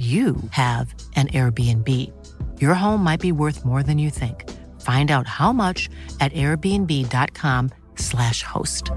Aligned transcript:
you 0.00 0.36
have 0.52 0.94
an 1.14 1.28
Airbnb. 1.28 1.86
Your 2.58 2.72
home 2.72 3.04
might 3.04 3.20
be 3.20 3.32
worth 3.32 3.66
more 3.66 3.82
than 3.82 3.98
you 3.98 4.08
think. 4.08 4.48
Find 4.80 5.10
out 5.10 5.26
how 5.26 5.52
much 5.52 5.90
at 6.20 6.32
airbnb.com/slash 6.32 8.42
host. 8.42 8.90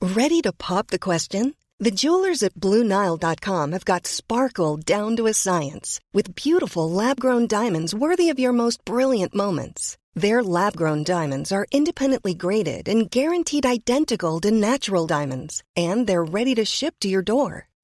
Ready 0.00 0.40
to 0.40 0.52
pop 0.52 0.86
the 0.86 0.98
question? 0.98 1.54
The 1.78 1.90
jewelers 1.90 2.42
at 2.42 2.54
BlueNile.com 2.54 3.72
have 3.72 3.84
got 3.84 4.06
sparkle 4.06 4.78
down 4.78 5.16
to 5.16 5.26
a 5.26 5.34
science 5.34 6.00
with 6.14 6.34
beautiful 6.34 6.90
lab 6.90 7.20
grown 7.20 7.46
diamonds 7.46 7.94
worthy 7.94 8.30
of 8.30 8.38
your 8.38 8.52
most 8.52 8.82
brilliant 8.86 9.34
moments. 9.34 9.98
Their 10.14 10.42
lab 10.42 10.76
grown 10.76 11.04
diamonds 11.04 11.52
are 11.52 11.66
independently 11.70 12.32
graded 12.32 12.88
and 12.88 13.10
guaranteed 13.10 13.66
identical 13.66 14.40
to 14.40 14.50
natural 14.50 15.06
diamonds, 15.06 15.62
and 15.76 16.06
they're 16.06 16.24
ready 16.24 16.54
to 16.54 16.64
ship 16.64 16.94
to 17.00 17.08
your 17.08 17.20
door. 17.20 17.68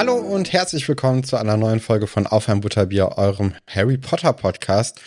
Hallo 0.00 0.16
und 0.16 0.50
herzlich 0.50 0.88
willkommen 0.88 1.24
zu 1.24 1.36
einer 1.36 1.58
neuen 1.58 1.78
Folge 1.78 2.06
von 2.06 2.26
Auf 2.26 2.48
ein 2.48 2.62
Butterbier, 2.62 3.18
eurem 3.18 3.52
Harry 3.68 3.98
Potter 3.98 4.32
Podcast. 4.32 4.98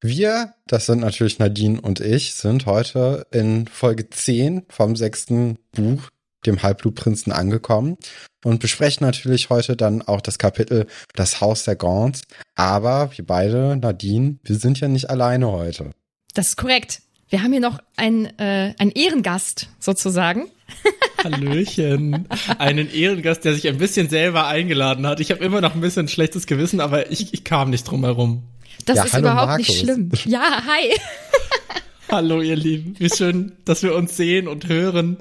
Wir, 0.00 0.54
das 0.68 0.86
sind 0.86 1.00
natürlich 1.00 1.40
Nadine 1.40 1.80
und 1.80 1.98
ich, 1.98 2.36
sind 2.36 2.64
heute 2.64 3.26
in 3.32 3.66
Folge 3.66 4.08
10 4.08 4.66
vom 4.68 4.94
sechsten 4.94 5.58
Buch, 5.72 6.10
dem 6.46 6.62
Halbblutprinzen, 6.62 7.32
angekommen 7.32 7.96
und 8.44 8.60
besprechen 8.60 9.04
natürlich 9.04 9.50
heute 9.50 9.74
dann 9.74 10.00
auch 10.00 10.20
das 10.20 10.38
Kapitel 10.38 10.86
Das 11.16 11.40
Haus 11.40 11.64
der 11.64 11.74
Gaunts. 11.74 12.22
Aber 12.54 13.10
wir 13.16 13.26
beide, 13.26 13.76
Nadine, 13.76 14.38
wir 14.44 14.54
sind 14.54 14.78
ja 14.78 14.86
nicht 14.86 15.10
alleine 15.10 15.50
heute. 15.50 15.90
Das 16.34 16.50
ist 16.50 16.56
korrekt. 16.56 17.02
Wir 17.28 17.42
haben 17.42 17.50
hier 17.50 17.60
noch 17.60 17.80
einen, 17.96 18.26
äh, 18.38 18.74
einen 18.78 18.92
Ehrengast 18.92 19.70
sozusagen. 19.80 20.46
Hallöchen. 21.24 22.28
Einen 22.58 22.90
Ehrengast, 22.92 23.44
der 23.44 23.54
sich 23.54 23.68
ein 23.68 23.78
bisschen 23.78 24.08
selber 24.08 24.46
eingeladen 24.46 25.06
hat. 25.06 25.20
Ich 25.20 25.30
habe 25.30 25.44
immer 25.44 25.60
noch 25.60 25.74
ein 25.74 25.80
bisschen 25.80 26.06
ein 26.06 26.08
schlechtes 26.08 26.46
Gewissen, 26.46 26.80
aber 26.80 27.10
ich, 27.10 27.32
ich 27.34 27.44
kam 27.44 27.70
nicht 27.70 27.84
drum 27.84 28.04
herum. 28.04 28.42
Das 28.84 28.96
Ja, 28.98 29.04
ist 29.04 29.12
hallo 29.14 29.24
überhaupt 29.28 29.46
Markus. 29.48 29.68
nicht 29.68 29.80
schlimm. 29.80 30.10
Ja, 30.26 30.62
hi. 30.66 30.94
Hallo, 32.08 32.40
ihr 32.40 32.54
Lieben. 32.56 32.94
Wie 32.98 33.10
schön, 33.10 33.52
dass 33.64 33.82
wir 33.82 33.94
uns 33.94 34.16
sehen 34.16 34.46
und 34.46 34.68
hören. 34.68 35.16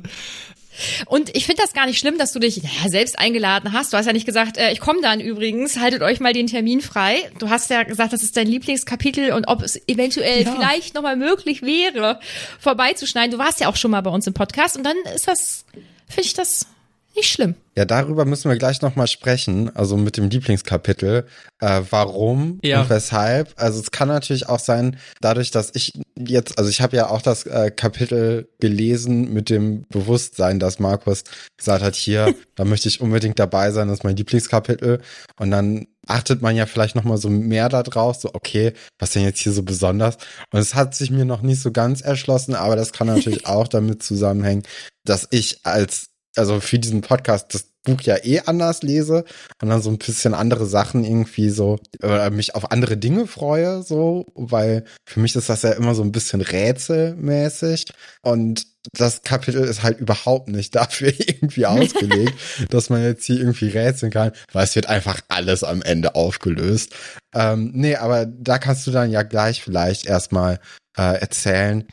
Und 1.05 1.35
ich 1.35 1.45
finde 1.45 1.61
das 1.61 1.73
gar 1.73 1.85
nicht 1.85 1.99
schlimm, 1.99 2.17
dass 2.17 2.33
du 2.33 2.39
dich 2.39 2.57
ja, 2.57 2.89
selbst 2.89 3.17
eingeladen 3.19 3.71
hast. 3.71 3.93
Du 3.93 3.97
hast 3.97 4.05
ja 4.05 4.13
nicht 4.13 4.25
gesagt, 4.25 4.57
äh, 4.57 4.71
ich 4.71 4.79
komme 4.79 5.01
dann 5.01 5.19
übrigens, 5.19 5.79
haltet 5.79 6.01
euch 6.01 6.19
mal 6.19 6.33
den 6.33 6.47
Termin 6.47 6.81
frei. 6.81 7.29
Du 7.39 7.49
hast 7.49 7.69
ja 7.69 7.83
gesagt, 7.83 8.13
das 8.13 8.23
ist 8.23 8.35
dein 8.37 8.47
Lieblingskapitel 8.47 9.31
und 9.33 9.47
ob 9.47 9.61
es 9.61 9.79
eventuell 9.87 10.43
Ja. 10.43 10.51
vielleicht 10.53 10.95
nochmal 10.95 11.15
möglich 11.15 11.61
wäre, 11.61 12.19
vorbeizuschneiden. 12.59 13.31
Du 13.31 13.37
warst 13.37 13.59
ja 13.59 13.67
auch 13.69 13.75
schon 13.75 13.91
mal 13.91 14.01
bei 14.01 14.09
uns 14.11 14.27
im 14.27 14.33
Podcast 14.33 14.77
und 14.77 14.83
dann 14.83 14.97
ist 15.15 15.27
das, 15.27 15.65
finde 16.07 16.21
ich 16.27 16.33
das 16.33 16.67
nicht 17.15 17.31
schlimm. 17.31 17.55
Ja, 17.77 17.83
darüber 17.85 18.23
müssen 18.25 18.49
wir 18.49 18.57
gleich 18.57 18.81
nochmal 18.81 19.07
sprechen, 19.07 19.75
also 19.75 19.97
mit 19.97 20.15
dem 20.17 20.29
Lieblingskapitel. 20.29 21.25
Äh, 21.59 21.81
warum 21.89 22.59
Ja. 22.63 22.81
und 22.81 22.89
weshalb? 22.89 23.53
Also 23.57 23.79
es 23.79 23.91
kann 23.91 24.07
natürlich 24.07 24.47
auch 24.47 24.59
sein, 24.59 24.97
dadurch, 25.21 25.51
dass 25.51 25.71
ich 25.73 25.93
jetzt, 26.17 26.57
also 26.57 26.69
ich 26.69 26.81
habe 26.81 26.95
ja 26.95 27.09
auch 27.09 27.21
das 27.21 27.45
äh, 27.45 27.71
Kapitel 27.71 28.47
gelesen 28.59 29.33
mit 29.33 29.49
dem 29.49 29.85
Bewusstsein, 29.89 30.59
dass 30.59 30.79
Markus 30.79 31.23
gesagt 31.57 31.83
hat, 31.83 31.95
hier, 31.95 32.33
da 32.55 32.63
möchte 32.63 32.87
ich 32.87 33.01
unbedingt 33.01 33.39
dabei 33.39 33.71
sein, 33.71 33.87
das 33.89 33.99
ist 33.99 34.03
mein 34.03 34.15
Lieblingskapitel. 34.15 35.01
Und 35.37 35.51
dann 35.51 35.87
achtet 36.07 36.41
man 36.41 36.55
ja 36.55 36.65
vielleicht 36.65 36.95
nochmal 36.95 37.17
so 37.17 37.29
mehr 37.29 37.67
da 37.67 37.83
drauf, 37.83 38.15
so, 38.17 38.29
okay, 38.33 38.73
was 38.99 39.11
denn 39.11 39.23
jetzt 39.23 39.39
hier 39.39 39.51
so 39.51 39.63
besonders? 39.63 40.17
Und 40.51 40.59
es 40.59 40.75
hat 40.75 40.95
sich 40.95 41.11
mir 41.11 41.25
noch 41.25 41.41
nicht 41.41 41.61
so 41.61 41.71
ganz 41.71 42.01
erschlossen, 42.01 42.55
aber 42.55 42.75
das 42.75 42.93
kann 42.93 43.07
natürlich 43.07 43.45
auch 43.47 43.67
damit 43.67 44.01
zusammenhängen, 44.03 44.63
dass 45.03 45.27
ich 45.31 45.59
als 45.63 46.07
also 46.35 46.59
für 46.59 46.79
diesen 46.79 47.01
Podcast 47.01 47.53
das 47.53 47.65
Buch 47.85 48.01
ja 48.01 48.17
eh 48.23 48.41
anders 48.41 48.81
lese 48.81 49.23
und 49.61 49.69
dann 49.69 49.81
so 49.81 49.89
ein 49.89 49.97
bisschen 49.97 50.33
andere 50.33 50.65
Sachen 50.65 51.05
irgendwie 51.05 51.49
so 51.49 51.79
oder 52.01 52.29
mich 52.31 52.55
auf 52.55 52.71
andere 52.71 52.97
Dinge 52.97 53.27
freue 53.27 53.83
so, 53.83 54.25
weil 54.35 54.83
für 55.05 55.19
mich 55.19 55.35
ist 55.35 55.49
das 55.49 55.61
ja 55.61 55.71
immer 55.71 55.95
so 55.95 56.01
ein 56.01 56.11
bisschen 56.11 56.41
rätselmäßig 56.41 57.85
und 58.21 58.65
das 58.93 59.21
Kapitel 59.21 59.63
ist 59.63 59.83
halt 59.83 59.99
überhaupt 59.99 60.49
nicht 60.49 60.75
dafür 60.75 61.13
irgendwie 61.17 61.65
ausgelegt, 61.65 62.33
dass 62.69 62.89
man 62.89 63.03
jetzt 63.03 63.25
hier 63.25 63.37
irgendwie 63.37 63.69
rätseln 63.69 64.11
kann, 64.11 64.31
weil 64.51 64.65
es 64.65 64.75
wird 64.75 64.89
einfach 64.89 65.21
alles 65.29 65.63
am 65.63 65.81
Ende 65.81 66.15
aufgelöst. 66.15 66.93
Ähm, 67.33 67.71
nee, 67.73 67.95
aber 67.95 68.25
da 68.25 68.57
kannst 68.57 68.85
du 68.87 68.91
dann 68.91 69.11
ja 69.11 69.23
gleich 69.23 69.63
vielleicht 69.63 70.05
erstmal 70.05 70.59
äh, 70.97 71.19
erzählen, 71.19 71.85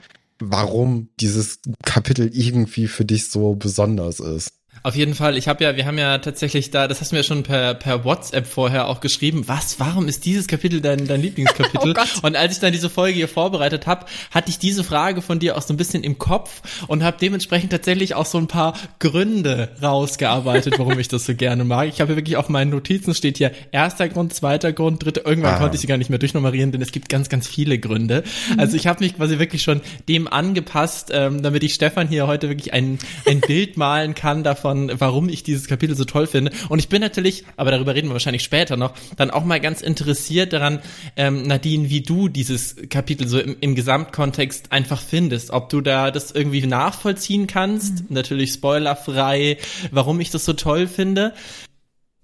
warum 0.51 1.11
dieses 1.21 1.61
Kapitel 1.85 2.31
irgendwie 2.33 2.87
für 2.87 3.05
dich 3.05 3.29
so 3.29 3.55
besonders 3.55 4.21
ist. 4.21 4.62
Auf 4.85 4.97
jeden 4.97 5.15
Fall, 5.15 5.37
ich 5.37 5.47
habe 5.47 5.63
ja, 5.63 5.77
wir 5.77 5.87
haben 5.87 5.97
ja 5.99 6.19
tatsächlich 6.19 6.73
da, 6.73 6.89
das 6.89 7.01
hast 7.01 7.13
du 7.13 7.17
mir 7.17 7.23
schon 7.23 7.45
per, 7.45 7.75
per 7.75 8.05
WhatsApp 8.05 8.49
vorher 8.49 8.89
auch 8.89 9.01
geschrieben, 9.01 9.47
was, 9.47 9.79
warum 9.79 10.09
ist 10.09 10.25
dieses 10.25 10.49
Kapitel 10.49 10.81
dein, 10.81 11.07
dein 11.07 11.21
Lieblingskapitel? 11.23 11.95
Oh 12.03 12.27
und 12.27 12.37
als 12.37 12.55
ich 12.55 12.61
dann 12.61 12.73
diese 12.73 12.91
Folge 12.91 13.15
hier 13.15 13.29
vorbereitet 13.29 13.87
habe, 13.87 14.07
hatte 14.33 14.51
ich 14.51 14.59
diese 14.59 14.83
Frage 14.83 15.23
von 15.23 15.39
dir 15.39 15.57
auch 15.57 15.63
so 15.63 15.73
ein 15.73 15.77
bisschen 15.77 16.03
im 16.03 16.19
Kopf 16.19 16.63
und 16.89 17.05
habe 17.05 17.17
dementsprechend 17.21 17.71
tatsächlich 17.71 18.15
auch 18.17 18.27
so 18.27 18.39
ein 18.39 18.49
paar 18.49 18.75
Gründe 18.99 19.69
rausgearbeitet, 19.81 20.79
warum 20.79 20.99
ich 20.99 21.07
das 21.07 21.27
so 21.27 21.35
gerne 21.35 21.65
mag. 21.65 21.89
Ich 21.89 22.01
habe 22.01 22.17
wirklich 22.17 22.37
auf 22.37 22.49
meinen 22.49 22.71
Notizen 22.71 23.15
steht 23.15 23.39
hier 23.39 23.53
erster 23.71 24.09
Grund, 24.09 24.35
zweiter 24.35 24.73
Grund, 24.73 25.05
dritter, 25.05 25.25
irgendwann 25.25 25.55
Ah. 25.55 25.59
konnte 25.59 25.77
ich 25.77 25.81
sie 25.81 25.87
gar 25.87 25.99
nicht 25.99 26.11
mehr 26.11 26.19
durchnummerieren, 26.19 26.73
denn 26.73 26.83
es 26.83 26.91
gibt 26.93 27.09
ganz, 27.09 27.29
ganz 27.29 27.47
viele 27.47 27.79
Gründe. 27.79 28.25
Also 28.57 28.77
ich 28.77 28.87
habe 28.89 29.05
mich 29.05 29.15
quasi 29.17 29.39
wirklich 29.39 29.63
schon 29.63 29.81
dem 30.09 30.27
angepasst, 30.27 31.11
ähm, 31.13 31.43
damit 31.43 31.63
ich 31.63 31.75
Stefan 31.75 32.09
hier 32.09 32.27
heute 32.27 32.49
wirklich 32.49 32.73
ein, 32.73 32.99
ein 33.27 33.41
Bild 33.41 33.77
malen 33.77 34.15
kann 34.15 34.43
davon, 34.43 34.62
warum 34.65 35.29
ich 35.29 35.43
dieses 35.43 35.67
Kapitel 35.67 35.97
so 35.97 36.05
toll 36.05 36.27
finde. 36.27 36.53
Und 36.69 36.79
ich 36.79 36.89
bin 36.89 37.01
natürlich, 37.01 37.45
aber 37.57 37.71
darüber 37.71 37.95
reden 37.95 38.09
wir 38.09 38.15
wahrscheinlich 38.15 38.43
später 38.43 38.77
noch, 38.77 38.95
dann 39.17 39.31
auch 39.31 39.45
mal 39.45 39.61
ganz 39.61 39.81
interessiert 39.83 40.53
daran, 40.53 40.81
ähm, 41.17 41.43
Nadine, 41.43 41.91
wie 41.91 42.03
du 42.03 42.29
dieses 42.29 42.77
Kapitel 42.89 43.29
so 43.29 43.39
im, 43.39 43.57
im 43.61 43.75
Gesamtkontext 43.75 44.73
einfach 44.73 45.01
findest. 45.01 45.51
Ob 45.51 45.69
du 45.69 45.81
da 45.81 46.11
das 46.11 46.31
irgendwie 46.31 46.67
nachvollziehen 46.67 47.47
kannst, 47.47 48.11
natürlich 48.11 48.53
spoilerfrei, 48.53 49.59
warum 49.91 50.21
ich 50.21 50.31
das 50.31 50.45
so 50.45 50.53
toll 50.53 50.87
finde. 50.87 51.35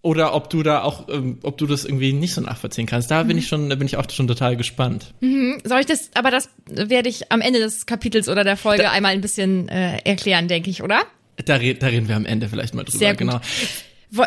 Oder 0.01 0.33
ob 0.33 0.49
du 0.49 0.63
da 0.63 0.83
auch, 0.83 1.09
ähm, 1.09 1.39
ob 1.43 1.59
du 1.59 1.67
das 1.67 1.85
irgendwie 1.85 2.13
nicht 2.13 2.33
so 2.33 2.41
nachvollziehen 2.41 2.87
kannst. 2.87 3.11
Da 3.11 3.25
bin 3.25 3.37
ich 3.37 3.49
schon, 3.49 3.69
da 3.69 3.75
bin 3.75 3.87
ich 3.87 3.97
auch 3.97 4.09
schon 4.11 4.29
total 4.29 4.57
gespannt. 4.57 5.13
Hm, 5.21 5.61
Soll 5.65 5.81
ich 5.81 5.87
das, 5.87 6.11
aber 6.15 6.31
das 6.31 6.49
werde 6.67 7.09
ich 7.09 7.33
am 7.33 7.41
Ende 7.41 7.59
des 7.59 7.85
Kapitels 7.85 8.29
oder 8.29 8.45
der 8.45 8.57
Folge 8.57 8.91
einmal 8.91 9.13
ein 9.13 9.21
bisschen 9.21 9.69
äh, 9.69 9.99
erklären, 10.05 10.47
denke 10.47 10.71
ich, 10.71 10.83
oder? 10.85 11.01
Da, 11.45 11.57
red, 11.57 11.83
da 11.83 11.87
reden 11.87 12.09
wir 12.09 12.17
am 12.17 12.27
Ende 12.27 12.49
vielleicht 12.49 12.75
mal 12.75 12.85
drüber, 12.85 12.99
Sehr 12.99 13.13
gut. 13.13 13.19
genau. 13.19 13.41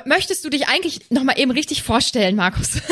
möchtest 0.06 0.46
du 0.46 0.50
dich 0.50 0.68
eigentlich 0.68 1.02
noch 1.10 1.24
mal 1.24 1.38
eben 1.38 1.52
richtig 1.52 1.84
vorstellen, 1.84 2.36
Markus? 2.36 2.82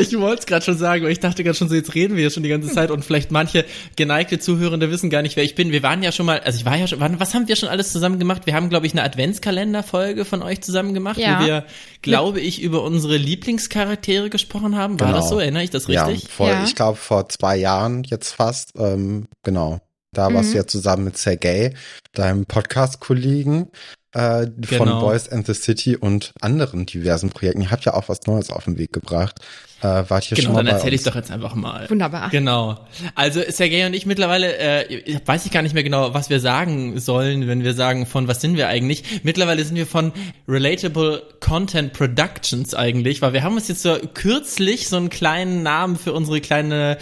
Ich 0.00 0.18
wollte 0.18 0.40
es 0.40 0.46
gerade 0.46 0.64
schon 0.64 0.78
sagen, 0.78 1.04
weil 1.04 1.10
ich 1.10 1.20
dachte 1.20 1.42
gerade 1.42 1.56
schon 1.56 1.68
so, 1.68 1.74
jetzt 1.74 1.94
reden 1.94 2.16
wir 2.16 2.22
ja 2.22 2.30
schon 2.30 2.42
die 2.42 2.48
ganze 2.48 2.72
Zeit 2.72 2.90
und 2.90 3.04
vielleicht 3.04 3.30
manche 3.30 3.64
geneigte 3.96 4.38
Zuhörende 4.38 4.90
wissen 4.90 5.10
gar 5.10 5.22
nicht, 5.22 5.36
wer 5.36 5.44
ich 5.44 5.54
bin. 5.54 5.72
Wir 5.72 5.82
waren 5.82 6.02
ja 6.02 6.12
schon 6.12 6.26
mal, 6.26 6.40
also 6.40 6.58
ich 6.58 6.64
war 6.64 6.76
ja 6.76 6.86
schon, 6.86 7.00
was 7.00 7.34
haben 7.34 7.48
wir 7.48 7.56
schon 7.56 7.68
alles 7.68 7.92
zusammen 7.92 8.18
gemacht? 8.18 8.46
Wir 8.46 8.54
haben, 8.54 8.70
glaube 8.70 8.86
ich, 8.86 8.92
eine 8.92 9.02
Adventskalenderfolge 9.02 10.24
von 10.24 10.42
euch 10.42 10.62
zusammen 10.62 10.94
gemacht, 10.94 11.18
ja. 11.18 11.40
wo 11.40 11.46
wir, 11.46 11.66
glaube 12.02 12.40
ich, 12.40 12.62
über 12.62 12.82
unsere 12.82 13.16
Lieblingscharaktere 13.16 14.30
gesprochen 14.30 14.76
haben. 14.76 14.98
War 15.00 15.08
genau. 15.08 15.18
das 15.18 15.28
so? 15.28 15.38
Erinnere 15.38 15.64
ich 15.64 15.70
das 15.70 15.88
richtig? 15.88 16.22
Ja, 16.22 16.28
vor, 16.28 16.48
ja. 16.48 16.64
ich 16.64 16.74
glaube 16.74 16.96
vor 16.96 17.28
zwei 17.28 17.56
Jahren 17.56 18.04
jetzt 18.04 18.32
fast, 18.32 18.72
ähm, 18.76 19.26
genau. 19.42 19.80
Da 20.12 20.28
mhm. 20.28 20.34
warst 20.34 20.52
du 20.52 20.56
ja 20.56 20.66
zusammen 20.66 21.04
mit 21.04 21.16
Sergey, 21.16 21.74
deinem 22.12 22.44
Podcast-Kollegen 22.44 23.68
äh, 24.12 24.48
genau. 24.56 24.78
von 24.78 25.00
Boys 25.00 25.28
and 25.28 25.46
the 25.46 25.54
City 25.54 25.96
und 25.96 26.32
anderen 26.40 26.84
diversen 26.84 27.30
Projekten. 27.30 27.62
Ihr 27.62 27.70
habt 27.70 27.84
ja 27.84 27.94
auch 27.94 28.08
was 28.08 28.26
Neues 28.26 28.50
auf 28.50 28.64
den 28.64 28.76
Weg 28.76 28.92
gebracht. 28.92 29.38
Äh, 29.82 30.04
wart 30.08 30.24
hier 30.24 30.36
genau, 30.36 30.48
schon 30.48 30.54
mal 30.56 30.64
dann 30.64 30.74
erzähle 30.74 30.96
ich 30.96 31.04
doch 31.04 31.14
jetzt 31.14 31.30
einfach 31.30 31.54
mal. 31.54 31.88
Wunderbar. 31.88 32.28
Genau. 32.30 32.84
Also 33.14 33.40
Sergej 33.48 33.86
und 33.86 33.94
ich 33.94 34.04
mittlerweile, 34.04 34.58
äh, 34.58 35.20
weiß 35.24 35.46
ich 35.46 35.52
gar 35.52 35.62
nicht 35.62 35.74
mehr 35.74 35.84
genau, 35.84 36.12
was 36.12 36.28
wir 36.28 36.40
sagen 36.40 36.98
sollen, 36.98 37.46
wenn 37.46 37.62
wir 37.62 37.74
sagen, 37.74 38.04
von 38.04 38.26
was 38.26 38.40
sind 38.40 38.56
wir 38.56 38.66
eigentlich. 38.66 39.22
Mittlerweile 39.22 39.64
sind 39.64 39.76
wir 39.76 39.86
von 39.86 40.12
Relatable 40.48 41.22
Content 41.38 41.92
Productions 41.92 42.74
eigentlich, 42.74 43.22
weil 43.22 43.32
wir 43.32 43.44
haben 43.44 43.54
uns 43.54 43.68
jetzt 43.68 43.82
so 43.82 43.96
kürzlich 44.12 44.88
so 44.88 44.96
einen 44.96 45.08
kleinen 45.08 45.62
Namen 45.62 45.96
für 45.96 46.12
unsere 46.12 46.40
kleine 46.40 46.98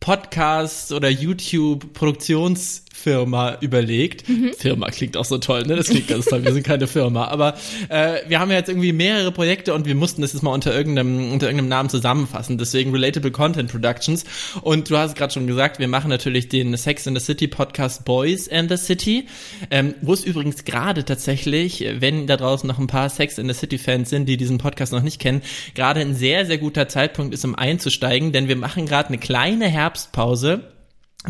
Podcast 0.00 0.92
oder 0.92 1.08
YouTube 1.08 1.92
Produktions 1.92 2.84
Firma 2.98 3.56
überlegt. 3.60 4.28
Mhm. 4.28 4.52
Firma 4.58 4.88
klingt 4.88 5.16
auch 5.16 5.24
so 5.24 5.38
toll, 5.38 5.62
ne? 5.62 5.76
Das 5.76 5.88
klingt 5.88 6.08
ganz 6.08 6.26
toll. 6.26 6.44
Wir 6.44 6.52
sind 6.52 6.64
keine 6.64 6.86
Firma, 6.86 7.28
aber 7.28 7.54
äh, 7.88 8.18
wir 8.28 8.40
haben 8.40 8.50
ja 8.50 8.56
jetzt 8.56 8.68
irgendwie 8.68 8.92
mehrere 8.92 9.32
Projekte 9.32 9.72
und 9.74 9.86
wir 9.86 9.94
mussten 9.94 10.22
das 10.22 10.32
jetzt 10.32 10.42
mal 10.42 10.52
unter 10.52 10.74
irgendeinem 10.74 11.32
unter 11.32 11.46
irgendeinem 11.46 11.68
Namen 11.68 11.88
zusammenfassen. 11.88 12.58
Deswegen 12.58 12.92
Relatable 12.92 13.30
Content 13.30 13.70
Productions. 13.70 14.24
Und 14.62 14.90
du 14.90 14.96
hast 14.96 15.16
gerade 15.16 15.32
schon 15.32 15.46
gesagt, 15.46 15.78
wir 15.78 15.88
machen 15.88 16.10
natürlich 16.10 16.48
den 16.48 16.76
Sex 16.76 17.06
in 17.06 17.14
the 17.14 17.24
City 17.24 17.46
Podcast 17.46 18.04
Boys 18.04 18.48
and 18.48 18.70
the 18.70 18.76
City, 18.76 19.26
ähm, 19.70 19.94
wo 20.02 20.12
es 20.12 20.24
übrigens 20.24 20.64
gerade 20.64 21.04
tatsächlich, 21.04 21.84
wenn 21.98 22.26
da 22.26 22.36
draußen 22.36 22.66
noch 22.66 22.78
ein 22.78 22.88
paar 22.88 23.08
Sex 23.08 23.38
in 23.38 23.48
the 23.48 23.54
City 23.54 23.78
Fans 23.78 24.10
sind, 24.10 24.26
die 24.26 24.36
diesen 24.36 24.58
Podcast 24.58 24.92
noch 24.92 25.02
nicht 25.02 25.20
kennen, 25.20 25.42
gerade 25.74 26.00
ein 26.00 26.14
sehr 26.14 26.46
sehr 26.46 26.58
guter 26.58 26.88
Zeitpunkt 26.88 27.34
ist, 27.34 27.44
um 27.44 27.54
einzusteigen, 27.54 28.32
denn 28.32 28.48
wir 28.48 28.56
machen 28.56 28.86
gerade 28.86 29.08
eine 29.08 29.18
kleine 29.18 29.66
Herbstpause 29.66 30.72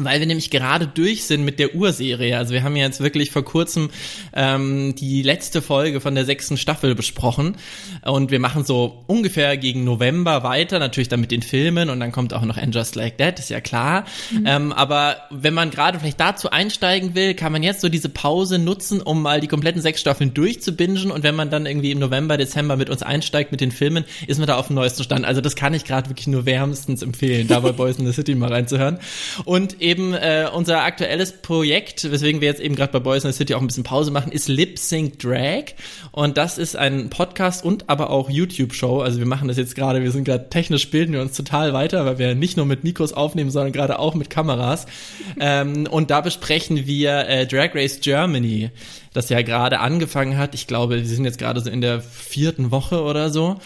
weil 0.05 0.21
wir 0.21 0.27
nämlich 0.27 0.50
gerade 0.50 0.87
durch 0.87 1.25
sind 1.25 1.45
mit 1.45 1.59
der 1.59 1.75
Urserie. 1.75 2.37
Also 2.37 2.53
wir 2.53 2.62
haben 2.62 2.77
ja 2.77 2.85
jetzt 2.85 3.00
wirklich 3.00 3.31
vor 3.31 3.45
kurzem 3.45 3.91
ähm, 4.35 4.95
die 4.97 5.23
letzte 5.23 5.62
Folge 5.62 6.00
von 6.00 6.15
der 6.15 6.25
sechsten 6.25 6.56
Staffel 6.56 6.95
besprochen 6.95 7.56
und 8.05 8.31
wir 8.31 8.41
machen 8.41 8.65
so 8.65 9.05
ungefähr 9.06 9.56
gegen 9.56 9.85
November 9.85 10.43
weiter, 10.43 10.79
natürlich 10.79 11.09
dann 11.09 11.21
mit 11.21 11.31
den 11.31 11.43
Filmen 11.43 11.91
und 11.91 12.00
dann 12.00 12.12
kommt 12.12 12.33
auch 12.35 12.43
noch 12.45 12.56
And 12.56 12.75
Just 12.75 12.97
Like 12.97 13.19
That, 13.19 13.39
ist 13.39 13.50
ja 13.50 13.61
klar. 13.61 14.05
Mhm. 14.31 14.45
Ähm, 14.47 14.73
aber 14.73 15.17
wenn 15.31 15.55
man 15.55 15.71
gerade 15.71 15.99
vielleicht 15.99 16.21
dazu 16.21 16.50
einsteigen 16.50 17.15
will, 17.15 17.35
kann 17.35 17.53
man 17.53 17.62
jetzt 17.62 17.81
so 17.81 17.89
diese 17.89 18.09
Pause 18.09 18.59
nutzen, 18.59 19.00
um 19.00 19.23
mal 19.23 19.41
die 19.41 19.49
kompletten 19.49 19.83
sechs 19.83 20.00
Staffeln 20.00 20.35
durchzubingen 20.35 21.11
und 21.11 21.23
wenn 21.23 21.35
man 21.35 21.50
dann 21.50 21.67
irgendwie 21.67 21.91
im 21.91 21.99
November, 21.99 22.37
Dezember 22.37 22.77
mit 22.77 22.91
uns 22.91 23.03
einsteigt 23.03 23.53
mit 23.53 23.61
den 23.61 23.71
Filmen, 23.71 24.05
ist 24.27 24.39
man 24.39 24.47
da 24.47 24.56
auf 24.56 24.69
dem 24.69 24.77
neuesten 24.77 25.03
Stand. 25.03 25.25
Also 25.25 25.41
das 25.41 25.56
kann 25.56 25.75
ich 25.75 25.85
gerade 25.85 26.09
wirklich 26.09 26.27
nur 26.27 26.47
wärmstens 26.47 27.03
empfehlen, 27.03 27.49
da 27.49 27.61
bei 27.61 27.73
Boys 27.73 27.99
in 27.99 28.06
the 28.06 28.12
City 28.12 28.35
mal 28.35 28.53
reinzuhören. 28.53 28.99
Und 29.45 29.81
eben 29.88 30.12
äh, 30.12 30.46
unser 30.52 30.82
aktuelles 30.82 31.32
Projekt, 31.32 32.11
weswegen 32.11 32.40
wir 32.40 32.49
jetzt 32.49 32.61
eben 32.61 32.76
gerade 32.76 32.93
bei 32.93 32.99
Boys 32.99 33.25
in 33.25 33.32
the 33.32 33.37
City 33.37 33.55
auch 33.55 33.61
ein 33.61 33.67
bisschen 33.67 33.85
Pause 33.85 34.11
machen, 34.11 34.31
ist 34.31 34.49
Lip 34.49 34.79
Sync 34.79 35.19
Drag. 35.19 35.64
Und 36.12 36.37
das 36.37 36.58
ist 36.58 36.76
ein 36.76 37.08
Podcast 37.08 37.64
und 37.64 37.88
aber 37.88 38.11
auch 38.11 38.29
YouTube-Show. 38.29 39.00
Also 39.00 39.19
wir 39.19 39.26
machen 39.26 39.49
das 39.49 39.56
jetzt 39.56 39.75
gerade, 39.75 40.02
wir 40.02 40.11
sind 40.11 40.25
gerade 40.25 40.50
technisch 40.50 40.90
bilden 40.90 41.12
wir 41.14 41.23
uns 41.23 41.37
total 41.37 41.73
weiter, 41.73 42.05
weil 42.05 42.19
wir 42.19 42.35
nicht 42.35 42.56
nur 42.56 42.67
mit 42.67 42.85
Mikros 42.85 43.14
aufnehmen, 43.14 43.50
sondern 43.50 43.73
gerade 43.73 43.99
auch 43.99 44.14
mit 44.14 44.29
Kameras. 44.29 44.87
ähm, 45.40 45.87
und 45.90 46.11
da 46.11 46.20
besprechen 46.20 46.87
wir 46.87 47.26
äh, 47.26 47.46
Drag 47.46 47.75
Race 47.75 48.00
Germany, 48.00 48.70
das 49.14 49.31
ja 49.31 49.40
gerade 49.40 49.81
angefangen 49.81 50.37
hat. 50.37 50.55
Ich 50.55 50.67
glaube, 50.67 50.96
wir 50.96 51.06
sind 51.06 51.25
jetzt 51.25 51.38
gerade 51.38 51.61
so 51.61 51.70
in 51.70 51.81
der 51.81 52.02
vierten 52.02 52.70
Woche 52.70 53.02
oder 53.02 53.31
so. 53.31 53.56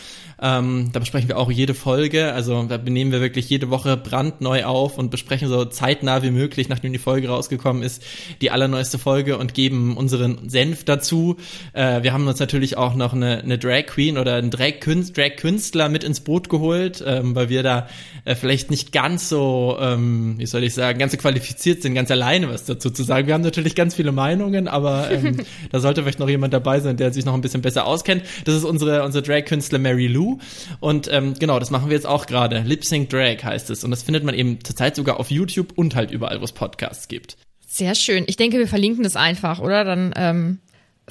Ähm, 0.42 0.90
da 0.92 0.98
besprechen 0.98 1.28
wir 1.28 1.38
auch 1.38 1.50
jede 1.52 1.72
Folge. 1.72 2.32
Also 2.32 2.64
da 2.64 2.76
nehmen 2.78 3.12
wir 3.12 3.20
wirklich 3.20 3.48
jede 3.48 3.70
Woche 3.70 3.96
brandneu 3.96 4.64
auf 4.64 4.98
und 4.98 5.10
besprechen 5.10 5.48
so 5.48 5.64
zeitnah 5.64 6.24
wie 6.24 6.32
möglich, 6.32 6.68
nachdem 6.68 6.92
die 6.92 6.98
Folge 6.98 7.28
rausgekommen 7.28 7.84
ist, 7.84 8.02
die 8.40 8.50
allerneueste 8.50 8.98
Folge 8.98 9.38
und 9.38 9.54
geben 9.54 9.96
unseren 9.96 10.48
Senf 10.48 10.84
dazu. 10.84 11.36
Äh, 11.74 12.02
wir 12.02 12.12
haben 12.12 12.26
uns 12.26 12.40
natürlich 12.40 12.76
auch 12.76 12.96
noch 12.96 13.12
eine, 13.12 13.38
eine 13.38 13.56
Drag 13.56 13.86
Queen 13.86 14.18
oder 14.18 14.34
einen 14.34 14.50
Drag, 14.50 14.80
Künstler, 14.80 15.28
Drag 15.28 15.36
Künstler 15.36 15.88
mit 15.88 16.02
ins 16.02 16.20
Boot 16.20 16.48
geholt, 16.48 17.04
ähm, 17.06 17.36
weil 17.36 17.48
wir 17.48 17.62
da 17.62 17.86
äh, 18.24 18.34
vielleicht 18.34 18.70
nicht 18.70 18.90
ganz 18.90 19.28
so, 19.28 19.76
ähm, 19.80 20.34
wie 20.38 20.46
soll 20.46 20.64
ich 20.64 20.74
sagen, 20.74 20.98
ganz 20.98 21.12
so 21.12 21.18
qualifiziert 21.18 21.82
sind, 21.82 21.94
ganz 21.94 22.10
alleine 22.10 22.48
was 22.48 22.64
dazu 22.64 22.90
zu 22.90 23.04
sagen. 23.04 23.28
Wir 23.28 23.34
haben 23.34 23.42
natürlich 23.42 23.76
ganz 23.76 23.94
viele 23.94 24.10
Meinungen, 24.10 24.66
aber 24.66 25.08
ähm, 25.10 25.36
da 25.70 25.78
sollte 25.78 26.02
vielleicht 26.02 26.18
noch 26.18 26.28
jemand 26.28 26.52
dabei 26.52 26.80
sein, 26.80 26.96
der 26.96 27.12
sich 27.12 27.24
noch 27.24 27.34
ein 27.34 27.42
bisschen 27.42 27.62
besser 27.62 27.86
auskennt. 27.86 28.24
Das 28.44 28.56
ist 28.56 28.64
unsere, 28.64 29.04
unsere 29.04 29.22
Drag-Künstler 29.22 29.78
Mary 29.78 30.08
Lou. 30.08 30.31
Und 30.80 31.08
ähm, 31.12 31.34
genau, 31.38 31.58
das 31.58 31.70
machen 31.70 31.88
wir 31.88 31.96
jetzt 31.96 32.06
auch 32.06 32.26
gerade. 32.26 32.60
Lip 32.60 32.84
Sync 32.84 33.10
Drag 33.10 33.42
heißt 33.42 33.70
es. 33.70 33.84
Und 33.84 33.90
das 33.90 34.02
findet 34.02 34.24
man 34.24 34.34
eben 34.34 34.62
zurzeit 34.64 34.96
sogar 34.96 35.18
auf 35.20 35.30
YouTube 35.30 35.72
und 35.76 35.94
halt 35.94 36.10
überall, 36.10 36.40
wo 36.40 36.44
es 36.44 36.52
Podcasts 36.52 37.08
gibt. 37.08 37.36
Sehr 37.66 37.94
schön. 37.94 38.24
Ich 38.26 38.36
denke, 38.36 38.58
wir 38.58 38.68
verlinken 38.68 39.02
das 39.02 39.16
einfach, 39.16 39.58
oder? 39.58 39.84
Dann, 39.84 40.12
ähm, 40.16 40.58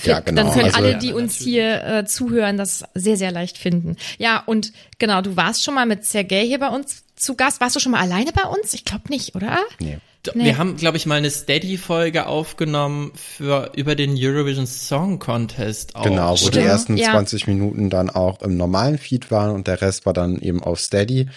ja, 0.04 0.20
genau. 0.20 0.44
dann 0.44 0.54
können 0.54 0.66
also, 0.66 0.78
alle, 0.78 0.98
die 0.98 1.14
uns 1.14 1.36
hier 1.36 1.84
äh, 1.84 2.06
zuhören, 2.06 2.58
das 2.58 2.84
sehr, 2.94 3.18
sehr 3.18 3.32
leicht 3.32 3.58
finden. 3.58 3.98
Ja, 4.18 4.44
und 4.46 4.72
genau, 5.00 5.22
du 5.22 5.36
warst 5.36 5.64
schon 5.64 5.74
mal 5.74 5.86
mit 5.86 6.06
Sergej 6.06 6.48
hier 6.48 6.60
bei 6.60 6.70
uns 6.70 7.04
zu 7.16 7.36
Gast. 7.36 7.62
Warst 7.62 7.76
du 7.76 7.80
schon 7.80 7.92
mal 7.92 8.02
alleine 8.02 8.32
bei 8.32 8.48
uns? 8.48 8.74
Ich 8.74 8.86
glaube 8.86 9.10
nicht, 9.10 9.36
oder? 9.36 9.60
Nee. 9.80 9.98
Nee. 10.34 10.46
Wir 10.46 10.58
haben, 10.58 10.78
glaube 10.78 10.98
ich, 10.98 11.06
mal 11.06 11.16
eine 11.16 11.32
Steady-Folge 11.32 12.28
aufgenommen 12.28 13.12
für 13.16 13.72
über 13.76 13.96
den 13.96 14.16
Eurovision 14.18 14.68
Song 14.68 15.20
Contest. 15.20 15.96
Auch. 15.96 16.04
Genau, 16.04 16.32
wo 16.32 16.38
Stimmt. 16.38 16.56
die 16.56 16.60
ersten 16.60 16.98
ja. 16.98 17.12
20 17.12 17.48
Minuten 17.48 17.90
dann 17.90 18.10
auch 18.10 18.42
im 18.42 18.58
normalen 18.58 18.98
Feed 18.98 19.32
waren 19.32 19.52
und 19.52 19.68
der 19.68 19.82
Rest 19.82 20.06
war 20.06 20.14
dann 20.14 20.40
eben 20.40 20.64
auf 20.64 20.80
Steady. 20.80 21.30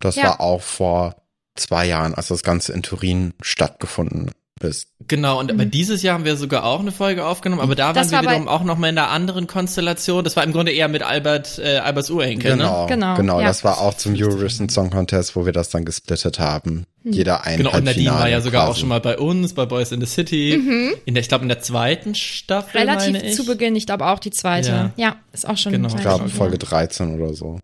Das 0.00 0.16
ja. 0.16 0.24
war 0.24 0.40
auch 0.40 0.62
vor 0.62 1.16
zwei 1.56 1.86
Jahren, 1.86 2.14
als 2.14 2.28
das 2.28 2.42
Ganze 2.42 2.72
in 2.72 2.82
Turin 2.82 3.34
stattgefunden 3.42 4.30
bist. 4.58 4.88
Genau, 5.06 5.38
und 5.38 5.52
mhm. 5.52 5.60
aber 5.60 5.64
dieses 5.68 6.02
Jahr 6.02 6.14
haben 6.14 6.24
wir 6.24 6.36
sogar 6.36 6.64
auch 6.64 6.80
eine 6.80 6.92
Folge 6.92 7.24
aufgenommen, 7.24 7.62
aber 7.62 7.74
da 7.74 7.92
das 7.92 8.12
waren 8.12 8.24
wir 8.24 8.30
wiederum 8.30 8.48
auch 8.48 8.64
noch 8.64 8.76
mal 8.76 8.88
in 8.88 8.98
einer 8.98 9.10
anderen 9.10 9.46
Konstellation. 9.46 10.24
Das 10.24 10.36
war 10.36 10.44
im 10.44 10.52
Grunde 10.52 10.72
eher 10.72 10.88
mit 10.88 11.02
Albert, 11.02 11.58
äh, 11.58 11.78
Alberts 11.78 12.10
Urenkel, 12.10 12.52
genau, 12.52 12.82
ne? 12.82 12.88
Genau, 12.88 13.16
genau, 13.16 13.40
ja. 13.40 13.46
das 13.46 13.64
war 13.64 13.80
auch 13.80 13.94
zum 13.94 14.14
Eurovision 14.16 14.68
Song 14.68 14.90
Contest, 14.90 15.36
wo 15.36 15.46
wir 15.46 15.52
das 15.52 15.70
dann 15.70 15.84
gesplittet 15.84 16.38
haben. 16.38 16.86
Mhm. 17.02 17.12
Jeder 17.12 17.44
ein 17.44 17.58
Genau, 17.58 17.74
und 17.74 17.84
Nadine 17.84 18.10
war 18.10 18.28
ja 18.28 18.40
sogar 18.40 18.64
quasi. 18.64 18.72
auch 18.72 18.80
schon 18.80 18.88
mal 18.88 19.00
bei 19.00 19.18
uns, 19.18 19.54
bei 19.54 19.66
Boys 19.66 19.92
in 19.92 20.00
the 20.00 20.06
City. 20.06 20.60
Mhm. 20.62 20.94
In 21.04 21.14
der, 21.14 21.22
ich 21.22 21.28
glaube, 21.28 21.42
in 21.42 21.48
der 21.48 21.60
zweiten 21.60 22.14
Staffel. 22.14 22.80
Relativ 22.80 23.34
zu 23.34 23.46
Beginn, 23.46 23.76
ich 23.76 23.86
glaube 23.86 24.06
auch 24.06 24.18
die 24.18 24.30
zweite. 24.30 24.68
Ja, 24.68 24.92
ja 24.96 25.16
ist 25.32 25.48
auch 25.48 25.56
schon. 25.56 25.72
Genau. 25.72 25.88
Ich 25.88 25.96
glaube, 25.96 26.28
Folge 26.28 26.58
13 26.58 27.14
oder 27.14 27.34
so. 27.34 27.58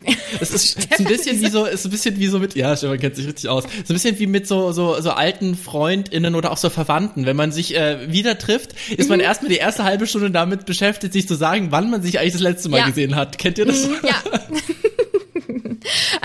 Es 0.40 0.50
ist, 0.50 0.78
ist 0.78 0.98
ein 1.00 1.06
bisschen 1.06 1.40
wie 1.40 1.48
so, 1.48 1.64
ist 1.64 1.84
ein 1.84 1.90
bisschen 1.90 2.18
wie 2.18 2.28
so 2.28 2.38
mit, 2.38 2.54
ja, 2.54 2.76
Stefan 2.76 2.98
kennt 2.98 3.16
sich 3.16 3.26
richtig 3.26 3.48
aus. 3.48 3.64
So 3.64 3.68
ein 3.68 3.94
bisschen 3.94 4.18
wie 4.18 4.26
mit 4.26 4.46
so, 4.46 4.72
so, 4.72 5.00
so 5.00 5.10
alten 5.10 5.56
FreundInnen 5.56 6.34
oder 6.34 6.52
auch 6.52 6.56
so 6.56 6.70
Verwandten. 6.70 7.26
Wenn 7.26 7.36
man 7.36 7.50
sich 7.50 7.74
äh, 7.74 8.12
wieder 8.12 8.38
trifft, 8.38 8.74
ist 8.96 9.08
man 9.08 9.18
mhm. 9.18 9.24
erstmal 9.24 9.50
die 9.50 9.56
erste 9.56 9.84
halbe 9.84 10.06
Stunde 10.06 10.30
damit 10.30 10.66
beschäftigt, 10.66 11.12
sich 11.12 11.26
zu 11.26 11.34
sagen, 11.34 11.68
wann 11.70 11.90
man 11.90 12.02
sich 12.02 12.20
eigentlich 12.20 12.34
das 12.34 12.42
letzte 12.42 12.68
Mal 12.68 12.78
ja. 12.78 12.86
gesehen 12.86 13.16
hat. 13.16 13.38
Kennt 13.38 13.58
ihr 13.58 13.66
das? 13.66 13.88
Mhm, 13.88 13.96
ja. 14.04 14.22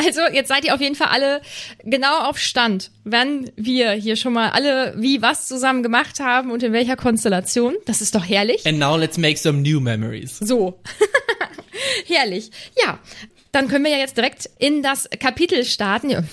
Also 0.05 0.21
jetzt 0.31 0.47
seid 0.47 0.65
ihr 0.65 0.73
auf 0.73 0.81
jeden 0.81 0.95
Fall 0.95 1.07
alle 1.07 1.41
genau 1.83 2.19
auf 2.29 2.37
Stand, 2.37 2.91
wenn 3.03 3.51
wir 3.55 3.91
hier 3.91 4.15
schon 4.15 4.33
mal 4.33 4.49
alle 4.49 4.93
wie 4.97 5.21
was 5.21 5.47
zusammen 5.47 5.83
gemacht 5.83 6.19
haben 6.19 6.51
und 6.51 6.63
in 6.63 6.73
welcher 6.73 6.95
Konstellation. 6.95 7.75
Das 7.85 8.01
ist 8.01 8.15
doch 8.15 8.27
herrlich. 8.27 8.65
And 8.65 8.79
now 8.79 8.97
let's 8.97 9.17
make 9.17 9.37
some 9.37 9.61
new 9.61 9.79
memories. 9.79 10.39
So. 10.39 10.79
herrlich. 12.05 12.51
Ja, 12.83 12.99
dann 13.51 13.67
können 13.67 13.85
wir 13.85 13.91
ja 13.91 13.97
jetzt 13.97 14.17
direkt 14.17 14.49
in 14.59 14.81
das 14.81 15.09
Kapitel 15.19 15.63
starten. 15.63 16.27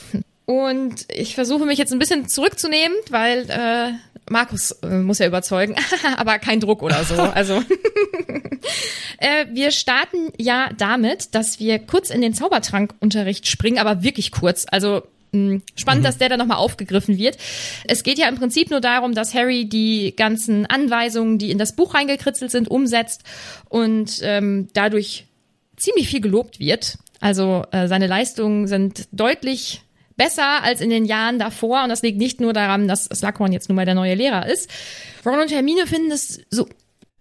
Und 0.47 1.07
ich 1.13 1.35
versuche 1.35 1.65
mich 1.65 1.79
jetzt 1.79 1.93
ein 1.93 1.99
bisschen 1.99 2.27
zurückzunehmen, 2.29 2.97
weil 3.11 3.49
äh, 3.51 3.93
Markus 4.31 4.71
äh, 4.83 4.99
muss 4.99 5.19
ja 5.19 5.27
überzeugen, 5.27 5.75
aber 6.17 6.39
kein 6.39 6.61
Druck 6.61 6.83
oder 6.83 7.05
so. 7.05 7.15
Also 7.15 7.55
äh, 9.19 9.47
wir 9.53 9.73
starten 9.73 10.33
ja 10.39 10.71
damit, 10.79 11.35
dass 11.35 11.59
wir 11.59 11.81
kurz 11.81 12.11
in 12.11 12.21
den 12.21 12.33
Zaubertrankunterricht 12.33 13.49
springen, 13.49 13.79
aber 13.79 14.03
wirklich 14.03 14.31
kurz. 14.31 14.67
Also 14.71 15.03
hm, 15.33 15.63
spannend, 15.75 16.03
mhm. 16.03 16.07
dass 16.07 16.19
der 16.19 16.29
dann 16.29 16.39
nochmal 16.39 16.59
aufgegriffen 16.59 17.19
wird. 17.19 17.39
Es 17.87 18.05
geht 18.05 18.19
ja 18.19 18.29
im 18.29 18.37
Prinzip 18.37 18.71
nur 18.71 18.81
darum, 18.81 19.15
dass 19.15 19.35
Harry 19.35 19.69
die 19.69 20.15
ganzen 20.17 20.67
Anweisungen, 20.67 21.39
die 21.39 21.51
in 21.51 21.59
das 21.59 21.75
Buch 21.75 21.95
reingekritzelt 21.95 22.53
sind, 22.53 22.71
umsetzt 22.71 23.25
und 23.69 24.21
ähm, 24.23 24.69
dadurch 24.75 25.27
ziemlich 25.77 26.09
viel 26.09 26.21
gelobt 26.21 26.61
wird. 26.61 26.99
Also 27.21 27.65
äh, 27.73 27.89
seine 27.89 28.07
Leistungen 28.07 28.67
sind 28.69 29.09
deutlich 29.13 29.83
besser 30.21 30.63
als 30.63 30.83
in 30.83 30.91
den 30.91 31.07
Jahren 31.07 31.39
davor. 31.39 31.83
Und 31.83 31.89
das 31.89 32.03
liegt 32.03 32.19
nicht 32.19 32.43
nur 32.43 32.53
daran, 32.53 32.87
dass 32.87 33.07
Slughorn 33.07 33.53
jetzt 33.53 33.71
nun 33.71 33.77
mal 33.77 33.87
der 33.87 33.95
neue 33.95 34.15
Lehrer 34.15 34.47
ist. 34.47 34.69
Ron 35.25 35.41
und 35.41 35.51
Hermine 35.51 35.87
finden 35.87 36.11
es 36.11 36.43
so 36.51 36.69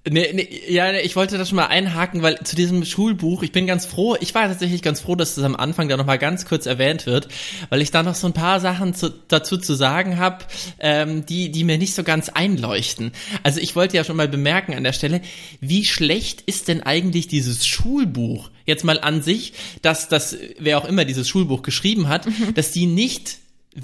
Nee, 0.08 0.32
nee, 0.34 0.48
ja, 0.70 0.94
nee, 0.94 1.02
ich 1.02 1.18
wollte 1.18 1.38
das 1.38 1.50
schon 1.50 1.58
mal 1.58 1.66
einhaken, 1.68 2.22
weil 2.22 2.40
zu 2.46 2.56
diesem 2.56 2.86
Schulbuch, 2.86 3.44
ich 3.44 3.52
bin 3.52 3.68
ganz 3.68 3.86
froh, 3.86 4.16
ich 4.22 4.34
war 4.34 4.48
tatsächlich 4.48 4.82
ganz 4.82 5.02
froh, 5.02 5.16
dass 5.16 5.36
das 5.36 5.44
am 5.44 5.58
Anfang 5.58 5.90
da 5.90 5.98
noch 5.98 6.06
mal 6.06 6.18
ganz 6.18 6.46
kurz 6.46 6.66
erwähnt 6.66 7.06
wird, 7.06 7.28
weil 7.70 7.82
ich 7.82 7.92
da 7.92 8.02
noch 8.02 8.16
so 8.16 8.26
ein 8.26 8.34
paar 8.34 8.62
Sachen 8.62 8.94
zu, 8.94 9.10
dazu 9.28 9.58
zu 9.58 9.74
sagen 9.74 10.18
habe, 10.18 10.46
ähm, 10.80 11.26
die, 11.26 11.52
die 11.52 11.66
mir 11.66 11.78
nicht 11.78 11.96
so 11.96 12.04
ganz 12.04 12.30
einleuchten. 12.30 13.12
Also 13.44 13.60
ich 13.60 13.76
wollte 13.76 13.98
ja 13.98 14.06
schon 14.06 14.16
mal 14.16 14.30
bemerken 14.30 14.74
an 14.74 14.86
der 14.86 14.94
Stelle, 14.94 15.20
wie 15.60 15.84
schlecht 15.84 16.42
ist 16.46 16.70
denn 16.70 16.82
eigentlich 16.82 17.28
dieses 17.28 17.68
Schulbuch? 17.68 18.52
Jetzt 18.66 18.86
mal 18.86 19.02
an 19.02 19.22
sich, 19.22 19.52
dass 19.82 20.08
das, 20.08 20.38
wer 20.58 20.78
auch 20.78 20.86
immer 20.86 21.04
dieses 21.04 21.28
Schulbuch 21.28 21.62
geschrieben 21.62 22.08
hat, 22.08 22.26
mhm. 22.26 22.54
dass 22.54 22.72
die 22.72 22.86
nicht 22.86 23.40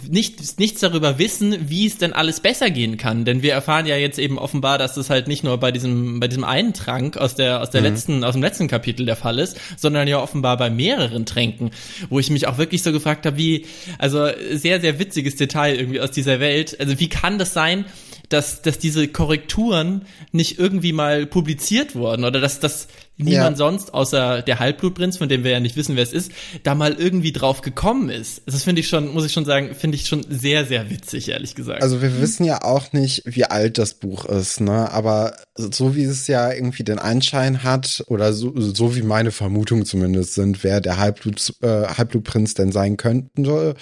nicht, 0.09 0.59
nichts 0.59 0.81
darüber 0.81 1.19
wissen, 1.19 1.69
wie 1.69 1.85
es 1.85 1.97
denn 1.97 2.13
alles 2.13 2.39
besser 2.39 2.69
gehen 2.69 2.97
kann. 2.97 3.25
Denn 3.25 3.41
wir 3.41 3.53
erfahren 3.53 3.85
ja 3.85 3.95
jetzt 3.95 4.19
eben 4.19 4.37
offenbar, 4.37 4.77
dass 4.77 4.95
das 4.95 5.09
halt 5.09 5.27
nicht 5.27 5.43
nur 5.43 5.57
bei 5.57 5.71
diesem, 5.71 6.19
bei 6.19 6.27
diesem 6.27 6.43
einen 6.43 6.73
Trank 6.73 7.17
aus 7.17 7.35
der, 7.35 7.61
aus 7.61 7.69
der 7.69 7.81
mhm. 7.81 7.87
letzten, 7.87 8.23
aus 8.23 8.33
dem 8.33 8.41
letzten 8.41 8.67
Kapitel 8.67 9.05
der 9.05 9.15
Fall 9.15 9.39
ist, 9.39 9.57
sondern 9.77 10.07
ja 10.07 10.19
offenbar 10.19 10.57
bei 10.57 10.69
mehreren 10.69 11.25
Tränken, 11.25 11.71
wo 12.09 12.19
ich 12.19 12.29
mich 12.29 12.47
auch 12.47 12.57
wirklich 12.57 12.83
so 12.83 12.91
gefragt 12.91 13.25
habe, 13.25 13.37
wie, 13.37 13.65
also 13.97 14.27
sehr, 14.53 14.81
sehr 14.81 14.99
witziges 14.99 15.35
Detail 15.35 15.75
irgendwie 15.75 16.01
aus 16.01 16.11
dieser 16.11 16.39
Welt. 16.39 16.79
Also 16.79 16.99
wie 16.99 17.09
kann 17.09 17.37
das 17.37 17.53
sein, 17.53 17.85
dass, 18.29 18.61
dass 18.61 18.79
diese 18.79 19.07
Korrekturen 19.07 20.03
nicht 20.31 20.59
irgendwie 20.59 20.93
mal 20.93 21.25
publiziert 21.25 21.95
wurden 21.95 22.23
oder 22.23 22.39
dass, 22.39 22.59
dass 22.59 22.87
niemand 23.17 23.51
ja. 23.51 23.55
sonst 23.55 23.93
außer 23.93 24.41
der 24.41 24.59
Halbblutprinz, 24.59 25.17
von 25.17 25.29
dem 25.29 25.43
wir 25.43 25.51
ja 25.51 25.59
nicht 25.59 25.75
wissen, 25.75 25.95
wer 25.95 26.03
es 26.03 26.13
ist, 26.13 26.31
da 26.63 26.75
mal 26.75 26.93
irgendwie 26.93 27.31
drauf 27.31 27.61
gekommen 27.61 28.09
ist. 28.09 28.41
Das 28.45 28.63
finde 28.63 28.81
ich 28.81 28.87
schon, 28.87 29.13
muss 29.13 29.25
ich 29.25 29.33
schon 29.33 29.45
sagen, 29.45 29.75
finde 29.75 29.95
ich 29.95 30.07
schon 30.07 30.25
sehr, 30.29 30.65
sehr 30.65 30.89
witzig, 30.89 31.29
ehrlich 31.29 31.55
gesagt. 31.55 31.81
Also 31.81 32.01
wir 32.01 32.19
wissen 32.21 32.45
ja 32.45 32.63
auch 32.63 32.93
nicht, 32.93 33.23
wie 33.25 33.45
alt 33.45 33.77
das 33.77 33.95
Buch 33.95 34.25
ist, 34.25 34.61
ne? 34.61 34.91
Aber 34.91 35.35
so 35.55 35.95
wie 35.95 36.03
es 36.03 36.27
ja 36.27 36.51
irgendwie 36.51 36.83
den 36.83 36.99
Anschein 36.99 37.63
hat, 37.63 38.03
oder 38.07 38.33
so, 38.33 38.53
so 38.55 38.95
wie 38.95 39.01
meine 39.01 39.31
Vermutungen 39.31 39.85
zumindest 39.85 40.33
sind, 40.33 40.63
wer 40.63 40.81
der 40.81 40.97
Halbblut, 40.97 41.53
äh, 41.61 41.87
Halbblutprinz 41.87 42.53
denn 42.53 42.71
sein 42.71 42.97
könnte, 42.97 43.75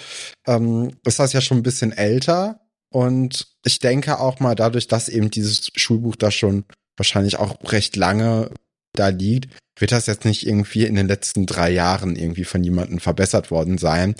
ähm, 0.46 0.92
ist 1.04 1.18
das 1.18 1.32
ja 1.32 1.40
schon 1.40 1.58
ein 1.58 1.62
bisschen 1.62 1.92
älter. 1.92 2.60
Und 2.90 3.48
ich 3.64 3.80
denke 3.80 4.20
auch 4.20 4.38
mal 4.38 4.54
dadurch, 4.54 4.86
dass 4.86 5.08
eben 5.08 5.30
dieses 5.30 5.70
Schulbuch 5.74 6.14
da 6.14 6.30
schon 6.30 6.64
wahrscheinlich 6.96 7.38
auch 7.38 7.56
recht 7.72 7.96
lange 7.96 8.50
da 8.94 9.08
liegt, 9.08 9.48
wird 9.76 9.92
das 9.92 10.06
jetzt 10.06 10.24
nicht 10.24 10.46
irgendwie 10.46 10.84
in 10.84 10.94
den 10.94 11.08
letzten 11.08 11.46
drei 11.46 11.70
Jahren 11.70 12.16
irgendwie 12.16 12.44
von 12.44 12.62
jemandem 12.62 13.00
verbessert 13.00 13.50
worden 13.50 13.78
sein. 13.78 14.14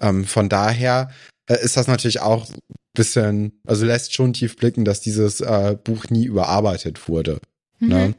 Ähm, 0.00 0.24
von 0.24 0.48
daher 0.48 1.10
äh, 1.46 1.62
ist 1.62 1.76
das 1.76 1.86
natürlich 1.86 2.20
auch 2.20 2.46
bisschen, 2.94 3.60
also 3.66 3.84
lässt 3.84 4.14
schon 4.14 4.32
tief 4.32 4.56
blicken, 4.56 4.84
dass 4.84 5.00
dieses 5.00 5.40
äh, 5.40 5.76
Buch 5.82 6.06
nie 6.10 6.24
überarbeitet 6.24 7.08
wurde. 7.08 7.40
Mhm. 7.78 7.88
Ne? 7.88 8.14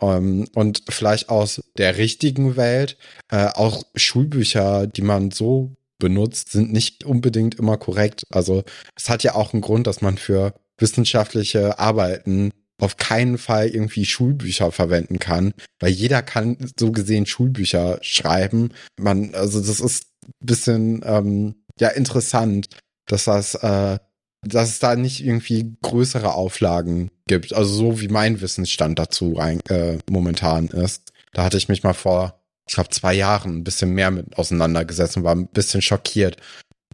Ähm, 0.00 0.48
und 0.54 0.82
vielleicht 0.88 1.28
aus 1.28 1.62
der 1.76 1.96
richtigen 1.96 2.56
Welt 2.56 2.96
äh, 3.30 3.46
auch 3.46 3.82
Schulbücher, 3.94 4.86
die 4.86 5.02
man 5.02 5.30
so 5.30 5.72
benutzt, 5.98 6.50
sind 6.50 6.72
nicht 6.72 7.04
unbedingt 7.04 7.54
immer 7.56 7.76
korrekt. 7.76 8.24
Also 8.30 8.64
es 8.96 9.08
hat 9.08 9.22
ja 9.22 9.34
auch 9.34 9.52
einen 9.52 9.62
Grund, 9.62 9.86
dass 9.86 10.02
man 10.02 10.18
für 10.18 10.54
wissenschaftliche 10.78 11.78
Arbeiten 11.78 12.50
auf 12.82 12.96
keinen 12.96 13.38
Fall 13.38 13.68
irgendwie 13.68 14.04
Schulbücher 14.04 14.72
verwenden 14.72 15.20
kann, 15.20 15.54
weil 15.78 15.92
jeder 15.92 16.20
kann 16.20 16.56
so 16.76 16.90
gesehen 16.90 17.26
Schulbücher 17.26 17.98
schreiben. 18.02 18.70
Man, 18.98 19.36
also 19.36 19.60
das 19.60 19.78
ist 19.78 20.06
ein 20.24 20.46
bisschen 20.46 21.00
ähm, 21.04 21.54
ja 21.78 21.90
interessant, 21.90 22.66
dass 23.06 23.24
das, 23.24 23.54
äh, 23.54 23.98
dass 24.44 24.68
es 24.68 24.78
da 24.80 24.96
nicht 24.96 25.24
irgendwie 25.24 25.76
größere 25.80 26.34
Auflagen 26.34 27.12
gibt. 27.28 27.52
Also 27.52 27.72
so 27.72 28.00
wie 28.00 28.08
mein 28.08 28.40
Wissensstand 28.40 28.98
dazu 28.98 29.34
rein, 29.34 29.60
äh, 29.68 29.98
momentan 30.10 30.66
ist. 30.66 31.12
Da 31.32 31.44
hatte 31.44 31.58
ich 31.58 31.68
mich 31.68 31.84
mal 31.84 31.94
vor 31.94 32.42
ich 32.68 32.74
glaube, 32.74 32.90
zwei 32.90 33.14
Jahren 33.14 33.58
ein 33.58 33.64
bisschen 33.64 33.90
mehr 33.90 34.10
mit 34.10 34.38
auseinandergesetzt 34.38 35.16
und 35.16 35.24
war 35.24 35.34
ein 35.34 35.48
bisschen 35.48 35.82
schockiert, 35.82 36.36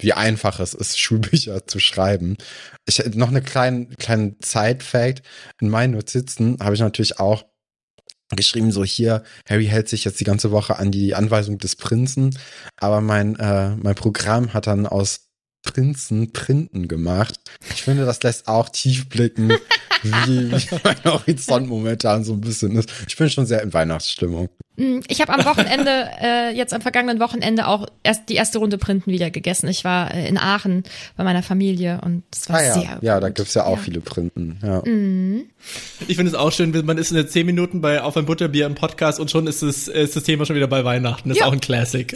wie 0.00 0.12
einfach 0.12 0.60
es 0.60 0.74
ist, 0.74 0.98
Schulbücher 1.00 1.66
zu 1.66 1.78
schreiben. 1.80 2.36
Ich 2.86 3.04
noch 3.14 3.28
eine 3.28 3.42
kleine, 3.42 3.86
kleine 3.98 4.34
Side-Fact. 4.42 5.22
In 5.60 5.68
meinen 5.68 5.92
Notizen 5.92 6.58
habe 6.60 6.74
ich 6.74 6.80
natürlich 6.80 7.18
auch 7.18 7.44
geschrieben, 8.36 8.72
so 8.72 8.84
hier, 8.84 9.22
Harry 9.48 9.66
hält 9.66 9.88
sich 9.88 10.04
jetzt 10.04 10.20
die 10.20 10.24
ganze 10.24 10.50
Woche 10.50 10.78
an 10.78 10.90
die 10.90 11.14
Anweisung 11.14 11.58
des 11.58 11.76
Prinzen, 11.76 12.36
aber 12.76 13.00
mein, 13.00 13.36
äh, 13.36 13.74
mein 13.76 13.94
Programm 13.94 14.52
hat 14.52 14.66
dann 14.66 14.86
aus 14.86 15.28
Prinzen 15.62 16.32
Printen 16.32 16.88
gemacht. 16.88 17.40
Ich 17.70 17.82
finde, 17.82 18.04
das 18.04 18.22
lässt 18.22 18.48
auch 18.48 18.68
tief 18.68 19.08
blicken, 19.08 19.50
wie, 20.02 20.52
wie 20.52 20.80
mein 20.84 21.04
Horizont 21.04 21.68
momentan 21.68 22.24
so 22.24 22.34
ein 22.34 22.40
bisschen 22.40 22.76
ist. 22.76 22.90
Ich 23.06 23.16
bin 23.16 23.28
schon 23.28 23.46
sehr 23.46 23.62
in 23.62 23.72
Weihnachtsstimmung. 23.72 24.48
Mm, 24.78 25.00
ich 25.08 25.20
habe 25.20 25.32
am 25.34 25.44
Wochenende, 25.44 26.08
äh, 26.22 26.56
jetzt 26.56 26.72
am 26.72 26.80
vergangenen 26.80 27.20
Wochenende 27.20 27.66
auch 27.66 27.86
erst 28.04 28.28
die 28.28 28.36
erste 28.36 28.58
Runde 28.58 28.78
Printen 28.78 29.10
wieder 29.10 29.30
gegessen. 29.30 29.68
Ich 29.68 29.84
war 29.84 30.14
äh, 30.14 30.28
in 30.28 30.38
Aachen 30.38 30.84
bei 31.16 31.24
meiner 31.24 31.42
Familie 31.42 32.00
und 32.04 32.22
es 32.32 32.48
war 32.48 32.56
ah, 32.56 32.62
ja. 32.62 32.72
sehr 32.74 32.94
gut. 32.94 33.02
Ja, 33.02 33.20
da 33.20 33.28
gibt's 33.28 33.54
ja 33.54 33.64
auch 33.64 33.76
ja. 33.76 33.82
viele 33.82 34.00
Printen. 34.00 34.58
Ja. 34.62 34.82
Mhm. 34.84 35.46
Ich 36.06 36.16
finde 36.16 36.30
es 36.30 36.34
auch 36.34 36.52
schön, 36.52 36.70
man 36.86 36.96
ist 36.96 37.10
in 37.10 37.16
den 37.16 37.28
zehn 37.28 37.44
Minuten 37.44 37.80
bei 37.80 38.00
Auf 38.00 38.16
ein 38.16 38.24
Butterbier 38.24 38.66
im 38.66 38.76
Podcast 38.76 39.18
und 39.18 39.30
schon 39.30 39.46
ist, 39.48 39.62
es, 39.62 39.88
ist 39.88 40.14
das 40.14 40.22
Thema 40.22 40.46
schon 40.46 40.54
wieder 40.54 40.68
bei 40.68 40.84
Weihnachten. 40.84 41.28
Das 41.28 41.38
ja. 41.38 41.44
ist 41.44 41.48
auch 41.48 41.52
ein 41.52 41.60
Classic. 41.60 42.14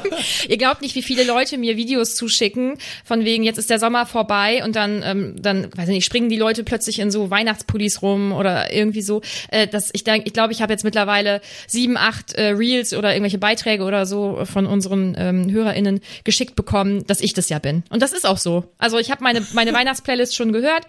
Ihr 0.48 0.56
glaubt 0.56 0.82
nicht, 0.82 0.94
wie 0.94 1.02
viele 1.02 1.24
Leute 1.24 1.58
mir 1.58 1.76
Videos 1.76 2.14
zuschicken, 2.14 2.78
von 3.04 3.24
wegen, 3.24 3.42
jetzt 3.42 3.58
ist 3.58 3.68
der 3.68 3.80
Sommer 3.80 4.06
vorbei 4.06 4.64
und 4.64 4.76
dann, 4.76 5.02
ähm, 5.04 5.34
dann 5.38 5.64
weiß 5.76 5.88
ich 5.88 5.94
nicht, 5.96 6.04
springen 6.04 6.28
die 6.28 6.36
Leute 6.36 6.62
plötzlich 6.62 7.00
in 7.00 7.10
so 7.10 7.30
Weihnachtspullis 7.30 8.02
rum 8.02 8.32
oder 8.32 8.72
irgendwie 8.72 9.02
so. 9.02 9.20
Äh, 9.48 9.66
dass 9.66 9.90
ich 9.92 10.04
denke, 10.04 10.26
ich 10.26 10.32
glaube, 10.32 10.52
ich 10.52 10.62
habe 10.62 10.72
jetzt 10.72 10.84
mittlerweile 10.84 11.40
sieben, 11.66 11.95
acht 11.96 12.34
äh, 12.34 12.48
Reels 12.48 12.94
oder 12.94 13.12
irgendwelche 13.12 13.38
Beiträge 13.38 13.84
oder 13.84 14.06
so 14.06 14.44
von 14.44 14.66
unseren 14.66 15.14
ähm, 15.18 15.50
HörerInnen 15.50 16.00
geschickt 16.24 16.56
bekommen, 16.56 17.06
dass 17.06 17.20
ich 17.20 17.32
das 17.32 17.48
ja 17.48 17.58
bin. 17.58 17.82
Und 17.90 18.02
das 18.02 18.12
ist 18.12 18.26
auch 18.26 18.38
so. 18.38 18.64
Also 18.78 18.98
ich 18.98 19.10
habe 19.10 19.22
meine, 19.22 19.44
meine 19.52 19.72
Weihnachtsplaylist 19.74 20.34
schon 20.34 20.52
gehört. 20.52 20.86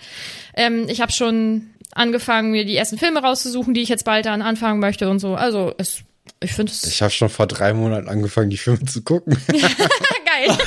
Ähm, 0.55 0.85
ich 0.89 1.01
habe 1.01 1.11
schon 1.11 1.69
angefangen, 1.93 2.51
mir 2.51 2.65
die 2.65 2.75
ersten 2.75 2.97
Filme 2.97 3.21
rauszusuchen, 3.21 3.73
die 3.73 3.81
ich 3.81 3.89
jetzt 3.89 4.05
bald 4.05 4.25
dann 4.25 4.41
anfangen 4.41 4.79
möchte 4.79 5.09
und 5.09 5.19
so. 5.19 5.35
Also 5.35 5.73
es, 5.77 5.99
ich 6.41 6.53
finde 6.53 6.71
es. 6.71 6.83
Ich 6.83 7.01
habe 7.01 7.11
schon 7.11 7.29
vor 7.29 7.47
drei 7.47 7.73
Monaten 7.73 8.07
angefangen, 8.07 8.49
die 8.49 8.57
Filme 8.57 8.85
zu 8.85 9.01
gucken. 9.01 9.37
Geil. 9.47 10.57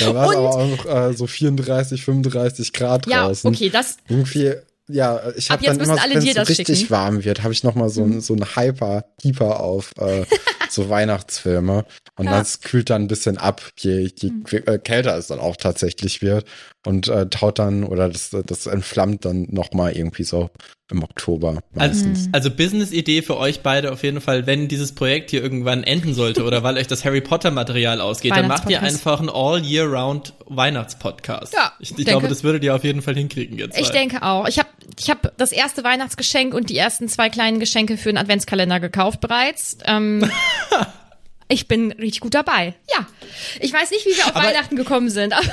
da 0.00 0.14
war 0.14 0.30
es 0.30 0.36
aber 0.36 0.50
auch 0.56 1.10
äh, 1.10 1.12
so 1.14 1.26
34, 1.26 2.04
35 2.04 2.72
Grad 2.72 3.06
ja, 3.06 3.26
draußen. 3.26 3.52
Ja, 3.52 3.56
okay, 3.56 3.70
das. 3.70 3.96
Irgendwie 4.08 4.54
ja, 4.88 5.20
ich 5.36 5.50
habe 5.50 5.64
dann 5.64 5.80
immer, 5.80 5.96
wenn 5.96 6.18
es 6.18 6.34
so 6.34 6.40
richtig 6.42 6.78
schicken. 6.78 6.90
warm 6.90 7.24
wird, 7.24 7.42
habe 7.42 7.52
ich 7.54 7.64
noch 7.64 7.74
mal 7.74 7.88
so, 7.88 8.04
mhm. 8.04 8.20
so 8.20 8.34
ein 8.34 8.44
Hyper, 8.54 9.04
Hyper 9.22 9.60
auf 9.60 9.92
äh, 9.98 10.24
so 10.68 10.90
Weihnachtsfilme 10.90 11.86
und 12.16 12.26
ja. 12.26 12.38
das 12.38 12.60
kühlt 12.60 12.90
dann 12.90 13.02
ein 13.02 13.08
bisschen 13.08 13.38
ab, 13.38 13.62
je, 13.78 14.10
je 14.14 14.30
mhm. 14.30 14.82
kälter 14.82 15.16
es 15.16 15.28
dann 15.28 15.38
auch 15.38 15.56
tatsächlich 15.56 16.20
wird 16.20 16.46
und 16.86 17.08
äh, 17.08 17.28
taut 17.28 17.58
dann 17.58 17.84
oder 17.84 18.08
das, 18.08 18.36
das 18.44 18.66
entflammt 18.66 19.24
dann 19.24 19.46
noch 19.50 19.72
mal 19.72 19.96
irgendwie 19.96 20.24
so 20.24 20.50
im 20.90 21.02
Oktober 21.02 21.60
meistens. 21.72 22.28
Also, 22.32 22.48
also 22.48 22.50
Business-Idee 22.50 23.22
für 23.22 23.38
euch 23.38 23.60
beide 23.62 23.90
auf 23.90 24.02
jeden 24.02 24.20
Fall, 24.20 24.46
wenn 24.46 24.68
dieses 24.68 24.94
Projekt 24.94 25.30
hier 25.30 25.42
irgendwann 25.42 25.82
enden 25.82 26.12
sollte 26.12 26.44
oder 26.44 26.62
weil 26.62 26.76
euch 26.76 26.86
das 26.86 27.04
Harry 27.06 27.22
Potter-Material 27.22 28.02
ausgeht, 28.02 28.32
dann 28.32 28.48
macht 28.48 28.68
ihr 28.68 28.82
einfach 28.82 29.18
einen 29.18 29.30
All-Year-Round 29.30 30.34
Weihnachtspodcast. 30.46 31.54
Ja, 31.54 31.72
ich, 31.80 31.96
ich 31.96 32.04
glaube, 32.04 32.28
das 32.28 32.44
würdet 32.44 32.62
ihr 32.64 32.74
auf 32.74 32.84
jeden 32.84 33.00
Fall 33.00 33.14
hinkriegen 33.14 33.58
jetzt. 33.58 33.78
Ich 33.78 33.86
halt. 33.86 33.94
denke 33.94 34.22
auch. 34.22 34.46
Ich 34.46 34.58
habe 34.58 34.68
ich 34.98 35.10
hab 35.10 35.36
das 35.36 35.52
erste 35.52 35.84
Weihnachtsgeschenk 35.84 36.54
und 36.54 36.70
die 36.70 36.76
ersten 36.76 37.08
zwei 37.08 37.30
kleinen 37.30 37.60
Geschenke 37.60 37.96
für 37.96 38.10
den 38.10 38.18
Adventskalender 38.18 38.80
gekauft 38.80 39.20
bereits. 39.20 39.78
Ähm, 39.84 40.30
Ich 41.48 41.68
bin 41.68 41.92
richtig 41.92 42.20
gut 42.20 42.34
dabei. 42.34 42.74
Ja. 42.90 43.06
Ich 43.60 43.72
weiß 43.72 43.90
nicht, 43.90 44.06
wie 44.06 44.16
wir 44.16 44.24
auf 44.24 44.36
aber 44.36 44.48
Weihnachten 44.48 44.76
gekommen 44.76 45.10
sind. 45.10 45.34
Aber 45.34 45.44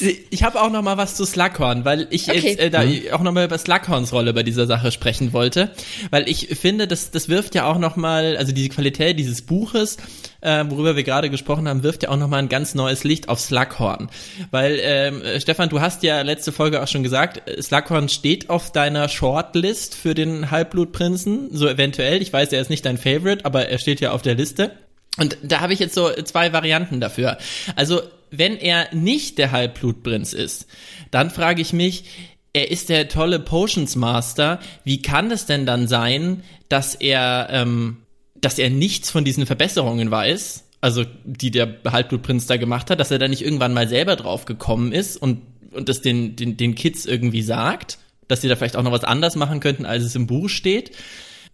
ich 0.30 0.42
habe 0.42 0.60
auch 0.60 0.70
noch 0.70 0.82
mal 0.82 0.96
was 0.96 1.16
zu 1.16 1.26
Slughorn, 1.26 1.84
weil 1.84 2.06
ich 2.10 2.30
okay. 2.30 2.38
jetzt 2.38 2.60
äh, 2.60 2.70
da 2.70 2.82
mhm. 2.82 3.02
auch 3.12 3.20
noch 3.20 3.32
mal 3.32 3.44
über 3.44 3.58
Slughorns 3.58 4.12
Rolle 4.12 4.32
bei 4.32 4.42
dieser 4.42 4.66
Sache 4.66 4.90
sprechen 4.90 5.34
wollte, 5.34 5.70
weil 6.10 6.28
ich 6.28 6.48
finde, 6.58 6.88
das 6.88 7.10
das 7.10 7.28
wirft 7.28 7.54
ja 7.54 7.66
auch 7.66 7.78
noch 7.78 7.96
mal, 7.96 8.38
also 8.38 8.52
diese 8.52 8.70
Qualität 8.70 9.18
dieses 9.18 9.42
Buches, 9.42 9.98
äh, 10.40 10.64
worüber 10.66 10.96
wir 10.96 11.02
gerade 11.02 11.28
gesprochen 11.28 11.68
haben, 11.68 11.82
wirft 11.82 12.04
ja 12.04 12.08
auch 12.08 12.16
noch 12.16 12.28
mal 12.28 12.38
ein 12.38 12.48
ganz 12.48 12.74
neues 12.74 13.04
Licht 13.04 13.28
auf 13.28 13.38
Slughorn, 13.38 14.08
weil 14.50 14.78
ähm, 14.80 15.22
Stefan, 15.38 15.68
du 15.68 15.82
hast 15.82 16.02
ja 16.02 16.22
letzte 16.22 16.52
Folge 16.52 16.82
auch 16.82 16.88
schon 16.88 17.02
gesagt, 17.02 17.42
Slughorn 17.62 18.08
steht 18.08 18.48
auf 18.48 18.72
deiner 18.72 19.10
Shortlist 19.10 19.94
für 19.94 20.14
den 20.14 20.50
Halbblutprinzen, 20.50 21.48
so 21.52 21.68
eventuell. 21.68 22.22
Ich 22.22 22.32
weiß, 22.32 22.52
er 22.52 22.62
ist 22.62 22.70
nicht 22.70 22.86
dein 22.86 22.96
Favorite, 22.96 23.44
aber 23.44 23.68
er 23.68 23.78
steht 23.78 24.00
ja 24.00 24.12
auf 24.12 24.22
der 24.22 24.36
Liste. 24.36 24.72
Und 25.18 25.38
da 25.42 25.60
habe 25.60 25.72
ich 25.72 25.78
jetzt 25.78 25.94
so 25.94 26.10
zwei 26.24 26.52
Varianten 26.52 27.00
dafür. 27.00 27.38
Also, 27.76 28.02
wenn 28.30 28.56
er 28.56 28.92
nicht 28.92 29.38
der 29.38 29.52
Halbblutprinz 29.52 30.32
ist, 30.32 30.66
dann 31.10 31.30
frage 31.30 31.62
ich 31.62 31.72
mich, 31.72 32.04
er 32.52 32.70
ist 32.70 32.88
der 32.88 33.08
tolle 33.08 33.38
Potions 33.38 33.96
Master. 33.96 34.60
Wie 34.82 35.02
kann 35.02 35.30
es 35.30 35.46
denn 35.46 35.66
dann 35.66 35.86
sein, 35.86 36.42
dass 36.68 36.94
er, 36.94 37.48
ähm, 37.50 37.98
dass 38.34 38.58
er 38.58 38.70
nichts 38.70 39.10
von 39.10 39.24
diesen 39.24 39.46
Verbesserungen 39.46 40.10
weiß? 40.10 40.64
Also, 40.80 41.04
die 41.24 41.50
der 41.50 41.76
Halbblutprinz 41.86 42.46
da 42.46 42.56
gemacht 42.56 42.90
hat, 42.90 42.98
dass 43.00 43.10
er 43.10 43.18
da 43.18 43.28
nicht 43.28 43.42
irgendwann 43.42 43.72
mal 43.72 43.88
selber 43.88 44.16
drauf 44.16 44.44
gekommen 44.44 44.92
ist 44.92 45.16
und, 45.16 45.42
und 45.72 45.88
das 45.88 46.02
den, 46.02 46.34
den, 46.36 46.56
den 46.56 46.74
Kids 46.74 47.06
irgendwie 47.06 47.42
sagt? 47.42 47.98
dass 48.28 48.40
sie 48.40 48.48
da 48.48 48.56
vielleicht 48.56 48.76
auch 48.76 48.82
noch 48.82 48.92
was 48.92 49.04
anders 49.04 49.36
machen 49.36 49.60
könnten, 49.60 49.86
als 49.86 50.04
es 50.04 50.14
im 50.14 50.26
Buch 50.26 50.48
steht. 50.48 50.92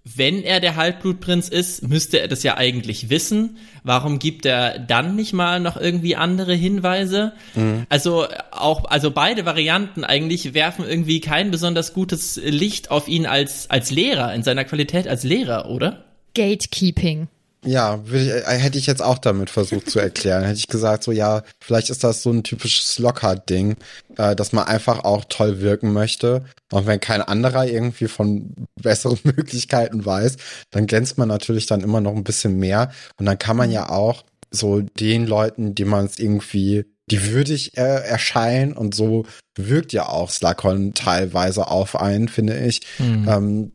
Wenn 0.04 0.42
er 0.42 0.60
der 0.60 0.76
Halbblutprinz 0.76 1.48
ist, 1.48 1.86
müsste 1.86 2.20
er 2.20 2.28
das 2.28 2.42
ja 2.42 2.56
eigentlich 2.56 3.10
wissen. 3.10 3.58
Warum 3.84 4.18
gibt 4.18 4.46
er 4.46 4.78
dann 4.78 5.14
nicht 5.14 5.34
mal 5.34 5.60
noch 5.60 5.76
irgendwie 5.76 6.16
andere 6.16 6.54
Hinweise? 6.54 7.32
Mhm. 7.54 7.84
Also 7.90 8.26
auch, 8.50 8.86
also 8.86 9.10
beide 9.10 9.44
Varianten 9.44 10.04
eigentlich 10.04 10.54
werfen 10.54 10.86
irgendwie 10.88 11.20
kein 11.20 11.50
besonders 11.50 11.92
gutes 11.92 12.40
Licht 12.42 12.90
auf 12.90 13.08
ihn 13.08 13.26
als, 13.26 13.68
als 13.68 13.90
Lehrer, 13.90 14.34
in 14.34 14.42
seiner 14.42 14.64
Qualität 14.64 15.06
als 15.06 15.22
Lehrer, 15.22 15.70
oder? 15.70 16.04
Gatekeeping. 16.34 17.28
Ja, 17.64 18.02
ich, 18.06 18.28
äh, 18.28 18.42
hätte 18.42 18.78
ich 18.78 18.86
jetzt 18.86 19.02
auch 19.02 19.18
damit 19.18 19.50
versucht 19.50 19.90
zu 19.90 19.98
erklären. 19.98 20.44
hätte 20.44 20.58
ich 20.58 20.68
gesagt, 20.68 21.04
so 21.04 21.12
ja, 21.12 21.42
vielleicht 21.60 21.90
ist 21.90 22.02
das 22.02 22.22
so 22.22 22.30
ein 22.30 22.42
typisches 22.42 22.98
Lockhart-Ding, 22.98 23.76
äh, 24.16 24.34
dass 24.34 24.52
man 24.52 24.64
einfach 24.64 25.04
auch 25.04 25.24
toll 25.28 25.60
wirken 25.60 25.92
möchte. 25.92 26.44
Und 26.72 26.86
wenn 26.86 27.00
kein 27.00 27.20
anderer 27.20 27.66
irgendwie 27.66 28.08
von 28.08 28.54
besseren 28.82 29.18
Möglichkeiten 29.24 30.04
weiß, 30.04 30.36
dann 30.70 30.86
glänzt 30.86 31.18
man 31.18 31.28
natürlich 31.28 31.66
dann 31.66 31.82
immer 31.82 32.00
noch 32.00 32.14
ein 32.14 32.24
bisschen 32.24 32.56
mehr. 32.56 32.92
Und 33.18 33.26
dann 33.26 33.38
kann 33.38 33.56
man 33.56 33.70
ja 33.70 33.90
auch 33.90 34.24
so 34.50 34.80
den 34.80 35.26
Leuten, 35.26 35.74
die 35.74 35.84
man 35.84 36.06
es 36.06 36.18
irgendwie 36.18 36.86
die 37.10 37.32
würdig 37.32 37.76
äh, 37.76 38.06
erscheinen 38.06 38.72
und 38.72 38.94
so 38.94 39.26
wirkt 39.56 39.92
ja 39.92 40.08
auch 40.08 40.30
Slakon 40.30 40.94
teilweise 40.94 41.66
auf 41.66 42.00
einen, 42.00 42.28
finde 42.28 42.58
ich. 42.58 42.82
Mhm. 42.98 43.28
Ähm, 43.28 43.72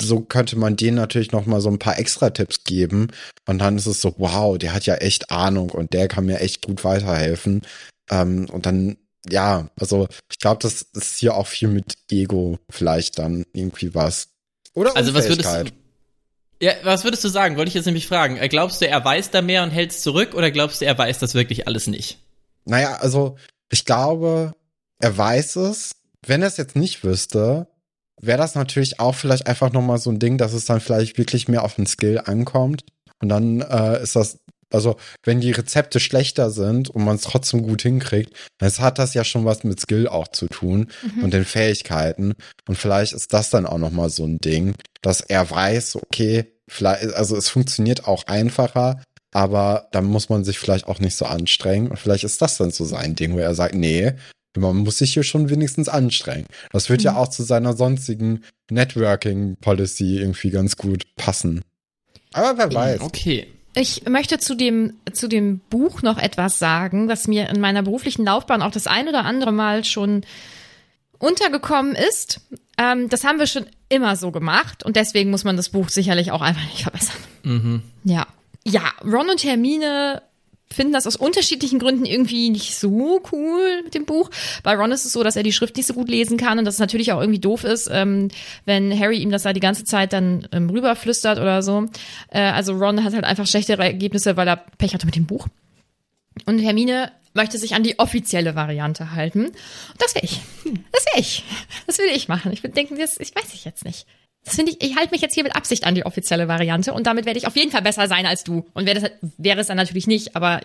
so 0.00 0.20
könnte 0.20 0.56
man 0.56 0.76
denen 0.76 0.96
natürlich 0.96 1.32
noch 1.32 1.46
mal 1.46 1.60
so 1.60 1.70
ein 1.70 1.78
paar 1.78 1.98
extra 1.98 2.30
Tipps 2.30 2.64
geben 2.64 3.08
und 3.46 3.58
dann 3.58 3.76
ist 3.76 3.86
es 3.86 4.00
so, 4.00 4.14
wow, 4.18 4.58
der 4.58 4.72
hat 4.74 4.86
ja 4.86 4.96
echt 4.96 5.30
Ahnung 5.30 5.70
und 5.70 5.92
der 5.92 6.08
kann 6.08 6.26
mir 6.26 6.40
echt 6.40 6.64
gut 6.64 6.84
weiterhelfen. 6.84 7.62
Ähm, 8.10 8.48
und 8.50 8.66
dann, 8.66 8.96
ja, 9.28 9.70
also 9.78 10.08
ich 10.30 10.38
glaube, 10.38 10.60
das 10.62 10.82
ist 10.82 11.18
hier 11.18 11.34
auch 11.34 11.46
viel 11.46 11.68
mit 11.68 11.94
Ego 12.10 12.58
vielleicht 12.70 13.18
dann 13.18 13.44
irgendwie 13.52 13.94
was. 13.94 14.28
Oder 14.74 14.96
also 14.96 15.14
was 15.14 15.28
würdest 15.28 15.48
du, 15.48 15.72
ja, 16.60 16.72
was 16.82 17.04
würdest 17.04 17.24
du 17.24 17.28
sagen? 17.28 17.56
Wollte 17.56 17.68
ich 17.68 17.74
jetzt 17.74 17.86
nämlich 17.86 18.06
fragen. 18.06 18.36
Äh, 18.36 18.48
glaubst 18.48 18.80
du, 18.80 18.88
er 18.88 19.04
weiß 19.04 19.30
da 19.30 19.42
mehr 19.42 19.62
und 19.62 19.70
hält 19.70 19.92
es 19.92 20.02
zurück 20.02 20.34
oder 20.34 20.50
glaubst 20.50 20.80
du, 20.80 20.86
er 20.86 20.98
weiß 20.98 21.18
das 21.18 21.34
wirklich 21.34 21.68
alles 21.68 21.86
nicht? 21.86 22.18
Naja, 22.64 22.96
also 22.96 23.36
ich 23.70 23.84
glaube, 23.84 24.54
er 24.98 25.16
weiß 25.16 25.56
es. 25.56 25.96
Wenn 26.26 26.42
er 26.42 26.48
es 26.48 26.56
jetzt 26.56 26.74
nicht 26.74 27.04
wüsste, 27.04 27.68
wäre 28.20 28.38
das 28.38 28.54
natürlich 28.54 29.00
auch 29.00 29.14
vielleicht 29.14 29.46
einfach 29.46 29.72
nochmal 29.72 29.98
so 29.98 30.10
ein 30.10 30.18
Ding, 30.18 30.38
dass 30.38 30.52
es 30.52 30.64
dann 30.64 30.80
vielleicht 30.80 31.18
wirklich 31.18 31.48
mehr 31.48 31.64
auf 31.64 31.74
den 31.74 31.86
Skill 31.86 32.20
ankommt. 32.24 32.84
Und 33.20 33.28
dann 33.28 33.60
äh, 33.62 34.02
ist 34.02 34.16
das, 34.16 34.38
also 34.70 34.96
wenn 35.24 35.40
die 35.40 35.52
Rezepte 35.52 36.00
schlechter 36.00 36.50
sind 36.50 36.90
und 36.90 37.04
man 37.04 37.16
es 37.16 37.22
trotzdem 37.22 37.62
gut 37.62 37.82
hinkriegt, 37.82 38.32
dann 38.58 38.70
hat 38.78 38.98
das 38.98 39.14
ja 39.14 39.24
schon 39.24 39.44
was 39.44 39.64
mit 39.64 39.80
Skill 39.80 40.08
auch 40.08 40.28
zu 40.28 40.46
tun 40.46 40.88
mhm. 41.02 41.24
und 41.24 41.32
den 41.32 41.44
Fähigkeiten. 41.44 42.34
Und 42.68 42.76
vielleicht 42.76 43.12
ist 43.12 43.32
das 43.32 43.50
dann 43.50 43.66
auch 43.66 43.78
nochmal 43.78 44.10
so 44.10 44.24
ein 44.24 44.38
Ding, 44.38 44.74
dass 45.02 45.20
er 45.20 45.48
weiß, 45.50 45.96
okay, 45.96 46.52
vielleicht, 46.68 47.14
also 47.14 47.36
es 47.36 47.48
funktioniert 47.48 48.06
auch 48.06 48.26
einfacher, 48.26 49.02
aber 49.32 49.88
dann 49.92 50.04
muss 50.04 50.28
man 50.28 50.44
sich 50.44 50.58
vielleicht 50.58 50.86
auch 50.86 51.00
nicht 51.00 51.16
so 51.16 51.26
anstrengen. 51.26 51.88
Und 51.88 51.98
vielleicht 51.98 52.24
ist 52.24 52.40
das 52.40 52.56
dann 52.56 52.70
so 52.70 52.84
sein 52.84 53.14
Ding, 53.14 53.34
wo 53.34 53.38
er 53.38 53.54
sagt, 53.54 53.74
nee, 53.74 54.14
man 54.56 54.78
muss 54.78 54.98
sich 54.98 55.14
hier 55.14 55.22
schon 55.22 55.50
wenigstens 55.50 55.88
anstrengen. 55.88 56.46
Das 56.72 56.88
wird 56.90 57.00
mhm. 57.00 57.06
ja 57.06 57.16
auch 57.16 57.28
zu 57.28 57.42
seiner 57.42 57.74
sonstigen 57.74 58.44
Networking-Policy 58.70 60.18
irgendwie 60.18 60.50
ganz 60.50 60.76
gut 60.76 61.06
passen. 61.16 61.62
Aber 62.32 62.58
wer 62.58 62.72
weiß. 62.72 63.00
Okay. 63.00 63.46
Ich 63.74 64.06
möchte 64.08 64.38
zu 64.38 64.54
dem, 64.54 64.94
zu 65.12 65.28
dem 65.28 65.60
Buch 65.70 66.02
noch 66.02 66.18
etwas 66.18 66.58
sagen, 66.58 67.06
das 67.06 67.28
mir 67.28 67.48
in 67.48 67.60
meiner 67.60 67.82
beruflichen 67.82 68.24
Laufbahn 68.24 68.62
auch 68.62 68.72
das 68.72 68.86
ein 68.86 69.08
oder 69.08 69.24
andere 69.24 69.52
Mal 69.52 69.84
schon 69.84 70.22
untergekommen 71.18 71.94
ist. 71.94 72.40
Ähm, 72.76 73.08
das 73.08 73.24
haben 73.24 73.38
wir 73.38 73.46
schon 73.46 73.66
immer 73.88 74.16
so 74.16 74.30
gemacht 74.30 74.84
und 74.84 74.96
deswegen 74.96 75.30
muss 75.30 75.44
man 75.44 75.56
das 75.56 75.68
Buch 75.68 75.88
sicherlich 75.88 76.32
auch 76.32 76.40
einfach 76.40 76.64
nicht 76.64 76.82
verbessern. 76.82 77.16
Mhm. 77.42 77.82
Ja. 78.04 78.26
Ja, 78.64 78.82
Ron 79.04 79.30
und 79.30 79.44
Hermine 79.44 80.22
finden 80.72 80.92
das 80.92 81.06
aus 81.06 81.16
unterschiedlichen 81.16 81.78
Gründen 81.78 82.04
irgendwie 82.04 82.50
nicht 82.50 82.76
so 82.76 83.22
cool 83.32 83.82
mit 83.84 83.94
dem 83.94 84.04
Buch. 84.04 84.30
Bei 84.62 84.74
Ron 84.74 84.92
ist 84.92 85.04
es 85.04 85.12
so, 85.12 85.22
dass 85.22 85.36
er 85.36 85.42
die 85.42 85.52
Schrift 85.52 85.76
nicht 85.76 85.86
so 85.86 85.94
gut 85.94 86.08
lesen 86.08 86.36
kann 86.36 86.58
und 86.58 86.64
dass 86.64 86.74
es 86.74 86.80
natürlich 86.80 87.12
auch 87.12 87.20
irgendwie 87.20 87.40
doof 87.40 87.64
ist, 87.64 87.88
ähm, 87.92 88.28
wenn 88.64 88.98
Harry 88.98 89.18
ihm 89.18 89.30
das 89.30 89.42
da 89.42 89.52
die 89.52 89.60
ganze 89.60 89.84
Zeit 89.84 90.12
dann 90.12 90.46
ähm, 90.52 90.70
rüberflüstert 90.70 91.38
oder 91.38 91.62
so. 91.62 91.86
Äh, 92.30 92.40
also 92.40 92.74
Ron 92.74 93.04
hat 93.04 93.14
halt 93.14 93.24
einfach 93.24 93.46
schlechtere 93.46 93.82
Ergebnisse, 93.82 94.36
weil 94.36 94.48
er 94.48 94.56
Pech 94.56 94.94
hatte 94.94 95.06
mit 95.06 95.16
dem 95.16 95.26
Buch. 95.26 95.48
Und 96.46 96.58
Hermine 96.58 97.12
möchte 97.34 97.58
sich 97.58 97.74
an 97.74 97.82
die 97.82 97.98
offizielle 97.98 98.54
Variante 98.54 99.12
halten. 99.12 99.46
Und 99.46 99.54
das 99.98 100.14
will 100.14 100.22
ich. 100.24 100.40
Das 100.92 101.04
will 101.06 101.20
ich. 101.20 101.44
Das 101.86 101.98
will 101.98 102.08
ich 102.14 102.28
machen. 102.28 102.52
Ich 102.52 102.62
denke, 102.62 102.96
das, 102.96 103.18
ich 103.18 103.34
weiß 103.34 103.54
ich 103.54 103.64
jetzt 103.64 103.84
nicht. 103.84 104.06
Das 104.48 104.56
finde 104.56 104.72
ich, 104.72 104.82
ich 104.82 104.96
halte 104.96 105.10
mich 105.12 105.20
jetzt 105.20 105.34
hier 105.34 105.44
mit 105.44 105.54
Absicht 105.54 105.84
an 105.84 105.94
die 105.94 106.06
offizielle 106.06 106.48
Variante 106.48 106.94
und 106.94 107.06
damit 107.06 107.26
werde 107.26 107.38
ich 107.38 107.46
auf 107.46 107.54
jeden 107.54 107.70
Fall 107.70 107.82
besser 107.82 108.08
sein 108.08 108.24
als 108.24 108.44
du. 108.44 108.66
Und 108.72 108.86
wäre, 108.86 108.98
das, 108.98 109.10
wäre 109.36 109.60
es 109.60 109.66
dann 109.66 109.76
natürlich 109.76 110.06
nicht, 110.06 110.36
aber 110.36 110.60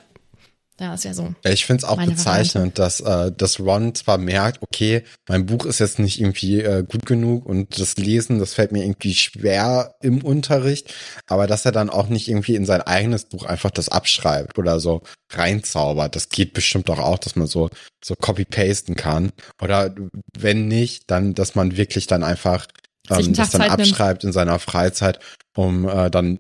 ja, 0.80 0.94
ist 0.94 1.04
ja 1.04 1.14
so. 1.14 1.36
Ich 1.44 1.66
finde 1.66 1.84
es 1.84 1.90
auch 1.90 2.04
bezeichnend, 2.04 2.80
dass, 2.80 3.00
äh, 3.02 3.32
dass 3.32 3.60
Ron 3.60 3.94
zwar 3.94 4.18
merkt, 4.18 4.62
okay, 4.62 5.04
mein 5.28 5.46
Buch 5.46 5.66
ist 5.66 5.80
jetzt 5.80 6.00
nicht 6.00 6.20
irgendwie 6.20 6.62
äh, 6.62 6.84
gut 6.84 7.06
genug 7.06 7.46
und 7.46 7.80
das 7.80 7.98
Lesen, 7.98 8.40
das 8.40 8.54
fällt 8.54 8.72
mir 8.72 8.84
irgendwie 8.84 9.14
schwer 9.14 9.96
im 10.02 10.24
Unterricht, 10.24 10.94
aber 11.28 11.46
dass 11.46 11.66
er 11.66 11.74
dann 11.74 11.90
auch 11.92 12.08
nicht 12.08 12.28
irgendwie 12.28 12.56
in 12.56 12.66
sein 12.66 12.82
eigenes 12.82 13.26
Buch 13.26 13.46
einfach 13.46 13.70
das 13.70 13.90
abschreibt 13.90 14.58
oder 14.58 14.80
so 14.80 15.04
reinzaubert. 15.30 16.16
Das 16.16 16.30
geht 16.30 16.54
bestimmt 16.54 16.90
doch 16.90 17.00
auch, 17.00 17.20
dass 17.20 17.36
man 17.36 17.48
so, 17.48 17.70
so 18.04 18.16
copy-pasten 18.16 18.96
kann. 18.96 19.32
Oder 19.62 19.94
wenn 20.36 20.68
nicht, 20.68 21.12
dann, 21.12 21.36
dass 21.36 21.54
man 21.54 21.78
wirklich 21.78 22.08
dann 22.08 22.24
einfach 22.24 22.66
ähm, 23.10 23.34
das 23.34 23.52
dann 23.52 23.62
abschreibt 23.62 24.24
nimmt. 24.24 24.30
in 24.30 24.34
seiner 24.34 24.60
Freizeit, 24.60 25.20
um 25.56 25.88
äh, 25.88 26.10
dann 26.10 26.40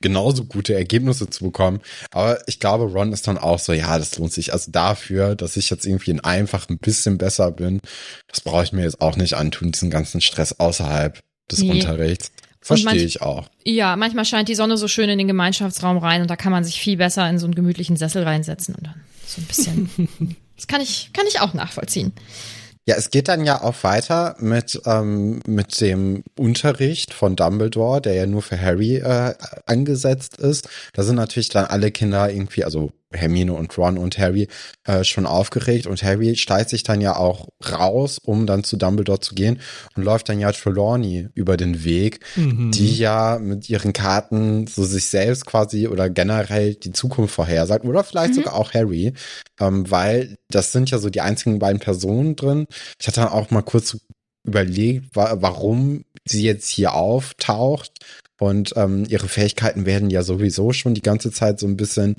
genauso 0.00 0.44
gute 0.44 0.74
Ergebnisse 0.74 1.28
zu 1.28 1.44
bekommen. 1.44 1.80
Aber 2.12 2.38
ich 2.46 2.60
glaube, 2.60 2.84
Ron 2.84 3.12
ist 3.12 3.26
dann 3.26 3.38
auch 3.38 3.58
so, 3.58 3.72
ja, 3.72 3.98
das 3.98 4.16
lohnt 4.18 4.32
sich. 4.32 4.52
Also 4.52 4.70
dafür, 4.70 5.34
dass 5.34 5.56
ich 5.56 5.70
jetzt 5.70 5.86
irgendwie 5.86 6.12
in 6.12 6.20
einfach 6.20 6.68
ein 6.68 6.78
bisschen 6.78 7.18
besser 7.18 7.50
bin, 7.50 7.80
das 8.28 8.40
brauche 8.40 8.64
ich 8.64 8.72
mir 8.72 8.82
jetzt 8.82 9.00
auch 9.00 9.16
nicht 9.16 9.34
antun, 9.34 9.72
diesen 9.72 9.90
ganzen 9.90 10.20
Stress 10.20 10.58
außerhalb 10.58 11.20
des 11.50 11.60
nee. 11.60 11.70
Unterrichts. 11.70 12.30
Verstehe 12.60 13.04
ich 13.04 13.22
auch. 13.22 13.48
Ja, 13.64 13.94
manchmal 13.94 14.24
scheint 14.24 14.48
die 14.48 14.56
Sonne 14.56 14.76
so 14.76 14.88
schön 14.88 15.08
in 15.08 15.18
den 15.18 15.28
Gemeinschaftsraum 15.28 15.98
rein 15.98 16.22
und 16.22 16.28
da 16.28 16.34
kann 16.34 16.50
man 16.50 16.64
sich 16.64 16.80
viel 16.80 16.96
besser 16.96 17.28
in 17.30 17.38
so 17.38 17.46
einen 17.46 17.54
gemütlichen 17.54 17.96
Sessel 17.96 18.24
reinsetzen 18.24 18.74
und 18.74 18.88
dann 18.88 19.00
so 19.24 19.40
ein 19.40 19.44
bisschen. 19.44 19.90
das 20.56 20.66
kann 20.66 20.80
ich, 20.80 21.10
kann 21.12 21.26
ich 21.28 21.40
auch 21.40 21.54
nachvollziehen. 21.54 22.12
Ja, 22.88 22.94
es 22.94 23.10
geht 23.10 23.26
dann 23.26 23.44
ja 23.44 23.62
auch 23.62 23.82
weiter 23.82 24.36
mit, 24.38 24.80
ähm, 24.86 25.40
mit 25.44 25.80
dem 25.80 26.22
Unterricht 26.38 27.12
von 27.12 27.34
Dumbledore, 27.34 28.00
der 28.00 28.14
ja 28.14 28.26
nur 28.26 28.42
für 28.42 28.60
Harry 28.60 28.98
äh, 28.98 29.34
angesetzt 29.66 30.38
ist. 30.38 30.68
Da 30.92 31.02
sind 31.02 31.16
natürlich 31.16 31.48
dann 31.48 31.64
alle 31.64 31.90
Kinder 31.90 32.30
irgendwie, 32.30 32.62
also 32.62 32.92
Hermine 33.12 33.52
und 33.52 33.76
Ron 33.78 33.98
und 33.98 34.18
Harry 34.18 34.48
äh, 34.84 35.04
schon 35.04 35.26
aufgeregt 35.26 35.86
und 35.86 36.02
Harry 36.02 36.36
steigt 36.36 36.70
sich 36.70 36.82
dann 36.82 37.00
ja 37.00 37.16
auch 37.16 37.48
raus, 37.70 38.18
um 38.22 38.46
dann 38.46 38.64
zu 38.64 38.76
Dumbledore 38.76 39.20
zu 39.20 39.34
gehen 39.34 39.60
und 39.94 40.02
läuft 40.02 40.28
dann 40.28 40.40
ja 40.40 40.50
Trelawney 40.52 41.28
über 41.34 41.56
den 41.56 41.84
Weg, 41.84 42.20
mhm. 42.34 42.72
die 42.72 42.96
ja 42.96 43.38
mit 43.40 43.70
ihren 43.70 43.92
Karten 43.92 44.66
so 44.66 44.84
sich 44.84 45.06
selbst 45.06 45.46
quasi 45.46 45.86
oder 45.88 46.10
generell 46.10 46.74
die 46.74 46.92
Zukunft 46.92 47.34
vorhersagt 47.34 47.84
oder 47.84 48.02
vielleicht 48.02 48.32
mhm. 48.32 48.36
sogar 48.36 48.54
auch 48.54 48.74
Harry, 48.74 49.12
ähm, 49.60 49.90
weil 49.90 50.36
das 50.50 50.72
sind 50.72 50.90
ja 50.90 50.98
so 50.98 51.08
die 51.08 51.20
einzigen 51.20 51.58
beiden 51.58 51.80
Personen 51.80 52.36
drin. 52.36 52.66
Ich 53.00 53.06
hatte 53.06 53.20
dann 53.20 53.30
auch 53.30 53.50
mal 53.50 53.62
kurz 53.62 53.96
überlegt, 54.44 55.14
wa 55.14 55.36
warum 55.40 56.04
sie 56.24 56.42
jetzt 56.42 56.68
hier 56.68 56.94
auftaucht 56.94 57.92
und 58.38 58.72
ähm, 58.76 59.04
ihre 59.08 59.28
Fähigkeiten 59.28 59.86
werden 59.86 60.10
ja 60.10 60.22
sowieso 60.22 60.72
schon 60.72 60.94
die 60.94 61.02
ganze 61.02 61.30
Zeit 61.32 61.58
so 61.58 61.66
ein 61.66 61.76
bisschen, 61.76 62.16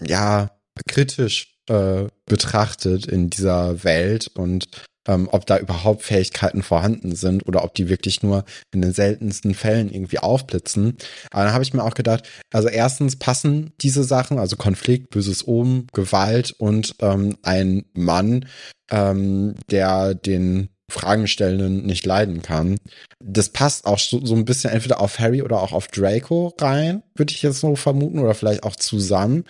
ja, 0.00 0.50
kritisch 0.88 1.58
äh, 1.68 2.06
betrachtet 2.26 3.06
in 3.06 3.30
dieser 3.30 3.84
Welt 3.84 4.28
und 4.34 4.68
ähm, 5.08 5.28
ob 5.32 5.46
da 5.46 5.58
überhaupt 5.58 6.02
Fähigkeiten 6.02 6.62
vorhanden 6.62 7.16
sind 7.16 7.46
oder 7.48 7.64
ob 7.64 7.74
die 7.74 7.88
wirklich 7.88 8.22
nur 8.22 8.44
in 8.72 8.82
den 8.82 8.92
seltensten 8.92 9.54
Fällen 9.54 9.90
irgendwie 9.90 10.18
aufblitzen. 10.18 10.96
Aber 11.30 11.44
dann 11.44 11.54
habe 11.54 11.64
ich 11.64 11.72
mir 11.72 11.82
auch 11.82 11.94
gedacht, 11.94 12.28
also 12.52 12.68
erstens 12.68 13.16
passen 13.16 13.72
diese 13.80 14.04
Sachen, 14.04 14.38
also 14.38 14.56
Konflikt, 14.56 15.10
böses 15.10 15.46
Oben, 15.46 15.86
Gewalt 15.92 16.52
und 16.58 16.94
ähm, 17.00 17.38
ein 17.42 17.86
Mann, 17.94 18.46
ähm, 18.90 19.54
der 19.70 20.14
den 20.14 20.68
Fragenstellenden 20.90 21.84
nicht 21.84 22.06
leiden 22.06 22.42
kann. 22.42 22.78
Das 23.22 23.50
passt 23.50 23.86
auch 23.86 23.98
so, 23.98 24.24
so 24.24 24.34
ein 24.34 24.44
bisschen 24.44 24.70
entweder 24.70 25.00
auf 25.00 25.18
Harry 25.18 25.42
oder 25.42 25.60
auch 25.60 25.72
auf 25.72 25.88
Draco 25.88 26.54
rein, 26.60 27.02
würde 27.14 27.32
ich 27.32 27.42
jetzt 27.42 27.60
so 27.60 27.76
vermuten, 27.76 28.18
oder 28.18 28.34
vielleicht 28.34 28.62
auch 28.62 28.76
zusammen. 28.76 29.44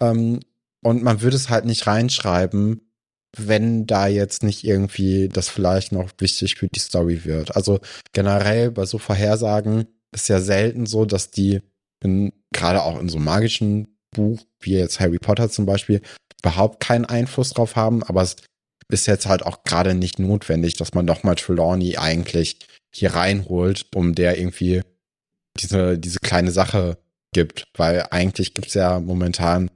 Ähm, 0.00 0.40
und 0.82 1.02
man 1.02 1.22
würde 1.22 1.36
es 1.36 1.50
halt 1.50 1.64
nicht 1.64 1.86
reinschreiben, 1.86 2.80
wenn 3.36 3.86
da 3.86 4.06
jetzt 4.06 4.42
nicht 4.42 4.64
irgendwie 4.64 5.28
das 5.28 5.48
vielleicht 5.48 5.92
noch 5.92 6.10
wichtig 6.18 6.54
für 6.54 6.68
die 6.68 6.78
Story 6.78 7.24
wird. 7.24 7.56
Also 7.56 7.80
generell 8.12 8.70
bei 8.70 8.86
so 8.86 8.98
Vorhersagen 8.98 9.86
ist 10.12 10.28
ja 10.28 10.40
selten 10.40 10.86
so, 10.86 11.04
dass 11.04 11.30
die 11.30 11.60
in, 12.02 12.32
gerade 12.52 12.82
auch 12.82 13.00
in 13.00 13.08
so 13.08 13.18
magischen 13.18 13.98
Buch, 14.12 14.40
wie 14.60 14.74
jetzt 14.74 15.00
Harry 15.00 15.18
Potter 15.18 15.50
zum 15.50 15.66
Beispiel, 15.66 16.00
überhaupt 16.42 16.80
keinen 16.80 17.04
Einfluss 17.04 17.50
drauf 17.50 17.76
haben, 17.76 18.02
aber 18.02 18.22
es 18.22 18.36
ist 18.88 19.06
jetzt 19.06 19.26
halt 19.26 19.44
auch 19.44 19.64
gerade 19.64 19.94
nicht 19.94 20.18
notwendig, 20.18 20.74
dass 20.74 20.94
man 20.94 21.06
doch 21.06 21.22
mal 21.22 21.34
Trelawney 21.34 21.96
eigentlich 21.96 22.58
hier 22.94 23.14
reinholt, 23.14 23.86
um 23.94 24.14
der 24.14 24.38
irgendwie 24.38 24.82
diese, 25.58 25.98
diese 25.98 26.20
kleine 26.20 26.50
Sache 26.50 26.98
gibt, 27.32 27.64
weil 27.74 28.06
eigentlich 28.10 28.54
gibt's 28.54 28.74
ja 28.74 29.00
momentan 29.00 29.70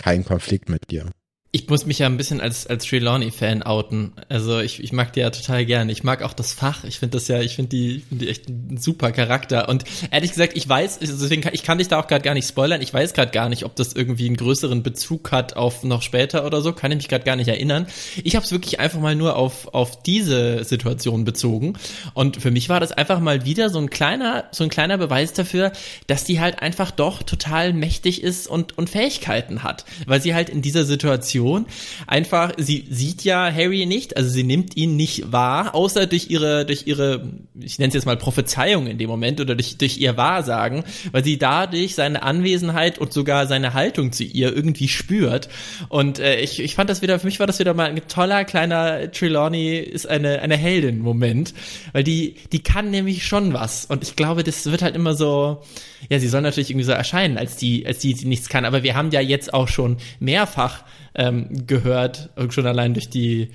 keinen 0.00 0.24
Konflikt 0.24 0.68
mit 0.68 0.90
dir. 0.90 1.10
Ich 1.50 1.66
muss 1.66 1.86
mich 1.86 2.00
ja 2.00 2.06
ein 2.06 2.18
bisschen 2.18 2.42
als, 2.42 2.66
als 2.66 2.84
Trelawney-Fan 2.84 3.62
outen. 3.62 4.12
Also 4.28 4.60
ich, 4.60 4.82
ich 4.82 4.92
mag 4.92 5.14
die 5.14 5.20
ja 5.20 5.30
total 5.30 5.64
gern. 5.64 5.88
Ich 5.88 6.04
mag 6.04 6.22
auch 6.22 6.34
das 6.34 6.52
Fach. 6.52 6.84
Ich 6.84 6.98
finde 6.98 7.16
das 7.16 7.26
ja, 7.26 7.40
ich 7.40 7.56
finde 7.56 7.70
die, 7.70 8.00
find 8.06 8.20
die 8.20 8.28
echt 8.28 8.50
ein 8.50 8.76
super 8.76 9.12
Charakter. 9.12 9.66
Und 9.70 9.84
ehrlich 10.10 10.32
gesagt, 10.32 10.58
ich 10.58 10.68
weiß, 10.68 10.98
deswegen 10.98 11.40
kann, 11.40 11.54
ich 11.54 11.62
kann 11.62 11.78
dich 11.78 11.88
da 11.88 11.98
auch 11.98 12.06
gerade 12.06 12.22
gar 12.22 12.34
nicht 12.34 12.46
spoilern. 12.46 12.82
Ich 12.82 12.92
weiß 12.92 13.14
gerade 13.14 13.30
gar 13.30 13.48
nicht, 13.48 13.64
ob 13.64 13.76
das 13.76 13.94
irgendwie 13.94 14.26
einen 14.26 14.36
größeren 14.36 14.82
Bezug 14.82 15.32
hat 15.32 15.56
auf 15.56 15.84
noch 15.84 16.02
später 16.02 16.44
oder 16.44 16.60
so. 16.60 16.74
Kann 16.74 16.92
ich 16.92 16.98
mich 16.98 17.08
gerade 17.08 17.24
gar 17.24 17.36
nicht 17.36 17.48
erinnern. 17.48 17.86
Ich 18.24 18.36
habe 18.36 18.44
es 18.44 18.52
wirklich 18.52 18.78
einfach 18.78 19.00
mal 19.00 19.16
nur 19.16 19.34
auf, 19.34 19.72
auf 19.72 20.02
diese 20.02 20.64
Situation 20.64 21.24
bezogen. 21.24 21.78
Und 22.12 22.42
für 22.42 22.50
mich 22.50 22.68
war 22.68 22.78
das 22.78 22.92
einfach 22.92 23.20
mal 23.20 23.46
wieder 23.46 23.70
so 23.70 23.78
ein 23.78 23.88
kleiner, 23.88 24.48
so 24.52 24.64
ein 24.64 24.70
kleiner 24.70 24.98
Beweis 24.98 25.32
dafür, 25.32 25.72
dass 26.08 26.24
die 26.24 26.40
halt 26.40 26.60
einfach 26.60 26.90
doch 26.90 27.22
total 27.22 27.72
mächtig 27.72 28.22
ist 28.22 28.48
und, 28.48 28.76
und 28.76 28.90
Fähigkeiten 28.90 29.62
hat. 29.62 29.86
Weil 30.04 30.20
sie 30.20 30.34
halt 30.34 30.50
in 30.50 30.60
dieser 30.60 30.84
Situation 30.84 31.37
Situation. 31.38 31.66
Einfach, 32.06 32.52
sie 32.56 32.86
sieht 32.90 33.24
ja 33.24 33.52
Harry 33.52 33.86
nicht, 33.86 34.16
also 34.16 34.28
sie 34.28 34.44
nimmt 34.44 34.76
ihn 34.76 34.96
nicht 34.96 35.32
wahr, 35.32 35.74
außer 35.74 36.06
durch 36.06 36.30
ihre, 36.30 36.66
durch 36.66 36.86
ihre, 36.86 37.28
ich 37.60 37.78
nenne 37.78 37.88
es 37.88 37.94
jetzt 37.94 38.06
mal 38.06 38.16
Prophezeiung 38.16 38.86
in 38.86 38.98
dem 38.98 39.08
Moment 39.08 39.40
oder 39.40 39.54
durch, 39.54 39.78
durch 39.78 39.98
ihr 39.98 40.16
Wahrsagen, 40.16 40.84
weil 41.12 41.24
sie 41.24 41.38
dadurch 41.38 41.94
seine 41.94 42.22
Anwesenheit 42.22 42.98
und 42.98 43.12
sogar 43.12 43.46
seine 43.46 43.74
Haltung 43.74 44.12
zu 44.12 44.24
ihr 44.24 44.54
irgendwie 44.54 44.88
spürt. 44.88 45.48
Und 45.88 46.18
äh, 46.18 46.40
ich, 46.40 46.60
ich 46.60 46.74
fand 46.74 46.90
das 46.90 47.02
wieder, 47.02 47.18
für 47.18 47.26
mich 47.26 47.40
war 47.40 47.46
das 47.46 47.58
wieder 47.58 47.74
mal 47.74 47.88
ein 47.88 48.00
toller 48.08 48.44
kleiner 48.44 49.10
Trelawney 49.10 49.78
ist 49.78 50.08
eine, 50.08 50.40
eine 50.40 50.56
Heldin-Moment, 50.56 51.54
weil 51.92 52.04
die, 52.04 52.36
die 52.52 52.62
kann 52.62 52.90
nämlich 52.90 53.26
schon 53.26 53.52
was. 53.52 53.86
Und 53.86 54.02
ich 54.02 54.16
glaube, 54.16 54.44
das 54.44 54.66
wird 54.70 54.82
halt 54.82 54.96
immer 54.96 55.14
so, 55.14 55.62
ja, 56.08 56.18
sie 56.18 56.28
soll 56.28 56.42
natürlich 56.42 56.70
irgendwie 56.70 56.84
so 56.84 56.92
erscheinen, 56.92 57.38
als 57.38 57.56
die, 57.56 57.86
als 57.86 57.98
die, 57.98 58.14
die 58.14 58.26
nichts 58.26 58.48
kann. 58.48 58.64
Aber 58.64 58.82
wir 58.82 58.94
haben 58.94 59.10
ja 59.10 59.20
jetzt 59.20 59.52
auch 59.54 59.68
schon 59.68 59.98
mehrfach 60.20 60.84
ähm, 61.14 61.66
gehört, 61.66 62.30
schon 62.52 62.66
allein 62.66 62.94
durch 62.94 63.08
die 63.08 63.50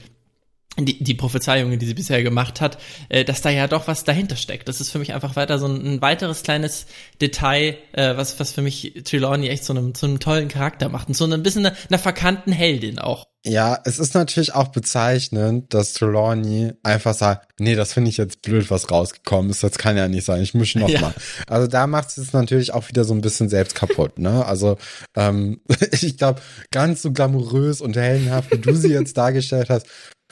die, 0.78 1.04
die 1.04 1.14
Prophezeiungen, 1.14 1.78
die 1.78 1.86
sie 1.86 1.94
bisher 1.94 2.24
gemacht 2.24 2.62
hat, 2.62 2.78
äh, 3.10 3.24
dass 3.24 3.42
da 3.42 3.50
ja 3.50 3.68
doch 3.68 3.88
was 3.88 4.04
dahinter 4.04 4.36
steckt. 4.36 4.68
Das 4.68 4.82
ist 4.82 4.90
für 4.90 5.00
mich 5.00 5.14
einfach 5.14 5.36
weiter 5.36 5.60
so 5.60 5.68
ein, 5.68 5.86
ein 5.86 6.02
weiteres 6.02 6.44
kleines 6.44 6.88
Detail, 7.22 7.78
äh, 7.94 8.18
was, 8.18 8.40
was 8.40 8.52
für 8.52 8.62
mich 8.62 9.02
Trelawney 9.04 9.50
echt 9.50 9.66
zu 9.66 9.74
einem, 9.74 9.94
zu 9.94 10.08
einem 10.08 10.20
tollen 10.20 10.48
Charakter 10.48 10.90
macht 10.90 11.08
und 11.08 11.14
so 11.14 11.26
ein 11.26 11.44
bisschen 11.44 11.66
einer, 11.66 11.76
einer 11.90 12.00
verkannten 12.00 12.52
Heldin 12.52 13.00
auch. 13.00 13.28
Ja, 13.46 13.78
es 13.84 14.00
ist 14.00 14.14
natürlich 14.16 14.56
auch 14.56 14.70
bezeichnend, 14.70 15.74
dass 15.74 15.94
Trelawney 15.94 16.72
einfach 16.82 17.14
sagt, 17.14 17.50
nee, 17.60 17.76
das 17.76 17.92
finde 17.92 18.10
ich 18.10 18.16
jetzt 18.16 18.42
blöd, 18.42 18.72
was 18.72 18.90
rausgekommen 18.90 19.52
ist, 19.52 19.64
das 19.64 19.78
kann 19.78 19.98
ja 19.98 20.08
nicht 20.08 20.24
sein, 20.24 20.42
ich 20.42 20.54
mische 20.54 20.80
noch 20.80 20.88
ja. 20.88 21.02
mal. 21.02 21.14
Also 21.48 21.68
da 21.68 21.86
macht 21.86 22.12
sie 22.12 22.22
es 22.22 22.32
natürlich 22.32 22.74
auch 22.74 22.88
wieder 22.88 23.04
so 23.04 23.14
ein 23.14 23.20
bisschen 23.20 23.50
selbst 23.50 23.76
kaputt, 23.76 24.18
ne? 24.18 24.46
Also 24.46 24.78
ähm, 25.16 25.60
ich 25.92 26.18
glaube, 26.18 26.42
ganz 26.72 27.02
so 27.02 27.12
glamourös 27.12 27.82
und 27.82 27.98
heldenhaft, 27.98 28.50
wie 28.52 28.60
du 28.60 28.76
sie 28.76 28.94
jetzt 28.94 29.18
dargestellt 29.18 29.70
hast, 29.70 29.88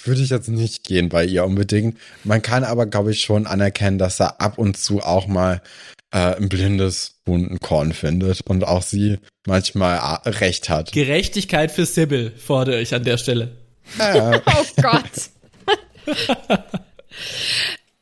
würde 0.08 0.22
ich 0.22 0.30
jetzt 0.30 0.50
nicht 0.50 0.84
gehen 0.84 1.10
bei 1.10 1.26
ihr 1.26 1.46
unbedingt. 1.46 1.98
Man 2.24 2.42
kann 2.42 2.64
aber, 2.64 2.86
glaube 2.86 3.12
ich, 3.12 3.22
schon 3.22 3.48
anerkennen, 3.48 3.98
dass 3.98 4.20
er 4.20 4.42
ab 4.42 4.58
und 4.58 4.78
zu 4.78 5.02
auch 5.02 5.28
mal 5.28 5.62
äh, 6.12 6.36
ein 6.36 6.50
blindes 6.50 7.16
Huhn 7.26 7.60
Korn 7.60 7.94
findet 7.94 8.42
und 8.42 8.64
auch 8.64 8.82
sie 8.82 9.20
manchmal 9.46 9.98
äh, 9.98 10.30
recht 10.30 10.70
hat. 10.70 10.92
Gerechtigkeit 10.92 11.72
für 11.72 11.86
Sybil 11.86 12.32
fordere 12.38 12.82
ich 12.82 12.94
an 12.94 13.04
der 13.04 13.18
Stelle. 13.18 13.52
Äh. 13.98 14.40
oh 14.46 14.82
Gott. 14.82 15.30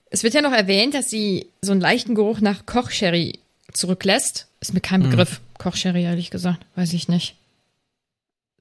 es 0.09 0.23
wird 0.23 0.33
ja 0.33 0.41
noch 0.41 0.53
erwähnt, 0.53 0.93
dass 0.93 1.09
sie 1.09 1.47
so 1.61 1.71
einen 1.71 1.81
leichten 1.81 2.15
Geruch 2.15 2.41
nach 2.41 2.65
Kochsherry 2.65 3.39
zurücklässt. 3.73 4.47
Ist 4.61 4.73
mir 4.73 4.81
kein 4.81 5.03
hm. 5.03 5.09
Begriff. 5.09 5.37
Hm. 5.37 5.37
Kochsherry, 5.57 6.03
ehrlich 6.03 6.31
gesagt. 6.31 6.65
Weiß 6.75 6.93
ich 6.93 7.07
nicht. 7.07 7.35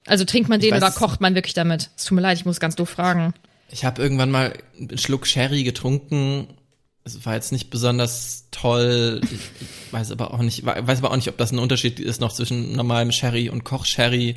Also 0.08 0.24
trinkt 0.24 0.48
man 0.48 0.60
den 0.60 0.72
weiß, 0.72 0.82
oder 0.82 0.90
kocht 0.90 1.20
man 1.20 1.34
wirklich 1.34 1.54
damit? 1.54 1.90
Es 1.96 2.04
tut 2.04 2.16
mir 2.16 2.22
leid, 2.22 2.38
ich 2.38 2.44
muss 2.44 2.60
ganz 2.60 2.76
doof 2.76 2.88
fragen. 2.88 3.34
Ich 3.70 3.84
habe 3.84 4.02
irgendwann 4.02 4.30
mal 4.30 4.54
einen 4.78 4.98
Schluck 4.98 5.26
Sherry 5.26 5.62
getrunken. 5.62 6.48
Es 7.04 7.24
war 7.24 7.34
jetzt 7.34 7.52
nicht 7.52 7.70
besonders 7.70 8.46
toll. 8.50 9.20
Ich 9.22 9.92
weiß 9.92 10.10
aber 10.12 10.34
auch 10.34 10.40
nicht, 10.40 10.64
weiß 10.64 10.98
aber 10.98 11.10
auch 11.10 11.16
nicht, 11.16 11.28
ob 11.28 11.36
das 11.38 11.52
ein 11.52 11.58
Unterschied 11.58 12.00
ist 12.00 12.20
noch 12.20 12.32
zwischen 12.32 12.72
normalem 12.74 13.12
Sherry 13.12 13.48
und 13.48 13.64
Koch-Sherry. 13.64 14.36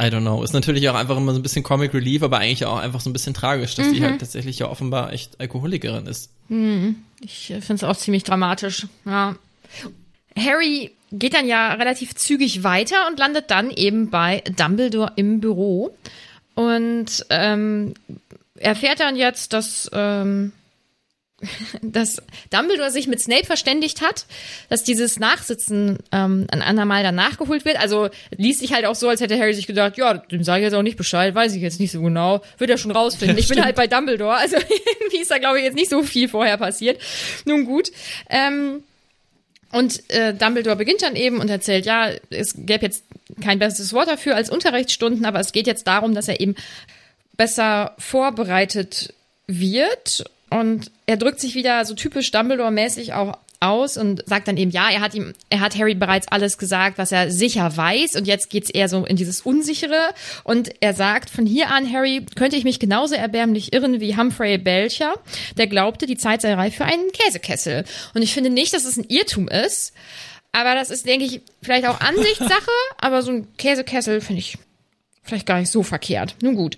I 0.00 0.04
don't 0.04 0.20
know. 0.20 0.42
Ist 0.44 0.52
natürlich 0.52 0.88
auch 0.88 0.94
einfach 0.94 1.16
immer 1.16 1.32
so 1.32 1.40
ein 1.40 1.42
bisschen 1.42 1.64
Comic 1.64 1.92
Relief, 1.92 2.22
aber 2.22 2.38
eigentlich 2.38 2.64
auch 2.66 2.78
einfach 2.78 3.00
so 3.00 3.10
ein 3.10 3.12
bisschen 3.12 3.34
tragisch, 3.34 3.74
dass 3.74 3.88
mhm. 3.88 3.94
die 3.94 4.02
halt 4.02 4.20
tatsächlich 4.20 4.60
ja 4.60 4.68
offenbar 4.68 5.12
echt 5.12 5.40
Alkoholikerin 5.40 6.06
ist. 6.06 6.30
Mhm. 6.48 6.96
Ich 7.20 7.46
finde 7.46 7.74
es 7.74 7.84
auch 7.84 7.96
ziemlich 7.96 8.22
dramatisch. 8.22 8.86
Ja. 9.04 9.34
Harry 10.36 10.92
geht 11.12 11.34
dann 11.34 11.46
ja 11.46 11.74
relativ 11.74 12.14
zügig 12.14 12.64
weiter 12.64 13.06
und 13.08 13.18
landet 13.18 13.50
dann 13.50 13.70
eben 13.70 14.10
bei 14.10 14.42
Dumbledore 14.56 15.12
im 15.16 15.40
Büro 15.40 15.96
und 16.54 17.24
ähm, 17.30 17.94
erfährt 18.56 19.00
dann 19.00 19.16
jetzt, 19.16 19.52
dass 19.52 19.90
ähm, 19.92 20.52
dass 21.82 22.20
Dumbledore 22.50 22.90
sich 22.90 23.06
mit 23.06 23.20
Snape 23.20 23.46
verständigt 23.46 24.00
hat, 24.00 24.26
dass 24.68 24.82
dieses 24.82 25.18
Nachsitzen 25.18 25.98
ähm, 26.10 26.46
ein 26.50 26.62
andermal 26.62 27.02
dann 27.02 27.14
nachgeholt 27.14 27.64
wird. 27.64 27.78
Also 27.78 28.08
liest 28.36 28.60
sich 28.60 28.72
halt 28.72 28.84
auch 28.86 28.96
so, 28.96 29.08
als 29.08 29.20
hätte 29.20 29.38
Harry 29.38 29.54
sich 29.54 29.66
gedacht, 29.66 29.96
ja, 29.96 30.14
dem 30.14 30.42
sage 30.42 30.60
ich 30.60 30.64
jetzt 30.64 30.74
auch 30.74 30.82
nicht 30.82 30.96
Bescheid, 30.96 31.34
weiß 31.34 31.54
ich 31.54 31.62
jetzt 31.62 31.80
nicht 31.80 31.92
so 31.92 32.02
genau, 32.02 32.42
wird 32.58 32.70
er 32.70 32.78
schon 32.78 32.90
rausfinden. 32.90 33.36
Ja, 33.36 33.40
ich 33.42 33.48
bin 33.48 33.64
halt 33.64 33.76
bei 33.76 33.86
Dumbledore, 33.86 34.36
also 34.36 34.56
irgendwie 35.00 35.18
ist 35.18 35.30
da 35.30 35.38
glaube 35.38 35.58
ich 35.58 35.64
jetzt 35.64 35.76
nicht 35.76 35.90
so 35.90 36.02
viel 36.02 36.28
vorher 36.28 36.56
passiert. 36.56 37.00
Nun 37.44 37.64
gut. 37.64 37.90
Ähm, 38.28 38.82
und 39.72 40.08
äh, 40.10 40.32
Dumbledore 40.34 40.76
beginnt 40.76 41.02
dann 41.02 41.16
eben 41.16 41.40
und 41.40 41.50
erzählt, 41.50 41.84
ja, 41.84 42.10
es 42.30 42.54
gäbe 42.56 42.86
jetzt 42.86 43.04
kein 43.42 43.58
besseres 43.58 43.92
Wort 43.92 44.08
dafür 44.08 44.34
als 44.34 44.50
Unterrichtsstunden, 44.50 45.26
aber 45.26 45.40
es 45.40 45.52
geht 45.52 45.66
jetzt 45.66 45.86
darum, 45.86 46.14
dass 46.14 46.28
er 46.28 46.40
eben 46.40 46.54
besser 47.36 47.94
vorbereitet 47.98 49.12
wird. 49.46 50.24
Und 50.50 50.90
er 51.06 51.18
drückt 51.18 51.40
sich 51.40 51.54
wieder 51.54 51.84
so 51.84 51.94
typisch 51.94 52.30
Dumbledore-mäßig 52.30 53.12
auch 53.12 53.36
aus 53.60 53.96
und 53.96 54.22
sagt 54.26 54.48
dann 54.48 54.56
eben, 54.56 54.70
ja, 54.70 54.88
er 54.90 55.00
hat 55.00 55.14
ihm, 55.14 55.32
er 55.50 55.60
hat 55.60 55.76
Harry 55.76 55.94
bereits 55.94 56.28
alles 56.28 56.58
gesagt, 56.58 56.98
was 56.98 57.12
er 57.12 57.30
sicher 57.30 57.76
weiß 57.76 58.16
und 58.16 58.26
jetzt 58.26 58.50
geht's 58.50 58.70
eher 58.70 58.88
so 58.88 59.04
in 59.04 59.16
dieses 59.16 59.40
Unsichere 59.40 60.14
und 60.44 60.70
er 60.80 60.94
sagt, 60.94 61.30
von 61.30 61.46
hier 61.46 61.70
an, 61.70 61.92
Harry, 61.92 62.24
könnte 62.36 62.56
ich 62.56 62.64
mich 62.64 62.78
genauso 62.78 63.14
erbärmlich 63.14 63.72
irren 63.72 64.00
wie 64.00 64.16
Humphrey 64.16 64.58
Belcher, 64.58 65.14
der 65.56 65.66
glaubte, 65.66 66.06
die 66.06 66.16
Zeit 66.16 66.42
sei 66.42 66.54
reif 66.54 66.76
für 66.76 66.84
einen 66.84 67.10
Käsekessel. 67.12 67.84
Und 68.14 68.22
ich 68.22 68.32
finde 68.32 68.50
nicht, 68.50 68.72
dass 68.74 68.84
es 68.84 68.96
ein 68.96 69.06
Irrtum 69.08 69.48
ist, 69.48 69.92
aber 70.52 70.74
das 70.74 70.90
ist, 70.90 71.06
denke 71.06 71.24
ich, 71.24 71.40
vielleicht 71.62 71.86
auch 71.86 72.00
Ansichtssache, 72.00 72.70
aber 72.98 73.22
so 73.22 73.32
ein 73.32 73.56
Käsekessel 73.56 74.20
finde 74.20 74.40
ich 74.40 74.58
vielleicht 75.22 75.46
gar 75.46 75.58
nicht 75.58 75.70
so 75.70 75.82
verkehrt. 75.82 76.36
Nun 76.42 76.54
gut. 76.54 76.76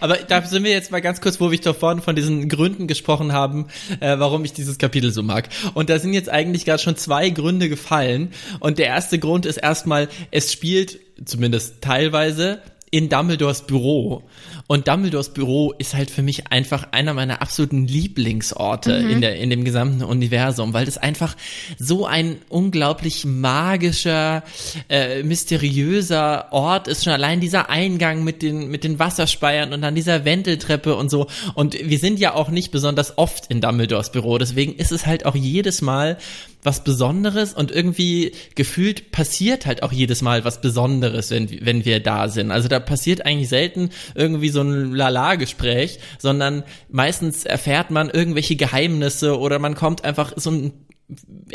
Aber 0.00 0.16
da 0.16 0.42
sind 0.42 0.64
wir 0.64 0.70
jetzt 0.70 0.90
mal 0.90 1.00
ganz 1.00 1.20
kurz, 1.20 1.40
wo 1.40 1.50
wir 1.50 1.60
doch 1.60 1.76
vorhin 1.76 2.02
von 2.02 2.16
diesen 2.16 2.48
Gründen 2.48 2.86
gesprochen 2.86 3.32
haben, 3.32 3.66
äh, 4.00 4.18
warum 4.18 4.44
ich 4.44 4.52
dieses 4.52 4.78
Kapitel 4.78 5.12
so 5.12 5.22
mag. 5.22 5.48
Und 5.74 5.90
da 5.90 5.98
sind 5.98 6.12
jetzt 6.12 6.28
eigentlich 6.28 6.64
gerade 6.64 6.82
schon 6.82 6.96
zwei 6.96 7.30
Gründe 7.30 7.68
gefallen. 7.68 8.30
Und 8.60 8.78
der 8.78 8.86
erste 8.86 9.18
Grund 9.18 9.46
ist 9.46 9.56
erstmal, 9.56 10.08
es 10.30 10.52
spielt 10.52 11.00
zumindest 11.24 11.82
teilweise 11.82 12.62
in 12.90 13.08
Dumbledores 13.08 13.62
Büro. 13.62 14.24
Und 14.70 14.86
Dumbledores 14.86 15.30
Büro 15.30 15.74
ist 15.78 15.94
halt 15.94 16.12
für 16.12 16.22
mich 16.22 16.52
einfach 16.52 16.92
einer 16.92 17.12
meiner 17.12 17.42
absoluten 17.42 17.88
Lieblingsorte 17.88 19.02
mhm. 19.02 19.10
in 19.10 19.20
der, 19.20 19.34
in 19.34 19.50
dem 19.50 19.64
gesamten 19.64 20.04
Universum, 20.04 20.72
weil 20.72 20.84
das 20.84 20.96
einfach 20.96 21.34
so 21.76 22.06
ein 22.06 22.36
unglaublich 22.48 23.24
magischer, 23.24 24.44
äh, 24.88 25.24
mysteriöser 25.24 26.52
Ort 26.52 26.86
ist. 26.86 27.02
Schon 27.02 27.12
allein 27.12 27.40
dieser 27.40 27.68
Eingang 27.68 28.22
mit 28.22 28.42
den, 28.42 28.68
mit 28.68 28.84
den 28.84 29.00
Wasserspeiern 29.00 29.72
und 29.72 29.82
dann 29.82 29.96
dieser 29.96 30.24
Wendeltreppe 30.24 30.94
und 30.94 31.10
so. 31.10 31.26
Und 31.54 31.74
wir 31.74 31.98
sind 31.98 32.20
ja 32.20 32.34
auch 32.34 32.48
nicht 32.48 32.70
besonders 32.70 33.18
oft 33.18 33.46
in 33.48 33.60
Dumbledores 33.60 34.12
Büro. 34.12 34.38
Deswegen 34.38 34.76
ist 34.76 34.92
es 34.92 35.04
halt 35.04 35.26
auch 35.26 35.34
jedes 35.34 35.82
Mal 35.82 36.16
was 36.62 36.84
Besonderes 36.84 37.54
und 37.54 37.70
irgendwie 37.70 38.32
gefühlt 38.54 39.12
passiert 39.12 39.66
halt 39.66 39.82
auch 39.82 39.92
jedes 39.92 40.22
Mal 40.22 40.44
was 40.44 40.60
Besonderes, 40.60 41.30
wenn, 41.30 41.48
wenn 41.64 41.84
wir 41.84 42.00
da 42.00 42.28
sind. 42.28 42.50
Also 42.50 42.68
da 42.68 42.80
passiert 42.80 43.24
eigentlich 43.24 43.48
selten 43.48 43.90
irgendwie 44.14 44.50
so 44.50 44.59
ein 44.62 44.92
Lala-Gespräch, 44.94 45.98
sondern 46.18 46.64
meistens 46.88 47.44
erfährt 47.44 47.90
man 47.90 48.10
irgendwelche 48.10 48.56
Geheimnisse 48.56 49.38
oder 49.38 49.58
man 49.58 49.74
kommt 49.74 50.04
einfach 50.04 50.32
so 50.36 50.50
ein 50.50 50.72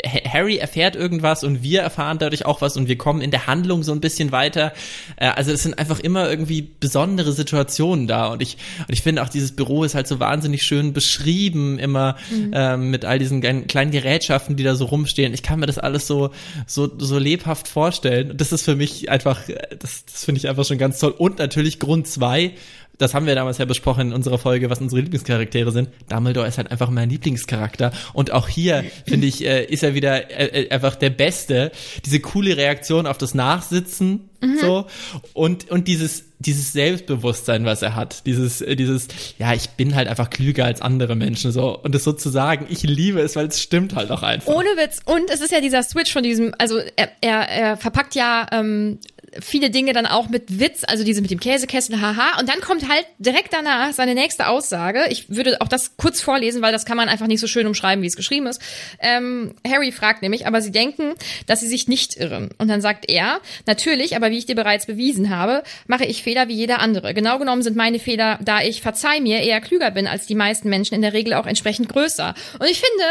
Harry 0.04 0.58
erfährt 0.58 0.96
irgendwas 0.96 1.42
und 1.42 1.62
wir 1.62 1.80
erfahren 1.80 2.18
dadurch 2.18 2.44
auch 2.44 2.60
was 2.60 2.76
und 2.76 2.88
wir 2.88 2.98
kommen 2.98 3.20
in 3.20 3.30
der 3.30 3.46
Handlung 3.46 3.82
so 3.82 3.92
ein 3.92 4.00
bisschen 4.00 4.32
weiter. 4.32 4.72
Äh, 5.16 5.28
also 5.28 5.52
es 5.52 5.62
sind 5.62 5.78
einfach 5.78 6.00
immer 6.00 6.28
irgendwie 6.28 6.62
besondere 6.62 7.32
Situationen 7.32 8.06
da 8.06 8.26
und 8.26 8.42
ich 8.42 8.58
und 8.86 8.92
ich 8.92 9.02
finde 9.02 9.22
auch 9.22 9.28
dieses 9.28 9.56
Büro 9.56 9.84
ist 9.84 9.94
halt 9.94 10.06
so 10.06 10.20
wahnsinnig 10.20 10.62
schön 10.62 10.92
beschrieben 10.92 11.78
immer 11.78 12.16
mhm. 12.30 12.50
ähm, 12.54 12.90
mit 12.90 13.04
all 13.04 13.18
diesen 13.18 13.40
kleinen 13.66 13.90
Gerätschaften, 13.90 14.56
die 14.56 14.64
da 14.64 14.74
so 14.74 14.86
rumstehen. 14.86 15.32
Ich 15.32 15.42
kann 15.42 15.60
mir 15.60 15.66
das 15.66 15.78
alles 15.78 16.06
so 16.06 16.30
so 16.66 16.90
so 16.98 17.18
lebhaft 17.18 17.68
vorstellen. 17.68 18.36
Das 18.36 18.52
ist 18.52 18.62
für 18.62 18.76
mich 18.76 19.10
einfach 19.10 19.40
das 19.78 20.04
das 20.04 20.24
finde 20.24 20.38
ich 20.40 20.48
einfach 20.48 20.64
schon 20.64 20.78
ganz 20.78 20.98
toll 20.98 21.14
und 21.16 21.38
natürlich 21.38 21.78
Grund 21.78 22.06
zwei 22.06 22.52
das 22.98 23.14
haben 23.14 23.26
wir 23.26 23.34
damals 23.34 23.58
ja 23.58 23.64
besprochen 23.64 24.08
in 24.08 24.12
unserer 24.12 24.38
Folge, 24.38 24.70
was 24.70 24.80
unsere 24.80 25.00
Lieblingscharaktere 25.02 25.72
sind. 25.72 25.88
Dumbledore 26.08 26.46
ist 26.46 26.58
halt 26.58 26.70
einfach 26.70 26.90
mein 26.90 27.10
Lieblingscharakter. 27.10 27.92
Und 28.12 28.32
auch 28.32 28.48
hier, 28.48 28.84
finde 29.06 29.26
ich, 29.26 29.44
äh, 29.44 29.64
ist 29.64 29.82
er 29.82 29.94
wieder 29.94 30.30
äh, 30.30 30.64
äh, 30.64 30.70
einfach 30.70 30.96
der 30.96 31.10
Beste. 31.10 31.72
Diese 32.04 32.20
coole 32.20 32.56
Reaktion 32.56 33.06
auf 33.06 33.18
das 33.18 33.34
Nachsitzen, 33.34 34.30
mhm. 34.40 34.58
so. 34.58 34.86
Und, 35.34 35.70
und 35.70 35.88
dieses, 35.88 36.25
dieses 36.38 36.72
Selbstbewusstsein, 36.72 37.64
was 37.64 37.82
er 37.82 37.94
hat. 37.94 38.26
Dieses, 38.26 38.60
äh, 38.60 38.76
dieses, 38.76 39.08
ja, 39.38 39.54
ich 39.54 39.70
bin 39.70 39.94
halt 39.94 40.08
einfach 40.08 40.30
klüger 40.30 40.64
als 40.64 40.82
andere 40.82 41.16
Menschen, 41.16 41.52
so. 41.52 41.78
Und 41.78 41.94
das 41.94 42.04
sozusagen, 42.04 42.66
ich 42.68 42.82
liebe 42.82 43.20
es, 43.20 43.36
weil 43.36 43.46
es 43.46 43.60
stimmt 43.60 43.94
halt 43.94 44.10
auch 44.10 44.22
einfach. 44.22 44.52
Ohne 44.52 44.68
Witz. 44.76 45.00
Und 45.04 45.30
es 45.30 45.40
ist 45.40 45.52
ja 45.52 45.60
dieser 45.60 45.82
Switch 45.82 46.12
von 46.12 46.22
diesem, 46.22 46.54
also 46.58 46.78
er, 46.96 47.10
er, 47.20 47.48
er 47.48 47.76
verpackt 47.76 48.14
ja, 48.14 48.46
ähm, 48.52 48.98
viele 49.40 49.70
Dinge 49.70 49.92
dann 49.92 50.06
auch 50.06 50.28
mit 50.28 50.60
Witz, 50.60 50.82
also 50.86 51.04
diese 51.04 51.20
mit 51.20 51.30
dem 51.30 51.40
Käsekessel, 51.40 52.00
haha. 52.00 52.38
Und 52.38 52.48
dann 52.48 52.60
kommt 52.60 52.88
halt 52.88 53.06
direkt 53.18 53.52
danach 53.52 53.92
seine 53.92 54.14
nächste 54.14 54.48
Aussage. 54.48 55.04
Ich 55.10 55.28
würde 55.28 55.60
auch 55.60 55.68
das 55.68 55.96
kurz 55.96 56.20
vorlesen, 56.20 56.62
weil 56.62 56.72
das 56.72 56.84
kann 56.84 56.96
man 56.96 57.08
einfach 57.08 57.26
nicht 57.26 57.40
so 57.40 57.46
schön 57.46 57.66
umschreiben, 57.66 58.02
wie 58.02 58.06
es 58.06 58.16
geschrieben 58.16 58.46
ist. 58.46 58.60
Ähm, 59.00 59.54
Harry 59.66 59.92
fragt 59.92 60.22
nämlich, 60.22 60.46
aber 60.46 60.62
sie 60.62 60.72
denken, 60.72 61.14
dass 61.46 61.60
sie 61.60 61.68
sich 61.68 61.88
nicht 61.88 62.16
irren. 62.16 62.50
Und 62.58 62.68
dann 62.68 62.80
sagt 62.80 63.08
er, 63.08 63.40
natürlich, 63.66 64.16
aber 64.16 64.30
wie 64.30 64.38
ich 64.38 64.46
dir 64.46 64.56
bereits 64.56 64.86
bewiesen 64.86 65.30
habe, 65.30 65.62
mache 65.86 66.04
ich 66.04 66.22
Fehler 66.26 66.48
wie 66.48 66.54
jeder 66.54 66.80
andere. 66.80 67.14
Genau 67.14 67.38
genommen 67.38 67.62
sind 67.62 67.76
meine 67.76 68.00
Fehler, 68.00 68.40
da 68.42 68.60
ich, 68.60 68.82
verzeih 68.82 69.20
mir, 69.20 69.42
eher 69.42 69.60
klüger 69.60 69.92
bin 69.92 70.08
als 70.08 70.26
die 70.26 70.34
meisten 70.34 70.68
Menschen, 70.68 70.96
in 70.96 71.02
der 71.02 71.12
Regel 71.12 71.34
auch 71.34 71.46
entsprechend 71.46 71.88
größer. 71.88 72.34
Und 72.58 72.66
ich 72.68 72.80
finde, 72.80 73.04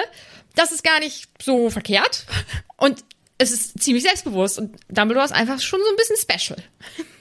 das 0.53 0.73
ist 0.73 0.83
gar 0.83 0.99
nicht 0.99 1.29
so 1.41 1.69
verkehrt. 1.69 2.25
Und 2.75 3.05
es 3.37 3.53
ist 3.53 3.81
ziemlich 3.81 4.03
selbstbewusst 4.03 4.59
und 4.59 4.75
Dumbledore 4.89 5.25
ist 5.25 5.31
einfach 5.31 5.61
schon 5.61 5.79
so 5.79 5.89
ein 5.89 5.95
bisschen 5.95 6.17
special. 6.17 6.61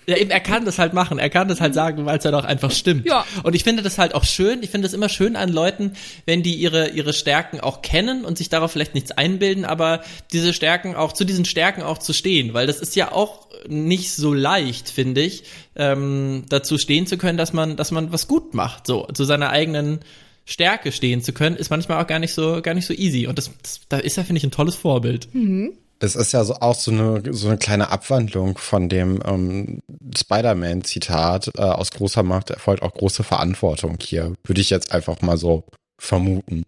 Ja, 0.06 0.16
eben, 0.16 0.30
er 0.30 0.40
kann 0.40 0.64
das 0.64 0.78
halt 0.78 0.92
machen. 0.92 1.18
Er 1.18 1.30
kann 1.30 1.48
das 1.48 1.60
halt 1.60 1.74
sagen, 1.74 2.04
weil 2.06 2.18
es 2.18 2.24
halt 2.24 2.34
auch 2.34 2.44
einfach 2.44 2.70
stimmt. 2.70 3.06
Ja. 3.06 3.24
Und 3.42 3.54
ich 3.54 3.64
finde 3.64 3.82
das 3.82 3.98
halt 3.98 4.14
auch 4.14 4.24
schön. 4.24 4.62
Ich 4.62 4.70
finde 4.70 4.86
es 4.86 4.92
immer 4.92 5.08
schön 5.08 5.36
an 5.36 5.50
Leuten, 5.50 5.92
wenn 6.26 6.42
die 6.42 6.54
ihre, 6.54 6.90
ihre 6.90 7.12
Stärken 7.12 7.60
auch 7.60 7.82
kennen 7.82 8.24
und 8.24 8.38
sich 8.38 8.48
darauf 8.48 8.72
vielleicht 8.72 8.94
nichts 8.94 9.12
einbilden, 9.12 9.64
aber 9.64 10.02
diese 10.32 10.52
Stärken 10.52 10.94
auch, 10.94 11.12
zu 11.12 11.24
diesen 11.24 11.44
Stärken 11.44 11.82
auch 11.82 11.98
zu 11.98 12.12
stehen. 12.12 12.54
Weil 12.54 12.66
das 12.66 12.80
ist 12.80 12.96
ja 12.96 13.12
auch 13.12 13.48
nicht 13.68 14.12
so 14.12 14.34
leicht, 14.34 14.90
finde 14.90 15.22
ich, 15.22 15.44
ähm, 15.76 16.44
dazu 16.48 16.78
stehen 16.78 17.06
zu 17.06 17.16
können, 17.16 17.38
dass 17.38 17.52
man, 17.52 17.76
dass 17.76 17.90
man 17.90 18.12
was 18.12 18.28
gut 18.28 18.54
macht. 18.54 18.86
So, 18.86 19.06
zu 19.12 19.24
seiner 19.24 19.50
eigenen 19.50 20.00
Stärke 20.44 20.92
stehen 20.92 21.22
zu 21.22 21.32
können, 21.32 21.56
ist 21.56 21.70
manchmal 21.70 22.02
auch 22.02 22.06
gar 22.06 22.18
nicht 22.18 22.34
so, 22.34 22.60
gar 22.60 22.74
nicht 22.74 22.86
so 22.86 22.92
easy. 22.92 23.26
Und 23.26 23.38
das, 23.38 23.50
das 23.62 23.80
da 23.88 23.98
ist 23.98 24.18
er, 24.18 24.24
finde 24.24 24.38
ich, 24.38 24.44
ein 24.44 24.50
tolles 24.50 24.74
Vorbild. 24.74 25.28
Mhm. 25.34 25.72
Es 26.04 26.16
ist 26.16 26.32
ja 26.32 26.44
so 26.44 26.54
auch 26.60 26.74
so 26.74 26.90
eine, 26.90 27.22
so 27.32 27.48
eine 27.48 27.58
kleine 27.58 27.90
Abwandlung 27.90 28.58
von 28.58 28.88
dem 28.88 29.20
ähm, 29.24 29.80
Spider-Man-Zitat, 30.16 31.52
äh, 31.56 31.62
aus 31.62 31.90
großer 31.90 32.22
Macht 32.22 32.50
erfolgt 32.50 32.82
auch 32.82 32.92
große 32.92 33.24
Verantwortung 33.24 33.96
hier. 34.00 34.34
Würde 34.44 34.60
ich 34.60 34.70
jetzt 34.70 34.92
einfach 34.92 35.22
mal 35.22 35.36
so 35.36 35.64
vermuten. 35.98 36.64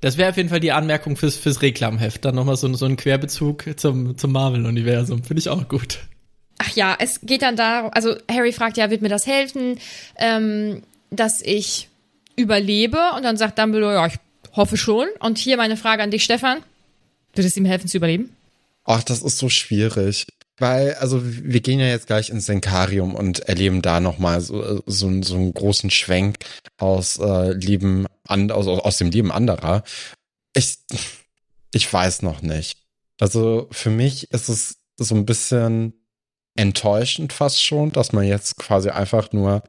Das 0.00 0.18
wäre 0.18 0.30
auf 0.30 0.36
jeden 0.36 0.50
Fall 0.50 0.60
die 0.60 0.72
Anmerkung 0.72 1.16
fürs, 1.16 1.36
fürs 1.36 1.62
Reklamheft. 1.62 2.24
Dann 2.24 2.34
nochmal 2.34 2.56
so, 2.56 2.72
so 2.74 2.84
ein 2.84 2.96
Querbezug 2.96 3.64
zum, 3.76 4.18
zum 4.18 4.32
Marvel-Universum. 4.32 5.24
Finde 5.24 5.40
ich 5.40 5.48
auch 5.48 5.66
gut. 5.66 6.00
Ach 6.58 6.70
ja, 6.76 6.94
es 6.98 7.20
geht 7.22 7.42
dann 7.42 7.56
darum, 7.56 7.90
also 7.94 8.14
Harry 8.30 8.52
fragt 8.52 8.76
ja, 8.76 8.90
wird 8.90 9.02
mir 9.02 9.08
das 9.08 9.26
helfen, 9.26 9.78
ähm, 10.16 10.82
dass 11.10 11.40
ich 11.40 11.88
überlebe? 12.36 12.98
Und 13.16 13.24
dann 13.24 13.36
sagt 13.36 13.58
Dumbledore, 13.58 13.94
ja, 13.94 14.06
ich 14.06 14.16
hoffe 14.54 14.76
schon. 14.76 15.06
Und 15.20 15.38
hier 15.38 15.56
meine 15.56 15.76
Frage 15.76 16.02
an 16.02 16.10
dich, 16.10 16.24
Stefan. 16.24 16.58
Wird 17.34 17.46
es 17.46 17.56
ihm 17.56 17.64
helfen 17.64 17.88
zu 17.88 17.96
überleben? 17.96 18.34
Ach, 18.84 19.02
das 19.02 19.22
ist 19.22 19.38
so 19.38 19.48
schwierig. 19.48 20.26
Weil, 20.56 20.94
also 20.94 21.20
wir 21.24 21.60
gehen 21.60 21.80
ja 21.80 21.86
jetzt 21.86 22.06
gleich 22.06 22.30
ins 22.30 22.46
Senkarium 22.46 23.14
und 23.14 23.40
erleben 23.40 23.82
da 23.82 23.98
nochmal 23.98 24.40
so, 24.40 24.82
so, 24.86 25.22
so 25.22 25.34
einen 25.34 25.52
großen 25.52 25.90
Schwenk 25.90 26.36
aus 26.78 27.18
äh, 27.18 27.52
Leben 27.52 28.06
an, 28.28 28.50
aus, 28.52 28.68
aus 28.68 28.98
dem 28.98 29.10
Leben 29.10 29.32
anderer. 29.32 29.82
Ich, 30.54 30.76
ich 31.72 31.92
weiß 31.92 32.22
noch 32.22 32.40
nicht. 32.40 32.78
Also 33.18 33.68
für 33.72 33.90
mich 33.90 34.30
ist 34.30 34.48
es 34.48 34.76
so 34.96 35.16
ein 35.16 35.26
bisschen 35.26 35.94
enttäuschend 36.56 37.32
fast 37.32 37.62
schon, 37.62 37.90
dass 37.90 38.12
man 38.12 38.24
jetzt 38.24 38.56
quasi 38.56 38.90
einfach 38.90 39.32
nur 39.32 39.64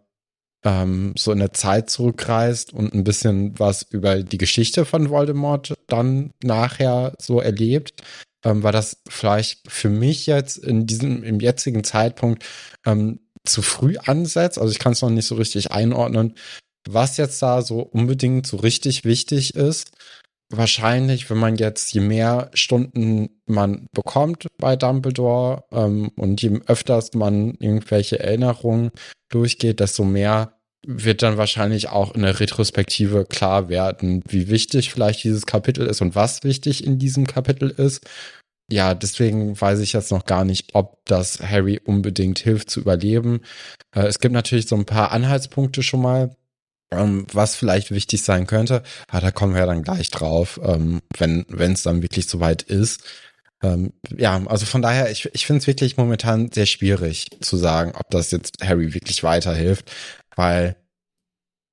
ähm, 0.65 1.13
so 1.15 1.31
in 1.31 1.39
der 1.39 1.53
Zeit 1.53 1.89
zurückreist 1.89 2.73
und 2.73 2.93
ein 2.93 3.03
bisschen 3.03 3.57
was 3.57 3.83
über 3.83 4.23
die 4.23 4.39
Geschichte 4.39 4.83
von 4.83 5.09
Voldemort 5.09 5.75
dann 5.87 6.31
nachher 6.43 7.13
so 7.19 7.39
erlebt, 7.39 8.01
ähm, 8.43 8.63
weil 8.63 8.73
das 8.73 8.97
vielleicht 9.07 9.71
für 9.71 9.89
mich 9.89 10.25
jetzt 10.25 10.57
in 10.57 10.87
diesem, 10.87 11.23
im 11.23 11.39
jetzigen 11.39 11.83
Zeitpunkt 11.83 12.43
ähm, 12.85 13.19
zu 13.45 13.61
früh 13.61 13.95
ansetzt. 13.97 14.57
Also 14.57 14.71
ich 14.71 14.79
kann 14.79 14.93
es 14.93 15.01
noch 15.01 15.11
nicht 15.11 15.27
so 15.27 15.35
richtig 15.35 15.71
einordnen, 15.71 16.33
was 16.89 17.17
jetzt 17.17 17.41
da 17.43 17.61
so 17.61 17.79
unbedingt 17.79 18.47
so 18.47 18.57
richtig 18.57 19.05
wichtig 19.05 19.55
ist. 19.55 19.91
Wahrscheinlich, 20.49 21.29
wenn 21.29 21.37
man 21.37 21.57
jetzt, 21.57 21.93
je 21.93 22.01
mehr 22.01 22.49
Stunden 22.53 23.29
man 23.45 23.87
bekommt 23.93 24.47
bei 24.57 24.75
Dumbledore 24.75 25.63
ähm, 25.71 26.11
und 26.17 26.41
je 26.41 26.59
öfters 26.67 27.13
man 27.13 27.55
irgendwelche 27.59 28.19
Erinnerungen 28.19 28.91
durchgeht, 29.29 29.79
desto 29.79 30.03
mehr 30.03 30.54
wird 30.87 31.21
dann 31.21 31.37
wahrscheinlich 31.37 31.89
auch 31.89 32.13
in 32.13 32.21
der 32.21 32.39
Retrospektive 32.39 33.25
klar 33.25 33.69
werden, 33.69 34.21
wie 34.27 34.49
wichtig 34.49 34.91
vielleicht 34.91 35.23
dieses 35.23 35.45
Kapitel 35.45 35.87
ist 35.87 36.01
und 36.01 36.15
was 36.15 36.43
wichtig 36.43 36.85
in 36.85 36.99
diesem 36.99 37.27
Kapitel 37.27 37.69
ist. 37.69 38.05
Ja, 38.71 38.95
deswegen 38.95 39.59
weiß 39.59 39.79
ich 39.79 39.93
jetzt 39.93 40.11
noch 40.11 40.25
gar 40.25 40.43
nicht, 40.43 40.73
ob 40.73 40.97
das 41.05 41.39
Harry 41.39 41.79
unbedingt 41.83 42.39
hilft 42.39 42.69
zu 42.69 42.79
überleben. 42.79 43.41
Äh, 43.95 44.07
es 44.07 44.19
gibt 44.19 44.33
natürlich 44.33 44.67
so 44.67 44.75
ein 44.75 44.85
paar 44.85 45.11
Anhaltspunkte 45.11 45.83
schon 45.83 46.01
mal, 46.01 46.35
ähm, 46.91 47.27
was 47.31 47.55
vielleicht 47.55 47.91
wichtig 47.91 48.23
sein 48.23 48.47
könnte. 48.47 48.81
Aber 49.07 49.21
da 49.21 49.31
kommen 49.31 49.53
wir 49.53 49.61
ja 49.61 49.67
dann 49.67 49.83
gleich 49.83 50.09
drauf, 50.09 50.59
ähm, 50.63 51.01
wenn 51.17 51.45
wenn 51.49 51.73
es 51.73 51.83
dann 51.83 52.01
wirklich 52.01 52.27
soweit 52.27 52.63
ist. 52.63 53.03
Ähm, 53.63 53.93
ja, 54.15 54.43
also 54.47 54.65
von 54.65 54.81
daher, 54.81 55.11
ich, 55.11 55.29
ich 55.33 55.45
finde 55.45 55.59
es 55.59 55.67
wirklich 55.67 55.97
momentan 55.97 56.51
sehr 56.51 56.65
schwierig 56.65 57.29
zu 57.41 57.57
sagen, 57.57 57.93
ob 57.95 58.09
das 58.09 58.31
jetzt 58.31 58.57
Harry 58.63 58.93
wirklich 58.93 59.23
weiterhilft. 59.23 59.91
Weil 60.35 60.75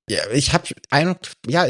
ja, 0.09 0.20
ich 0.33 0.53
habe 0.53 0.64
ein, 0.90 1.16
ja, 1.46 1.66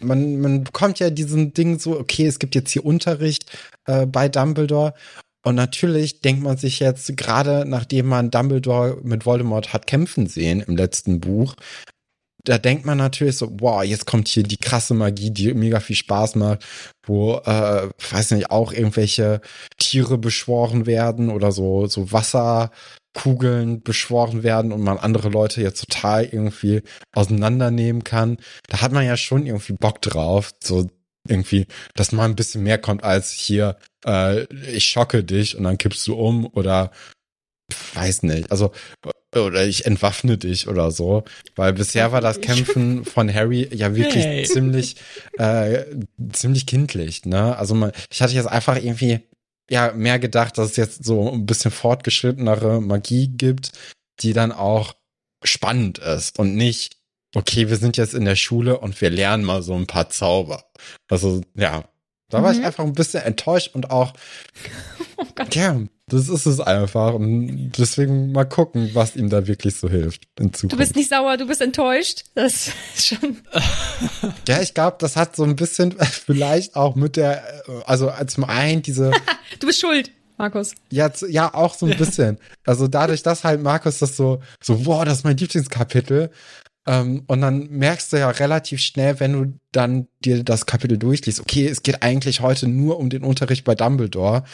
man, 0.00 0.40
man 0.40 0.64
bekommt 0.64 0.98
ja 0.98 1.10
diesen 1.10 1.54
Ding 1.54 1.78
so, 1.78 1.98
okay, 1.98 2.26
es 2.26 2.38
gibt 2.38 2.54
jetzt 2.54 2.70
hier 2.70 2.84
Unterricht 2.84 3.50
äh, 3.86 4.06
bei 4.06 4.28
Dumbledore. 4.28 4.94
Und 5.42 5.54
natürlich 5.54 6.20
denkt 6.20 6.42
man 6.42 6.56
sich 6.56 6.80
jetzt, 6.80 7.16
gerade 7.16 7.64
nachdem 7.66 8.06
man 8.06 8.30
Dumbledore 8.30 8.98
mit 9.02 9.26
Voldemort 9.26 9.72
hat 9.72 9.86
kämpfen 9.86 10.26
sehen 10.26 10.60
im 10.60 10.76
letzten 10.76 11.20
Buch, 11.20 11.54
da 12.46 12.58
denkt 12.58 12.86
man 12.86 12.96
natürlich 12.96 13.36
so, 13.36 13.50
wow, 13.60 13.82
jetzt 13.82 14.06
kommt 14.06 14.28
hier 14.28 14.44
die 14.44 14.56
krasse 14.56 14.94
Magie, 14.94 15.32
die 15.32 15.52
mega 15.52 15.80
viel 15.80 15.96
Spaß 15.96 16.36
macht, 16.36 16.64
wo, 17.04 17.38
äh, 17.38 17.88
weiß 18.10 18.30
nicht, 18.30 18.50
auch 18.50 18.72
irgendwelche 18.72 19.40
Tiere 19.78 20.16
beschworen 20.16 20.86
werden 20.86 21.30
oder 21.30 21.50
so, 21.50 21.86
so 21.88 22.12
Wasser, 22.12 22.70
Kugeln 23.14 23.82
beschworen 23.82 24.44
werden 24.44 24.72
und 24.72 24.82
man 24.82 24.98
andere 24.98 25.28
Leute 25.28 25.60
jetzt 25.60 25.80
total 25.80 26.24
irgendwie 26.24 26.82
auseinandernehmen 27.12 28.04
kann. 28.04 28.36
Da 28.68 28.80
hat 28.80 28.92
man 28.92 29.04
ja 29.04 29.16
schon 29.16 29.46
irgendwie 29.46 29.72
Bock 29.72 30.00
drauf, 30.02 30.52
so 30.62 30.86
irgendwie, 31.28 31.66
dass 31.94 32.12
mal 32.12 32.26
ein 32.26 32.36
bisschen 32.36 32.62
mehr 32.62 32.78
kommt 32.78 33.02
als 33.02 33.32
hier, 33.32 33.76
äh, 34.04 34.44
ich 34.70 34.84
schocke 34.84 35.24
dich 35.24 35.56
und 35.56 35.64
dann 35.64 35.78
kippst 35.78 36.06
du 36.06 36.14
um 36.14 36.46
oder 36.46 36.92
weiß 37.94 38.22
nicht, 38.22 38.50
also 38.50 38.72
oder 39.34 39.66
ich 39.66 39.86
entwaffne 39.86 40.38
dich 40.38 40.68
oder 40.68 40.90
so, 40.90 41.24
weil 41.56 41.72
bisher 41.72 42.12
war 42.12 42.20
das 42.20 42.40
Kämpfen 42.40 43.04
von 43.04 43.32
Harry 43.32 43.68
ja 43.72 43.94
wirklich 43.94 44.24
hey. 44.24 44.44
ziemlich 44.44 44.96
äh, 45.38 45.84
ziemlich 46.32 46.66
kindlich, 46.66 47.24
ne? 47.24 47.56
Also 47.56 47.74
man, 47.74 47.92
ich 48.10 48.22
hatte 48.22 48.34
jetzt 48.34 48.46
einfach 48.46 48.76
irgendwie 48.76 49.20
ja 49.68 49.92
mehr 49.92 50.18
gedacht, 50.18 50.58
dass 50.58 50.70
es 50.70 50.76
jetzt 50.76 51.04
so 51.04 51.30
ein 51.30 51.46
bisschen 51.46 51.70
fortgeschrittenere 51.70 52.80
Magie 52.80 53.28
gibt, 53.28 53.72
die 54.20 54.32
dann 54.32 54.52
auch 54.52 54.94
spannend 55.42 55.98
ist 55.98 56.38
und 56.38 56.54
nicht, 56.54 56.96
okay, 57.34 57.68
wir 57.68 57.76
sind 57.76 57.96
jetzt 57.96 58.14
in 58.14 58.24
der 58.24 58.36
Schule 58.36 58.78
und 58.78 59.00
wir 59.00 59.10
lernen 59.10 59.44
mal 59.44 59.62
so 59.62 59.74
ein 59.74 59.86
paar 59.86 60.08
Zauber. 60.08 60.64
Also 61.08 61.42
ja, 61.54 61.84
da 62.28 62.42
war 62.42 62.52
mhm. 62.52 62.60
ich 62.60 62.66
einfach 62.66 62.84
ein 62.84 62.92
bisschen 62.92 63.22
enttäuscht 63.22 63.74
und 63.74 63.90
auch, 63.90 64.12
oh 65.16 65.24
ja, 65.52 65.80
das 66.08 66.28
ist 66.28 66.46
es 66.46 66.60
einfach. 66.60 67.14
Und 67.14 67.72
deswegen 67.78 68.32
mal 68.32 68.44
gucken, 68.44 68.90
was 68.94 69.16
ihm 69.16 69.28
da 69.28 69.46
wirklich 69.46 69.76
so 69.76 69.88
hilft 69.88 70.28
in 70.38 70.52
Zukunft. 70.52 70.72
Du 70.72 70.76
bist 70.76 70.96
nicht 70.96 71.10
sauer, 71.10 71.36
du 71.36 71.46
bist 71.46 71.60
enttäuscht. 71.60 72.24
Das 72.34 72.68
ist 72.96 73.06
schon. 73.06 73.38
ja, 74.46 74.60
ich 74.60 74.74
glaube, 74.74 74.96
das 75.00 75.16
hat 75.16 75.34
so 75.36 75.44
ein 75.44 75.56
bisschen 75.56 75.92
vielleicht 76.00 76.76
auch 76.76 76.94
mit 76.94 77.16
der, 77.16 77.42
also 77.86 78.12
zum 78.26 78.44
einen 78.44 78.82
diese. 78.82 79.10
du 79.60 79.66
bist 79.66 79.80
schuld. 79.80 80.10
Markus. 80.38 80.74
Ja, 80.90 81.10
ja, 81.28 81.54
auch 81.54 81.74
so 81.74 81.86
ein 81.86 81.96
bisschen. 81.96 82.38
Also 82.66 82.88
dadurch, 82.88 83.22
dass 83.22 83.42
halt 83.42 83.62
Markus 83.62 84.00
das 84.00 84.16
so, 84.16 84.42
so, 84.62 84.84
wow, 84.84 85.02
das 85.02 85.18
ist 85.18 85.24
mein 85.24 85.38
Lieblingskapitel, 85.38 86.30
ähm, 86.86 87.24
und 87.26 87.40
dann 87.40 87.68
merkst 87.70 88.12
du 88.12 88.18
ja 88.18 88.30
relativ 88.30 88.80
schnell, 88.80 89.18
wenn 89.18 89.32
du 89.32 89.58
dann 89.72 90.06
dir 90.24 90.44
das 90.44 90.66
Kapitel 90.66 90.98
durchliest, 90.98 91.40
okay, 91.40 91.66
es 91.66 91.82
geht 91.82 92.02
eigentlich 92.02 92.40
heute 92.40 92.68
nur 92.68 92.98
um 92.98 93.10
den 93.10 93.24
Unterricht 93.24 93.64
bei 93.64 93.74
Dumbledore. 93.74 94.44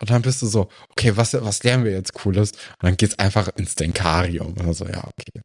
Und 0.00 0.10
dann 0.10 0.22
bist 0.22 0.42
du 0.42 0.46
so, 0.46 0.68
okay, 0.90 1.16
was, 1.16 1.34
was 1.34 1.62
lernen 1.62 1.84
wir 1.84 1.92
jetzt 1.92 2.14
Cooles? 2.14 2.52
Und 2.52 2.82
dann 2.82 2.96
geht's 2.96 3.18
einfach 3.18 3.48
ins 3.56 3.74
Denkarium. 3.74 4.54
Also 4.66 4.86
ja, 4.86 5.04
okay. 5.04 5.42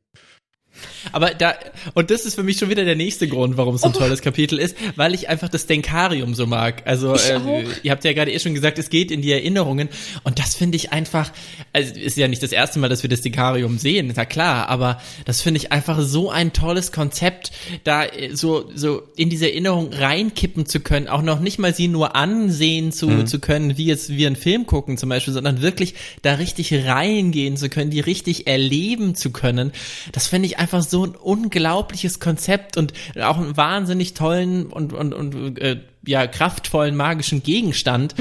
Aber 1.12 1.32
da, 1.34 1.56
und 1.94 2.12
das 2.12 2.26
ist 2.26 2.36
für 2.36 2.44
mich 2.44 2.58
schon 2.58 2.70
wieder 2.70 2.86
der 2.86 2.96
nächste 2.96 3.28
Grund, 3.28 3.58
warum 3.58 3.76
es 3.76 3.82
so 3.82 3.88
ein 3.88 3.94
Oh. 3.96 4.00
tolles 4.00 4.22
Kapitel 4.22 4.60
ist, 4.60 4.76
weil 4.96 5.14
ich 5.14 5.30
einfach 5.30 5.50
das 5.50 5.66
Denkarium 5.66 6.36
so 6.36 6.46
mag. 6.46 6.84
Also, 6.86 7.16
äh, 7.16 7.40
ihr 7.84 7.92
habt 7.92 8.04
ja 8.04 8.14
gerade 8.14 8.32
eh 8.32 8.40
schon 8.40 8.54
gesagt, 8.54 8.78
es 8.80 8.90
geht 8.90 9.12
in 9.12 9.22
die 9.22 9.32
Erinnerungen. 9.32 9.90
Und 10.24 10.40
das 10.40 10.56
finde 10.56 10.76
ich 10.76 10.92
einfach, 10.92 11.32
also 11.74 11.94
ist 11.96 12.18
ja 12.18 12.28
nicht 12.28 12.44
das 12.44 12.52
erste 12.52 12.80
Mal, 12.80 12.90
dass 12.90 13.04
wir 13.04 13.10
das 13.10 13.22
Denkarium 13.22 13.78
sehen, 13.78 14.10
ist 14.10 14.18
ja 14.18 14.26
klar, 14.26 14.70
aber 14.70 15.02
das 15.26 15.42
finde 15.42 15.60
ich 15.60 15.72
einfach 15.72 16.00
so 16.02 16.30
ein 16.30 16.54
tolles 16.54 16.92
Konzept, 16.92 17.52
da 17.84 18.04
äh, 18.06 18.36
so, 18.36 18.70
so 18.76 19.02
in 19.16 19.30
diese 19.30 19.46
Erinnerung 19.50 19.94
reinkippen 19.94 20.66
zu 20.66 20.80
können, 20.80 21.08
auch 21.08 21.22
noch 21.22 21.40
nicht 21.40 21.60
mal 21.60 21.74
sie 21.74 21.88
nur 21.88 22.16
ansehen 22.16 22.92
zu, 22.92 23.24
zu 23.24 23.40
können, 23.40 23.78
wie 23.78 23.86
jetzt 23.86 24.10
wir 24.10 24.28
einen 24.28 24.36
Film 24.36 24.66
gucken 24.66 24.98
zum 24.98 25.10
Beispiel, 25.10 25.34
sondern 25.34 25.62
wirklich 25.62 25.94
da 26.22 26.34
richtig 26.36 26.74
reingehen 26.74 27.56
zu 27.58 27.70
können, 27.70 27.90
die 27.92 28.00
richtig 28.00 28.48
erleben 28.48 29.16
zu 29.16 29.32
können. 29.32 29.72
Das 30.12 30.28
finde 30.28 30.48
ich 30.48 30.60
einfach 30.60 30.67
so 30.68 31.06
ein 31.06 31.16
unglaubliches 31.16 32.20
Konzept 32.20 32.78
und 32.78 32.94
auch 33.22 33.38
einen 33.38 33.58
wahnsinnig 33.58 34.14
tollen 34.14 34.68
und, 34.68 34.94
und, 34.94 35.14
und 35.14 35.60
äh, 35.60 35.82
ja, 36.06 36.28
kraftvollen 36.28 36.96
magischen 36.96 37.44
Gegenstand. 37.44 38.16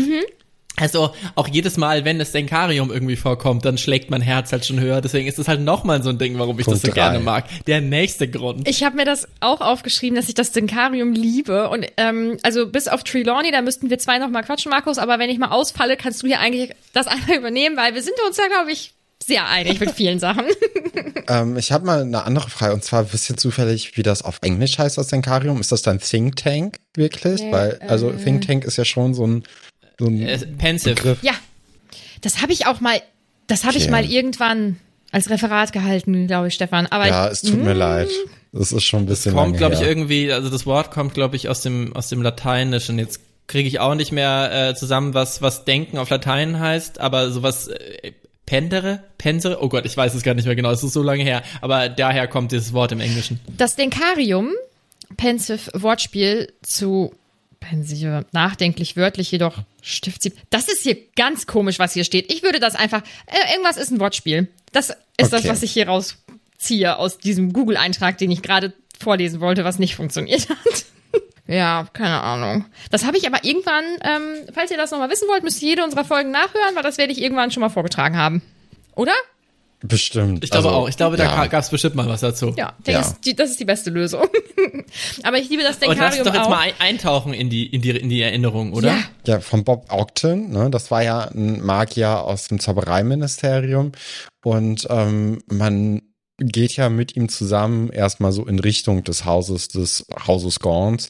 Also 0.76 1.14
auch 1.34 1.48
jedes 1.48 1.78
Mal, 1.78 2.04
wenn 2.04 2.18
das 2.18 2.32
Denkarium 2.32 2.90
irgendwie 2.92 3.16
vorkommt, 3.16 3.64
dann 3.64 3.78
schlägt 3.78 4.10
mein 4.10 4.20
Herz 4.20 4.52
halt 4.52 4.66
schon 4.66 4.78
höher. 4.78 5.00
Deswegen 5.00 5.26
ist 5.26 5.38
es 5.38 5.48
halt 5.48 5.62
nochmal 5.62 6.02
so 6.02 6.10
ein 6.10 6.18
Ding, 6.18 6.38
warum 6.38 6.58
ich 6.58 6.66
Punkt 6.66 6.76
das 6.76 6.82
so 6.82 6.88
drei. 6.88 7.12
gerne 7.12 7.20
mag. 7.20 7.46
Der 7.66 7.80
nächste 7.80 8.28
Grund. 8.28 8.68
Ich 8.68 8.84
habe 8.84 8.96
mir 8.96 9.06
das 9.06 9.26
auch 9.40 9.62
aufgeschrieben, 9.62 10.16
dass 10.16 10.28
ich 10.28 10.34
das 10.34 10.52
Denkarium 10.52 11.12
liebe. 11.12 11.70
Und 11.70 11.86
ähm, 11.96 12.36
also 12.42 12.66
bis 12.68 12.88
auf 12.88 13.04
Trelawney, 13.04 13.50
da 13.52 13.62
müssten 13.62 13.88
wir 13.88 13.98
zwei 13.98 14.18
noch 14.18 14.28
mal 14.28 14.42
quatschen, 14.42 14.70
Markus. 14.70 14.98
Aber 14.98 15.18
wenn 15.18 15.30
ich 15.30 15.38
mal 15.38 15.48
ausfalle, 15.48 15.96
kannst 15.96 16.22
du 16.22 16.26
hier 16.26 16.40
eigentlich 16.40 16.74
das 16.92 17.06
einmal 17.06 17.38
übernehmen, 17.38 17.76
weil 17.76 17.94
wir 17.94 18.02
sind 18.02 18.16
uns 18.26 18.36
ja, 18.36 18.46
glaube 18.48 18.70
ich, 18.70 18.92
sehr 19.26 19.46
einig 19.48 19.80
mit 19.80 19.90
vielen 19.92 20.18
Sachen. 20.18 20.44
Ähm, 21.28 21.56
ich 21.56 21.72
habe 21.72 21.84
mal 21.84 22.02
eine 22.02 22.22
andere 22.22 22.48
Frage 22.48 22.72
und 22.72 22.84
zwar 22.84 23.12
wisst 23.12 23.28
ihr 23.28 23.36
zufällig, 23.36 23.96
wie 23.96 24.04
das 24.04 24.22
auf 24.22 24.38
Englisch 24.42 24.78
heißt, 24.78 24.96
das 24.96 25.08
Denkarium? 25.08 25.60
Ist 25.60 25.72
das 25.72 25.82
dann 25.82 25.98
Think 25.98 26.36
Tank 26.36 26.78
wirklich? 26.94 27.40
Nee, 27.40 27.50
Weil, 27.50 27.80
also 27.88 28.10
äh. 28.12 28.16
Think 28.16 28.46
Tank 28.46 28.64
ist 28.64 28.76
ja 28.78 28.84
schon 28.84 29.12
so 29.12 29.26
ein, 29.26 29.42
so 29.98 30.06
ein 30.06 30.22
Äh, 30.22 30.38
pensive. 30.56 30.94
Begriff. 30.94 31.18
ja, 31.22 31.32
das 32.20 32.42
habe 32.42 32.52
ich 32.52 32.66
auch 32.66 32.80
mal, 32.80 33.02
das 33.48 33.64
habe 33.64 33.76
ich 33.76 33.84
Okay. 33.84 33.90
mal 33.90 34.04
irgendwann 34.04 34.76
als 35.10 35.28
Referat 35.28 35.72
gehalten, 35.72 36.28
glaube 36.28 36.46
ich, 36.46 36.54
Stefan. 36.54 36.86
Aber 36.86 37.08
Ja, 37.08 37.26
ich, 37.26 37.32
es 37.32 37.42
tut 37.42 37.60
mir 37.60 37.74
leid. 37.74 38.08
Das 38.52 38.70
ist 38.70 38.84
schon 38.84 39.00
ein 39.00 39.06
bisschen 39.06 39.34
kommt, 39.34 39.46
lange 39.46 39.58
glaube 39.58 39.74
ich, 39.74 39.80
irgendwie, 39.80 40.32
also 40.32 40.48
das 40.48 40.64
Wort 40.64 40.92
kommt, 40.92 41.12
glaube 41.14 41.34
ich, 41.34 41.48
aus 41.48 41.60
dem, 41.60 41.94
aus 41.96 42.08
dem 42.08 42.22
Lateinischen. 42.22 43.00
Jetzt 43.00 43.18
kriege 43.48 43.68
ich 43.68 43.80
auch 43.80 43.96
nicht 43.96 44.12
mehr 44.12 44.68
äh, 44.70 44.74
zusammen, 44.76 45.12
was, 45.12 45.42
was 45.42 45.64
Denken 45.64 45.98
auf 45.98 46.08
Latein 46.08 46.60
heißt, 46.60 47.00
aber 47.00 47.32
sowas 47.32 47.66
äh, 47.66 48.12
Pendere? 48.46 49.02
Pensere? 49.18 49.62
Oh 49.62 49.68
Gott, 49.68 49.84
ich 49.86 49.96
weiß 49.96 50.14
es 50.14 50.22
gar 50.22 50.34
nicht 50.34 50.46
mehr 50.46 50.54
genau, 50.56 50.70
es 50.70 50.82
ist 50.84 50.92
so 50.92 51.02
lange 51.02 51.22
her. 51.24 51.42
Aber 51.60 51.88
daher 51.88 52.28
kommt 52.28 52.52
dieses 52.52 52.72
Wort 52.72 52.92
im 52.92 53.00
Englischen. 53.00 53.40
das 53.56 53.76
Denkarium, 53.76 54.50
pensive 55.16 55.70
Wortspiel 55.74 56.52
zu 56.62 57.12
pensive, 57.60 58.24
nachdenklich, 58.32 58.96
wörtlich 58.96 59.30
jedoch 59.32 59.58
Stiftsieb. 59.82 60.36
Das 60.50 60.68
ist 60.68 60.82
hier 60.82 60.96
ganz 61.16 61.46
komisch, 61.46 61.78
was 61.80 61.92
hier 61.94 62.04
steht. 62.04 62.32
Ich 62.32 62.42
würde 62.44 62.60
das 62.60 62.76
einfach, 62.76 63.02
äh, 63.26 63.52
irgendwas 63.52 63.76
ist 63.76 63.90
ein 63.90 63.98
Wortspiel. 63.98 64.46
Das 64.72 64.90
ist 65.16 65.32
das, 65.32 65.40
Okay. 65.40 65.48
was 65.48 65.62
ich 65.64 65.72
hier 65.72 65.88
rausziehe 65.88 66.96
aus 66.98 67.18
diesem 67.18 67.52
Google-Eintrag, 67.52 68.18
den 68.18 68.30
ich 68.30 68.42
gerade 68.42 68.72
vorlesen 69.00 69.40
wollte, 69.40 69.64
was 69.64 69.78
nicht 69.80 69.96
funktioniert 69.96 70.48
hat. 70.48 70.84
Ja, 71.48 71.86
keine 71.92 72.20
Ahnung. 72.22 72.64
Das 72.90 73.04
habe 73.04 73.16
ich 73.18 73.26
aber 73.26 73.44
irgendwann, 73.44 73.84
ähm, 74.02 74.48
falls 74.52 74.70
ihr 74.70 74.76
das 74.76 74.90
nochmal 74.90 75.10
wissen 75.10 75.28
wollt, 75.28 75.44
müsst 75.44 75.62
ihr 75.62 75.68
jede 75.70 75.84
unserer 75.84 76.04
Folgen 76.04 76.30
nachhören, 76.32 76.74
weil 76.74 76.82
das 76.82 76.98
werde 76.98 77.12
ich 77.12 77.22
irgendwann 77.22 77.50
schon 77.50 77.60
mal 77.60 77.68
vorgetragen 77.68 78.16
haben. 78.16 78.42
Oder? 78.96 79.12
Bestimmt. 79.82 80.42
Ich 80.42 80.50
glaube 80.50 80.68
Also, 80.68 80.78
auch. 80.80 80.88
Ich 80.88 80.96
glaube, 80.96 81.16
da 81.18 81.24
ja. 81.24 81.46
gab 81.46 81.62
es 81.62 81.68
bestimmt 81.68 81.94
mal 81.94 82.08
was 82.08 82.20
dazu. 82.20 82.52
Ja, 82.56 82.72
Ja. 82.86 83.00
Ist 83.00 83.20
die, 83.20 83.36
das 83.36 83.50
ist 83.50 83.60
die 83.60 83.64
beste 83.66 83.90
Lösung. 83.90 84.22
aber 85.22 85.36
ich 85.38 85.48
liebe 85.50 85.62
das 85.62 85.76
Und 85.76 85.82
lass 85.98 86.16
Denkarium 86.16 86.18
uns 86.20 86.28
doch 86.28 86.34
jetzt 86.34 86.46
auch. 86.46 86.50
mal 86.50 86.60
ein 86.60 86.72
eintauchen 86.80 87.34
in 87.34 87.50
die, 87.50 87.66
in 87.66 87.82
die, 87.82 87.90
in 87.90 88.08
die 88.08 88.22
Erinnerung, 88.22 88.72
oder? 88.72 88.88
Ja. 88.88 88.98
Ja, 89.26 89.40
von 89.40 89.64
Bob 89.64 89.92
Ogden, 89.92 90.50
ne? 90.50 90.70
Das 90.70 90.90
war 90.90 91.02
ja 91.02 91.20
ein 91.28 91.60
Magier 91.64 92.22
aus 92.22 92.48
dem 92.48 92.58
Zaubereiministerium. 92.58 93.92
Und 94.42 94.86
ähm, 94.90 95.42
man 95.46 96.00
geht 96.38 96.76
ja 96.76 96.88
mit 96.88 97.16
ihm 97.16 97.28
zusammen 97.28 97.90
erstmal 97.90 98.32
so 98.32 98.46
in 98.46 98.58
Richtung 98.58 99.04
des 99.04 99.24
Hauses 99.24 99.68
des 99.68 100.06
Hauses 100.26 100.60
Gaunt. 100.60 101.08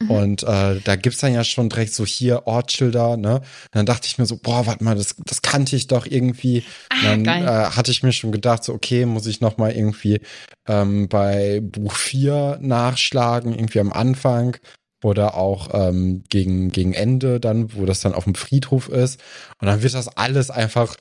Mhm. 0.00 0.10
Und 0.10 0.42
äh, 0.42 0.80
da 0.82 0.96
gibt's 0.96 1.20
dann 1.20 1.34
ja 1.34 1.44
schon 1.44 1.68
direkt 1.68 1.94
so 1.94 2.04
hier 2.04 2.46
Ortsschilder, 2.46 3.16
ne? 3.16 3.36
Und 3.36 3.44
dann 3.72 3.86
dachte 3.86 4.08
ich 4.08 4.18
mir 4.18 4.26
so, 4.26 4.36
boah, 4.36 4.66
warte 4.66 4.82
mal, 4.82 4.96
das, 4.96 5.14
das 5.24 5.42
kannte 5.42 5.76
ich 5.76 5.86
doch 5.86 6.06
irgendwie. 6.06 6.64
Ah, 6.90 6.96
dann 7.04 7.24
geil. 7.24 7.44
äh, 7.44 7.70
hatte 7.70 7.90
ich 7.92 8.02
mir 8.02 8.12
schon 8.12 8.32
gedacht, 8.32 8.64
so, 8.64 8.74
okay, 8.74 9.06
muss 9.06 9.26
ich 9.26 9.40
noch 9.40 9.56
mal 9.56 9.72
irgendwie 9.72 10.20
ähm, 10.68 11.08
bei 11.08 11.60
Buch 11.62 11.94
4 11.94 12.58
nachschlagen, 12.60 13.54
irgendwie 13.54 13.80
am 13.80 13.92
Anfang 13.92 14.56
oder 15.04 15.36
auch 15.36 15.68
ähm, 15.72 16.24
gegen, 16.28 16.70
gegen 16.70 16.94
Ende 16.94 17.38
dann, 17.38 17.74
wo 17.74 17.84
das 17.84 18.00
dann 18.00 18.14
auf 18.14 18.24
dem 18.24 18.34
Friedhof 18.34 18.88
ist. 18.88 19.20
Und 19.60 19.66
dann 19.68 19.82
wird 19.82 19.94
das 19.94 20.08
alles 20.08 20.50
einfach 20.50 20.96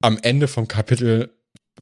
am 0.00 0.18
Ende 0.20 0.48
vom 0.48 0.66
Kapitel 0.66 1.30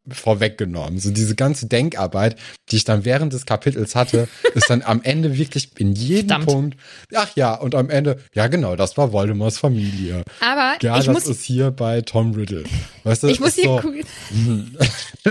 vorweggenommen. 0.09 0.99
So 0.99 1.11
diese 1.11 1.35
ganze 1.35 1.67
Denkarbeit, 1.67 2.37
die 2.71 2.77
ich 2.77 2.85
dann 2.85 3.05
während 3.05 3.33
des 3.33 3.47
Kapitels 3.47 3.95
hatte, 3.95 4.29
ist 4.55 4.71
dann 4.71 4.83
am 4.83 5.03
Ende 5.03 5.37
wirklich 5.37 5.71
in 5.79 5.93
jedem 5.93 6.29
Verdammt. 6.29 6.47
Punkt, 6.47 6.77
ach 7.15 7.37
ja, 7.37 7.55
und 7.55 7.75
am 7.75 7.91
Ende, 7.91 8.19
ja 8.35 8.49
genau, 8.49 8.77
das 8.77 8.97
war 8.97 9.13
Voldemorts 9.13 9.59
Familie. 9.59 10.25
Aber 10.41 10.77
Ja, 10.81 10.99
ich 10.99 11.07
das 11.07 11.15
muss, 11.15 11.27
ist 11.27 11.43
hier 11.45 11.71
bei 11.71 12.01
Tom 12.01 12.33
Riddle. 12.35 12.65
Weißt 13.05 13.23
du, 13.23 13.29
ich 13.29 13.41
muss 13.41 13.55
hier, 13.55 13.65
so, 13.65 15.31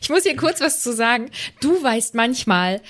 ich 0.00 0.08
muss 0.08 0.22
hier 0.22 0.36
kurz 0.36 0.60
was 0.60 0.82
zu 0.82 0.94
sagen. 0.94 1.30
Du 1.60 1.82
weißt 1.82 2.14
manchmal 2.14 2.80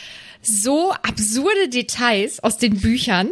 so 0.43 0.93
absurde 0.93 1.69
Details 1.71 2.41
aus 2.41 2.59
den 2.59 2.79
Büchern. 2.79 3.31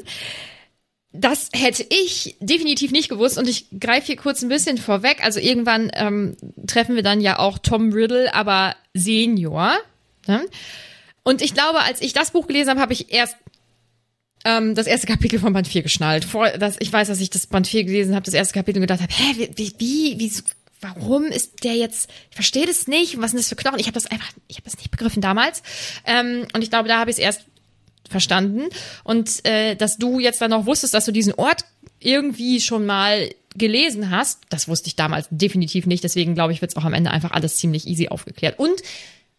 Das 1.13 1.51
hätte 1.53 1.85
ich 1.89 2.37
definitiv 2.41 2.91
nicht 2.91 3.11
gewusst 3.11 3.37
und 3.37 3.47
ich 3.47 3.67
greife 3.79 4.07
hier 4.07 4.17
kurz 4.17 4.43
ein 4.43 4.49
bisschen 4.49 4.79
vorweg. 4.79 5.23
Also 5.23 5.41
irgendwann 5.41 5.91
ähm, 5.95 6.37
treffen 6.67 6.95
wir 6.95 7.03
dann 7.03 7.21
ja 7.21 7.39
auch 7.39 7.59
Tom 7.59 7.93
Riddle, 7.93 8.35
aber 8.35 8.75
Senior. 8.95 9.77
Ne? 10.27 10.47
Und 11.23 11.43
ich 11.43 11.53
glaube, 11.55 11.81
als 11.81 12.01
ich 12.01 12.15
das 12.15 12.31
Buch 12.31 12.47
gelesen 12.47 12.71
habe, 12.71 12.81
habe 12.81 12.93
ich 12.95 13.13
erst 13.13 13.37
ähm, 14.45 14.75
das 14.75 14.87
erste 14.87 15.07
Kapitel 15.07 15.39
von 15.39 15.53
Band 15.53 15.69
4 15.69 15.83
geschnallt. 15.83 16.25
Vor, 16.25 16.49
dass, 16.51 16.77
ich 16.81 16.93
weiß, 16.93 17.09
dass 17.09 17.21
ich 17.21 17.31
das 17.31 17.47
Band 17.47 17.67
4 17.67 17.85
gelesen 17.85 18.15
habe, 18.15 18.25
das 18.25 18.35
erste 18.35 18.55
Kapitel 18.55 18.79
und 18.79 18.89
gedacht 18.89 19.03
habe, 19.03 19.13
hä, 19.13 19.35
wie, 19.37 19.51
wie, 19.57 19.75
wie, 19.79 20.19
wie 20.19 20.43
warum 20.81 21.25
ist 21.25 21.65
der 21.65 21.75
jetzt, 21.75 22.11
ich 22.31 22.35
verstehe 22.35 22.67
das 22.67 22.89
nicht, 22.89 23.21
was 23.21 23.31
sind 23.31 23.39
das 23.39 23.49
für 23.49 23.57
Knochen? 23.57 23.79
Ich 23.79 23.87
habe 23.87 23.95
das 23.95 24.07
einfach, 24.07 24.31
ich 24.49 24.57
habe 24.57 24.65
das 24.65 24.77
nicht 24.77 24.91
begriffen 24.91 25.23
damals. 25.23 25.63
Ähm, 26.05 26.47
und 26.53 26.63
ich 26.63 26.71
glaube, 26.71 26.89
da 26.89 26.99
habe 26.99 27.11
ich 27.11 27.17
es 27.17 27.23
erst 27.23 27.43
verstanden. 28.13 28.69
Und 29.03 29.45
äh, 29.45 29.75
dass 29.75 29.97
du 29.97 30.21
jetzt 30.21 30.41
dann 30.41 30.51
noch 30.51 30.67
wusstest, 30.67 30.95
dass 30.95 31.05
du 31.05 31.13
diesen 31.13 31.35
Ort 31.35 31.65
irgendwie 31.99 32.61
schon 32.61 32.87
mal 32.87 33.31
gelesen 33.57 34.11
hast, 34.11 34.41
das 34.49 34.69
wusste 34.69 34.89
ich 34.89 34.97
damals 34.97 35.27
definitiv 35.31 35.87
nicht. 35.87 36.05
Deswegen 36.05 36.35
glaube 36.35 36.53
ich, 36.53 36.61
wird 36.61 36.73
es 36.73 36.77
auch 36.77 36.85
am 36.85 36.95
Ende 36.95 37.11
einfach 37.11 37.33
alles 37.33 37.57
ziemlich 37.57 37.87
easy 37.87 38.09
aufgeklärt. 38.09 38.59
Und 38.59 38.83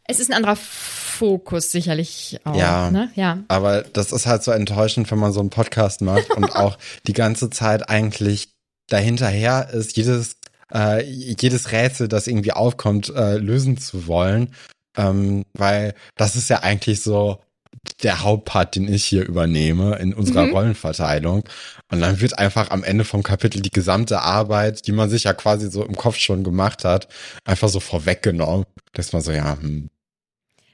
es 0.06 0.20
ist 0.20 0.30
ein 0.30 0.36
anderer 0.36 0.56
Fokus 0.56 1.72
sicherlich 1.72 2.40
auch. 2.44 2.56
Ja. 2.56 2.92
Ne? 2.92 3.12
ja. 3.16 3.40
Aber 3.48 3.84
das 3.84 4.12
ist 4.12 4.26
halt 4.26 4.44
so 4.44 4.52
enttäuschend, 4.52 5.10
wenn 5.12 5.20
man 5.20 5.32
so 5.32 5.40
einen 5.40 5.50
Podcast 5.50 6.02
macht 6.02 6.32
und 6.32 6.56
auch 6.56 6.78
die 7.08 7.14
ganze 7.14 7.50
Zeit 7.50 7.90
eigentlich 7.90 8.50
dahinterher 8.90 9.70
ist, 9.70 9.96
jedes, 9.96 10.36
äh, 10.74 11.04
jedes 11.04 11.72
Rätsel, 11.72 12.08
das 12.08 12.28
irgendwie 12.28 12.52
aufkommt, 12.52 13.10
äh, 13.16 13.38
lösen 13.38 13.78
zu 13.78 14.08
wollen. 14.08 14.54
Ähm, 14.96 15.46
weil 15.54 15.96
das 16.16 16.36
ist 16.36 16.50
ja 16.50 16.60
eigentlich 16.60 17.02
so 17.02 17.40
der 18.02 18.22
Hauptpart, 18.22 18.76
den 18.76 18.92
ich 18.92 19.04
hier 19.06 19.26
übernehme 19.26 19.98
in 19.98 20.14
unserer 20.14 20.46
Mhm. 20.46 20.52
Rollenverteilung. 20.54 21.44
Und 21.92 22.00
dann 22.02 22.22
wird 22.22 22.38
einfach 22.40 22.72
am 22.72 22.84
Ende 22.84 23.04
vom 23.04 23.24
Kapitel 23.24 23.62
die 23.62 23.70
gesamte 23.72 24.22
Arbeit, 24.22 24.88
die 24.88 24.92
man 24.94 25.10
sich 25.10 25.24
ja 25.26 25.34
quasi 25.34 25.70
so 25.70 25.84
im 25.86 25.96
Kopf 25.96 26.18
schon 26.18 26.44
gemacht 26.44 26.86
hat, 26.86 27.08
einfach 27.46 27.70
so 27.70 27.80
vorweggenommen. 27.80 28.66
Das 28.94 29.12
man 29.14 29.22
so, 29.22 29.32
ja, 29.32 29.58
hm, 29.60 29.90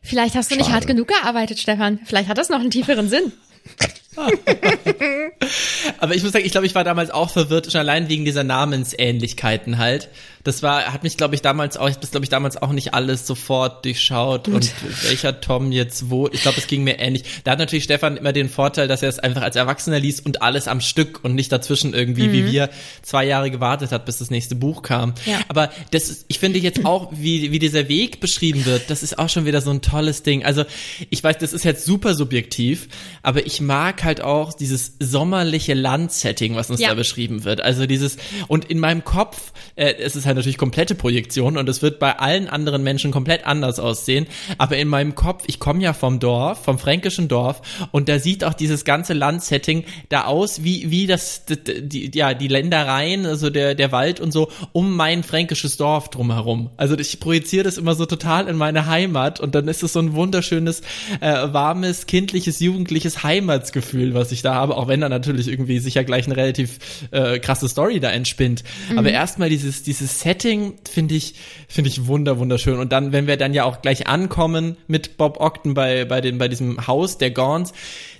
Vielleicht 0.01 0.35
hast 0.35 0.49
du 0.49 0.55
nicht 0.55 0.65
Schade. 0.65 0.75
hart 0.75 0.87
genug 0.87 1.09
gearbeitet, 1.09 1.59
Stefan. 1.59 1.99
Vielleicht 2.05 2.29
hat 2.29 2.37
das 2.37 2.49
noch 2.49 2.59
einen 2.61 2.71
tieferen 2.71 3.09
Sinn. 3.09 3.33
Aber 5.99 6.15
ich 6.15 6.23
muss 6.23 6.31
sagen, 6.31 6.45
ich 6.45 6.51
glaube, 6.51 6.67
ich 6.67 6.75
war 6.75 6.83
damals 6.83 7.11
auch 7.11 7.29
verwirrt, 7.29 7.71
schon 7.71 7.79
allein 7.79 8.09
wegen 8.09 8.25
dieser 8.25 8.43
Namensähnlichkeiten 8.43 9.77
halt. 9.77 10.09
Das 10.43 10.63
war, 10.63 10.93
hat 10.93 11.03
mich, 11.03 11.17
glaube 11.17 11.35
ich, 11.35 11.41
damals 11.41 11.75
auch, 11.77 11.87
ich 11.87 11.95
habe 11.95 12.01
das, 12.01 12.11
glaube 12.11 12.23
ich, 12.23 12.29
damals 12.29 12.57
auch 12.57 12.71
nicht 12.71 12.93
alles 12.93 13.27
sofort 13.27 13.83
durchschaut 13.85 14.47
und 14.47 14.71
welcher 15.03 15.41
Tom 15.41 15.71
jetzt 15.71 16.09
wo. 16.09 16.29
Ich 16.31 16.41
glaube, 16.41 16.57
es 16.57 16.67
ging 16.67 16.83
mir 16.83 16.97
ähnlich. 16.99 17.23
Da 17.43 17.51
hat 17.51 17.59
natürlich 17.59 17.83
Stefan 17.83 18.17
immer 18.17 18.31
den 18.31 18.49
Vorteil, 18.49 18.87
dass 18.87 19.03
er 19.03 19.09
es 19.09 19.19
einfach 19.19 19.41
als 19.41 19.57
Erwachsener 19.57 19.99
liest 19.99 20.25
und 20.25 20.41
alles 20.41 20.67
am 20.67 20.79
Stück 20.79 21.23
und 21.23 21.35
nicht 21.35 21.51
dazwischen 21.51 21.93
irgendwie, 21.93 22.31
wie 22.31 22.51
wir 22.51 22.69
zwei 23.01 23.25
Jahre 23.25 23.51
gewartet 23.51 23.91
hat, 23.91 24.05
bis 24.05 24.19
das 24.19 24.31
nächste 24.31 24.55
Buch 24.55 24.81
kam. 24.81 25.13
Ja. 25.25 25.39
Aber 25.49 25.71
das 25.91 26.09
ist, 26.09 26.25
ich 26.29 26.39
finde 26.39 26.59
jetzt 26.59 26.85
auch, 26.85 27.11
wie, 27.11 27.51
wie 27.51 27.59
dieser 27.59 27.89
Weg 27.89 28.21
beschrieben 28.21 28.65
wird, 28.65 28.89
das 28.89 29.03
ist 29.03 29.19
auch 29.19 29.29
schon 29.29 29.45
wieder 29.45 29.61
so 29.61 29.71
ein 29.71 29.81
tolles 29.81 30.23
Ding. 30.23 30.45
Also, 30.45 30.63
ich 31.09 31.23
weiß, 31.23 31.37
das 31.37 31.53
ist 31.53 31.65
jetzt 31.65 31.85
super 31.85 32.15
subjektiv, 32.15 32.87
aber 33.23 33.45
ich 33.45 33.59
mag 33.59 33.98
mag 33.99 34.03
halt 34.05 34.21
auch 34.21 34.53
dieses 34.53 34.93
sommerliche 34.99 35.73
Landsetting, 35.73 36.55
was 36.55 36.69
uns 36.69 36.79
Ja. 36.79 36.89
da 36.89 36.95
beschrieben 36.95 37.43
wird. 37.43 37.61
Also 37.61 37.85
dieses, 37.85 38.17
und 38.47 38.65
in 38.65 38.79
meinem 38.79 39.03
Kopf, 39.03 39.51
äh, 39.75 39.93
es 39.99 40.15
ist 40.15 40.25
halt 40.25 40.37
natürlich 40.37 40.57
komplette 40.57 40.95
Projektion 40.95 41.57
und 41.57 41.67
es 41.67 41.81
wird 41.81 41.99
bei 41.99 42.17
allen 42.17 42.47
anderen 42.47 42.83
Menschen 42.83 43.11
komplett 43.11 43.45
anders 43.45 43.79
aussehen, 43.79 44.27
aber 44.57 44.77
in 44.77 44.87
meinem 44.87 45.15
Kopf, 45.15 45.43
ich 45.47 45.59
komme 45.59 45.83
ja 45.83 45.93
vom 45.93 46.19
Dorf, 46.19 46.63
vom 46.63 46.79
fränkischen 46.79 47.27
Dorf 47.27 47.61
und 47.91 48.07
da 48.09 48.19
sieht 48.19 48.43
auch 48.43 48.53
dieses 48.53 48.85
ganze 48.85 49.13
Landsetting 49.13 49.83
da 50.09 50.25
aus, 50.25 50.63
wie, 50.63 50.89
wie 50.91 51.07
das, 51.07 51.43
die, 51.47 52.11
ja, 52.13 52.33
die 52.33 52.47
Ländereien, 52.47 53.25
also 53.25 53.49
der, 53.49 53.75
der 53.75 53.91
Wald 53.91 54.19
und 54.19 54.31
so, 54.31 54.49
um 54.71 54.95
mein 54.95 55.23
fränkisches 55.23 55.77
Dorf 55.77 56.09
drumherum. 56.09 56.69
Also 56.77 56.97
ich 56.97 57.19
projiziere 57.19 57.63
das 57.63 57.77
immer 57.77 57.95
so 57.95 58.05
total 58.05 58.47
in 58.47 58.55
meine 58.55 58.85
Heimat 58.85 59.39
und 59.39 59.55
dann 59.55 59.67
ist 59.67 59.83
es 59.83 59.93
so 59.93 59.99
ein 59.99 60.13
wunderschönes, 60.13 60.81
äh, 61.19 61.31
warmes, 61.51 62.05
kindliches, 62.05 62.59
jugendliches 62.59 63.23
Heimatsgefühl, 63.23 63.88
was 63.93 64.31
ich 64.31 64.41
da 64.41 64.53
habe, 64.53 64.75
auch 64.77 64.87
wenn 64.87 65.01
da 65.01 65.09
natürlich 65.09 65.47
irgendwie 65.47 65.79
sicher 65.79 66.03
gleich 66.03 66.25
eine 66.25 66.37
relativ 66.37 66.79
äh, 67.11 67.39
krasse 67.39 67.67
Story 67.67 67.99
da 67.99 68.09
entspinnt. 68.09 68.63
Aber 68.95 69.11
erstmal 69.11 69.49
dieses, 69.49 69.83
dieses 69.83 70.19
Setting 70.19 70.75
finde 70.89 71.15
ich, 71.15 71.35
finde 71.67 71.89
ich 71.89 72.07
wunder, 72.07 72.39
wunderschön. 72.39 72.79
Und 72.79 72.91
dann, 72.91 73.11
wenn 73.11 73.27
wir 73.27 73.37
dann 73.37 73.53
ja 73.53 73.63
auch 73.63 73.81
gleich 73.81 74.07
ankommen 74.07 74.77
mit 74.87 75.17
Bob 75.17 75.39
Ogden 75.39 75.73
bei, 75.73 76.05
bei, 76.05 76.21
den, 76.21 76.37
bei 76.37 76.47
diesem 76.47 76.87
Haus 76.87 77.17
der 77.17 77.31
Gorns, 77.31 77.73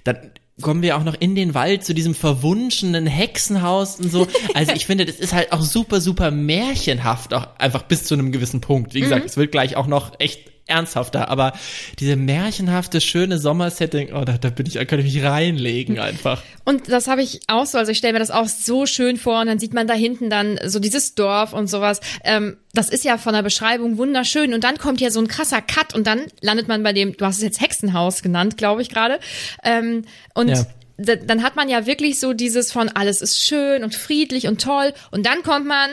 dann 0.04 0.18
kommen 0.62 0.82
wir 0.82 0.98
auch 0.98 1.04
noch 1.04 1.16
in 1.20 1.36
den 1.36 1.54
Wald 1.54 1.86
zu 1.86 1.94
diesem 1.94 2.14
verwunschenen 2.14 3.08
Hexenhaus 3.08 4.00
und 4.00 4.12
so. 4.12 4.28
Also 4.54 4.74
ich 4.74 4.86
finde, 4.86 5.06
das 5.06 5.16
ist 5.16 5.34
halt 5.34 5.52
auch 5.52 5.62
super, 5.62 6.02
super 6.02 6.32
märchenhaft, 6.32 7.34
auch 7.34 7.48
einfach 7.58 7.84
bis 7.84 8.04
zu 8.04 8.16
einem 8.16 8.32
gewissen 8.32 8.62
Punkt. 8.62 8.94
Wie 8.94 9.00
gesagt, 9.00 9.26
es 9.26 9.38
wird 9.38 9.52
gleich 9.52 9.76
auch 9.76 9.88
noch 9.88 10.20
echt 10.20 10.59
ernsthafter, 10.70 11.30
aber 11.30 11.54
diese 12.00 12.16
märchenhafte, 12.16 13.02
schöne 13.02 13.38
Sommersetting, 13.40 14.14
oh, 14.14 14.24
da, 14.26 14.38
da 14.38 14.50
bin 14.50 14.66
ich, 14.66 14.74
da 14.74 14.86
könnte 14.86 15.06
ich 15.06 15.14
mich 15.14 15.24
reinlegen 15.24 16.00
einfach. 16.00 16.44
Und 16.66 16.90
das 16.92 17.08
habe 17.08 17.22
ich 17.22 17.42
auch 17.48 17.66
so, 17.66 17.78
also 17.78 17.92
ich 17.92 17.98
stelle 17.98 18.14
mir 18.14 18.20
das 18.20 18.32
auch 18.32 18.48
so 18.48 18.86
schön 18.86 19.18
vor 19.18 19.42
und 19.42 19.48
dann 19.48 19.60
sieht 19.60 19.74
man 19.74 19.88
da 19.88 19.94
hinten 19.94 20.30
dann 20.30 20.60
so 20.66 20.80
dieses 20.80 21.16
Dorf 21.16 21.54
und 21.54 21.68
sowas. 21.68 22.00
Ähm, 22.24 22.58
das 22.74 22.90
ist 22.90 23.04
ja 23.04 23.18
von 23.18 23.34
der 23.34 23.42
Beschreibung 23.44 23.98
wunderschön 23.98 24.54
und 24.54 24.64
dann 24.64 24.78
kommt 24.78 25.02
ja 25.02 25.10
so 25.10 25.20
ein 25.20 25.28
krasser 25.28 25.62
Cut 25.62 25.94
und 25.96 26.06
dann 26.08 26.22
landet 26.42 26.68
man 26.68 26.84
bei 26.84 26.94
dem, 26.94 27.18
du 27.18 27.26
hast 27.26 27.38
es 27.38 27.44
jetzt 27.44 27.62
Hexenhaus 27.62 28.22
genannt, 28.22 28.58
glaube 28.58 28.82
ich 28.82 28.90
gerade. 28.90 29.20
Ähm, 29.64 30.04
und 30.36 30.50
Ja. 30.50 30.66
da- 30.98 31.16
dann 31.16 31.44
hat 31.44 31.56
man 31.56 31.70
ja 31.70 31.86
wirklich 31.86 32.20
so 32.20 32.34
dieses 32.34 32.72
von 32.72 32.90
alles 32.90 33.22
ist 33.22 33.42
schön 33.44 33.84
und 33.84 33.96
friedlich 33.96 34.48
und 34.48 34.62
toll 34.62 34.94
und 35.12 35.26
dann 35.26 35.42
kommt 35.44 35.66
man 35.66 35.90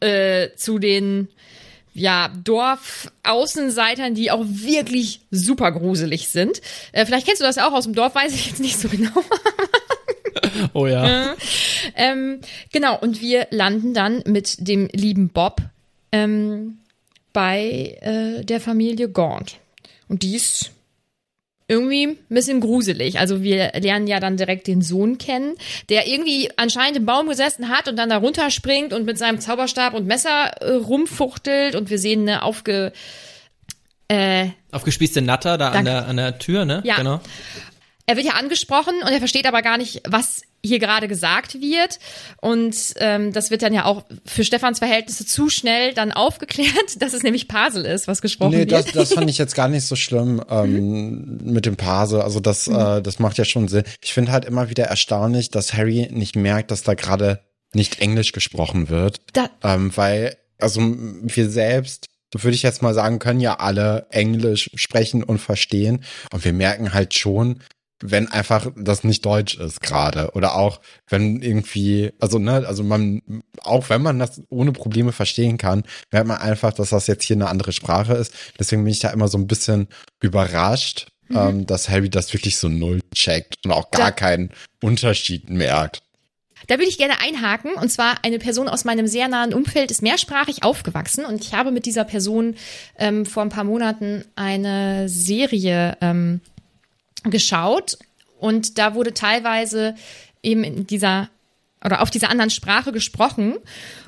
äh, 0.00 0.48
zu 0.56 0.78
den 0.80 1.28
ja, 1.94 2.30
Dorfaußenseitern, 2.44 4.14
die 4.14 4.30
auch 4.30 4.44
wirklich 4.46 5.20
super 5.30 5.72
gruselig 5.72 6.28
sind. 6.28 6.60
Äh, 6.92 7.06
vielleicht 7.06 7.26
kennst 7.26 7.40
du 7.40 7.44
das 7.44 7.56
ja 7.56 7.68
auch 7.68 7.72
aus 7.72 7.84
dem 7.84 7.94
Dorf, 7.94 8.14
weiß 8.14 8.32
ich 8.34 8.46
jetzt 8.46 8.60
nicht 8.60 8.78
so 8.78 8.88
genau. 8.88 9.10
Oh 10.74 10.86
ja. 10.86 11.34
Ähm, 11.94 12.40
genau, 12.72 12.98
und 12.98 13.20
wir 13.20 13.46
landen 13.50 13.94
dann 13.94 14.22
mit 14.26 14.66
dem 14.66 14.88
lieben 14.92 15.28
Bob 15.28 15.60
ähm, 16.10 16.78
bei 17.32 17.98
äh, 18.00 18.44
der 18.44 18.60
Familie 18.60 19.08
Gaunt. 19.08 19.58
Und 20.08 20.22
die 20.22 20.36
ist 20.36 20.72
irgendwie 21.72 22.06
ein 22.06 22.18
bisschen 22.28 22.60
gruselig. 22.60 23.18
Also 23.18 23.42
wir 23.42 23.72
lernen 23.80 24.06
ja 24.06 24.20
dann 24.20 24.36
direkt 24.36 24.66
den 24.66 24.82
Sohn 24.82 25.18
kennen, 25.18 25.54
der 25.88 26.06
irgendwie 26.06 26.50
anscheinend 26.56 26.98
im 26.98 27.06
Baum 27.06 27.28
gesessen 27.28 27.68
hat 27.68 27.88
und 27.88 27.96
dann 27.96 28.10
da 28.10 28.18
runterspringt 28.18 28.92
und 28.92 29.06
mit 29.06 29.18
seinem 29.18 29.40
Zauberstab 29.40 29.94
und 29.94 30.06
Messer 30.06 30.52
äh, 30.60 30.72
rumfuchtelt 30.74 31.74
und 31.74 31.90
wir 31.90 31.98
sehen 31.98 32.22
eine 32.22 32.42
aufge... 32.42 32.92
Äh, 34.08 34.48
Aufgespießte 34.70 35.22
Natter 35.22 35.56
da 35.58 35.70
an 35.70 35.84
der, 35.84 36.06
an 36.06 36.16
der 36.16 36.38
Tür, 36.38 36.64
ne? 36.64 36.82
Ja. 36.84 36.96
Genau. 36.96 37.20
er 38.06 38.16
wird 38.16 38.26
ja 38.26 38.32
angesprochen 38.34 38.94
und 39.02 39.10
er 39.10 39.18
versteht 39.18 39.46
aber 39.46 39.62
gar 39.62 39.78
nicht, 39.78 40.02
was 40.06 40.42
hier 40.64 40.78
gerade 40.78 41.08
gesagt 41.08 41.60
wird. 41.60 41.98
Und 42.40 42.76
ähm, 42.96 43.32
das 43.32 43.50
wird 43.50 43.62
dann 43.62 43.74
ja 43.74 43.84
auch 43.84 44.04
für 44.24 44.44
Stefans 44.44 44.78
Verhältnisse 44.78 45.26
zu 45.26 45.48
schnell 45.50 45.92
dann 45.94 46.12
aufgeklärt, 46.12 46.72
dass 47.00 47.12
es 47.14 47.22
nämlich 47.22 47.48
Pasel 47.48 47.84
ist, 47.84 48.06
was 48.08 48.22
gesprochen 48.22 48.50
Nee, 48.52 48.58
wird. 48.58 48.72
das, 48.72 48.86
das 48.92 49.12
fand 49.12 49.28
ich 49.28 49.38
jetzt 49.38 49.54
gar 49.54 49.68
nicht 49.68 49.84
so 49.86 49.96
schlimm 49.96 50.42
ähm, 50.48 51.38
mit 51.42 51.66
dem 51.66 51.76
Pase. 51.76 52.22
Also 52.22 52.40
das, 52.40 52.68
äh, 52.68 53.02
das 53.02 53.18
macht 53.18 53.38
ja 53.38 53.44
schon 53.44 53.68
Sinn. 53.68 53.82
Ich 54.00 54.12
finde 54.14 54.32
halt 54.32 54.44
immer 54.44 54.70
wieder 54.70 54.84
erstaunlich, 54.84 55.50
dass 55.50 55.74
Harry 55.74 56.08
nicht 56.12 56.36
merkt, 56.36 56.70
dass 56.70 56.82
da 56.82 56.94
gerade 56.94 57.40
nicht 57.74 58.00
Englisch 58.00 58.32
gesprochen 58.32 58.88
wird. 58.88 59.20
Da- 59.32 59.50
ähm, 59.64 59.90
weil, 59.96 60.36
also 60.58 60.80
wir 60.80 61.50
selbst, 61.50 62.06
würde 62.34 62.54
ich 62.54 62.62
jetzt 62.62 62.82
mal 62.82 62.94
sagen, 62.94 63.18
können 63.18 63.40
ja 63.40 63.58
alle 63.58 64.06
Englisch 64.10 64.70
sprechen 64.74 65.22
und 65.24 65.38
verstehen. 65.38 66.04
Und 66.32 66.44
wir 66.44 66.52
merken 66.52 66.94
halt 66.94 67.14
schon, 67.14 67.60
wenn 68.02 68.30
einfach 68.30 68.70
das 68.76 69.04
nicht 69.04 69.24
Deutsch 69.24 69.56
ist 69.56 69.80
gerade 69.80 70.32
oder 70.34 70.56
auch 70.56 70.80
wenn 71.08 71.40
irgendwie 71.40 72.12
also 72.20 72.38
ne 72.38 72.64
also 72.66 72.82
man 72.82 73.22
auch 73.62 73.88
wenn 73.90 74.02
man 74.02 74.18
das 74.18 74.42
ohne 74.50 74.72
Probleme 74.72 75.12
verstehen 75.12 75.56
kann 75.58 75.84
merkt 76.10 76.26
man 76.28 76.38
einfach 76.38 76.72
dass 76.72 76.90
das 76.90 77.06
jetzt 77.06 77.24
hier 77.24 77.36
eine 77.36 77.48
andere 77.48 77.72
Sprache 77.72 78.14
ist 78.14 78.34
deswegen 78.58 78.84
bin 78.84 78.92
ich 78.92 79.00
da 79.00 79.10
immer 79.10 79.28
so 79.28 79.38
ein 79.38 79.46
bisschen 79.46 79.88
überrascht 80.20 81.08
ähm, 81.34 81.66
dass 81.66 81.88
Harry 81.88 82.10
das 82.10 82.32
wirklich 82.34 82.56
so 82.58 82.68
null 82.68 83.00
checkt 83.14 83.56
und 83.64 83.70
auch 83.72 83.90
gar 83.90 84.10
Da- 84.10 84.10
keinen 84.10 84.50
Unterschied 84.82 85.48
merkt 85.48 86.02
Da 86.68 86.74
würde 86.76 86.88
ich 86.88 86.98
gerne 86.98 87.20
einhaken. 87.20 87.72
Und 87.74 87.90
zwar 87.90 88.16
eine 88.22 88.38
Person 88.38 88.68
aus 88.68 88.84
meinem 88.84 89.06
sehr 89.08 89.26
nahen 89.28 89.52
Umfeld 89.54 89.90
ist 89.90 90.02
mehrsprachig 90.02 90.62
aufgewachsen. 90.62 91.24
Und 91.24 91.40
ich 91.42 91.54
habe 91.54 91.72
mit 91.72 91.86
dieser 91.86 92.04
Person 92.04 92.54
ähm, 92.98 93.24
vor 93.26 93.42
ein 93.42 93.48
paar 93.48 93.64
Monaten 93.64 94.24
eine 94.36 95.08
Serie 95.08 95.96
ähm, 96.00 96.40
geschaut. 97.24 97.98
Und 98.38 98.78
da 98.78 98.94
wurde 98.94 99.14
teilweise 99.14 99.94
eben 100.42 100.64
in 100.64 100.86
dieser 100.86 101.28
oder 101.84 102.00
auf 102.00 102.10
dieser 102.10 102.30
anderen 102.30 102.50
Sprache 102.50 102.92
gesprochen. 102.92 103.56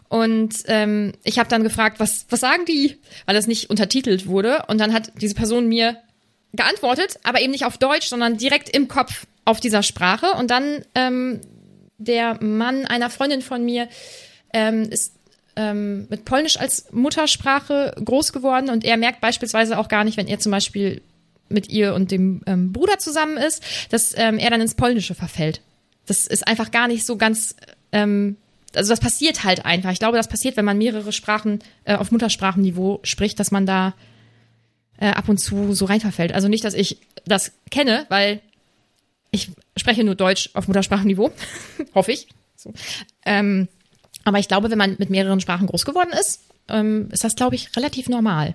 Und 0.08 0.54
ähm, 0.66 1.12
ich 1.24 1.38
habe 1.38 1.48
dann 1.48 1.64
gefragt, 1.64 1.98
was, 1.98 2.26
was 2.30 2.40
sagen 2.40 2.64
die? 2.66 2.98
Weil 3.26 3.34
das 3.34 3.46
nicht 3.46 3.70
untertitelt 3.70 4.26
wurde. 4.26 4.64
Und 4.68 4.78
dann 4.78 4.92
hat 4.92 5.12
diese 5.20 5.34
Person 5.34 5.68
mir 5.68 5.96
geantwortet, 6.52 7.18
aber 7.24 7.40
eben 7.40 7.50
nicht 7.50 7.64
auf 7.64 7.78
Deutsch, 7.78 8.06
sondern 8.06 8.36
direkt 8.36 8.68
im 8.68 8.86
Kopf 8.86 9.26
auf 9.44 9.58
dieser 9.58 9.82
Sprache. 9.82 10.26
Und 10.38 10.50
dann 10.50 10.84
ähm, 10.94 11.40
der 11.98 12.42
Mann 12.42 12.86
einer 12.86 13.10
Freundin 13.10 13.42
von 13.42 13.64
mir 13.64 13.88
ähm, 14.52 14.84
ist 14.84 15.14
ähm, 15.56 16.06
mit 16.10 16.24
Polnisch 16.24 16.58
als 16.58 16.90
Muttersprache 16.92 17.94
groß 18.04 18.32
geworden 18.32 18.70
und 18.70 18.84
er 18.84 18.96
merkt 18.96 19.20
beispielsweise 19.20 19.78
auch 19.78 19.88
gar 19.88 20.04
nicht, 20.04 20.16
wenn 20.16 20.26
er 20.26 20.38
zum 20.38 20.50
Beispiel 20.50 21.02
mit 21.48 21.68
ihr 21.68 21.94
und 21.94 22.10
dem 22.10 22.42
ähm, 22.46 22.72
Bruder 22.72 22.98
zusammen 22.98 23.36
ist, 23.36 23.62
dass 23.90 24.16
ähm, 24.16 24.38
er 24.38 24.50
dann 24.50 24.60
ins 24.60 24.74
Polnische 24.74 25.14
verfällt. 25.14 25.60
Das 26.06 26.26
ist 26.26 26.46
einfach 26.46 26.70
gar 26.70 26.88
nicht 26.88 27.06
so 27.06 27.16
ganz, 27.16 27.54
ähm, 27.92 28.36
also 28.74 28.90
das 28.90 29.00
passiert 29.00 29.44
halt 29.44 29.64
einfach. 29.64 29.92
Ich 29.92 29.98
glaube, 29.98 30.16
das 30.16 30.28
passiert, 30.28 30.56
wenn 30.56 30.64
man 30.64 30.78
mehrere 30.78 31.12
Sprachen 31.12 31.60
äh, 31.84 31.96
auf 31.96 32.10
Muttersprachenniveau 32.10 33.00
spricht, 33.02 33.38
dass 33.40 33.50
man 33.50 33.66
da 33.66 33.94
äh, 34.98 35.08
ab 35.08 35.28
und 35.28 35.38
zu 35.38 35.74
so 35.74 35.84
reinverfällt. 35.84 36.32
Also 36.32 36.48
nicht, 36.48 36.64
dass 36.64 36.74
ich 36.74 36.98
das 37.24 37.52
kenne, 37.70 38.06
weil 38.08 38.40
ich 39.30 39.50
spreche 39.76 40.04
nur 40.04 40.14
Deutsch 40.14 40.50
auf 40.54 40.68
Muttersprachenniveau, 40.68 41.32
hoffe 41.94 42.12
ich. 42.12 42.28
So. 42.56 42.72
Ähm, 43.24 43.68
aber 44.24 44.38
ich 44.38 44.48
glaube, 44.48 44.70
wenn 44.70 44.78
man 44.78 44.96
mit 44.98 45.10
mehreren 45.10 45.40
Sprachen 45.40 45.66
groß 45.66 45.84
geworden 45.84 46.10
ist, 46.18 46.40
ähm, 46.68 47.08
ist 47.10 47.24
das, 47.24 47.36
glaube 47.36 47.54
ich, 47.54 47.76
relativ 47.76 48.08
normal. 48.08 48.54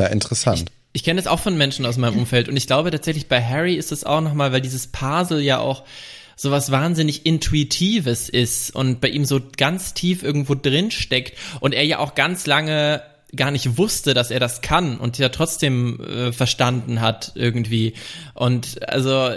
ja 0.00 0.06
interessant 0.06 0.60
Ich 0.60 0.79
kenne 1.04 1.20
es 1.20 1.26
auch 1.26 1.40
von 1.40 1.56
Menschen 1.56 1.86
aus 1.86 1.96
meinem 1.96 2.18
Umfeld 2.18 2.48
und 2.48 2.56
ich 2.56 2.66
glaube 2.66 2.90
tatsächlich 2.90 3.28
bei 3.28 3.42
Harry 3.42 3.74
ist 3.74 3.92
es 3.92 4.04
auch 4.04 4.20
nochmal, 4.20 4.52
weil 4.52 4.60
dieses 4.60 4.86
Puzzle 4.88 5.40
ja 5.40 5.58
auch 5.58 5.84
sowas 6.36 6.70
wahnsinnig 6.70 7.26
Intuitives 7.26 8.28
ist 8.28 8.74
und 8.74 9.00
bei 9.00 9.08
ihm 9.08 9.24
so 9.24 9.40
ganz 9.56 9.92
tief 9.92 10.22
irgendwo 10.22 10.54
drin 10.54 10.90
steckt 10.90 11.36
und 11.60 11.74
er 11.74 11.84
ja 11.84 11.98
auch 11.98 12.14
ganz 12.14 12.46
lange 12.46 13.02
gar 13.36 13.50
nicht 13.50 13.78
wusste, 13.78 14.14
dass 14.14 14.30
er 14.30 14.40
das 14.40 14.60
kann 14.60 14.98
und 14.98 15.18
ja 15.18 15.28
trotzdem 15.28 16.00
äh, 16.00 16.32
verstanden 16.32 17.00
hat 17.00 17.32
irgendwie. 17.34 17.94
Und 18.34 18.88
also 18.88 19.32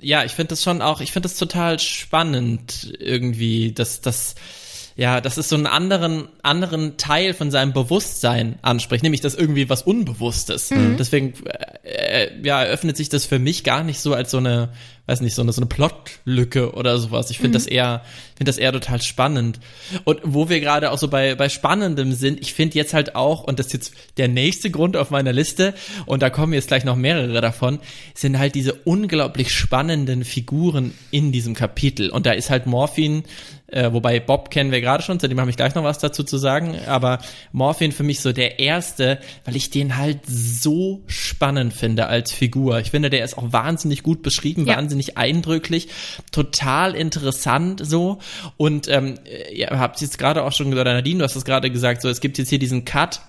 ja, 0.00 0.24
ich 0.24 0.32
finde 0.32 0.50
das 0.50 0.62
schon 0.62 0.82
auch, 0.82 1.00
ich 1.00 1.12
finde 1.12 1.28
das 1.28 1.38
total 1.38 1.78
spannend 1.78 2.92
irgendwie, 2.98 3.72
dass 3.72 4.00
das 4.00 4.34
ja, 4.98 5.20
dass 5.20 5.36
es 5.36 5.48
so 5.48 5.54
einen 5.54 5.68
anderen, 5.68 6.26
anderen 6.42 6.96
Teil 6.96 7.32
von 7.32 7.52
seinem 7.52 7.72
Bewusstsein 7.72 8.58
anspricht, 8.62 9.04
nämlich 9.04 9.20
das 9.20 9.36
irgendwie 9.36 9.70
was 9.70 9.82
Unbewusstes. 9.82 10.72
Deswegen, 10.98 11.34
äh, 11.84 12.24
äh, 12.24 12.30
ja, 12.42 12.64
eröffnet 12.64 12.96
sich 12.96 13.08
das 13.08 13.24
für 13.24 13.38
mich 13.38 13.62
gar 13.62 13.84
nicht 13.84 14.00
so 14.00 14.12
als 14.12 14.32
so 14.32 14.38
eine, 14.38 14.70
weiß 15.08 15.22
nicht, 15.22 15.34
so 15.34 15.42
eine, 15.42 15.52
so 15.52 15.60
eine 15.60 15.66
Plotlücke 15.66 16.72
oder 16.74 16.98
sowas. 16.98 17.30
Ich 17.30 17.38
finde 17.38 17.56
das 17.56 17.66
eher, 17.66 18.02
finde 18.36 18.50
das 18.50 18.58
eher 18.58 18.72
total 18.72 19.00
spannend. 19.02 19.58
Und 20.04 20.20
wo 20.22 20.48
wir 20.48 20.60
gerade 20.60 20.90
auch 20.92 20.98
so 20.98 21.08
bei, 21.08 21.34
bei 21.34 21.48
Spannendem 21.48 22.12
sind, 22.12 22.40
ich 22.40 22.52
finde 22.54 22.76
jetzt 22.76 22.92
halt 22.94 23.14
auch, 23.16 23.42
und 23.42 23.58
das 23.58 23.66
ist 23.68 23.72
jetzt 23.72 23.94
der 24.18 24.28
nächste 24.28 24.70
Grund 24.70 24.96
auf 24.96 25.10
meiner 25.10 25.32
Liste, 25.32 25.74
und 26.06 26.22
da 26.22 26.30
kommen 26.30 26.52
jetzt 26.52 26.68
gleich 26.68 26.84
noch 26.84 26.96
mehrere 26.96 27.40
davon, 27.40 27.78
sind 28.14 28.38
halt 28.38 28.54
diese 28.54 28.74
unglaublich 28.74 29.50
spannenden 29.52 30.24
Figuren 30.24 30.92
in 31.10 31.32
diesem 31.32 31.54
Kapitel. 31.54 32.10
Und 32.10 32.26
da 32.26 32.32
ist 32.32 32.50
halt 32.50 32.66
Morphin, 32.66 33.24
äh, 33.68 33.92
wobei 33.92 34.18
Bob 34.20 34.50
kennen 34.50 34.70
wir 34.72 34.80
gerade 34.80 35.02
schon, 35.02 35.20
zu 35.20 35.28
dem 35.28 35.40
habe 35.40 35.50
ich 35.50 35.56
gleich 35.56 35.74
noch 35.74 35.84
was 35.84 35.98
dazu 35.98 36.22
zu 36.24 36.38
sagen, 36.38 36.74
aber 36.86 37.18
Morphin 37.52 37.92
für 37.92 38.02
mich 38.02 38.20
so 38.20 38.32
der 38.32 38.58
erste, 38.58 39.18
weil 39.44 39.56
ich 39.56 39.68
den 39.70 39.96
halt 39.96 40.20
so 40.26 41.02
spannend 41.06 41.74
finde 41.74 42.06
als 42.06 42.32
Figur. 42.32 42.78
Ich 42.80 42.90
finde, 42.92 43.10
der 43.10 43.24
ist 43.24 43.36
auch 43.36 43.52
wahnsinnig 43.52 44.02
gut 44.02 44.22
beschrieben, 44.22 44.66
Ja. 44.66 44.76
wahnsinnig 44.76 44.97
wahnsinnig 44.98 45.16
eindrücklich, 45.16 45.88
total 46.32 46.94
interessant 46.94 47.80
so. 47.84 48.18
Und 48.56 48.88
ähm, 48.88 49.18
ihr 49.52 49.68
habt 49.70 50.00
jetzt 50.00 50.18
gerade 50.18 50.42
auch 50.42 50.52
schon, 50.52 50.72
oder 50.72 50.84
Nadine, 50.84 51.18
du 51.18 51.24
hast 51.24 51.36
es 51.36 51.44
gerade 51.44 51.70
gesagt, 51.70 52.02
so 52.02 52.08
es 52.08 52.20
gibt 52.20 52.38
jetzt 52.38 52.48
hier 52.48 52.58
diesen 52.58 52.84
Cut 52.84 53.20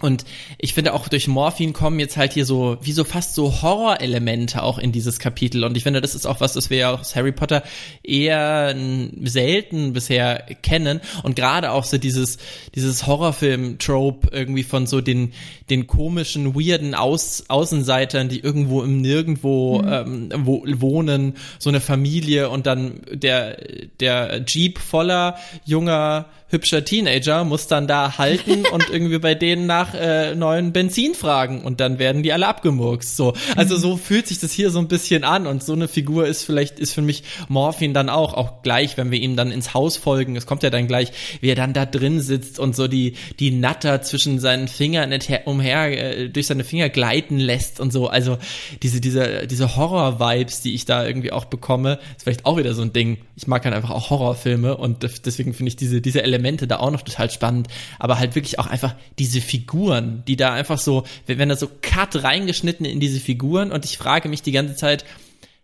und 0.00 0.24
ich 0.58 0.74
finde 0.74 0.94
auch 0.94 1.08
durch 1.08 1.26
Morphin 1.26 1.72
kommen 1.72 1.98
jetzt 1.98 2.16
halt 2.16 2.32
hier 2.32 2.44
so, 2.44 2.78
wie 2.82 2.92
so 2.92 3.02
fast 3.02 3.34
so 3.34 3.62
Horrorelemente 3.62 4.62
auch 4.62 4.78
in 4.78 4.92
dieses 4.92 5.18
Kapitel. 5.18 5.64
Und 5.64 5.76
ich 5.76 5.82
finde, 5.82 6.00
das 6.00 6.14
ist 6.14 6.26
auch 6.26 6.40
was, 6.40 6.52
das 6.52 6.70
wir 6.70 6.78
ja 6.78 6.94
aus 6.94 7.16
Harry 7.16 7.32
Potter 7.32 7.64
eher 8.04 8.76
selten 9.22 9.92
bisher 9.92 10.44
kennen. 10.62 11.00
Und 11.24 11.34
gerade 11.34 11.72
auch 11.72 11.84
so 11.84 11.98
dieses, 11.98 12.38
dieses 12.76 13.06
Horrorfilm-Trope 13.06 14.28
irgendwie 14.30 14.62
von 14.62 14.86
so 14.86 15.00
den, 15.00 15.32
den 15.68 15.88
komischen, 15.88 16.54
weirden 16.54 16.94
Aus, 16.94 17.44
Außenseitern, 17.48 18.28
die 18.28 18.40
irgendwo 18.40 18.82
im 18.82 19.00
Nirgendwo 19.00 19.82
mhm. 19.82 19.88
ähm, 20.32 20.32
wo, 20.44 20.64
wohnen, 20.64 21.34
so 21.58 21.70
eine 21.70 21.80
Familie 21.80 22.50
und 22.50 22.66
dann 22.66 23.00
der, 23.12 23.56
der 23.98 24.44
Jeep 24.46 24.78
voller 24.78 25.36
junger 25.64 26.26
hübscher 26.50 26.84
Teenager 26.84 27.44
muss 27.44 27.66
dann 27.66 27.86
da 27.86 28.18
halten 28.18 28.64
und 28.72 28.88
irgendwie 28.90 29.18
bei 29.18 29.34
denen 29.34 29.66
nach 29.66 29.94
äh, 29.94 30.34
neuen 30.34 30.72
Benzin 30.72 31.14
fragen 31.14 31.62
und 31.62 31.80
dann 31.80 31.98
werden 31.98 32.22
die 32.22 32.32
alle 32.32 32.46
abgemurkst. 32.46 33.16
So, 33.16 33.34
also 33.56 33.76
so 33.76 33.96
fühlt 33.96 34.26
sich 34.26 34.38
das 34.38 34.52
hier 34.52 34.70
so 34.70 34.78
ein 34.78 34.88
bisschen 34.88 35.24
an 35.24 35.46
und 35.46 35.62
so 35.62 35.74
eine 35.74 35.88
Figur 35.88 36.26
ist 36.26 36.44
vielleicht 36.44 36.78
ist 36.78 36.94
für 36.94 37.02
mich 37.02 37.22
Morphin 37.48 37.94
dann 37.94 38.08
auch 38.08 38.34
auch 38.34 38.62
gleich, 38.62 38.96
wenn 38.96 39.10
wir 39.10 39.20
ihm 39.20 39.36
dann 39.36 39.50
ins 39.50 39.74
Haus 39.74 39.96
folgen. 39.96 40.36
Es 40.36 40.46
kommt 40.46 40.62
ja 40.62 40.70
dann 40.70 40.86
gleich, 40.86 41.12
wie 41.40 41.50
er 41.50 41.54
dann 41.54 41.72
da 41.72 41.84
drin 41.84 42.20
sitzt 42.20 42.58
und 42.58 42.74
so 42.74 42.88
die 42.88 43.14
die 43.38 43.50
Natter 43.50 44.02
zwischen 44.02 44.38
seinen 44.38 44.68
Fingern 44.68 45.12
umher 45.44 46.18
äh, 46.18 46.28
durch 46.28 46.46
seine 46.46 46.64
Finger 46.64 46.88
gleiten 46.88 47.38
lässt 47.38 47.80
und 47.80 47.92
so. 47.92 48.08
Also 48.08 48.38
diese 48.82 49.00
diese 49.00 49.46
diese 49.46 49.76
Horror-Vibes, 49.76 50.62
die 50.62 50.74
ich 50.74 50.86
da 50.86 51.06
irgendwie 51.06 51.32
auch 51.32 51.44
bekomme, 51.44 51.98
ist 52.16 52.24
vielleicht 52.24 52.46
auch 52.46 52.56
wieder 52.56 52.74
so 52.74 52.82
ein 52.82 52.92
Ding. 52.92 53.18
Ich 53.36 53.46
mag 53.46 53.64
halt 53.64 53.74
einfach 53.74 53.90
auch 53.90 54.10
Horrorfilme 54.10 54.76
und 54.76 55.06
deswegen 55.24 55.52
finde 55.52 55.68
ich 55.68 55.76
diese 55.76 56.00
diese 56.00 56.22
Elemente 56.22 56.37
Elemente 56.38 56.66
da 56.66 56.78
auch 56.78 56.90
noch 56.90 57.02
total 57.02 57.30
spannend, 57.30 57.68
aber 57.98 58.18
halt 58.18 58.34
wirklich 58.34 58.58
auch 58.58 58.66
einfach 58.66 58.94
diese 59.18 59.40
Figuren, 59.40 60.22
die 60.26 60.36
da 60.36 60.52
einfach 60.52 60.78
so, 60.78 61.04
wenn 61.26 61.48
da 61.48 61.56
so 61.56 61.68
Cut 61.82 62.22
reingeschnitten 62.22 62.86
in 62.86 63.00
diese 63.00 63.20
Figuren 63.20 63.72
und 63.72 63.84
ich 63.84 63.98
frage 63.98 64.28
mich 64.28 64.42
die 64.42 64.52
ganze 64.52 64.76
Zeit, 64.76 65.04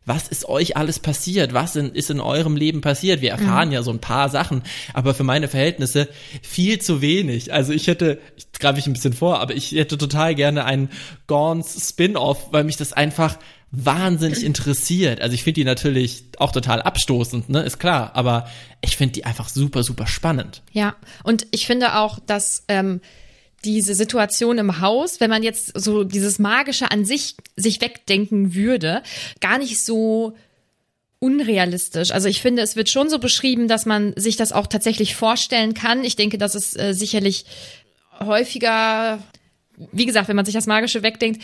was 0.07 0.29
ist 0.29 0.47
euch 0.49 0.77
alles 0.77 0.99
passiert? 0.99 1.55
Was 1.55 1.77
in, 1.77 1.93
ist 1.93 2.11
in 2.11 2.21
eurem 2.21 2.57
Leben 2.57 2.83
passiert? 2.83 3.23
Wir 3.23 3.31
erfahren 3.31 3.69
mhm. 3.69 3.75
ja 3.75 3.83
so 3.83 3.91
ein 3.91 4.01
paar 4.01 4.29
Sachen, 4.29 4.63
aber 4.93 5.15
für 5.15 5.25
meine 5.25 5.49
Verhältnisse 5.49 6.09
viel 6.43 6.79
zu 6.79 7.01
wenig. 7.01 7.53
Also 7.53 7.73
ich 7.73 7.87
hätte, 7.87 8.19
ich 8.37 8.53
greife 8.53 8.79
ich 8.79 8.87
ein 8.87 8.93
bisschen 8.93 9.15
vor, 9.15 9.41
aber 9.41 9.55
ich 9.55 9.73
hätte 9.73 9.97
total 9.97 10.35
gerne 10.35 10.67
einen 10.67 10.91
Gorns 11.27 11.89
Spin-off, 11.89 12.53
weil 12.53 12.65
mich 12.65 12.77
das 12.77 12.93
einfach 12.93 13.39
wahnsinnig 13.77 14.45
interessiert. 14.45 15.21
Also 15.21 15.35
ich 15.35 15.43
finde 15.43 15.61
die 15.61 15.65
natürlich 15.65 16.25
auch 16.39 16.53
total 16.53 16.83
abstoßend, 16.83 17.49
ne, 17.49 17.63
ist 17.63 17.79
klar, 17.79 18.13
aber 18.15 18.49
ich 18.81 18.97
finde 18.97 19.13
die 19.13 19.25
einfach 19.25 19.49
super, 19.49 19.83
super 19.83 20.07
spannend. 20.07 20.63
Ja, 20.73 20.97
und 21.23 21.47
ich 21.51 21.67
finde 21.67 21.97
auch, 21.97 22.19
dass 22.19 22.65
ähm, 22.69 23.01
diese 23.65 23.95
Situation 23.95 24.59
im 24.59 24.81
Haus, 24.81 25.21
wenn 25.21 25.31
man 25.31 25.43
jetzt 25.43 25.79
so 25.79 26.05
dieses 26.05 26.39
Magische 26.39 26.91
an 26.91 27.05
sich 27.05 27.37
sich 27.57 27.81
wegdenken 27.81 28.55
würde, 28.55 29.03
gar 29.41 29.59
nicht 29.59 29.83
so 29.83 30.37
unrealistisch. 31.19 32.11
Also 32.11 32.29
ich 32.29 32.43
finde, 32.43 32.63
es 32.63 32.77
wird 32.77 32.91
schon 32.91 33.09
so 33.09 33.19
beschrieben, 33.19 33.67
dass 33.67 33.87
man 33.87 34.13
sich 34.17 34.37
das 34.37 34.53
auch 34.53 34.67
tatsächlich 34.67 35.15
vorstellen 35.17 35.73
kann. 35.73 36.05
Ich 36.05 36.17
denke, 36.17 36.37
dass 36.37 36.55
es 36.55 36.77
äh, 36.77 36.93
sicherlich 36.93 37.47
häufiger, 38.21 39.19
wie 39.91 40.07
gesagt, 40.07 40.29
wenn 40.29 40.37
man 40.37 40.45
sich 40.45 40.55
das 40.55 40.67
Magische 40.67 41.03
wegdenkt, 41.03 41.43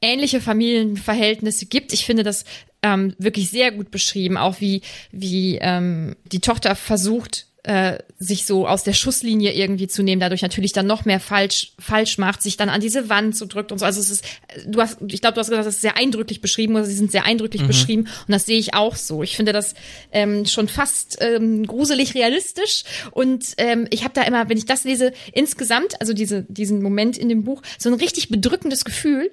ähnliche 0.00 0.40
Familienverhältnisse 0.40 1.66
gibt. 1.66 1.92
Ich 1.92 2.04
finde 2.04 2.22
das 2.22 2.44
ähm, 2.82 3.14
wirklich 3.18 3.50
sehr 3.50 3.72
gut 3.72 3.90
beschrieben, 3.90 4.36
auch 4.36 4.60
wie, 4.60 4.82
wie 5.10 5.58
ähm, 5.60 6.16
die 6.24 6.40
Tochter 6.40 6.76
versucht, 6.76 7.46
äh, 7.66 7.98
sich 8.20 8.46
so 8.46 8.68
aus 8.68 8.84
der 8.84 8.92
Schusslinie 8.92 9.52
irgendwie 9.52 9.88
zu 9.88 10.04
nehmen, 10.04 10.20
dadurch 10.20 10.42
natürlich 10.42 10.72
dann 10.72 10.86
noch 10.86 11.04
mehr 11.04 11.18
falsch 11.18 11.72
falsch 11.80 12.16
macht, 12.16 12.40
sich 12.40 12.56
dann 12.56 12.68
an 12.68 12.80
diese 12.80 13.08
Wand 13.08 13.36
so 13.36 13.44
drückt 13.44 13.72
und 13.72 13.78
so. 13.78 13.84
Also 13.84 13.98
es 13.98 14.08
ist, 14.08 14.24
du 14.66 14.80
hast, 14.80 14.98
ich 15.08 15.20
glaube, 15.20 15.34
du 15.34 15.40
hast 15.40 15.48
gesagt, 15.48 15.66
das 15.66 15.74
ist 15.74 15.80
sehr 15.80 15.96
eindrücklich 15.96 16.40
beschrieben, 16.40 16.76
oder 16.76 16.84
sie 16.84 16.94
sind 16.94 17.10
sehr 17.10 17.24
eindrücklich 17.24 17.62
mhm. 17.62 17.66
beschrieben 17.66 18.02
und 18.02 18.32
das 18.32 18.46
sehe 18.46 18.58
ich 18.58 18.74
auch 18.74 18.94
so. 18.94 19.24
Ich 19.24 19.34
finde 19.34 19.52
das 19.52 19.74
ähm, 20.12 20.46
schon 20.46 20.68
fast 20.68 21.18
ähm, 21.20 21.66
gruselig 21.66 22.14
realistisch 22.14 22.84
und 23.10 23.54
ähm, 23.56 23.88
ich 23.90 24.04
habe 24.04 24.14
da 24.14 24.22
immer, 24.22 24.48
wenn 24.48 24.58
ich 24.58 24.66
das 24.66 24.84
lese, 24.84 25.12
insgesamt, 25.32 26.00
also 26.00 26.12
diese 26.12 26.44
diesen 26.44 26.82
Moment 26.82 27.18
in 27.18 27.28
dem 27.28 27.42
Buch, 27.42 27.62
so 27.78 27.88
ein 27.88 27.96
richtig 27.96 28.28
bedrückendes 28.28 28.84
Gefühl, 28.84 29.32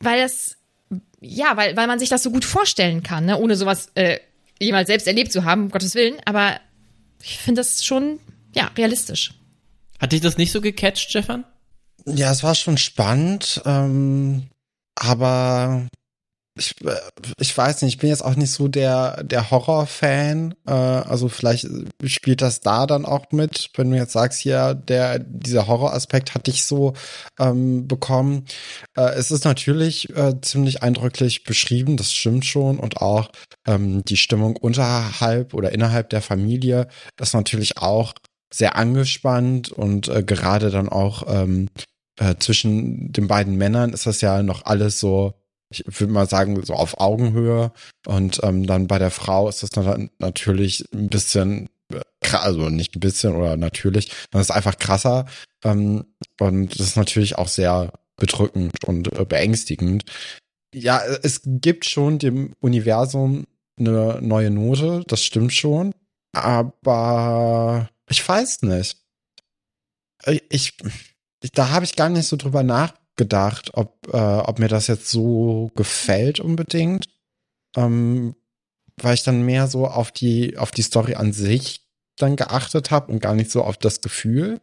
weil 0.00 0.20
das, 0.20 0.56
ja, 1.20 1.56
weil, 1.56 1.76
weil 1.76 1.86
man 1.86 1.98
sich 1.98 2.08
das 2.08 2.22
so 2.22 2.30
gut 2.30 2.44
vorstellen 2.44 3.02
kann, 3.02 3.26
ne? 3.26 3.38
ohne 3.38 3.56
sowas 3.56 3.90
äh, 3.94 4.18
jemals 4.60 4.88
selbst 4.88 5.06
erlebt 5.06 5.32
zu 5.32 5.44
haben, 5.44 5.64
um 5.64 5.70
Gottes 5.70 5.94
Willen. 5.94 6.16
Aber 6.24 6.60
ich 7.22 7.38
finde 7.38 7.60
das 7.60 7.84
schon, 7.84 8.20
ja, 8.54 8.70
realistisch. 8.76 9.34
Hat 10.00 10.12
dich 10.12 10.20
das 10.20 10.36
nicht 10.36 10.52
so 10.52 10.60
gecatcht, 10.60 11.10
Stefan? 11.10 11.44
Ja, 12.06 12.30
es 12.30 12.42
war 12.42 12.54
schon 12.54 12.76
spannend, 12.76 13.62
ähm, 13.64 14.48
aber 14.94 15.88
ich, 16.56 16.76
ich 17.38 17.56
weiß 17.56 17.82
nicht, 17.82 17.94
ich 17.94 17.98
bin 17.98 18.10
jetzt 18.10 18.24
auch 18.24 18.36
nicht 18.36 18.52
so 18.52 18.68
der, 18.68 19.24
der 19.24 19.50
Horror-Fan. 19.50 20.54
Äh, 20.66 20.70
also 20.70 21.28
vielleicht 21.28 21.66
spielt 22.04 22.42
das 22.42 22.60
da 22.60 22.86
dann 22.86 23.04
auch 23.04 23.32
mit, 23.32 23.70
wenn 23.74 23.90
du 23.90 23.96
jetzt 23.96 24.12
sagst, 24.12 24.40
hier, 24.40 24.74
der, 24.74 25.18
dieser 25.18 25.66
Horroraspekt 25.66 26.34
hat 26.34 26.46
dich 26.46 26.64
so 26.64 26.94
ähm, 27.40 27.88
bekommen. 27.88 28.44
Äh, 28.96 29.14
es 29.14 29.32
ist 29.32 29.44
natürlich 29.44 30.10
äh, 30.16 30.40
ziemlich 30.40 30.82
eindrücklich 30.82 31.42
beschrieben, 31.42 31.96
das 31.96 32.12
stimmt 32.12 32.44
schon. 32.44 32.78
Und 32.78 32.98
auch 32.98 33.30
ähm, 33.66 34.04
die 34.04 34.16
Stimmung 34.16 34.56
unterhalb 34.56 35.54
oder 35.54 35.72
innerhalb 35.72 36.10
der 36.10 36.22
Familie 36.22 36.86
ist 37.20 37.34
natürlich 37.34 37.78
auch 37.78 38.14
sehr 38.52 38.76
angespannt 38.76 39.72
und 39.72 40.06
äh, 40.06 40.22
gerade 40.22 40.70
dann 40.70 40.88
auch 40.88 41.24
ähm, 41.26 41.68
äh, 42.20 42.36
zwischen 42.38 43.10
den 43.12 43.26
beiden 43.26 43.56
Männern 43.56 43.92
ist 43.92 44.06
das 44.06 44.20
ja 44.20 44.44
noch 44.44 44.64
alles 44.66 45.00
so 45.00 45.34
ich 45.80 46.00
würde 46.00 46.12
mal 46.12 46.28
sagen, 46.28 46.62
so 46.64 46.74
auf 46.74 47.00
Augenhöhe. 47.00 47.72
Und 48.06 48.40
ähm, 48.42 48.66
dann 48.66 48.86
bei 48.86 48.98
der 48.98 49.10
Frau 49.10 49.48
ist 49.48 49.62
das 49.62 49.70
dann 49.70 50.10
natürlich 50.18 50.84
ein 50.92 51.08
bisschen, 51.08 51.68
also 52.32 52.68
nicht 52.68 52.96
ein 52.96 53.00
bisschen 53.00 53.34
oder 53.34 53.56
natürlich, 53.56 54.10
dann 54.30 54.40
ist 54.40 54.50
es 54.50 54.56
einfach 54.56 54.78
krasser. 54.78 55.26
Ähm, 55.64 56.04
und 56.40 56.78
das 56.78 56.86
ist 56.86 56.96
natürlich 56.96 57.36
auch 57.36 57.48
sehr 57.48 57.92
bedrückend 58.16 58.84
und 58.84 59.12
äh, 59.18 59.24
beängstigend. 59.24 60.04
Ja, 60.74 61.02
es 61.22 61.40
gibt 61.44 61.84
schon 61.84 62.18
dem 62.18 62.54
Universum 62.60 63.46
eine 63.78 64.20
neue 64.20 64.50
Note, 64.50 65.04
das 65.06 65.22
stimmt 65.22 65.52
schon. 65.52 65.92
Aber 66.32 67.88
ich 68.08 68.26
weiß 68.26 68.62
nicht. 68.62 68.98
Ich, 70.26 70.42
ich 70.48 70.76
da 71.52 71.70
habe 71.70 71.84
ich 71.84 71.96
gar 71.96 72.08
nicht 72.08 72.26
so 72.26 72.36
drüber 72.36 72.62
nachgedacht 72.62 73.03
gedacht, 73.16 73.70
ob, 73.74 74.08
äh, 74.12 74.16
ob 74.16 74.58
mir 74.58 74.68
das 74.68 74.86
jetzt 74.86 75.10
so 75.10 75.70
gefällt 75.74 76.40
unbedingt. 76.40 77.08
Ähm, 77.76 78.34
weil 79.00 79.14
ich 79.14 79.24
dann 79.24 79.44
mehr 79.44 79.66
so 79.66 79.86
auf 79.86 80.12
die, 80.12 80.56
auf 80.56 80.70
die 80.70 80.82
Story 80.82 81.14
an 81.14 81.32
sich 81.32 81.84
dann 82.16 82.36
geachtet 82.36 82.90
habe 82.90 83.12
und 83.12 83.20
gar 83.20 83.34
nicht 83.34 83.50
so 83.50 83.62
auf 83.62 83.76
das 83.76 84.00
Gefühl. 84.00 84.60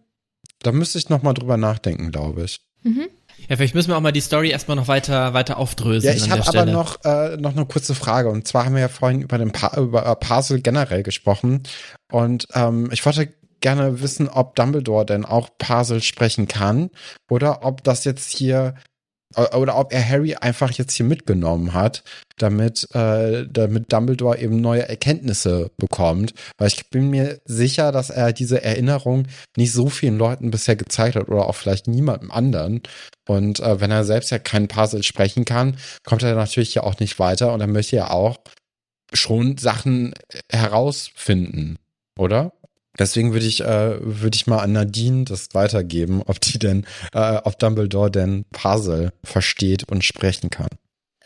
Da 0.59 0.71
müsste 0.71 0.97
ich 0.97 1.09
noch 1.09 1.21
mal 1.21 1.33
drüber 1.33 1.57
nachdenken, 1.57 2.11
glaube 2.11 2.43
ich. 2.43 2.61
Mhm. 2.83 3.07
Ja, 3.49 3.57
vielleicht 3.57 3.75
müssen 3.75 3.89
wir 3.89 3.97
auch 3.97 4.01
mal 4.01 4.11
die 4.11 4.21
Story 4.21 4.49
erstmal 4.49 4.77
noch 4.77 4.87
weiter, 4.87 5.33
weiter 5.33 5.57
aufdröseln. 5.57 6.17
Ja, 6.17 6.23
ich 6.23 6.29
habe 6.29 6.47
aber 6.47 6.65
noch, 6.65 7.03
äh, 7.03 7.37
noch 7.37 7.55
eine 7.55 7.65
kurze 7.65 7.95
Frage. 7.95 8.29
Und 8.29 8.47
zwar 8.47 8.65
haben 8.65 8.75
wir 8.75 8.81
ja 8.81 8.87
vorhin 8.87 9.21
über 9.21 9.37
den 9.37 9.51
pa 9.51 9.75
über 9.77 10.05
äh, 10.05 10.15
Parcel 10.15 10.61
generell 10.61 11.03
gesprochen. 11.03 11.63
Und 12.11 12.47
ähm, 12.53 12.89
ich 12.91 13.05
wollte 13.05 13.33
gerne 13.61 14.01
wissen, 14.01 14.27
ob 14.27 14.55
Dumbledore 14.55 15.05
denn 15.05 15.25
auch 15.25 15.49
Parsel 15.57 16.01
sprechen 16.01 16.47
kann 16.47 16.89
oder 17.29 17.63
ob 17.63 17.83
das 17.83 18.03
jetzt 18.03 18.31
hier 18.31 18.75
oder 19.35 19.77
ob 19.77 19.93
er 19.93 20.07
Harry 20.07 20.35
einfach 20.35 20.71
jetzt 20.71 20.93
hier 20.93 21.05
mitgenommen 21.05 21.73
hat, 21.73 22.03
damit, 22.37 22.87
äh, 22.93 23.45
damit 23.49 23.91
Dumbledore 23.91 24.37
eben 24.39 24.59
neue 24.61 24.87
Erkenntnisse 24.87 25.71
bekommt. 25.77 26.33
Weil 26.57 26.67
ich 26.67 26.89
bin 26.89 27.09
mir 27.09 27.39
sicher, 27.45 27.91
dass 27.91 28.09
er 28.09 28.33
diese 28.33 28.63
Erinnerung 28.63 29.27
nicht 29.55 29.71
so 29.71 29.89
vielen 29.89 30.17
Leuten 30.17 30.51
bisher 30.51 30.75
gezeigt 30.75 31.15
hat 31.15 31.29
oder 31.29 31.47
auch 31.47 31.55
vielleicht 31.55 31.87
niemandem 31.87 32.31
anderen. 32.31 32.81
Und 33.27 33.59
äh, 33.59 33.79
wenn 33.79 33.91
er 33.91 34.03
selbst 34.03 34.31
ja 34.31 34.39
keinen 34.39 34.67
Puzzle 34.67 35.03
sprechen 35.03 35.45
kann, 35.45 35.77
kommt 36.03 36.23
er 36.23 36.35
natürlich 36.35 36.75
ja 36.75 36.83
auch 36.83 36.99
nicht 36.99 37.19
weiter 37.19 37.53
und 37.53 37.61
er 37.61 37.67
möchte 37.67 37.95
ja 37.95 38.09
auch 38.09 38.37
schon 39.13 39.57
Sachen 39.57 40.13
herausfinden, 40.49 41.77
oder? 42.17 42.53
Deswegen 43.01 43.33
würde 43.33 43.47
ich, 43.47 43.61
äh, 43.61 43.97
würde 43.99 44.35
ich 44.35 44.45
mal 44.45 44.59
an 44.59 44.73
Nadine 44.73 45.25
das 45.25 45.55
weitergeben, 45.55 46.21
ob 46.27 46.39
die 46.39 46.59
denn, 46.59 46.85
äh, 47.13 47.37
ob 47.37 47.57
Dumbledore 47.57 48.11
denn 48.11 48.45
Puzzle 48.51 49.11
versteht 49.23 49.89
und 49.89 50.05
sprechen 50.05 50.51
kann. 50.51 50.67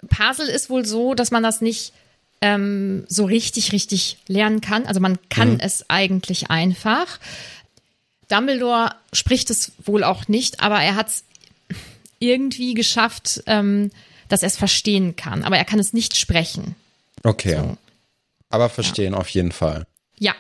Puzzle 0.07 0.47
ist 0.47 0.69
wohl 0.69 0.85
so, 0.85 1.15
dass 1.15 1.31
man 1.31 1.43
das 1.43 1.59
nicht 1.59 1.91
ähm, 2.39 3.03
so 3.09 3.25
richtig, 3.25 3.73
richtig 3.73 4.19
lernen 4.29 4.61
kann. 4.61 4.85
Also 4.85 5.01
man 5.01 5.17
kann 5.27 5.55
mhm. 5.55 5.59
es 5.59 5.83
eigentlich 5.89 6.49
einfach. 6.49 7.19
Dumbledore 8.29 8.91
spricht 9.11 9.49
es 9.49 9.73
wohl 9.83 10.05
auch 10.05 10.29
nicht, 10.29 10.61
aber 10.61 10.81
er 10.81 10.95
hat 10.95 11.09
es 11.09 11.25
irgendwie 12.19 12.73
geschafft, 12.73 13.43
ähm, 13.47 13.91
dass 14.29 14.43
er 14.43 14.47
es 14.47 14.55
verstehen 14.55 15.17
kann. 15.17 15.43
Aber 15.43 15.57
er 15.57 15.65
kann 15.65 15.79
es 15.79 15.91
nicht 15.91 16.15
sprechen. 16.15 16.75
Okay. 17.23 17.57
So. 17.57 17.77
Aber 18.49 18.69
verstehen 18.69 19.11
ja. 19.11 19.19
auf 19.19 19.27
jeden 19.27 19.51
Fall. 19.51 19.85
Ja. 20.17 20.35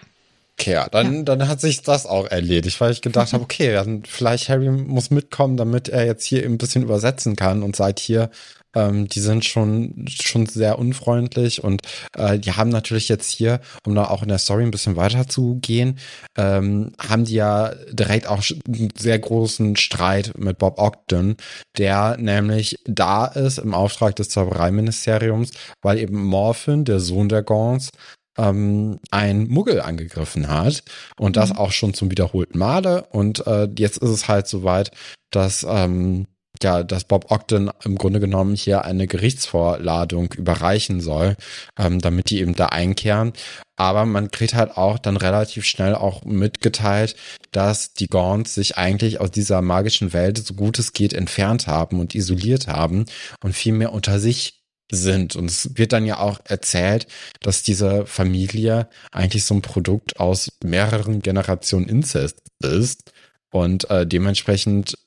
Okay, 0.57 0.81
dann, 0.91 1.17
ja. 1.17 1.23
dann 1.23 1.47
hat 1.47 1.59
sich 1.59 1.81
das 1.81 2.05
auch 2.05 2.27
erledigt, 2.27 2.79
weil 2.79 2.91
ich 2.91 3.01
gedacht 3.01 3.33
habe, 3.33 3.43
okay, 3.43 3.73
dann 3.73 4.03
vielleicht 4.05 4.49
Harry 4.49 4.69
muss 4.69 5.11
mitkommen, 5.11 5.57
damit 5.57 5.89
er 5.89 6.05
jetzt 6.05 6.25
hier 6.25 6.43
ein 6.43 6.57
bisschen 6.57 6.83
übersetzen 6.83 7.35
kann 7.35 7.61
und 7.63 7.75
seit 7.75 7.99
hier 7.99 8.29
ähm, 8.75 9.07
die 9.07 9.21
sind 9.21 9.45
schon, 9.45 10.05
schon 10.07 10.45
sehr 10.45 10.77
unfreundlich 10.77 11.63
und 11.63 11.81
äh, 12.15 12.37
die 12.37 12.51
haben 12.51 12.69
natürlich 12.69 13.09
jetzt 13.09 13.31
hier, 13.31 13.61
um 13.85 13.95
da 13.95 14.05
auch 14.05 14.21
in 14.21 14.27
der 14.27 14.37
Story 14.37 14.63
ein 14.63 14.71
bisschen 14.71 14.97
weiter 14.97 15.27
zu 15.27 15.57
gehen, 15.61 15.97
ähm, 16.37 16.91
haben 16.99 17.25
die 17.25 17.35
ja 17.35 17.73
direkt 17.91 18.27
auch 18.27 18.43
einen 18.67 18.89
sehr 18.97 19.17
großen 19.17 19.77
Streit 19.77 20.33
mit 20.37 20.57
Bob 20.57 20.79
Ogden, 20.79 21.37
der 21.77 22.17
nämlich 22.17 22.77
da 22.85 23.25
ist 23.25 23.57
im 23.57 23.73
Auftrag 23.73 24.15
des 24.17 24.29
Zaubereiministeriums, 24.29 25.51
weil 25.81 25.97
eben 25.97 26.23
Morphin, 26.23 26.85
der 26.85 26.99
Sohn 26.99 27.29
der 27.29 27.43
Gauns, 27.43 27.91
ähm, 28.37 28.99
ein 29.11 29.47
Muggel 29.47 29.81
angegriffen 29.81 30.47
hat 30.47 30.83
und 31.17 31.35
das 31.35 31.51
mhm. 31.51 31.57
auch 31.57 31.71
schon 31.71 31.93
zum 31.93 32.11
wiederholten 32.11 32.57
Male 32.57 33.05
und 33.11 33.45
äh, 33.47 33.67
jetzt 33.77 33.97
ist 33.97 34.09
es 34.09 34.27
halt 34.27 34.47
soweit, 34.47 34.91
dass 35.31 35.65
ähm, 35.67 36.27
ja, 36.63 36.83
dass 36.83 37.03
Bob 37.03 37.31
Ogden 37.31 37.69
im 37.83 37.97
Grunde 37.97 38.19
genommen 38.19 38.55
hier 38.55 38.85
eine 38.85 39.07
Gerichtsvorladung 39.07 40.33
überreichen 40.33 41.01
soll, 41.01 41.35
ähm, 41.77 41.99
damit 41.99 42.29
die 42.29 42.39
eben 42.39 42.55
da 42.55 42.67
einkehren. 42.67 43.33
Aber 43.77 44.05
man 44.05 44.31
kriegt 44.31 44.53
halt 44.53 44.77
auch 44.77 44.97
dann 44.97 45.17
relativ 45.17 45.65
schnell 45.65 45.95
auch 45.95 46.23
mitgeteilt, 46.23 47.15
dass 47.51 47.93
die 47.93 48.07
Gaunts 48.07 48.55
sich 48.55 48.77
eigentlich 48.77 49.19
aus 49.19 49.31
dieser 49.31 49.61
magischen 49.61 50.13
Welt 50.13 50.37
so 50.37 50.53
gut 50.53 50.79
es 50.79 50.93
geht 50.93 51.13
entfernt 51.13 51.67
haben 51.67 51.99
und 51.99 52.15
isoliert 52.15 52.67
haben 52.67 53.05
und 53.43 53.53
viel 53.53 53.73
mehr 53.73 53.91
unter 53.91 54.19
sich 54.19 54.54
sind. 54.91 55.35
Und 55.35 55.49
es 55.49 55.77
wird 55.77 55.93
dann 55.93 56.05
ja 56.05 56.19
auch 56.19 56.39
erzählt, 56.45 57.07
dass 57.41 57.63
diese 57.63 58.05
Familie 58.05 58.87
eigentlich 59.11 59.45
so 59.45 59.55
ein 59.55 59.61
Produkt 59.61 60.19
aus 60.19 60.51
mehreren 60.63 61.21
Generationen 61.21 61.87
Inzest 61.87 62.41
ist 62.59 63.11
und 63.51 63.89
äh, 63.89 64.05
dementsprechend 64.05 64.97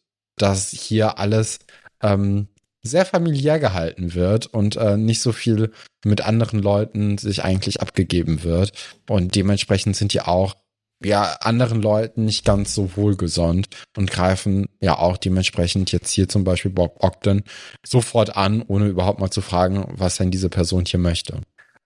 dass 0.40 0.70
hier 0.70 1.18
alles 1.18 1.58
ähm, 2.02 2.48
sehr 2.82 3.04
familiär 3.04 3.58
gehalten 3.58 4.14
wird 4.14 4.46
und 4.46 4.76
äh, 4.76 4.96
nicht 4.96 5.20
so 5.20 5.32
viel 5.32 5.72
mit 6.04 6.22
anderen 6.22 6.60
Leuten 6.60 7.18
sich 7.18 7.44
eigentlich 7.44 7.80
abgegeben 7.80 8.44
wird. 8.44 8.72
Und 9.08 9.34
dementsprechend 9.34 9.96
sind 9.96 10.12
die 10.12 10.20
auch 10.20 10.56
ja 11.04 11.36
anderen 11.40 11.80
Leuten 11.80 12.24
nicht 12.24 12.44
ganz 12.44 12.74
so 12.74 12.96
wohlgesonnen 12.96 13.66
und 13.96 14.10
greifen 14.10 14.68
ja 14.80 14.98
auch 14.98 15.16
dementsprechend 15.16 15.92
jetzt 15.92 16.10
hier 16.10 16.28
zum 16.28 16.44
Beispiel 16.44 16.70
Bob 16.70 17.02
Ogden 17.02 17.44
sofort 17.86 18.36
an, 18.36 18.62
ohne 18.66 18.86
überhaupt 18.86 19.20
mal 19.20 19.30
zu 19.30 19.40
fragen, 19.40 19.86
was 19.96 20.16
denn 20.16 20.30
diese 20.30 20.48
Person 20.48 20.84
hier 20.84 21.00
möchte. 21.00 21.40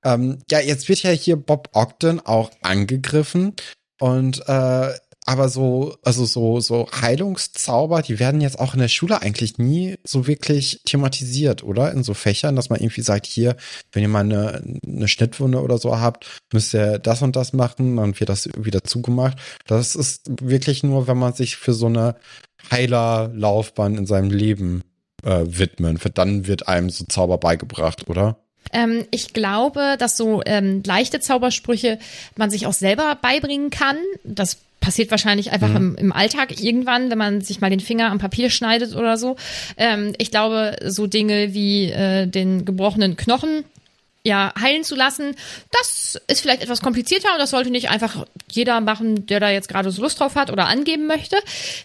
Ähm, 0.04 0.38
ja, 0.50 0.60
jetzt 0.60 0.88
wird 0.88 1.02
ja 1.02 1.10
hier 1.10 1.36
Bob 1.36 1.70
Ogden 1.72 2.20
auch 2.20 2.50
angegriffen 2.62 3.54
und 4.00 4.42
äh, 4.48 4.92
aber 5.24 5.48
so, 5.48 5.96
also 6.02 6.24
so, 6.24 6.60
so 6.60 6.88
Heilungszauber, 7.00 8.02
die 8.02 8.18
werden 8.18 8.40
jetzt 8.40 8.58
auch 8.58 8.74
in 8.74 8.80
der 8.80 8.88
Schule 8.88 9.22
eigentlich 9.22 9.58
nie 9.58 9.96
so 10.04 10.26
wirklich 10.26 10.80
thematisiert, 10.84 11.62
oder? 11.62 11.92
In 11.92 12.02
so 12.02 12.12
Fächern, 12.14 12.56
dass 12.56 12.70
man 12.70 12.80
irgendwie 12.80 13.02
sagt, 13.02 13.26
hier, 13.26 13.56
wenn 13.92 14.02
ihr 14.02 14.08
mal 14.08 14.20
eine, 14.20 14.62
eine 14.84 15.08
Schnittwunde 15.08 15.62
oder 15.62 15.78
so 15.78 15.98
habt, 15.98 16.26
müsst 16.52 16.74
ihr 16.74 16.98
das 16.98 17.22
und 17.22 17.36
das 17.36 17.52
machen, 17.52 17.96
dann 17.96 18.18
wird 18.18 18.30
das 18.30 18.48
wieder 18.56 18.82
zugemacht. 18.82 19.38
Das 19.66 19.94
ist 19.94 20.22
wirklich 20.40 20.82
nur, 20.82 21.06
wenn 21.06 21.18
man 21.18 21.34
sich 21.34 21.56
für 21.56 21.72
so 21.72 21.86
eine 21.86 22.16
Heilerlaufbahn 22.70 23.96
in 23.96 24.06
seinem 24.06 24.30
Leben 24.30 24.82
äh, 25.22 25.44
widmen. 25.46 25.98
Dann 26.14 26.46
wird 26.46 26.68
einem 26.68 26.90
so 26.90 27.04
Zauber 27.04 27.38
beigebracht, 27.38 28.08
oder? 28.08 28.38
Ähm, 28.72 29.06
ich 29.10 29.32
glaube, 29.32 29.96
dass 29.98 30.16
so 30.16 30.42
ähm, 30.46 30.82
leichte 30.84 31.20
Zaubersprüche 31.20 31.98
man 32.36 32.50
sich 32.50 32.66
auch 32.66 32.72
selber 32.72 33.16
beibringen 33.20 33.70
kann. 33.70 33.96
Das 34.24 34.58
passiert 34.80 35.10
wahrscheinlich 35.10 35.52
einfach 35.52 35.68
mhm. 35.68 35.76
im, 35.76 35.96
im, 35.96 36.12
Alltag 36.12 36.60
irgendwann, 36.60 37.10
wenn 37.10 37.18
man 37.18 37.40
sich 37.40 37.60
mal 37.60 37.70
den 37.70 37.80
Finger 37.80 38.10
am 38.10 38.18
Papier 38.18 38.50
schneidet 38.50 38.94
oder 38.94 39.16
so. 39.16 39.36
Ähm, 39.78 40.12
ich 40.18 40.30
glaube, 40.30 40.76
so 40.84 41.06
Dinge 41.06 41.54
wie 41.54 41.90
äh, 41.90 42.26
den 42.26 42.66
gebrochenen 42.66 43.16
Knochen 43.16 43.64
ja 44.24 44.52
heilen 44.60 44.84
zu 44.84 44.94
lassen, 44.94 45.34
das 45.70 46.20
ist 46.28 46.40
vielleicht 46.40 46.62
etwas 46.62 46.80
komplizierter 46.80 47.32
und 47.32 47.38
das 47.38 47.50
sollte 47.50 47.70
nicht 47.70 47.90
einfach 47.90 48.26
jeder 48.50 48.80
machen, 48.80 49.26
der 49.26 49.40
da 49.40 49.50
jetzt 49.50 49.68
gerade 49.68 49.90
so 49.90 50.02
Lust 50.02 50.20
drauf 50.20 50.36
hat 50.36 50.50
oder 50.50 50.66
angeben 50.66 51.06
möchte. 51.06 51.36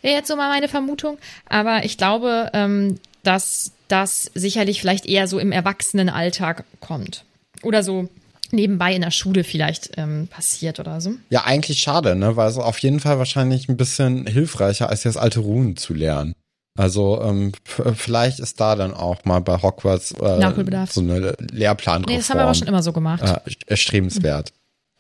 Wäre 0.02 0.16
jetzt 0.16 0.28
so 0.28 0.36
mal 0.36 0.50
meine 0.50 0.68
Vermutung. 0.68 1.18
Aber 1.48 1.86
ich 1.86 1.98
glaube, 1.98 2.50
ähm, 2.54 3.00
dass 3.24 3.72
das 3.88 4.32
sicherlich 4.34 4.82
vielleicht 4.82 5.06
eher 5.06 5.28
so 5.28 5.40
im 5.40 5.52
Erwachsenenalltag 5.52 6.64
kommt. 6.80 7.24
Oder 7.64 7.84
so 7.84 8.10
nebenbei 8.52 8.94
in 8.94 9.02
der 9.02 9.12
Schule 9.12 9.44
vielleicht 9.44 9.92
ähm, 9.98 10.28
passiert 10.28 10.80
oder 10.80 11.02
so. 11.02 11.14
Ja, 11.30 11.44
eigentlich 11.46 11.80
schade, 11.80 12.16
ne? 12.16 12.36
Weil 12.36 12.50
es 12.50 12.58
auf 12.58 12.80
jeden 12.80 13.00
Fall 13.00 13.18
wahrscheinlich 13.18 13.68
ein 13.68 13.78
bisschen 13.78 14.26
hilfreicher, 14.26 14.90
als 14.90 15.04
jetzt 15.04 15.18
alte 15.18 15.40
Runen 15.40 15.76
zu 15.78 15.94
lernen. 15.94 16.34
Also 16.78 17.22
ähm, 17.24 17.52
vielleicht 17.96 18.40
ist 18.40 18.60
da 18.60 18.76
dann 18.76 18.94
auch 18.94 19.26
mal 19.26 19.40
bei 19.42 19.62
Hogwarts 19.62 20.12
äh, 20.12 20.86
so 20.90 21.02
eine 21.02 21.36
Lehrplanreform. 21.40 22.14
Nee, 22.14 22.18
das 22.18 22.30
haben 22.30 22.38
wir 22.38 22.44
aber 22.44 22.54
schon 22.54 22.68
immer 22.68 22.84
so 22.84 22.94
gemacht. 22.94 23.24
Äh, 23.24 23.52
erstrebenswert. 23.66 24.54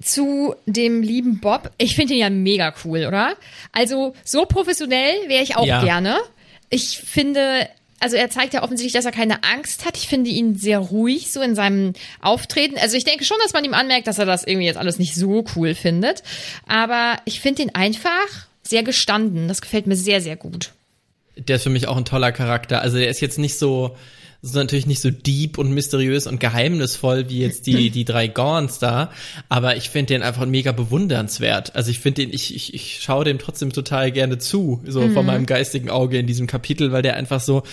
Zu 0.03 0.55
dem 0.65 1.01
lieben 1.01 1.39
Bob. 1.39 1.71
Ich 1.77 1.95
finde 1.95 2.13
ihn 2.13 2.19
ja 2.19 2.29
mega 2.29 2.73
cool, 2.83 3.05
oder? 3.07 3.33
Also 3.71 4.13
so 4.23 4.45
professionell 4.45 5.27
wäre 5.27 5.43
ich 5.43 5.55
auch 5.55 5.65
ja. 5.65 5.83
gerne. 5.83 6.17
Ich 6.69 6.99
finde, 6.99 7.67
also 7.99 8.15
er 8.15 8.29
zeigt 8.29 8.53
ja 8.53 8.63
offensichtlich, 8.63 8.93
dass 8.93 9.05
er 9.05 9.11
keine 9.11 9.43
Angst 9.43 9.85
hat. 9.85 9.97
Ich 9.97 10.07
finde 10.07 10.29
ihn 10.29 10.55
sehr 10.55 10.79
ruhig 10.79 11.31
so 11.31 11.41
in 11.41 11.55
seinem 11.55 11.93
Auftreten. 12.21 12.77
Also 12.77 12.95
ich 12.95 13.03
denke 13.03 13.25
schon, 13.25 13.37
dass 13.43 13.53
man 13.53 13.65
ihm 13.65 13.73
anmerkt, 13.73 14.07
dass 14.07 14.19
er 14.19 14.25
das 14.25 14.43
irgendwie 14.43 14.67
jetzt 14.67 14.77
alles 14.77 14.99
nicht 14.99 15.15
so 15.15 15.43
cool 15.55 15.73
findet. 15.73 16.21
Aber 16.67 17.17
ich 17.25 17.39
finde 17.39 17.63
ihn 17.63 17.71
einfach 17.73 18.47
sehr 18.61 18.83
gestanden. 18.83 19.47
Das 19.47 19.61
gefällt 19.61 19.87
mir 19.87 19.95
sehr, 19.95 20.21
sehr 20.21 20.35
gut. 20.35 20.73
Der 21.37 21.55
ist 21.55 21.63
für 21.63 21.69
mich 21.69 21.87
auch 21.87 21.97
ein 21.97 22.05
toller 22.05 22.31
Charakter. 22.31 22.81
Also 22.81 22.97
der 22.97 23.09
ist 23.09 23.19
jetzt 23.19 23.39
nicht 23.39 23.57
so, 23.57 23.95
ist 24.49 24.55
natürlich 24.55 24.85
nicht 24.85 25.01
so 25.01 25.09
deep 25.09 25.57
und 25.57 25.71
mysteriös 25.71 26.27
und 26.27 26.39
geheimnisvoll 26.39 27.29
wie 27.29 27.39
jetzt 27.39 27.67
die, 27.67 27.89
die 27.91 28.05
drei 28.05 28.27
Gorns 28.27 28.79
da, 28.79 29.11
aber 29.49 29.77
ich 29.77 29.89
finde 29.89 30.13
den 30.13 30.23
einfach 30.23 30.45
mega 30.45 30.71
bewundernswert. 30.71 31.75
Also 31.75 31.91
ich 31.91 31.99
finde 31.99 32.23
den, 32.23 32.33
ich, 32.33 32.55
ich, 32.55 32.73
ich 32.73 32.99
schaue 33.01 33.25
dem 33.25 33.39
trotzdem 33.39 33.71
total 33.71 34.11
gerne 34.11 34.37
zu, 34.37 34.81
so 34.85 35.01
mhm. 35.01 35.13
von 35.13 35.25
meinem 35.25 35.45
geistigen 35.45 35.89
Auge 35.89 36.17
in 36.17 36.27
diesem 36.27 36.47
Kapitel, 36.47 36.91
weil 36.91 37.01
der 37.01 37.15
einfach 37.15 37.41
so, 37.41 37.63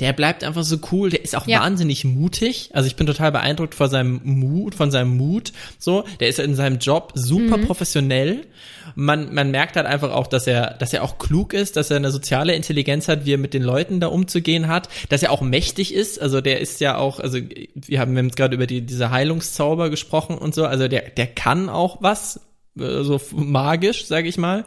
der 0.00 0.12
bleibt 0.12 0.44
einfach 0.44 0.64
so 0.64 0.78
cool, 0.92 1.10
der 1.10 1.24
ist 1.24 1.36
auch 1.36 1.46
ja. 1.46 1.60
wahnsinnig 1.60 2.04
mutig. 2.04 2.70
Also 2.72 2.86
ich 2.86 2.96
bin 2.96 3.06
total 3.06 3.32
beeindruckt 3.32 3.74
von 3.74 3.90
seinem 3.90 4.20
Mut, 4.24 4.74
von 4.74 4.90
seinem 4.90 5.16
Mut, 5.16 5.52
so, 5.78 6.04
der 6.20 6.28
ist 6.28 6.38
in 6.38 6.54
seinem 6.54 6.78
Job 6.78 7.12
super 7.14 7.56
mhm. 7.56 7.66
professionell 7.66 8.46
man, 8.94 9.34
man 9.34 9.50
merkt 9.50 9.76
halt 9.76 9.86
einfach 9.86 10.12
auch, 10.12 10.26
dass 10.26 10.46
er, 10.46 10.74
dass 10.74 10.92
er 10.92 11.02
auch 11.02 11.18
klug 11.18 11.52
ist, 11.52 11.76
dass 11.76 11.90
er 11.90 11.96
eine 11.96 12.10
soziale 12.10 12.54
Intelligenz 12.54 13.08
hat, 13.08 13.24
wie 13.24 13.34
er 13.34 13.38
mit 13.38 13.54
den 13.54 13.62
Leuten 13.62 14.00
da 14.00 14.08
umzugehen 14.08 14.68
hat, 14.68 14.88
dass 15.08 15.22
er 15.22 15.30
auch 15.30 15.42
mächtig 15.42 15.94
ist. 15.94 16.20
Also 16.20 16.40
der 16.40 16.60
ist 16.60 16.80
ja 16.80 16.96
auch, 16.96 17.20
also 17.20 17.38
wir 17.74 18.00
haben 18.00 18.16
jetzt 18.16 18.36
gerade 18.36 18.54
über 18.54 18.66
die, 18.66 18.82
diese 18.82 19.10
Heilungszauber 19.10 19.90
gesprochen 19.90 20.38
und 20.38 20.54
so. 20.54 20.66
Also 20.66 20.88
der, 20.88 21.10
der 21.10 21.26
kann 21.26 21.68
auch 21.68 21.98
was, 22.00 22.40
äh, 22.78 23.02
so 23.02 23.20
magisch, 23.34 24.06
sage 24.06 24.28
ich 24.28 24.38
mal. 24.38 24.64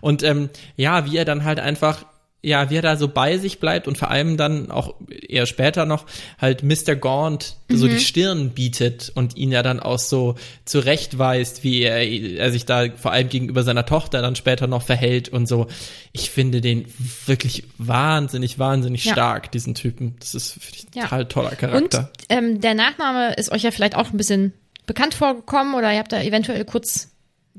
Und 0.00 0.22
ähm, 0.22 0.50
ja, 0.76 1.10
wie 1.10 1.16
er 1.16 1.24
dann 1.24 1.44
halt 1.44 1.60
einfach 1.60 2.04
ja, 2.40 2.70
wie 2.70 2.76
er 2.76 2.82
da 2.82 2.96
so 2.96 3.08
bei 3.08 3.36
sich 3.36 3.58
bleibt 3.58 3.88
und 3.88 3.98
vor 3.98 4.10
allem 4.10 4.36
dann 4.36 4.70
auch 4.70 4.94
eher 5.10 5.44
später 5.46 5.86
noch 5.86 6.06
halt 6.38 6.62
Mr. 6.62 6.94
Gaunt 6.94 7.56
mhm. 7.68 7.76
so 7.76 7.88
die 7.88 7.94
mhm. 7.94 7.98
Stirn 7.98 8.50
bietet 8.50 9.10
und 9.12 9.36
ihn 9.36 9.50
ja 9.50 9.64
dann 9.64 9.80
auch 9.80 9.98
so 9.98 10.36
zurechtweist, 10.64 11.64
wie 11.64 11.82
er, 11.82 12.06
er 12.06 12.52
sich 12.52 12.64
da 12.64 12.90
vor 12.94 13.10
allem 13.10 13.28
gegenüber 13.28 13.64
seiner 13.64 13.84
Tochter 13.84 14.22
dann 14.22 14.36
später 14.36 14.68
noch 14.68 14.82
verhält 14.82 15.28
und 15.30 15.48
so. 15.48 15.66
Ich 16.12 16.30
finde 16.30 16.60
den 16.60 16.86
wirklich 17.26 17.64
wahnsinnig, 17.76 18.58
wahnsinnig 18.60 19.04
ja. 19.04 19.12
stark, 19.12 19.50
diesen 19.50 19.74
Typen. 19.74 20.14
Das 20.20 20.36
ist 20.36 20.58
ja. 20.94 21.02
total 21.02 21.26
toller 21.26 21.56
Charakter. 21.56 21.98
Und 21.98 22.08
ähm, 22.28 22.60
der 22.60 22.74
Nachname 22.74 23.34
ist 23.34 23.50
euch 23.50 23.62
ja 23.62 23.72
vielleicht 23.72 23.96
auch 23.96 24.12
ein 24.12 24.16
bisschen 24.16 24.52
bekannt 24.86 25.14
vorgekommen 25.14 25.74
oder 25.74 25.92
ihr 25.92 25.98
habt 25.98 26.12
da 26.12 26.22
eventuell 26.22 26.64
kurz 26.64 27.10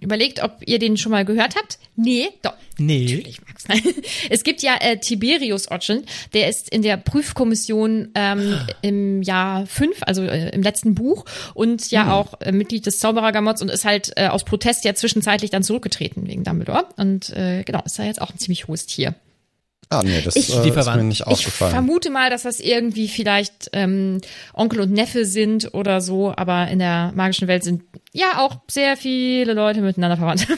überlegt, 0.02 0.44
ob 0.44 0.58
ihr 0.66 0.80
den 0.80 0.98
schon 0.98 1.12
mal 1.12 1.26
gehört 1.26 1.56
habt. 1.56 1.80
Nee, 1.96 2.30
doch. 2.42 2.54
Nee. 2.78 3.04
Natürlich, 3.04 3.42
Max. 3.46 3.66
Es 4.30 4.44
gibt 4.44 4.62
ja 4.62 4.76
äh, 4.80 4.98
Tiberius 4.98 5.70
Otschen, 5.70 6.06
der 6.34 6.50
ist 6.50 6.70
in 6.70 6.82
der 6.82 6.98
Prüfkommission 6.98 8.10
ähm, 8.16 8.58
im 8.82 9.22
Jahr 9.22 9.66
fünf, 9.66 9.98
also 10.02 10.24
äh, 10.24 10.50
im 10.50 10.62
letzten 10.62 10.96
Buch 10.96 11.26
und 11.54 11.92
ja 11.92 12.06
mhm. 12.06 12.10
auch 12.12 12.42
äh, 12.42 12.52
Mitglied 12.52 12.86
des 12.86 13.00
Zauberergamotts 13.00 13.62
und 13.62 13.70
ist 13.70 13.86
halt 13.86 14.14
äh, 14.16 14.28
aus 14.28 14.46
Protest 14.46 14.86
ja 14.86 14.94
zwischenzeitlich 14.96 15.52
dann 15.52 15.64
zurückgetreten 15.64 16.28
wegen 16.28 16.44
Dumbledore. 16.44 16.86
Und 16.98 17.30
äh, 17.32 17.64
genau, 17.64 17.82
ist 17.86 17.98
ja 17.98 18.06
jetzt 18.06 18.22
auch 18.22 18.32
ein 18.32 18.38
ziemlich 18.38 18.68
hohes 18.68 18.86
Tier. 18.86 19.16
Ah, 19.92 20.04
nee, 20.04 20.22
das 20.22 20.36
ich, 20.36 20.56
äh, 20.56 20.70
ist 20.70 20.76
mir 20.76 21.04
nicht 21.04 21.26
aufgefallen. 21.26 21.72
Ich 21.72 21.76
vermute 21.76 22.12
mal, 22.12 22.30
dass 22.30 22.44
das 22.44 22.60
irgendwie 22.60 23.08
vielleicht 23.08 23.70
ähm, 23.74 24.22
Onkel 24.54 24.82
und 24.82 24.92
Neffe 24.92 25.26
sind 25.26 25.74
oder 25.74 26.00
so, 26.00 26.32
aber 26.36 26.68
in 26.68 26.78
der 26.78 27.12
magischen 27.16 27.48
Welt 27.48 27.64
sind 27.64 27.84
ja 28.14 28.38
auch 28.38 28.58
sehr 28.70 28.98
viele 28.98 29.54
Leute 29.54 29.82
miteinander 29.82 30.18
verwandt. 30.18 30.48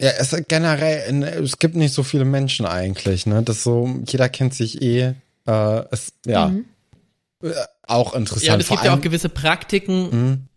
Ja, 0.00 0.10
es 0.10 0.36
generell, 0.46 1.24
es 1.42 1.58
gibt 1.58 1.74
nicht 1.74 1.92
so 1.92 2.04
viele 2.04 2.24
Menschen 2.24 2.66
eigentlich, 2.66 3.26
ne? 3.26 3.42
Das 3.42 3.64
so, 3.64 4.00
jeder 4.06 4.28
kennt 4.28 4.54
sich 4.54 4.80
eh. 4.80 5.14
Äh, 5.44 5.82
es, 5.90 6.12
ja. 6.24 6.48
Mhm. 6.50 6.66
Äh, 7.42 7.52
auch 7.82 8.14
interessant. 8.14 8.46
Ja, 8.46 8.56
es 8.56 8.68
gibt 8.68 8.84
ja 8.84 8.94
auch 8.94 9.00
gewisse 9.00 9.28
Praktiken, 9.28 10.10
mhm. 10.10 10.47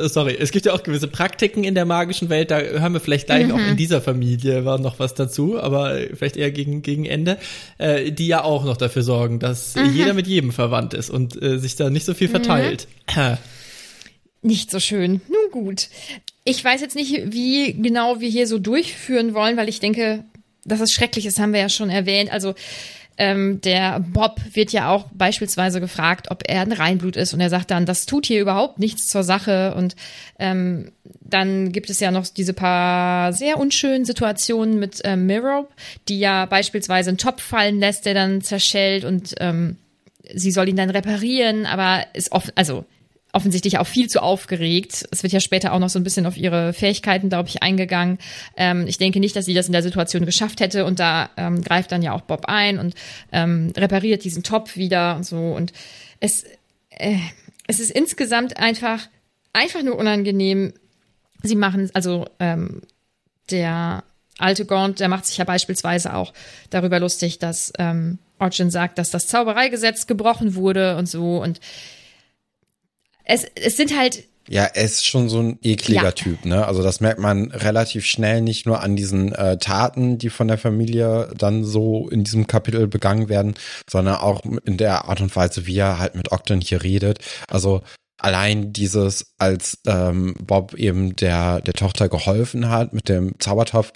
Äh, 0.00 0.08
sorry, 0.08 0.36
es 0.38 0.50
gibt 0.50 0.66
ja 0.66 0.72
auch 0.72 0.82
gewisse 0.82 1.08
Praktiken 1.08 1.64
in 1.64 1.74
der 1.74 1.84
magischen 1.84 2.28
Welt, 2.28 2.50
da 2.50 2.60
hören 2.60 2.92
wir 2.92 3.00
vielleicht 3.00 3.26
gleich 3.26 3.46
mhm. 3.46 3.52
auch 3.52 3.58
in 3.58 3.76
dieser 3.76 4.00
Familie 4.00 4.64
war 4.64 4.78
noch 4.78 4.98
was 4.98 5.14
dazu, 5.14 5.60
aber 5.60 5.98
vielleicht 6.14 6.36
eher 6.36 6.50
gegen, 6.50 6.82
gegen 6.82 7.04
Ende, 7.04 7.38
äh, 7.78 8.10
die 8.12 8.26
ja 8.26 8.42
auch 8.42 8.64
noch 8.64 8.76
dafür 8.76 9.02
sorgen, 9.02 9.38
dass 9.38 9.74
mhm. 9.74 9.94
jeder 9.94 10.14
mit 10.14 10.26
jedem 10.26 10.52
verwandt 10.52 10.94
ist 10.94 11.10
und 11.10 11.40
äh, 11.40 11.58
sich 11.58 11.76
da 11.76 11.90
nicht 11.90 12.04
so 12.04 12.14
viel 12.14 12.28
mhm. 12.28 12.32
verteilt. 12.32 12.88
Mhm. 13.14 13.38
Nicht 14.42 14.70
so 14.70 14.80
schön. 14.80 15.20
Nun 15.28 15.50
gut. 15.50 15.88
Ich 16.44 16.64
weiß 16.64 16.80
jetzt 16.80 16.96
nicht, 16.96 17.32
wie 17.32 17.74
genau 17.74 18.20
wir 18.20 18.28
hier 18.30 18.46
so 18.46 18.58
durchführen 18.58 19.34
wollen, 19.34 19.58
weil 19.58 19.68
ich 19.68 19.80
denke, 19.80 20.24
dass 20.64 20.80
es 20.80 20.92
schrecklich 20.92 21.26
ist, 21.26 21.38
haben 21.38 21.52
wir 21.52 21.60
ja 21.60 21.68
schon 21.68 21.90
erwähnt. 21.90 22.32
Also 22.32 22.54
ähm, 23.20 23.60
der 23.60 24.00
Bob 24.00 24.40
wird 24.54 24.72
ja 24.72 24.88
auch 24.90 25.04
beispielsweise 25.12 25.78
gefragt, 25.78 26.30
ob 26.30 26.42
er 26.46 26.62
ein 26.62 26.72
Reinblut 26.72 27.16
ist. 27.16 27.34
Und 27.34 27.40
er 27.42 27.50
sagt 27.50 27.70
dann, 27.70 27.84
das 27.84 28.06
tut 28.06 28.24
hier 28.24 28.40
überhaupt 28.40 28.78
nichts 28.78 29.08
zur 29.08 29.24
Sache. 29.24 29.74
Und 29.74 29.94
ähm, 30.38 30.90
dann 31.04 31.70
gibt 31.70 31.90
es 31.90 32.00
ja 32.00 32.10
noch 32.10 32.26
diese 32.26 32.54
paar 32.54 33.34
sehr 33.34 33.58
unschönen 33.58 34.06
Situationen 34.06 34.78
mit 34.78 35.02
ähm, 35.04 35.26
Mirror, 35.26 35.68
die 36.08 36.18
ja 36.18 36.46
beispielsweise 36.46 37.10
einen 37.10 37.18
Topf 37.18 37.42
fallen 37.42 37.78
lässt, 37.78 38.06
der 38.06 38.14
dann 38.14 38.40
zerschellt. 38.40 39.04
Und 39.04 39.34
ähm, 39.38 39.76
sie 40.32 40.50
soll 40.50 40.70
ihn 40.70 40.76
dann 40.76 40.88
reparieren, 40.88 41.66
aber 41.66 42.06
ist 42.14 42.32
oft, 42.32 42.56
also 42.56 42.86
offensichtlich 43.32 43.78
auch 43.78 43.86
viel 43.86 44.08
zu 44.08 44.22
aufgeregt. 44.22 45.06
Es 45.10 45.22
wird 45.22 45.32
ja 45.32 45.40
später 45.40 45.72
auch 45.72 45.78
noch 45.78 45.88
so 45.88 45.98
ein 45.98 46.04
bisschen 46.04 46.26
auf 46.26 46.36
ihre 46.36 46.72
Fähigkeiten, 46.72 47.28
glaube 47.28 47.48
ich, 47.48 47.62
eingegangen. 47.62 48.18
Ähm, 48.56 48.86
ich 48.86 48.98
denke 48.98 49.20
nicht, 49.20 49.36
dass 49.36 49.44
sie 49.44 49.54
das 49.54 49.66
in 49.66 49.72
der 49.72 49.82
Situation 49.82 50.26
geschafft 50.26 50.60
hätte 50.60 50.84
und 50.84 50.98
da 50.98 51.30
ähm, 51.36 51.62
greift 51.62 51.92
dann 51.92 52.02
ja 52.02 52.12
auch 52.12 52.22
Bob 52.22 52.46
ein 52.46 52.78
und 52.78 52.94
ähm, 53.32 53.72
repariert 53.76 54.24
diesen 54.24 54.42
Topf 54.42 54.76
wieder 54.76 55.16
und 55.16 55.24
so. 55.24 55.38
Und 55.38 55.72
es, 56.18 56.44
äh, 56.90 57.18
es 57.66 57.80
ist 57.80 57.90
insgesamt 57.90 58.58
einfach, 58.58 59.08
einfach 59.52 59.82
nur 59.82 59.96
unangenehm. 59.96 60.72
Sie 61.42 61.56
machen, 61.56 61.90
also 61.94 62.26
ähm, 62.38 62.82
der 63.50 64.04
alte 64.38 64.64
Gaunt, 64.64 65.00
der 65.00 65.08
macht 65.08 65.26
sich 65.26 65.36
ja 65.36 65.44
beispielsweise 65.44 66.14
auch 66.14 66.32
darüber 66.70 66.98
lustig, 66.98 67.38
dass 67.38 67.72
ähm, 67.78 68.18
Orchin 68.38 68.70
sagt, 68.70 68.98
dass 68.98 69.10
das 69.10 69.26
Zaubereigesetz 69.26 70.06
gebrochen 70.06 70.54
wurde 70.54 70.96
und 70.96 71.06
so 71.06 71.42
und 71.42 71.60
es, 73.30 73.46
es 73.54 73.76
sind 73.76 73.96
halt 73.96 74.24
ja, 74.48 74.64
er 74.64 74.84
ist 74.84 75.06
schon 75.06 75.28
so 75.28 75.38
ein 75.38 75.58
ekliger 75.62 76.02
ja. 76.02 76.10
Typ, 76.10 76.44
ne? 76.44 76.66
Also 76.66 76.82
das 76.82 77.00
merkt 77.00 77.20
man 77.20 77.52
relativ 77.52 78.04
schnell 78.04 78.40
nicht 78.40 78.66
nur 78.66 78.80
an 78.82 78.96
diesen 78.96 79.32
äh, 79.32 79.58
Taten, 79.58 80.18
die 80.18 80.28
von 80.28 80.48
der 80.48 80.58
Familie 80.58 81.30
dann 81.38 81.62
so 81.62 82.08
in 82.08 82.24
diesem 82.24 82.48
Kapitel 82.48 82.88
begangen 82.88 83.28
werden, 83.28 83.54
sondern 83.88 84.16
auch 84.16 84.42
in 84.64 84.76
der 84.76 85.04
Art 85.04 85.20
und 85.20 85.36
Weise, 85.36 85.66
wie 85.66 85.78
er 85.78 86.00
halt 86.00 86.16
mit 86.16 86.32
Ogden 86.32 86.60
hier 86.60 86.82
redet. 86.82 87.20
Also 87.46 87.82
allein 88.18 88.72
dieses, 88.72 89.34
als 89.38 89.78
ähm, 89.86 90.34
Bob 90.42 90.74
eben 90.74 91.14
der 91.14 91.60
der 91.60 91.74
Tochter 91.74 92.08
geholfen 92.08 92.70
hat 92.70 92.92
mit 92.92 93.08
dem 93.08 93.38
Zaubertopf, 93.38 93.92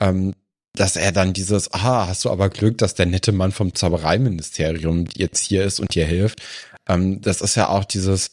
ähm, 0.00 0.32
dass 0.74 0.96
er 0.96 1.12
dann 1.12 1.34
dieses, 1.34 1.74
ah, 1.74 2.06
hast 2.08 2.24
du 2.24 2.30
aber 2.30 2.48
Glück, 2.48 2.78
dass 2.78 2.94
der 2.94 3.06
nette 3.06 3.32
Mann 3.32 3.52
vom 3.52 3.74
Zaubereiministerium 3.74 5.04
jetzt 5.14 5.44
hier 5.44 5.64
ist 5.64 5.80
und 5.80 5.94
dir 5.94 6.06
hilft. 6.06 6.40
Ähm, 6.88 7.20
das 7.20 7.42
ist 7.42 7.56
ja 7.56 7.68
auch 7.68 7.84
dieses, 7.84 8.30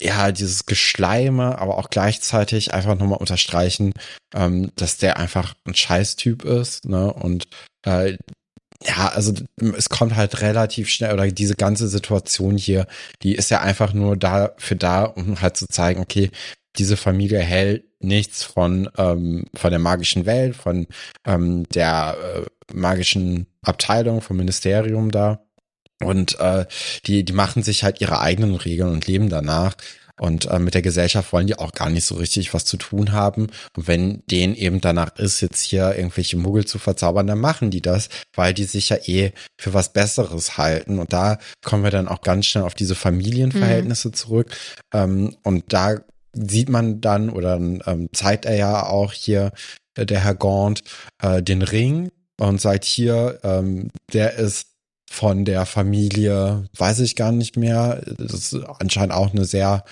ja, 0.00 0.32
dieses 0.32 0.66
Geschleime, 0.66 1.58
aber 1.58 1.78
auch 1.78 1.90
gleichzeitig 1.90 2.72
einfach 2.72 2.96
nochmal 2.96 3.18
unterstreichen, 3.18 3.92
ähm, 4.34 4.70
dass 4.76 4.96
der 4.96 5.18
einfach 5.18 5.54
ein 5.64 5.74
Scheißtyp 5.74 6.44
ist, 6.44 6.84
ne? 6.84 7.12
Und 7.12 7.48
äh, 7.84 8.16
ja, 8.84 9.08
also 9.08 9.32
es 9.76 9.88
kommt 9.88 10.14
halt 10.14 10.40
relativ 10.40 10.88
schnell, 10.88 11.12
oder 11.12 11.26
diese 11.28 11.56
ganze 11.56 11.88
Situation 11.88 12.56
hier, 12.56 12.86
die 13.22 13.34
ist 13.34 13.50
ja 13.50 13.60
einfach 13.60 13.92
nur 13.92 14.16
dafür 14.16 14.76
da, 14.76 15.04
um 15.04 15.40
halt 15.40 15.56
zu 15.56 15.66
zeigen, 15.66 16.00
okay, 16.00 16.30
diese 16.76 16.96
Familie 16.96 17.40
hält 17.40 17.84
nichts 18.00 18.44
von, 18.44 18.88
ähm, 18.96 19.46
von 19.54 19.70
der 19.70 19.80
magischen 19.80 20.26
Welt, 20.26 20.54
von 20.54 20.86
ähm, 21.26 21.64
der 21.70 22.16
äh, 22.22 22.72
magischen 22.72 23.46
Abteilung, 23.62 24.20
vom 24.20 24.36
Ministerium 24.36 25.10
da. 25.10 25.40
Und 26.02 26.38
äh, 26.38 26.66
die, 27.06 27.24
die 27.24 27.32
machen 27.32 27.62
sich 27.62 27.84
halt 27.84 28.00
ihre 28.00 28.20
eigenen 28.20 28.54
Regeln 28.54 28.90
und 28.90 29.06
leben 29.06 29.28
danach. 29.28 29.74
Und 30.20 30.46
äh, 30.46 30.58
mit 30.58 30.74
der 30.74 30.82
Gesellschaft 30.82 31.32
wollen 31.32 31.46
die 31.46 31.58
auch 31.58 31.72
gar 31.72 31.90
nicht 31.90 32.04
so 32.04 32.16
richtig 32.16 32.52
was 32.52 32.64
zu 32.64 32.76
tun 32.76 33.12
haben. 33.12 33.48
Und 33.76 33.86
wenn 33.86 34.22
denen 34.26 34.54
eben 34.54 34.80
danach 34.80 35.16
ist, 35.16 35.40
jetzt 35.40 35.62
hier 35.62 35.96
irgendwelche 35.96 36.36
Muggel 36.36 36.64
zu 36.64 36.78
verzaubern, 36.78 37.26
dann 37.26 37.38
machen 37.38 37.70
die 37.70 37.82
das, 37.82 38.08
weil 38.34 38.52
die 38.52 38.64
sich 38.64 38.88
ja 38.88 38.96
eh 39.06 39.32
für 39.56 39.74
was 39.74 39.92
Besseres 39.92 40.58
halten. 40.58 40.98
Und 40.98 41.12
da 41.12 41.38
kommen 41.64 41.84
wir 41.84 41.90
dann 41.90 42.08
auch 42.08 42.22
ganz 42.22 42.46
schnell 42.46 42.64
auf 42.64 42.74
diese 42.74 42.96
Familienverhältnisse 42.96 44.08
mhm. 44.08 44.14
zurück. 44.14 44.56
Ähm, 44.92 45.36
und 45.44 45.72
da 45.72 45.96
sieht 46.32 46.68
man 46.68 47.00
dann, 47.00 47.30
oder 47.30 47.56
ähm, 47.56 48.08
zeigt 48.12 48.44
er 48.44 48.56
ja 48.56 48.86
auch 48.86 49.12
hier, 49.12 49.52
äh, 49.94 50.04
der 50.04 50.20
Herr 50.20 50.34
Gaunt, 50.34 50.82
äh, 51.22 51.42
den 51.42 51.62
Ring 51.62 52.10
und 52.40 52.60
sagt 52.60 52.84
hier, 52.84 53.40
ähm, 53.42 53.90
der 54.12 54.34
ist 54.34 54.66
von 55.08 55.44
der 55.44 55.66
Familie, 55.66 56.64
weiß 56.76 57.00
ich 57.00 57.16
gar 57.16 57.32
nicht 57.32 57.56
mehr. 57.56 58.02
Das 58.18 58.34
ist 58.34 58.54
anscheinend 58.78 59.12
auch 59.12 59.32
eine 59.32 59.44
sehr 59.44 59.84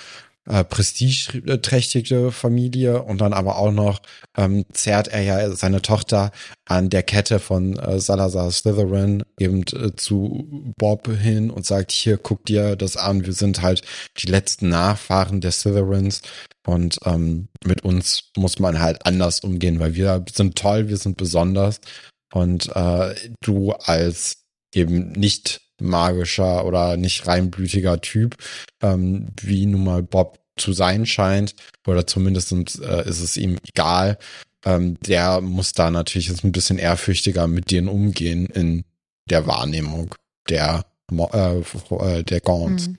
äh, 0.49 0.63
prestigeträchtige 0.63 2.31
Familie. 2.31 3.03
Und 3.03 3.21
dann 3.21 3.33
aber 3.33 3.59
auch 3.59 3.73
noch 3.73 4.01
ähm, 4.37 4.65
zerrt 4.73 5.09
er 5.09 5.23
ja 5.23 5.51
seine 5.51 5.83
Tochter 5.83 6.31
an 6.67 6.89
der 6.91 7.03
Kette 7.03 7.41
von 7.41 7.77
äh, 7.77 7.99
Salazar 7.99 8.51
Slytherin 8.51 9.25
eben 9.39 9.63
äh, 9.63 9.97
zu 9.97 10.73
Bob 10.79 11.09
hin 11.09 11.51
und 11.51 11.67
sagt, 11.67 11.93
hier, 11.93 12.17
guck 12.17 12.45
dir 12.45 12.77
das 12.77 12.97
an, 12.97 13.27
wir 13.27 13.33
sind 13.33 13.63
halt 13.63 13.83
die 14.19 14.29
letzten 14.29 14.69
Nachfahren 14.69 15.41
der 15.41 15.53
Slytherins. 15.53 16.23
Und 16.67 16.99
ähm, 17.05 17.49
mit 17.65 17.83
uns 17.83 18.31
muss 18.37 18.59
man 18.59 18.81
halt 18.81 19.05
anders 19.07 19.41
umgehen, 19.41 19.81
weil 19.81 19.95
wir 19.95 20.25
sind 20.33 20.57
toll, 20.57 20.89
wir 20.89 20.97
sind 20.97 21.17
besonders. 21.17 21.81
Und 22.33 22.75
äh, 22.75 23.15
du 23.41 23.73
als 23.73 24.46
eben 24.77 25.13
nicht 25.13 25.61
magischer 25.81 26.65
oder 26.65 26.97
nicht 26.97 27.27
reinblütiger 27.27 28.01
Typ, 28.01 28.37
ähm, 28.83 29.29
wie 29.41 29.67
nun 29.67 29.85
mal 29.85 30.03
Bob 30.03 30.39
zu 30.57 30.73
sein 30.73 31.07
scheint, 31.07 31.55
oder 31.87 32.07
zumindest 32.07 32.53
äh, 32.81 33.09
ist 33.09 33.21
es 33.21 33.37
ihm 33.37 33.59
egal. 33.69 34.19
Ähm, 34.65 34.99
der 35.01 35.41
muss 35.41 35.73
da 35.73 35.91
natürlich 35.91 36.29
jetzt 36.29 36.45
ein 36.45 36.53
bisschen 36.53 36.79
ehrfürchtiger 36.79 37.47
mit 37.47 37.71
denen 37.71 37.89
umgehen 37.89 38.47
in 38.47 38.85
der 39.29 39.47
Wahrnehmung 39.47 40.15
der, 40.49 40.85
äh, 41.13 41.59
äh 41.59 42.23
der 42.23 42.41
Gaunts. 42.41 42.89
Mhm. 42.89 42.99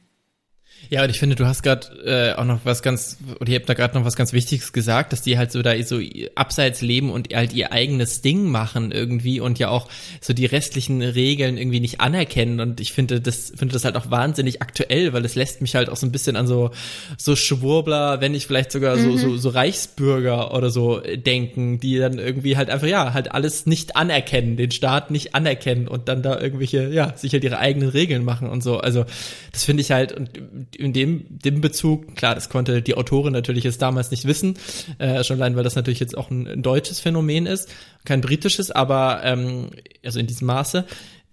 Ja, 0.89 1.03
und 1.03 1.09
ich 1.09 1.19
finde, 1.19 1.35
du 1.35 1.45
hast 1.45 1.63
gerade 1.63 1.87
äh, 2.05 2.39
auch 2.39 2.45
noch 2.45 2.61
was 2.63 2.81
ganz, 2.81 3.17
oder 3.39 3.49
ihr 3.49 3.59
habt 3.59 3.67
da 3.67 3.73
gerade 3.73 3.97
noch 3.97 4.05
was 4.05 4.15
ganz 4.15 4.31
Wichtiges 4.31 4.71
gesagt, 4.71 5.11
dass 5.11 5.21
die 5.21 5.37
halt 5.37 5.51
so 5.51 5.61
da 5.61 5.81
so 5.83 5.99
abseits 6.35 6.81
leben 6.81 7.11
und 7.11 7.33
halt 7.33 7.53
ihr 7.53 7.73
eigenes 7.73 8.21
Ding 8.21 8.49
machen 8.49 8.91
irgendwie 8.91 9.39
und 9.39 9.59
ja 9.59 9.69
auch 9.69 9.89
so 10.21 10.33
die 10.33 10.45
restlichen 10.45 11.01
Regeln 11.01 11.57
irgendwie 11.57 11.81
nicht 11.81 11.99
anerkennen. 11.99 12.59
Und 12.59 12.79
ich 12.79 12.93
finde 12.93 13.19
das, 13.19 13.51
finde 13.55 13.73
das 13.73 13.83
halt 13.83 13.97
auch 13.97 14.09
wahnsinnig 14.11 14.61
aktuell, 14.61 15.11
weil 15.11 15.25
es 15.25 15.35
lässt 15.35 15.61
mich 15.61 15.75
halt 15.75 15.89
auch 15.89 15.97
so 15.97 16.05
ein 16.05 16.11
bisschen 16.11 16.35
an 16.35 16.47
so, 16.47 16.71
so 17.17 17.35
Schwurbler, 17.35 18.21
wenn 18.21 18.31
nicht 18.31 18.47
vielleicht 18.47 18.71
sogar 18.71 18.97
so, 18.97 19.09
mhm. 19.09 19.17
so, 19.17 19.37
so 19.37 19.49
Reichsbürger 19.49 20.53
oder 20.53 20.69
so 20.69 21.01
denken, 21.01 21.79
die 21.79 21.97
dann 21.97 22.17
irgendwie 22.17 22.55
halt 22.55 22.69
einfach, 22.69 22.87
ja, 22.87 23.13
halt 23.13 23.33
alles 23.33 23.65
nicht 23.65 23.97
anerkennen, 23.97 24.55
den 24.55 24.71
Staat 24.71 25.11
nicht 25.11 25.35
anerkennen 25.35 25.87
und 25.87 26.07
dann 26.07 26.23
da 26.23 26.39
irgendwelche, 26.39 26.89
ja, 26.93 27.17
sich 27.17 27.33
halt 27.33 27.43
ihre 27.43 27.59
eigenen 27.59 27.89
Regeln 27.89 28.23
machen 28.23 28.49
und 28.49 28.63
so. 28.63 28.77
Also, 28.77 29.05
das 29.51 29.65
finde 29.65 29.81
ich 29.81 29.91
halt, 29.91 30.13
und 30.13 30.29
in 30.75 30.93
dem, 30.93 31.25
dem 31.29 31.61
Bezug, 31.61 32.15
klar, 32.15 32.35
das 32.35 32.49
konnte 32.49 32.81
die 32.81 32.95
Autorin 32.95 33.33
natürlich 33.33 33.63
jetzt 33.63 33.81
damals 33.81 34.11
nicht 34.11 34.25
wissen, 34.25 34.57
äh, 34.97 35.23
schon 35.23 35.37
allein, 35.37 35.55
weil 35.55 35.63
das 35.63 35.75
natürlich 35.75 35.99
jetzt 35.99 36.17
auch 36.17 36.29
ein, 36.29 36.47
ein 36.47 36.61
deutsches 36.61 36.99
Phänomen 36.99 37.45
ist, 37.45 37.69
kein 38.05 38.21
britisches, 38.21 38.71
aber 38.71 39.21
ähm, 39.23 39.69
also 40.03 40.19
in 40.19 40.27
diesem 40.27 40.47
Maße. 40.47 40.85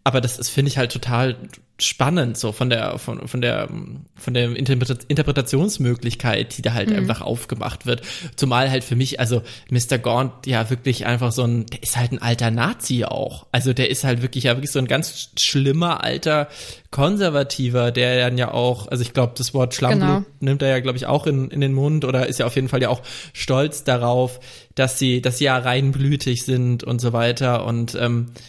Aber 0.04 0.20
das 0.20 0.38
ist, 0.38 0.50
finde 0.50 0.70
ich 0.70 0.78
halt 0.78 0.92
total 0.92 1.36
spannend, 1.78 2.38
so 2.38 2.52
von 2.52 2.70
der, 2.70 2.98
von, 2.98 3.26
von 3.26 3.40
der, 3.40 3.68
von 4.14 4.32
der 4.32 4.54
Interpretationsmöglichkeit, 4.54 6.56
die 6.56 6.62
da 6.62 6.72
halt 6.72 6.90
mhm. 6.90 6.96
einfach 6.96 7.20
aufgemacht 7.20 7.84
wird. 7.84 8.02
Zumal 8.36 8.70
halt 8.70 8.84
für 8.84 8.94
mich, 8.94 9.18
also 9.18 9.42
Mr. 9.70 9.98
Gaunt 9.98 10.46
ja 10.46 10.70
wirklich 10.70 11.04
einfach 11.04 11.32
so 11.32 11.42
ein, 11.42 11.66
der 11.66 11.82
ist 11.82 11.96
halt 11.96 12.12
ein 12.12 12.22
alter 12.22 12.52
Nazi 12.52 13.04
auch. 13.04 13.48
Also 13.50 13.72
der 13.72 13.90
ist 13.90 14.04
halt 14.04 14.22
wirklich, 14.22 14.44
ja 14.44 14.54
wirklich 14.54 14.70
so 14.70 14.78
ein 14.78 14.86
ganz 14.86 15.30
schlimmer 15.36 16.04
alter 16.04 16.46
Konservativer, 16.92 17.90
der 17.90 18.20
dann 18.20 18.38
ja 18.38 18.52
auch, 18.52 18.86
also 18.86 19.02
ich 19.02 19.12
glaube, 19.12 19.32
das 19.36 19.52
Wort 19.52 19.74
Schlammblut 19.74 20.08
genau. 20.08 20.24
nimmt 20.38 20.62
er 20.62 20.68
ja, 20.68 20.78
glaube 20.78 20.96
ich, 20.96 21.06
auch 21.06 21.26
in, 21.26 21.50
in 21.50 21.60
den 21.60 21.72
Mund 21.72 22.04
oder 22.04 22.28
ist 22.28 22.38
ja 22.38 22.46
auf 22.46 22.54
jeden 22.54 22.68
Fall 22.68 22.82
ja 22.82 22.88
auch 22.88 23.02
stolz 23.32 23.82
darauf, 23.82 24.38
dass 24.76 25.00
sie, 25.00 25.20
dass 25.20 25.38
sie 25.38 25.46
ja 25.46 25.58
reinblütig 25.58 26.44
sind 26.44 26.84
und 26.84 27.00
so 27.00 27.12
weiter 27.12 27.66
und, 27.66 27.96
ähm, 28.00 28.28
äh, 28.36 28.40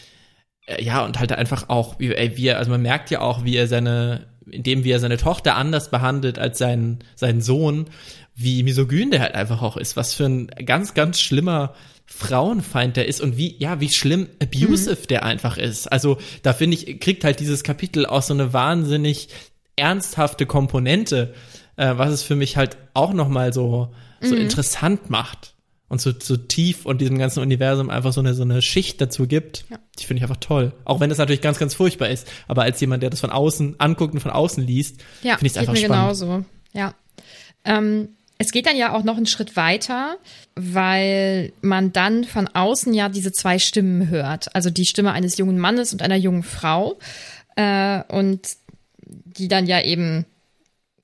ja, 0.80 1.06
und 1.06 1.20
halt 1.20 1.32
einfach 1.32 1.70
auch, 1.70 2.00
wie, 2.00 2.14
ey, 2.14 2.38
wie 2.38 2.48
er, 2.48 2.58
also 2.58 2.72
man 2.72 2.82
merkt 2.82 3.12
ja 3.12 3.22
auch, 3.22 3.44
wie 3.44 3.56
er 3.56 3.68
seine, 3.68 4.28
indem 4.50 4.84
wie 4.84 4.92
er 4.92 5.00
seine 5.00 5.18
Tochter 5.18 5.56
anders 5.56 5.92
behandelt 5.92 6.40
als 6.40 6.58
seinen, 6.58 7.00
seinen 7.16 7.42
Sohn, 7.42 7.86
wie 8.36 8.64
misogyn 8.64 9.12
der 9.12 9.22
halt 9.22 9.36
einfach 9.36 9.62
auch 9.62 9.78
ist, 9.78 9.96
was 9.96 10.14
für 10.14 10.26
ein 10.26 10.48
ganz, 10.48 10.94
ganz 10.94 11.20
schlimmer 11.20 11.74
Frauenfeind 12.06 12.98
der 12.98 13.08
ist 13.08 13.22
und 13.22 13.38
wie, 13.38 13.56
ja, 13.58 13.80
wie 13.80 13.90
schlimm 13.90 14.28
abusive 14.42 15.02
mhm. 15.02 15.08
der 15.08 15.24
einfach 15.24 15.58
ist. 15.58 15.92
Also, 15.92 16.18
da 16.44 16.54
finde 16.54 16.78
ich, 16.78 17.00
kriegt 17.00 17.24
halt 17.24 17.40
dieses 17.40 17.64
Kapitel 17.64 18.06
auch 18.06 18.22
so 18.22 18.34
eine 18.34 18.54
wahnsinnig 18.54 19.30
ernsthafte 19.76 20.46
Komponente, 20.46 21.34
äh, 21.78 21.94
was 21.96 22.12
es 22.12 22.24
für 22.24 22.36
mich 22.36 22.58
halt 22.58 22.78
auch 22.94 23.14
nochmal 23.14 23.54
so, 23.54 23.94
so 24.22 24.36
mhm. 24.36 24.42
interessant 24.42 25.10
macht 25.10 25.55
und 25.88 26.02
so, 26.02 26.12
so 26.18 26.36
tief 26.36 26.86
und 26.86 27.00
diesem 27.00 27.18
ganzen 27.18 27.42
Universum 27.42 27.90
einfach 27.90 28.12
so 28.12 28.22
eine, 28.22 28.34
so 28.34 28.44
eine 28.44 28.62
Schicht 28.62 29.00
dazu 29.02 29.28
gibt. 29.28 29.66
Ja. 29.70 29.78
Die 30.00 30.06
finde 30.06 30.20
ich 30.20 30.24
einfach 30.24 30.38
toll. 30.38 30.74
Auch 30.84 31.00
wenn 31.00 31.10
das 31.10 31.20
natürlich 31.20 31.42
ganz, 31.42 31.60
ganz 31.60 31.74
furchtbar 31.74 32.10
ist. 32.10 32.28
Aber 32.48 32.64
als 32.64 32.82
jemand, 32.82 33.04
der 33.04 33.10
das 33.10 33.20
von 33.20 33.30
außen 33.30 33.80
anguckt 33.80 34.14
und 34.14 34.20
von 34.20 34.32
außen 34.32 34.66
liest, 34.66 35.02
ja, 35.22 35.38
finde 35.38 35.48
ich 35.48 35.52
es 35.54 35.58
einfach 35.58 35.74
mir 35.74 35.80
spannend. 35.80 36.02
genauso. 36.02 36.46
Ja. 36.74 36.96
Ähm, 37.64 38.10
es 38.38 38.52
geht 38.52 38.66
dann 38.66 38.76
ja 38.76 38.94
auch 38.94 39.04
noch 39.04 39.16
einen 39.16 39.28
Schritt 39.28 39.56
weiter, 39.56 40.18
weil 40.56 41.54
man 41.62 41.94
dann 41.94 42.26
von 42.26 42.48
außen 42.48 42.94
ja 42.94 43.08
diese 43.08 43.32
zwei 43.32 43.60
Stimmen 43.60 44.10
hört. 44.10 44.54
Also 44.56 44.70
die 44.70 44.86
Stimme 44.86 45.14
eines 45.14 45.38
jungen 45.38 45.58
Mannes 45.58 45.94
und 45.94 46.02
einer 46.02 46.18
jungen 46.18 46.44
Frau. 46.44 46.98
Äh, 47.56 48.04
und 48.10 48.42
die 49.06 49.48
dann 49.48 49.68
ja 49.68 49.82
eben 49.82 50.26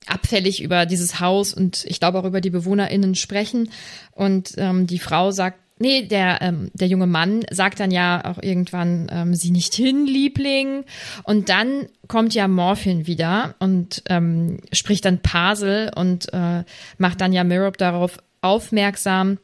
abfällig 0.06 0.62
über 0.62 0.86
dieses 0.86 1.20
Haus 1.20 1.54
und 1.54 1.84
ich 1.86 2.00
glaube 2.00 2.18
auch 2.18 2.24
über 2.24 2.40
die 2.40 2.50
BewohnerInnen 2.50 3.14
sprechen. 3.14 3.70
Und 4.12 4.54
ähm, 4.56 4.86
die 4.86 4.98
Frau 4.98 5.30
sagt, 5.30 5.58
nee, 5.78 6.02
der, 6.02 6.40
ähm, 6.40 6.70
der 6.72 6.88
junge 6.88 7.06
Mann 7.06 7.44
sagt 7.50 7.80
dann 7.80 7.90
ja 7.90 8.24
auch 8.24 8.42
irgendwann, 8.42 9.08
ähm, 9.10 9.34
sieh 9.34 9.50
nicht 9.50 9.74
hin, 9.74 10.06
Liebling. 10.06 10.84
Und 11.24 11.48
dann 11.48 11.86
kommt 12.08 12.34
ja 12.34 12.48
Morphin 12.48 13.06
wieder 13.06 13.54
und 13.58 14.02
ähm, 14.08 14.58
spricht 14.72 15.04
dann 15.04 15.18
Pasel 15.18 15.90
und 15.94 16.32
äh, 16.32 16.64
macht 16.98 17.20
dann 17.20 17.32
ja 17.32 17.44
Mirab 17.44 17.76
darauf 17.76 18.18
aufmerksam, 18.40 19.38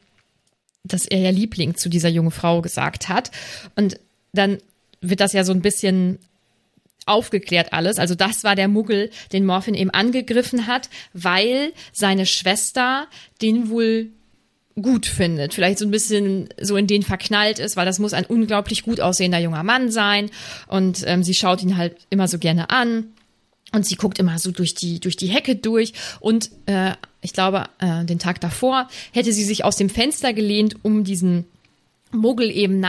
dass 0.83 1.05
er 1.05 1.19
ja 1.19 1.29
Liebling 1.29 1.75
zu 1.75 1.89
dieser 1.89 2.09
jungen 2.09 2.31
Frau 2.31 2.61
gesagt 2.61 3.09
hat. 3.09 3.31
Und 3.75 3.99
dann 4.33 4.57
wird 5.01 5.19
das 5.19 5.33
ja 5.33 5.43
so 5.43 5.53
ein 5.53 5.61
bisschen 5.61 6.19
aufgeklärt 7.09 7.73
alles. 7.73 7.99
Also 7.99 8.15
das 8.15 8.43
war 8.43 8.55
der 8.55 8.67
Muggel, 8.67 9.09
den 9.31 9.45
Morphin 9.45 9.75
eben 9.75 9.89
angegriffen 9.89 10.67
hat, 10.67 10.89
weil 11.13 11.73
seine 11.91 12.25
Schwester 12.25 13.07
den 13.41 13.69
wohl 13.69 14.09
gut 14.81 15.05
findet, 15.05 15.53
vielleicht 15.53 15.79
so 15.79 15.85
ein 15.85 15.91
bisschen 15.91 16.49
so 16.59 16.77
in 16.77 16.87
den 16.87 17.03
verknallt 17.03 17.59
ist, 17.59 17.75
weil 17.75 17.85
das 17.85 17.99
muss 17.99 18.13
ein 18.13 18.25
unglaublich 18.25 18.83
gut 18.83 19.01
aussehender 19.01 19.39
junger 19.39 19.63
Mann 19.63 19.91
sein. 19.91 20.29
Und 20.67 21.03
ähm, 21.05 21.23
sie 21.23 21.33
schaut 21.33 21.61
ihn 21.61 21.77
halt 21.77 21.95
immer 22.09 22.27
so 22.27 22.39
gerne 22.39 22.69
an. 22.69 23.05
Und 23.71 23.85
sie 23.85 23.95
guckt 23.95 24.17
immer 24.17 24.39
so 24.39 24.51
durch 24.51 24.73
die 24.73 24.99
durch 24.99 25.15
die 25.15 25.27
Hecke 25.27 25.55
durch. 25.55 25.93
Und 26.19 26.49
äh, 26.65 26.93
ich 27.21 27.33
glaube 27.33 27.65
äh, 27.79 28.03
den 28.05 28.17
Tag 28.17 28.41
davor 28.41 28.87
hätte 29.11 29.31
sie 29.31 29.43
sich 29.43 29.63
aus 29.63 29.75
dem 29.75 29.89
Fenster 29.89 30.33
gelehnt, 30.33 30.77
um 30.81 31.03
diesen 31.03 31.45
Muggel 32.11 32.49
eben 32.49 32.79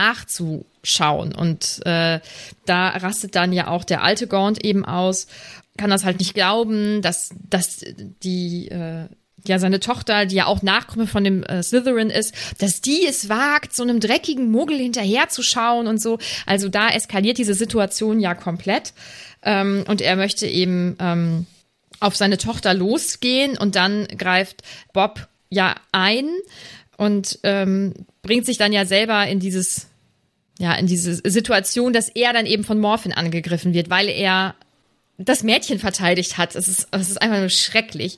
nachzuschauen. 0.81 1.33
Und 1.33 1.81
äh, 1.85 2.19
da 2.65 2.87
rastet 2.89 3.35
dann 3.35 3.53
ja 3.53 3.67
auch 3.67 3.83
der 3.83 4.03
alte 4.03 4.27
Gaunt 4.27 4.63
eben 4.63 4.85
aus, 4.85 5.27
kann 5.77 5.89
das 5.89 6.03
halt 6.03 6.19
nicht 6.19 6.33
glauben, 6.33 7.01
dass, 7.01 7.29
dass 7.49 7.83
die 8.23 8.67
äh, 8.67 9.07
ja 9.47 9.57
seine 9.57 9.79
Tochter, 9.79 10.25
die 10.25 10.35
ja 10.35 10.45
auch 10.45 10.61
Nachkomme 10.61 11.07
von 11.07 11.23
dem 11.23 11.43
äh, 11.43 11.63
Slytherin 11.63 12.09
ist, 12.09 12.35
dass 12.59 12.81
die 12.81 13.05
es 13.07 13.29
wagt, 13.29 13.73
so 13.73 13.83
einem 13.83 13.99
dreckigen 13.99 14.51
Muggel 14.51 14.77
hinterherzuschauen 14.77 15.87
und 15.87 15.99
so. 15.99 16.19
Also 16.45 16.69
da 16.69 16.89
eskaliert 16.89 17.37
diese 17.37 17.53
Situation 17.53 18.19
ja 18.19 18.35
komplett. 18.35 18.93
Ähm, 19.43 19.85
und 19.87 20.01
er 20.01 20.15
möchte 20.17 20.45
eben 20.45 20.95
ähm, 20.99 21.47
auf 21.99 22.15
seine 22.15 22.37
Tochter 22.37 22.73
losgehen 22.73 23.57
und 23.57 23.75
dann 23.75 24.07
greift 24.07 24.61
Bob 24.93 25.27
ja 25.49 25.75
ein 25.91 26.27
und 26.97 27.39
ähm, 27.43 27.93
bringt 28.21 28.45
sich 28.45 28.57
dann 28.57 28.73
ja 28.73 28.85
selber 28.85 29.25
in 29.25 29.39
dieses, 29.39 29.87
ja, 30.61 30.73
in 30.75 30.85
diese 30.85 31.15
Situation, 31.15 31.91
dass 31.91 32.07
er 32.09 32.33
dann 32.33 32.45
eben 32.45 32.63
von 32.63 32.79
Morphin 32.79 33.13
angegriffen 33.13 33.73
wird, 33.73 33.89
weil 33.89 34.07
er 34.07 34.55
das 35.17 35.43
Mädchen 35.43 35.79
verteidigt 35.79 36.37
hat. 36.37 36.55
Es 36.55 36.67
ist, 36.67 36.87
es 36.91 37.09
ist 37.09 37.21
einfach 37.21 37.39
nur 37.39 37.49
schrecklich. 37.49 38.17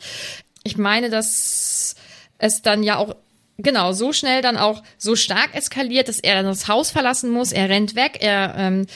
Ich 0.63 0.77
meine, 0.77 1.09
dass 1.09 1.95
es 2.37 2.61
dann 2.61 2.83
ja 2.83 2.97
auch 2.97 3.15
genau 3.57 3.93
so 3.93 4.11
schnell 4.11 4.41
dann 4.41 4.57
auch 4.57 4.83
so 4.97 5.15
stark 5.15 5.55
eskaliert, 5.55 6.09
dass 6.09 6.19
er 6.19 6.35
dann 6.35 6.45
das 6.45 6.67
Haus 6.67 6.91
verlassen 6.91 7.31
muss. 7.31 7.53
Er 7.53 7.69
rennt 7.69 7.95
weg. 7.95 8.17
Er 8.19 8.55
ähm, 8.57 8.87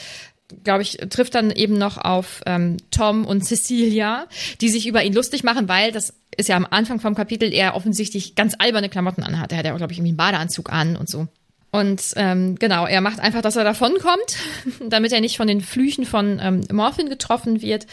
glaube 0.63 0.81
ich, 0.81 0.97
trifft 1.09 1.35
dann 1.35 1.51
eben 1.51 1.77
noch 1.77 1.97
auf 1.97 2.41
ähm, 2.45 2.77
Tom 2.91 3.25
und 3.25 3.45
Cecilia, 3.45 4.27
die 4.59 4.69
sich 4.69 4.87
über 4.87 5.03
ihn 5.03 5.13
lustig 5.13 5.43
machen, 5.43 5.67
weil 5.69 5.91
das 5.91 6.13
ist 6.35 6.49
ja 6.49 6.55
am 6.55 6.67
Anfang 6.69 6.99
vom 6.99 7.15
Kapitel 7.15 7.53
er 7.53 7.75
offensichtlich 7.75 8.35
ganz 8.35 8.55
alberne 8.57 8.89
Klamotten 8.89 9.23
anhat. 9.23 9.51
Er 9.51 9.59
hat 9.59 9.65
ja, 9.65 9.75
glaube 9.75 9.93
ich, 9.93 9.99
irgendwie 9.99 10.11
einen 10.11 10.17
Badeanzug 10.17 10.71
an 10.71 10.95
und 10.95 11.09
so. 11.09 11.27
Und 11.71 12.01
ähm, 12.15 12.55
genau, 12.55 12.85
er 12.85 13.01
macht 13.01 13.19
einfach, 13.19 13.41
dass 13.41 13.55
er 13.55 13.63
davonkommt, 13.63 14.37
damit 14.89 15.11
er 15.11 15.21
nicht 15.21 15.37
von 15.37 15.47
den 15.47 15.61
Flüchen 15.61 16.05
von 16.05 16.39
ähm, 16.41 16.61
Morphin 16.71 17.09
getroffen 17.09 17.61
wird. 17.61 17.87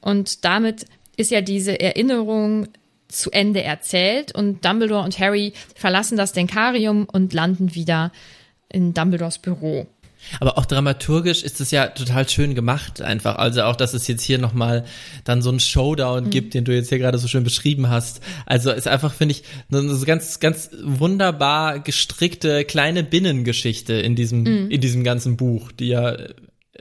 Und 0.00 0.44
damit 0.44 0.86
ist 1.16 1.30
ja 1.30 1.40
diese 1.40 1.80
Erinnerung 1.80 2.68
zu 3.08 3.30
Ende 3.30 3.62
erzählt 3.62 4.34
und 4.34 4.64
Dumbledore 4.64 5.02
und 5.02 5.18
Harry 5.18 5.54
verlassen 5.74 6.16
das 6.16 6.32
Denkarium 6.32 7.06
und 7.10 7.32
landen 7.32 7.74
wieder 7.74 8.12
in 8.68 8.94
Dumbledores 8.94 9.38
Büro. 9.38 9.86
Aber 10.40 10.58
auch 10.58 10.66
dramaturgisch 10.66 11.42
ist 11.42 11.60
es 11.60 11.70
ja 11.70 11.88
total 11.88 12.28
schön 12.28 12.54
gemacht 12.54 13.00
einfach. 13.00 13.36
Also 13.36 13.62
auch, 13.62 13.76
dass 13.76 13.94
es 13.94 14.06
jetzt 14.08 14.22
hier 14.22 14.38
nochmal 14.38 14.84
dann 15.24 15.42
so 15.42 15.50
einen 15.50 15.60
Showdown 15.60 16.24
mhm. 16.24 16.30
gibt, 16.30 16.54
den 16.54 16.64
du 16.64 16.74
jetzt 16.74 16.88
hier 16.88 16.98
gerade 16.98 17.18
so 17.18 17.28
schön 17.28 17.44
beschrieben 17.44 17.88
hast. 17.88 18.20
Also 18.46 18.70
ist 18.70 18.88
einfach, 18.88 19.12
finde 19.12 19.32
ich, 19.32 19.44
eine 19.70 19.98
ganz, 20.04 20.40
ganz 20.40 20.70
wunderbar 20.82 21.80
gestrickte 21.80 22.64
kleine 22.64 23.02
Binnengeschichte 23.02 23.94
in 23.94 24.16
diesem, 24.16 24.42
mhm. 24.42 24.70
in 24.70 24.80
diesem 24.80 25.04
ganzen 25.04 25.36
Buch, 25.36 25.72
die 25.72 25.88
ja 25.88 26.16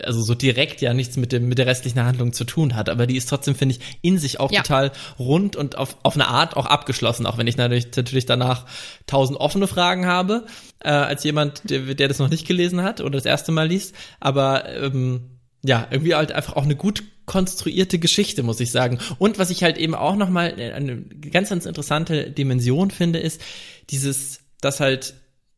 also 0.03 0.21
so 0.21 0.35
direkt 0.35 0.81
ja 0.81 0.93
nichts 0.93 1.17
mit 1.17 1.31
dem 1.31 1.47
mit 1.47 1.57
der 1.57 1.65
restlichen 1.65 2.03
Handlung 2.03 2.33
zu 2.33 2.43
tun 2.43 2.75
hat, 2.75 2.89
aber 2.89 3.07
die 3.07 3.17
ist 3.17 3.29
trotzdem 3.29 3.55
finde 3.55 3.75
ich 3.75 3.97
in 4.01 4.17
sich 4.17 4.39
auch 4.39 4.51
ja. 4.51 4.61
total 4.61 4.91
rund 5.17 5.55
und 5.55 5.77
auf 5.77 5.97
auf 6.03 6.15
eine 6.15 6.27
Art 6.27 6.55
auch 6.55 6.65
abgeschlossen, 6.65 7.25
auch 7.25 7.37
wenn 7.37 7.47
ich 7.47 7.57
natürlich 7.57 7.95
natürlich 7.95 8.25
danach 8.25 8.65
tausend 9.07 9.39
offene 9.39 9.67
Fragen 9.67 10.05
habe 10.05 10.45
äh, 10.79 10.89
als 10.89 11.23
jemand, 11.23 11.69
der, 11.69 11.95
der 11.95 12.07
das 12.07 12.19
noch 12.19 12.29
nicht 12.29 12.47
gelesen 12.47 12.83
hat 12.83 13.01
oder 13.01 13.11
das 13.11 13.25
erste 13.25 13.51
Mal 13.51 13.67
liest, 13.67 13.95
aber 14.19 14.69
ähm, 14.69 15.39
ja 15.63 15.87
irgendwie 15.89 16.15
halt 16.15 16.31
einfach 16.31 16.55
auch 16.55 16.63
eine 16.63 16.75
gut 16.75 17.03
konstruierte 17.25 17.99
Geschichte, 17.99 18.41
muss 18.41 18.59
ich 18.61 18.71
sagen. 18.71 18.99
Und 19.19 19.37
was 19.37 19.49
ich 19.49 19.61
halt 19.61 19.77
eben 19.77 19.95
auch 19.95 20.15
noch 20.15 20.29
mal 20.29 20.53
eine 20.53 21.01
ganz 21.31 21.49
ganz 21.49 21.65
interessante 21.65 22.31
Dimension 22.31 22.89
finde, 22.89 23.19
ist 23.19 23.41
dieses, 23.89 24.39
dass 24.61 24.79
halt 24.79 25.15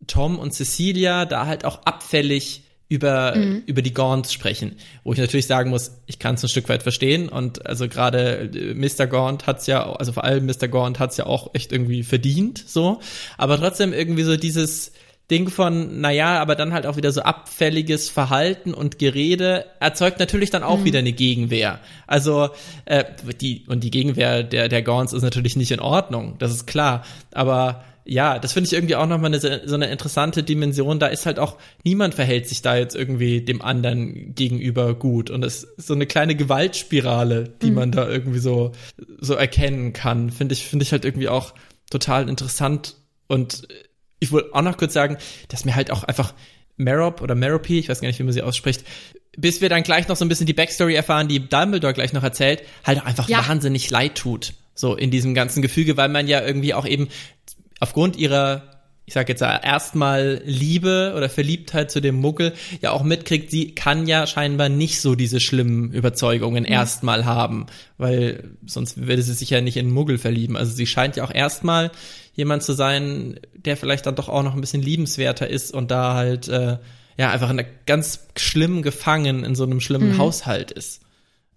Tom 0.08 0.40
und 0.40 0.54
Cecilia 0.54 1.26
da 1.26 1.46
halt 1.46 1.66
auch 1.66 1.84
abfällig 1.84 2.64
über, 2.90 3.36
mhm. 3.36 3.64
über 3.68 3.84
die 3.84 3.94
Gaunts 3.94 4.34
sprechen. 4.34 4.76
Wo 5.04 5.14
ich 5.14 5.20
natürlich 5.20 5.46
sagen 5.46 5.70
muss, 5.70 6.02
ich 6.08 6.18
kann 6.18 6.36
es 6.36 6.44
ein 6.44 6.50
Stück 6.50 6.68
weit 6.70 6.84
verstehen. 6.84 7.30
Und 7.30 7.66
also 7.66 7.88
gerade 7.88 8.50
äh, 8.54 8.74
Mr. 8.74 9.06
Gaunt 9.06 9.46
hat's 9.48 9.68
ja, 9.68 9.90
also 9.94 10.12
vor 10.12 10.24
allem 10.24 10.48
Mr. 10.48 10.68
Gaunt 10.68 11.00
hat's 11.00 11.16
ja 11.16 11.28
auch 11.28 11.54
echt 11.54 11.72
irgendwie 11.72 12.04
verdient, 12.04 12.64
so. 12.68 13.00
Aber 13.38 13.58
trotzdem 13.58 13.94
irgendwie 13.94 14.24
so 14.24 14.36
dieses 14.36 14.92
Ding 15.30 15.50
von, 15.50 16.02
naja, 16.02 16.40
aber 16.40 16.56
dann 16.56 16.74
halt 16.74 16.88
auch 16.88 16.98
wieder 16.98 17.12
so 17.12 17.22
abfälliges 17.22 18.10
Verhalten 18.10 18.74
und 18.74 18.98
Gerede 18.98 19.66
erzeugt 19.80 20.20
natürlich 20.20 20.50
dann 20.50 20.64
auch 20.64 20.80
mhm. 20.80 20.86
wieder 20.86 21.00
eine 21.00 21.14
Gegenwehr. 21.14 21.80
Also, 22.08 22.50
äh, 22.86 23.06
die, 23.40 23.66
und 23.68 23.84
die 23.84 23.92
Gegenwehr 23.92 24.42
der, 24.42 24.68
der 24.68 24.82
Gaunts 24.82 25.14
ist 25.14 25.22
natürlich 25.22 25.56
nicht 25.56 25.70
in 25.70 25.80
Ordnung, 25.80 26.38
das 26.40 26.52
ist 26.52 26.66
klar. 26.66 27.06
Aber 27.32 27.84
ja, 28.10 28.39
das 28.39 28.53
finde 28.53 28.68
ich 28.68 28.74
irgendwie 28.74 28.95
auch 28.95 29.05
nochmal 29.05 29.32
eine, 29.34 29.39
so 29.39 29.76
eine 29.76 29.88
interessante 29.91 30.41
Dimension. 30.41 30.97
Da 30.97 31.07
ist 31.07 31.28
halt 31.28 31.38
auch, 31.38 31.57
niemand 31.84 32.16
verhält 32.16 32.47
sich 32.47 32.64
da 32.64 32.76
jetzt 32.76 32.95
irgendwie 32.95 33.41
dem 33.41 33.62
anderen 33.62 34.34
gegenüber 34.34 34.95
gut. 34.95 35.30
Und 35.30 35.45
es 35.45 35.64
ist 35.64 35.86
so 35.88 35.93
eine 35.93 36.07
kleine 36.07 36.36
Gewaltspirale, 36.36 37.53
die 37.62 37.70
mhm. 37.70 37.76
man 37.76 37.91
da 37.91 38.10
irgendwie 38.10 38.39
so, 38.39 38.72
so 39.20 39.36
erkennen 39.36 39.93
kann. 39.93 40.32
Finde 40.32 40.53
ich, 40.53 40.66
finde 40.66 40.84
ich 40.84 40.91
halt 40.91 41.05
irgendwie 41.05 41.30
auch 41.30 41.53
total 41.91 42.28
interessant. 42.30 42.95
Und 43.28 43.68
ich 44.20 44.32
wollte 44.32 44.55
auch 44.55 44.64
noch 44.64 44.78
kurz 44.78 44.93
sagen, 44.93 45.18
dass 45.47 45.66
mir 45.66 45.76
halt 45.76 45.91
auch 45.91 46.03
einfach 46.03 46.34
Merop 46.78 47.22
oder 47.22 47.36
Merope, 47.36 47.74
ich 47.74 47.89
weiß 47.89 48.01
gar 48.01 48.07
nicht, 48.07 48.18
wie 48.18 48.24
man 48.24 48.34
sie 48.34 48.41
ausspricht, 48.41 48.86
bis 49.38 49.62
wir 49.62 49.70
dann 49.70 49.84
gleich 49.84 50.07
noch 50.07 50.16
so 50.16 50.26
ein 50.26 50.30
bisschen 50.30 50.47
die 50.47 50.53
Backstory 50.53 50.95
erfahren, 50.95 51.28
die 51.28 51.47
Dumbledore 51.47 51.93
gleich 51.93 52.14
noch 52.14 52.24
erzählt, 52.24 52.64
halt 52.84 52.99
auch 53.01 53.05
einfach 53.05 53.30
ja. 53.30 53.47
wahnsinnig 53.47 53.91
leid 53.91 54.16
tut. 54.16 54.53
So 54.74 54.95
in 54.95 55.12
diesem 55.12 55.36
ganzen 55.36 55.62
Gefüge, 55.62 55.97
weil 55.97 56.07
man 56.07 56.28
ja 56.28 56.41
irgendwie 56.41 56.74
auch 56.74 56.86
eben 56.86 57.10
aufgrund 57.80 58.18
ihrer 58.18 58.64
ich 59.10 59.16
sag 59.16 59.28
jetzt 59.28 59.42
erstmal 59.42 60.40
Liebe 60.46 61.16
oder 61.18 61.30
Verliebtheit 61.30 61.90
zu 61.90 62.00
dem 62.00 62.14
Muggel 62.14 62.54
ja 62.80 62.92
auch 62.92 63.02
mitkriegt, 63.02 63.50
sie 63.50 63.74
kann 63.74 64.06
ja 64.06 64.28
scheinbar 64.28 64.70
nicht 64.70 65.02
so 65.02 65.16
diese 65.16 65.40
schlimmen 65.40 65.92
Überzeugungen 65.92 66.64
mhm. 66.64 66.72
erstmal 66.72 67.26
haben, 67.26 67.66
weil 67.98 68.52
sonst 68.68 69.08
würde 69.08 69.24
sie 69.24 69.34
sich 69.34 69.50
ja 69.50 69.62
nicht 69.62 69.78
in 69.78 69.90
Muggel 69.90 70.20
verlieben. 70.20 70.56
Also 70.56 70.74
sie 70.74 70.86
scheint 70.86 71.16
ja 71.16 71.24
auch 71.24 71.34
erstmal 71.34 71.90
jemand 72.36 72.62
zu 72.62 72.74
sein, 72.74 73.40
der 73.56 73.78
vielleicht 73.78 74.06
dann 74.06 74.14
doch 74.14 74.30
auch 74.30 74.44
noch 74.44 74.54
ein 74.54 74.62
bisschen 74.62 74.84
liebenswerter 74.84 75.48
ist 75.48 75.74
und 75.74 75.90
da 75.90 76.14
halt 76.14 76.48
äh, 76.48 76.78
ja 77.18 77.32
einfach 77.32 77.50
in 77.50 77.64
ganz 77.88 78.28
schlimm 78.38 78.84
gefangen 78.84 79.44
in 79.44 79.56
so 79.56 79.64
einem 79.64 79.80
schlimmen 79.80 80.14
mhm. 80.14 80.18
Haushalt 80.20 80.70
ist. 80.70 81.02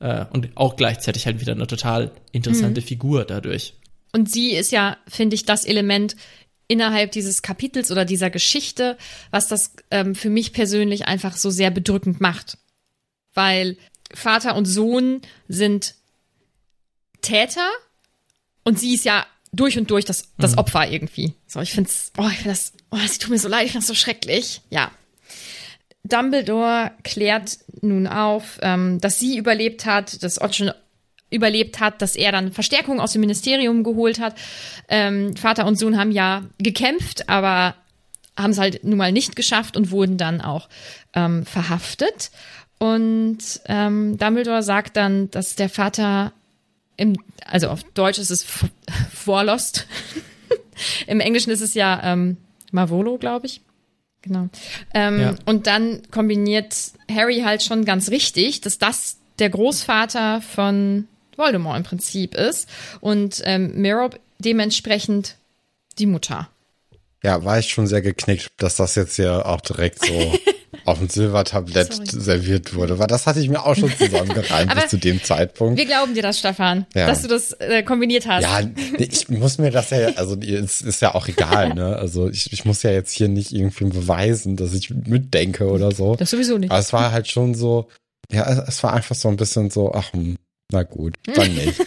Äh, 0.00 0.24
und 0.32 0.48
auch 0.54 0.76
gleichzeitig 0.76 1.26
halt 1.26 1.42
wieder 1.42 1.52
eine 1.52 1.66
total 1.66 2.12
interessante 2.32 2.80
mhm. 2.80 2.86
Figur 2.86 3.26
dadurch. 3.26 3.74
Und 4.12 4.30
sie 4.30 4.52
ist 4.52 4.72
ja, 4.72 4.98
finde 5.08 5.34
ich, 5.34 5.44
das 5.44 5.64
Element 5.64 6.16
innerhalb 6.68 7.12
dieses 7.12 7.42
Kapitels 7.42 7.90
oder 7.90 8.04
dieser 8.04 8.30
Geschichte, 8.30 8.96
was 9.30 9.48
das 9.48 9.72
ähm, 9.90 10.14
für 10.14 10.30
mich 10.30 10.52
persönlich 10.52 11.06
einfach 11.06 11.36
so 11.36 11.50
sehr 11.50 11.70
bedrückend 11.70 12.20
macht. 12.20 12.58
Weil 13.34 13.76
Vater 14.14 14.56
und 14.56 14.66
Sohn 14.66 15.22
sind 15.48 15.94
Täter 17.20 17.68
und 18.64 18.78
sie 18.78 18.94
ist 18.94 19.04
ja 19.04 19.26
durch 19.52 19.78
und 19.78 19.90
durch 19.90 20.04
das, 20.04 20.28
das 20.38 20.52
mhm. 20.52 20.58
Opfer 20.58 20.88
irgendwie. 20.90 21.34
So, 21.46 21.60
ich 21.60 21.72
find's, 21.72 22.12
oh, 22.16 22.28
ich 22.28 22.38
find 22.38 22.50
das, 22.50 22.72
oh, 22.90 22.98
sie 23.06 23.18
tut 23.18 23.30
mir 23.30 23.38
so 23.38 23.48
leid, 23.48 23.66
ich 23.66 23.72
find's 23.72 23.86
so 23.86 23.94
schrecklich. 23.94 24.62
Ja. 24.70 24.90
Dumbledore 26.04 26.92
klärt 27.04 27.58
nun 27.80 28.06
auf, 28.06 28.58
ähm, 28.62 29.00
dass 29.00 29.20
sie 29.20 29.36
überlebt 29.36 29.84
hat, 29.84 30.22
dass 30.22 30.40
Otschen 30.40 30.72
überlebt 31.32 31.80
hat, 31.80 32.02
dass 32.02 32.16
er 32.16 32.32
dann 32.32 32.52
Verstärkung 32.52 33.00
aus 33.00 33.12
dem 33.12 33.20
Ministerium 33.20 33.82
geholt 33.84 34.20
hat. 34.20 34.34
Ähm, 34.88 35.36
Vater 35.36 35.66
und 35.66 35.78
Sohn 35.78 35.98
haben 35.98 36.12
ja 36.12 36.42
gekämpft, 36.58 37.28
aber 37.28 37.74
haben 38.36 38.50
es 38.50 38.58
halt 38.58 38.84
nun 38.84 38.98
mal 38.98 39.12
nicht 39.12 39.36
geschafft 39.36 39.76
und 39.76 39.90
wurden 39.90 40.16
dann 40.16 40.40
auch 40.40 40.68
ähm, 41.14 41.44
verhaftet. 41.44 42.30
Und 42.78 43.38
ähm, 43.66 44.18
Dumbledore 44.18 44.62
sagt 44.62 44.96
dann, 44.96 45.30
dass 45.30 45.54
der 45.54 45.68
Vater 45.68 46.32
im, 46.96 47.16
also 47.46 47.68
auf 47.68 47.84
Deutsch 47.94 48.18
ist 48.18 48.30
es 48.30 48.44
Vorlost. 49.14 49.86
Im 51.06 51.20
Englischen 51.20 51.50
ist 51.50 51.60
es 51.60 51.74
ja 51.74 52.00
ähm, 52.02 52.38
Mavolo, 52.72 53.18
glaube 53.18 53.46
ich. 53.46 53.60
Genau. 54.22 54.48
Ähm, 54.94 55.20
ja. 55.20 55.34
Und 55.46 55.66
dann 55.66 56.02
kombiniert 56.10 56.74
Harry 57.10 57.40
halt 57.40 57.62
schon 57.62 57.84
ganz 57.84 58.10
richtig, 58.10 58.60
dass 58.60 58.78
das 58.78 59.18
der 59.38 59.50
Großvater 59.50 60.40
von 60.40 61.08
Voldemort 61.36 61.76
im 61.76 61.82
Prinzip 61.84 62.34
ist 62.34 62.68
und 63.00 63.42
ähm, 63.44 63.72
Merob 63.80 64.18
dementsprechend 64.38 65.36
die 65.98 66.06
Mutter. 66.06 66.48
Ja, 67.22 67.44
war 67.44 67.58
ich 67.58 67.68
schon 67.68 67.86
sehr 67.86 68.02
geknickt, 68.02 68.50
dass 68.56 68.76
das 68.76 68.96
jetzt 68.96 69.16
ja 69.16 69.44
auch 69.44 69.60
direkt 69.60 70.04
so 70.04 70.12
auf 70.84 70.98
dem 70.98 71.08
Silbertablett 71.08 71.92
Sorry. 71.92 72.08
serviert 72.08 72.74
wurde, 72.74 72.98
weil 72.98 73.06
das 73.06 73.26
hatte 73.26 73.38
ich 73.38 73.48
mir 73.48 73.64
auch 73.64 73.76
schon 73.76 73.96
zusammengereimt 73.96 74.74
bis 74.74 74.88
zu 74.88 74.96
dem 74.96 75.22
Zeitpunkt. 75.22 75.78
Wir 75.78 75.86
glauben 75.86 76.14
dir 76.14 76.22
das, 76.22 76.40
Stefan, 76.40 76.86
ja. 76.94 77.06
dass 77.06 77.22
du 77.22 77.28
das 77.28 77.52
äh, 77.52 77.84
kombiniert 77.84 78.26
hast. 78.26 78.42
Ja, 78.42 78.60
ich 78.98 79.28
muss 79.28 79.58
mir 79.58 79.70
das 79.70 79.90
ja, 79.90 80.08
also 80.16 80.36
es 80.36 80.80
ist 80.80 81.00
ja 81.00 81.14
auch 81.14 81.28
egal, 81.28 81.74
ne? 81.74 81.96
Also 81.96 82.28
ich, 82.28 82.52
ich 82.52 82.64
muss 82.64 82.82
ja 82.82 82.90
jetzt 82.90 83.12
hier 83.12 83.28
nicht 83.28 83.52
irgendwie 83.52 83.84
beweisen, 83.84 84.56
dass 84.56 84.74
ich 84.74 84.90
mitdenke 84.90 85.68
oder 85.70 85.92
so. 85.92 86.16
Das 86.16 86.30
sowieso 86.30 86.58
nicht. 86.58 86.70
Aber 86.70 86.80
es 86.80 86.92
war 86.92 87.12
halt 87.12 87.28
schon 87.28 87.54
so, 87.54 87.88
ja, 88.32 88.64
es 88.66 88.82
war 88.82 88.94
einfach 88.94 89.14
so 89.14 89.28
ein 89.28 89.36
bisschen 89.36 89.70
so, 89.70 89.92
ach, 89.92 90.12
hm, 90.12 90.36
na 90.72 90.82
gut, 90.82 91.14
dann 91.24 91.54
nicht. 91.54 91.80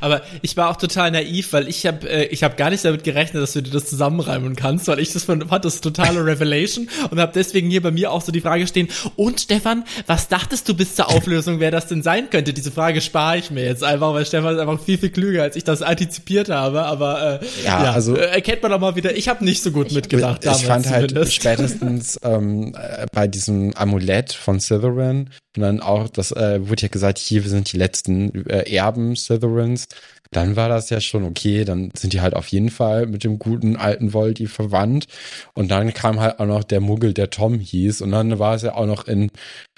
Aber 0.00 0.22
ich 0.42 0.56
war 0.56 0.70
auch 0.70 0.76
total 0.76 1.10
naiv, 1.10 1.52
weil 1.52 1.68
ich 1.68 1.86
habe 1.86 2.08
äh, 2.08 2.26
ich 2.26 2.42
habe 2.42 2.56
gar 2.56 2.70
nicht 2.70 2.84
damit 2.84 3.04
gerechnet, 3.04 3.42
dass 3.42 3.52
du 3.52 3.62
dir 3.62 3.70
das 3.70 3.86
zusammenreimen 3.86 4.56
kannst, 4.56 4.88
weil 4.88 4.98
ich 4.98 5.12
das 5.12 5.24
fand, 5.24 5.48
fand 5.48 5.64
das 5.64 5.80
totale 5.80 6.24
Revelation 6.26 6.88
und 7.10 7.20
habe 7.20 7.32
deswegen 7.34 7.70
hier 7.70 7.82
bei 7.82 7.90
mir 7.90 8.12
auch 8.12 8.22
so 8.22 8.32
die 8.32 8.40
Frage 8.40 8.66
stehen. 8.66 8.88
Und 9.16 9.40
Stefan, 9.40 9.84
was 10.06 10.28
dachtest 10.28 10.68
du 10.68 10.74
bis 10.74 10.94
zur 10.94 11.10
Auflösung, 11.10 11.60
wer 11.60 11.70
das 11.70 11.86
denn 11.86 12.02
sein 12.02 12.30
könnte? 12.30 12.52
Diese 12.52 12.70
Frage 12.70 13.00
spare 13.00 13.38
ich 13.38 13.50
mir 13.50 13.64
jetzt 13.64 13.84
einfach, 13.84 14.14
weil 14.14 14.26
Stefan 14.26 14.54
ist 14.54 14.60
einfach 14.60 14.80
viel 14.80 14.98
viel 14.98 15.10
klüger, 15.10 15.42
als 15.42 15.56
ich 15.56 15.64
das 15.64 15.82
antizipiert 15.82 16.48
habe. 16.48 16.84
Aber 16.84 17.40
äh, 17.42 17.64
ja, 17.64 17.84
ja 17.84 17.92
also 17.92 18.16
äh, 18.16 18.26
erkennt 18.26 18.62
man 18.62 18.72
doch 18.72 18.80
mal 18.80 18.96
wieder. 18.96 19.16
Ich 19.16 19.28
habe 19.28 19.44
nicht 19.44 19.62
so 19.62 19.70
gut 19.70 19.92
mitgedacht. 19.92 20.44
Ich, 20.44 20.50
ich 20.50 20.66
fand 20.66 20.88
halt 20.88 21.10
zumindest. 21.10 21.34
spätestens 21.34 22.18
ähm, 22.22 22.74
äh, 22.74 23.06
bei 23.12 23.26
diesem 23.26 23.74
Amulett 23.74 24.32
von 24.32 24.60
Slytherin 24.60 25.30
und 25.56 25.62
dann 25.62 25.80
auch, 25.80 26.08
das 26.08 26.32
äh, 26.32 26.68
wurde 26.68 26.82
ja 26.82 26.88
gesagt, 26.88 27.18
hier 27.18 27.44
wir 27.44 27.50
sind 27.50 27.72
die 27.72 27.76
letzten 27.76 28.46
äh, 28.48 28.68
Erben 28.74 29.14
Slytherins. 29.14 29.86
Dann 30.32 30.56
war 30.56 30.68
das 30.68 30.90
ja 30.90 31.00
schon 31.00 31.22
okay, 31.24 31.64
dann 31.64 31.92
sind 31.96 32.12
die 32.12 32.20
halt 32.20 32.34
auf 32.34 32.48
jeden 32.48 32.70
Fall 32.70 33.06
mit 33.06 33.22
dem 33.22 33.38
guten 33.38 33.76
alten 33.76 34.12
Voldy 34.12 34.48
verwandt. 34.48 35.06
Und 35.54 35.70
dann 35.70 35.94
kam 35.94 36.18
halt 36.18 36.40
auch 36.40 36.46
noch 36.46 36.64
der 36.64 36.80
Muggel, 36.80 37.14
der 37.14 37.30
Tom 37.30 37.60
hieß. 37.60 38.00
Und 38.00 38.10
dann 38.10 38.38
war 38.40 38.56
es 38.56 38.62
ja 38.62 38.74
auch 38.74 38.86
noch 38.86 39.06
in 39.06 39.30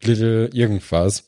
Little 0.03 0.49
irgendwas. 0.55 1.25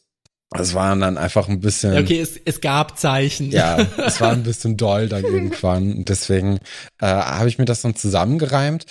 Es 0.57 0.73
waren 0.73 1.01
dann 1.01 1.19
einfach 1.19 1.47
ein 1.49 1.61
bisschen. 1.61 1.99
Okay, 1.99 2.21
es, 2.21 2.41
es 2.43 2.63
gab 2.63 2.99
Zeichen. 2.99 3.51
Ja, 3.51 3.87
es 3.99 4.19
war 4.23 4.33
ein 4.33 4.45
bisschen 4.45 4.79
doll 4.79 5.09
dann 5.09 5.25
irgendwann. 5.25 5.93
Und 5.93 6.09
deswegen 6.09 6.59
äh, 7.01 7.07
habe 7.07 7.51
ich 7.51 7.59
mir 7.59 7.67
das 7.67 7.83
dann 7.83 7.97
zusammengereimt. 7.97 8.87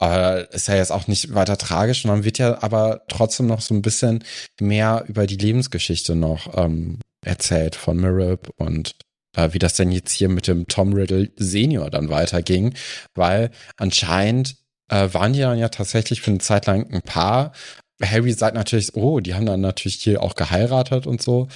Äh, 0.00 0.46
ist 0.54 0.68
ja 0.68 0.76
jetzt 0.76 0.92
auch 0.92 1.08
nicht 1.08 1.34
weiter 1.34 1.58
tragisch, 1.58 2.04
und 2.04 2.10
dann 2.10 2.24
wird 2.24 2.38
ja 2.38 2.62
aber 2.62 3.02
trotzdem 3.08 3.46
noch 3.46 3.60
so 3.60 3.74
ein 3.74 3.82
bisschen 3.82 4.24
mehr 4.60 5.04
über 5.08 5.26
die 5.26 5.36
Lebensgeschichte 5.36 6.14
noch 6.14 6.56
ähm, 6.56 6.98
erzählt 7.24 7.74
von 7.74 7.96
Mirab 7.96 8.48
und 8.56 8.94
äh, 9.36 9.52
wie 9.52 9.58
das 9.58 9.74
denn 9.74 9.92
jetzt 9.92 10.12
hier 10.12 10.28
mit 10.28 10.46
dem 10.46 10.66
Tom 10.68 10.92
Riddle 10.92 11.30
Senior 11.36 11.90
dann 11.90 12.10
weiterging, 12.10 12.74
weil 13.14 13.50
anscheinend 13.76 14.56
äh, 14.88 15.08
waren 15.12 15.32
die 15.32 15.40
dann 15.40 15.58
ja 15.58 15.68
tatsächlich 15.68 16.20
für 16.20 16.30
eine 16.30 16.40
Zeit 16.40 16.66
lang 16.66 16.90
ein 16.90 17.02
Paar. 17.02 17.52
Harry 18.02 18.32
sagt 18.32 18.54
natürlich, 18.54 18.94
oh, 18.94 19.20
die 19.20 19.34
haben 19.34 19.46
dann 19.46 19.60
natürlich 19.60 19.96
hier 19.96 20.22
auch 20.22 20.34
geheiratet 20.36 21.06
und 21.06 21.20
so. 21.20 21.48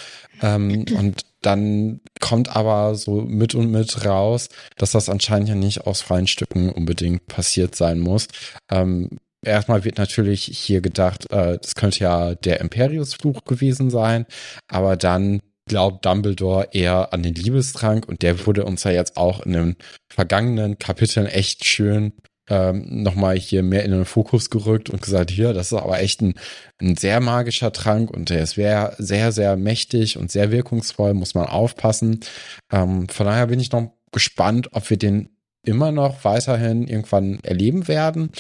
Ähm, 0.42 0.84
und 0.96 1.24
dann 1.40 2.00
kommt 2.22 2.54
aber 2.54 2.94
so 2.94 3.20
mit 3.20 3.54
und 3.54 3.70
mit 3.70 4.06
raus, 4.06 4.48
dass 4.78 4.92
das 4.92 5.10
anscheinend 5.10 5.48
ja 5.48 5.54
nicht 5.56 5.86
aus 5.86 6.00
freien 6.00 6.28
Stücken 6.28 6.70
unbedingt 6.70 7.26
passiert 7.26 7.74
sein 7.74 7.98
muss. 7.98 8.28
Ähm, 8.70 9.18
erstmal 9.44 9.84
wird 9.84 9.98
natürlich 9.98 10.44
hier 10.44 10.80
gedacht, 10.80 11.30
äh, 11.32 11.58
das 11.60 11.74
könnte 11.74 11.98
ja 11.98 12.34
der 12.36 12.60
Imperiusfluch 12.60 13.44
gewesen 13.44 13.90
sein, 13.90 14.24
aber 14.68 14.96
dann 14.96 15.40
glaubt 15.66 16.06
Dumbledore 16.06 16.68
eher 16.72 17.12
an 17.12 17.24
den 17.24 17.34
Liebestrank 17.34 18.08
und 18.08 18.22
der 18.22 18.46
wurde 18.46 18.64
uns 18.64 18.84
ja 18.84 18.92
jetzt 18.92 19.16
auch 19.16 19.40
in 19.44 19.52
den 19.52 19.76
vergangenen 20.08 20.78
Kapiteln 20.78 21.26
echt 21.26 21.64
schön 21.64 22.12
ähm, 22.48 23.02
nochmal 23.02 23.38
hier 23.38 23.62
mehr 23.62 23.84
in 23.84 23.92
den 23.92 24.04
Fokus 24.04 24.50
gerückt 24.50 24.90
und 24.90 25.00
gesagt, 25.00 25.30
hier, 25.30 25.52
das 25.52 25.72
ist 25.72 25.78
aber 25.78 26.00
echt 26.00 26.20
ein, 26.22 26.34
ein 26.80 26.96
sehr 26.96 27.20
magischer 27.20 27.72
Trank 27.72 28.10
und 28.10 28.30
der 28.30 28.42
ist 28.42 28.54
sehr, 28.54 28.94
sehr, 28.98 29.32
sehr 29.32 29.56
mächtig 29.56 30.18
und 30.18 30.30
sehr 30.30 30.50
wirkungsvoll, 30.50 31.14
muss 31.14 31.34
man 31.34 31.46
aufpassen. 31.46 32.20
Ähm, 32.72 33.08
von 33.08 33.26
daher 33.26 33.46
bin 33.46 33.60
ich 33.60 33.70
noch 33.70 33.92
gespannt, 34.10 34.68
ob 34.72 34.90
wir 34.90 34.96
den 34.96 35.30
immer 35.64 35.92
noch 35.92 36.24
weiterhin 36.24 36.88
irgendwann 36.88 37.38
erleben 37.42 37.86
werden 37.86 38.30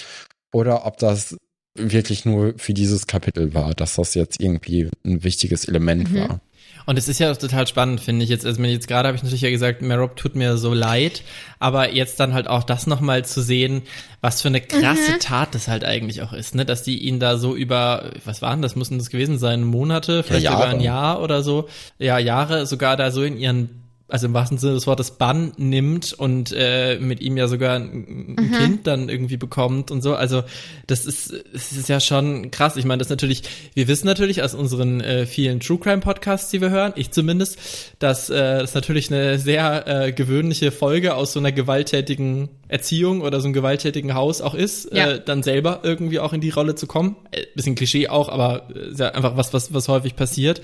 oder 0.52 0.84
ob 0.86 0.98
das 0.98 1.36
wirklich 1.74 2.24
nur 2.24 2.54
für 2.58 2.74
dieses 2.74 3.06
Kapitel 3.06 3.54
war, 3.54 3.74
dass 3.74 3.94
das 3.94 4.14
jetzt 4.14 4.40
irgendwie 4.40 4.90
ein 5.04 5.24
wichtiges 5.24 5.66
Element 5.66 6.10
mhm. 6.10 6.16
war. 6.16 6.40
Und 6.84 6.98
es 6.98 7.08
ist 7.08 7.20
ja 7.20 7.30
auch 7.30 7.36
total 7.36 7.66
spannend, 7.66 8.00
finde 8.00 8.24
ich 8.24 8.30
jetzt. 8.30 8.44
Also 8.44 8.62
jetzt 8.62 8.88
gerade 8.88 9.06
habe 9.06 9.16
ich 9.16 9.22
natürlich 9.22 9.42
ja 9.42 9.50
gesagt, 9.50 9.82
Merob 9.82 10.16
tut 10.16 10.34
mir 10.34 10.56
so 10.56 10.74
leid, 10.74 11.22
aber 11.58 11.92
jetzt 11.92 12.18
dann 12.18 12.34
halt 12.34 12.48
auch 12.48 12.64
das 12.64 12.86
nochmal 12.86 13.24
zu 13.24 13.40
sehen, 13.40 13.82
was 14.20 14.42
für 14.42 14.48
eine 14.48 14.60
krasse 14.60 15.12
mhm. 15.12 15.20
Tat 15.20 15.54
das 15.54 15.68
halt 15.68 15.84
eigentlich 15.84 16.22
auch 16.22 16.32
ist, 16.32 16.54
ne? 16.54 16.64
Dass 16.64 16.82
die 16.82 16.98
ihn 16.98 17.20
da 17.20 17.36
so 17.36 17.54
über, 17.54 18.10
was 18.24 18.42
waren 18.42 18.62
das, 18.62 18.76
mussten 18.76 18.98
das 18.98 19.10
gewesen 19.10 19.38
sein, 19.38 19.62
Monate, 19.62 20.22
vielleicht 20.22 20.44
ja, 20.44 20.52
sogar 20.52 20.68
ein 20.68 20.80
Jahr 20.80 21.22
oder 21.22 21.42
so, 21.42 21.68
ja, 21.98 22.18
Jahre 22.18 22.66
sogar 22.66 22.96
da 22.96 23.10
so 23.10 23.22
in 23.22 23.36
ihren 23.36 23.81
also 24.12 24.26
im 24.26 24.34
wahrsten 24.34 24.58
Sinne 24.58 24.74
des 24.74 24.86
Wortes 24.86 25.12
Bann 25.12 25.54
nimmt 25.56 26.12
und 26.12 26.54
äh, 26.54 26.98
mit 27.00 27.22
ihm 27.22 27.38
ja 27.38 27.48
sogar 27.48 27.76
ein, 27.76 28.36
ein 28.38 28.44
mhm. 28.44 28.52
Kind 28.52 28.86
dann 28.86 29.08
irgendwie 29.08 29.38
bekommt 29.38 29.90
und 29.90 30.02
so. 30.02 30.14
Also 30.14 30.42
das 30.86 31.06
ist, 31.06 31.32
das 31.50 31.72
ist 31.72 31.88
ja 31.88 31.98
schon 31.98 32.50
krass. 32.50 32.76
Ich 32.76 32.84
meine, 32.84 32.98
das 32.98 33.08
natürlich, 33.08 33.42
wir 33.72 33.88
wissen 33.88 34.06
natürlich 34.06 34.42
aus 34.42 34.54
unseren 34.54 35.00
äh, 35.00 35.24
vielen 35.24 35.60
True 35.60 35.78
Crime 35.78 36.02
Podcasts, 36.02 36.50
die 36.50 36.60
wir 36.60 36.68
hören, 36.68 36.92
ich 36.94 37.10
zumindest, 37.10 37.58
dass 38.00 38.28
äh, 38.28 38.58
das 38.58 38.74
natürlich 38.74 39.10
eine 39.10 39.38
sehr 39.38 39.88
äh, 39.88 40.12
gewöhnliche 40.12 40.72
Folge 40.72 41.14
aus 41.14 41.32
so 41.32 41.40
einer 41.40 41.50
gewalttätigen 41.50 42.50
Erziehung 42.68 43.22
oder 43.22 43.40
so 43.40 43.46
einem 43.46 43.54
gewalttätigen 43.54 44.12
Haus 44.12 44.42
auch 44.42 44.54
ist, 44.54 44.92
ja. 44.92 45.12
äh, 45.12 45.24
dann 45.24 45.42
selber 45.42 45.80
irgendwie 45.84 46.20
auch 46.20 46.34
in 46.34 46.42
die 46.42 46.50
Rolle 46.50 46.74
zu 46.74 46.86
kommen. 46.86 47.16
Äh, 47.30 47.46
bisschen 47.54 47.76
Klischee 47.76 48.08
auch, 48.08 48.28
aber 48.28 48.68
äh, 48.74 49.04
einfach 49.04 49.38
was, 49.38 49.54
was, 49.54 49.72
was 49.72 49.88
häufig 49.88 50.16
passiert. 50.16 50.60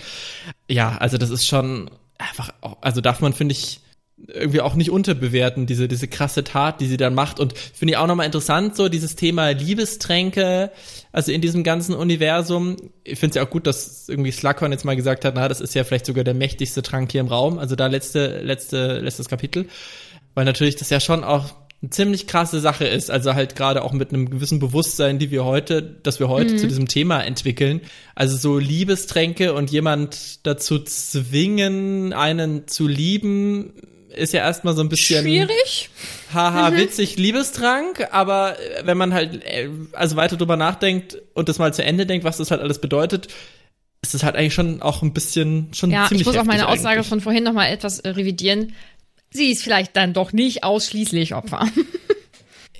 Ja, 0.68 0.98
also 0.98 1.16
das 1.16 1.30
ist 1.30 1.46
schon 1.46 1.88
einfach, 2.18 2.52
auch, 2.60 2.76
also 2.80 3.00
darf 3.00 3.20
man, 3.20 3.32
finde 3.32 3.52
ich, 3.52 3.80
irgendwie 4.26 4.60
auch 4.60 4.74
nicht 4.74 4.90
unterbewerten, 4.90 5.66
diese, 5.66 5.86
diese 5.86 6.08
krasse 6.08 6.42
Tat, 6.42 6.80
die 6.80 6.86
sie 6.86 6.96
dann 6.96 7.14
macht. 7.14 7.38
Und 7.38 7.56
finde 7.56 7.92
ich 7.92 7.98
auch 7.98 8.06
nochmal 8.06 8.26
interessant, 8.26 8.74
so 8.74 8.88
dieses 8.88 9.14
Thema 9.14 9.50
Liebestränke, 9.50 10.72
also 11.12 11.30
in 11.30 11.40
diesem 11.40 11.62
ganzen 11.62 11.94
Universum. 11.94 12.76
Ich 13.04 13.18
finde 13.18 13.30
es 13.30 13.34
ja 13.36 13.44
auch 13.44 13.50
gut, 13.50 13.66
dass 13.66 14.08
irgendwie 14.08 14.32
Slughorn 14.32 14.72
jetzt 14.72 14.84
mal 14.84 14.96
gesagt 14.96 15.24
hat, 15.24 15.34
na, 15.36 15.48
das 15.48 15.60
ist 15.60 15.74
ja 15.74 15.84
vielleicht 15.84 16.06
sogar 16.06 16.24
der 16.24 16.34
mächtigste 16.34 16.82
Trank 16.82 17.12
hier 17.12 17.20
im 17.20 17.28
Raum. 17.28 17.58
Also 17.58 17.76
da 17.76 17.86
letzte, 17.86 18.40
letzte, 18.40 18.98
letztes 18.98 19.28
Kapitel. 19.28 19.68
Weil 20.34 20.44
natürlich 20.44 20.76
das 20.76 20.90
ja 20.90 21.00
schon 21.00 21.22
auch 21.22 21.54
eine 21.80 21.90
ziemlich 21.90 22.26
krasse 22.26 22.58
Sache 22.60 22.86
ist. 22.86 23.10
Also 23.10 23.34
halt 23.34 23.54
gerade 23.54 23.82
auch 23.82 23.92
mit 23.92 24.12
einem 24.12 24.30
gewissen 24.30 24.58
Bewusstsein, 24.58 25.18
die 25.18 25.30
wir 25.30 25.44
heute, 25.44 25.82
dass 25.82 26.18
wir 26.18 26.28
heute 26.28 26.54
mhm. 26.54 26.58
zu 26.58 26.66
diesem 26.66 26.88
Thema 26.88 27.20
entwickeln. 27.22 27.82
Also 28.14 28.36
so 28.36 28.58
Liebestränke 28.58 29.54
und 29.54 29.70
jemand 29.70 30.44
dazu 30.44 30.80
zwingen, 30.80 32.12
einen 32.12 32.66
zu 32.66 32.88
lieben, 32.88 33.74
ist 34.08 34.32
ja 34.32 34.40
erstmal 34.40 34.74
so 34.74 34.82
ein 34.82 34.88
bisschen 34.88 35.22
schwierig. 35.22 35.90
Haha, 36.32 36.70
mhm. 36.70 36.76
witzig 36.76 37.16
Liebestrank, 37.16 38.08
aber 38.10 38.56
wenn 38.82 38.98
man 38.98 39.14
halt 39.14 39.44
äh, 39.44 39.68
also 39.92 40.16
weiter 40.16 40.36
drüber 40.36 40.56
nachdenkt 40.56 41.18
und 41.34 41.48
das 41.48 41.58
mal 41.58 41.72
zu 41.72 41.84
Ende 41.84 42.06
denkt, 42.06 42.24
was 42.24 42.38
das 42.38 42.50
halt 42.50 42.60
alles 42.60 42.80
bedeutet, 42.80 43.28
ist 44.02 44.14
es 44.14 44.22
halt 44.22 44.36
eigentlich 44.36 44.54
schon 44.54 44.82
auch 44.82 45.02
ein 45.02 45.12
bisschen 45.12 45.68
schon 45.74 45.90
ja, 45.90 46.06
ziemlich 46.06 46.22
ich 46.22 46.26
muss 46.26 46.36
auch 46.36 46.44
meine 46.44 46.66
eigentlich. 46.66 46.80
Aussage 46.80 47.04
von 47.04 47.20
vorhin 47.20 47.44
noch 47.44 47.52
mal 47.52 47.66
etwas 47.66 48.00
äh, 48.00 48.10
revidieren 48.10 48.72
sie 49.30 49.50
ist 49.50 49.62
vielleicht 49.62 49.96
dann 49.96 50.12
doch 50.12 50.32
nicht 50.32 50.64
ausschließlich 50.64 51.34
Opfer. 51.34 51.66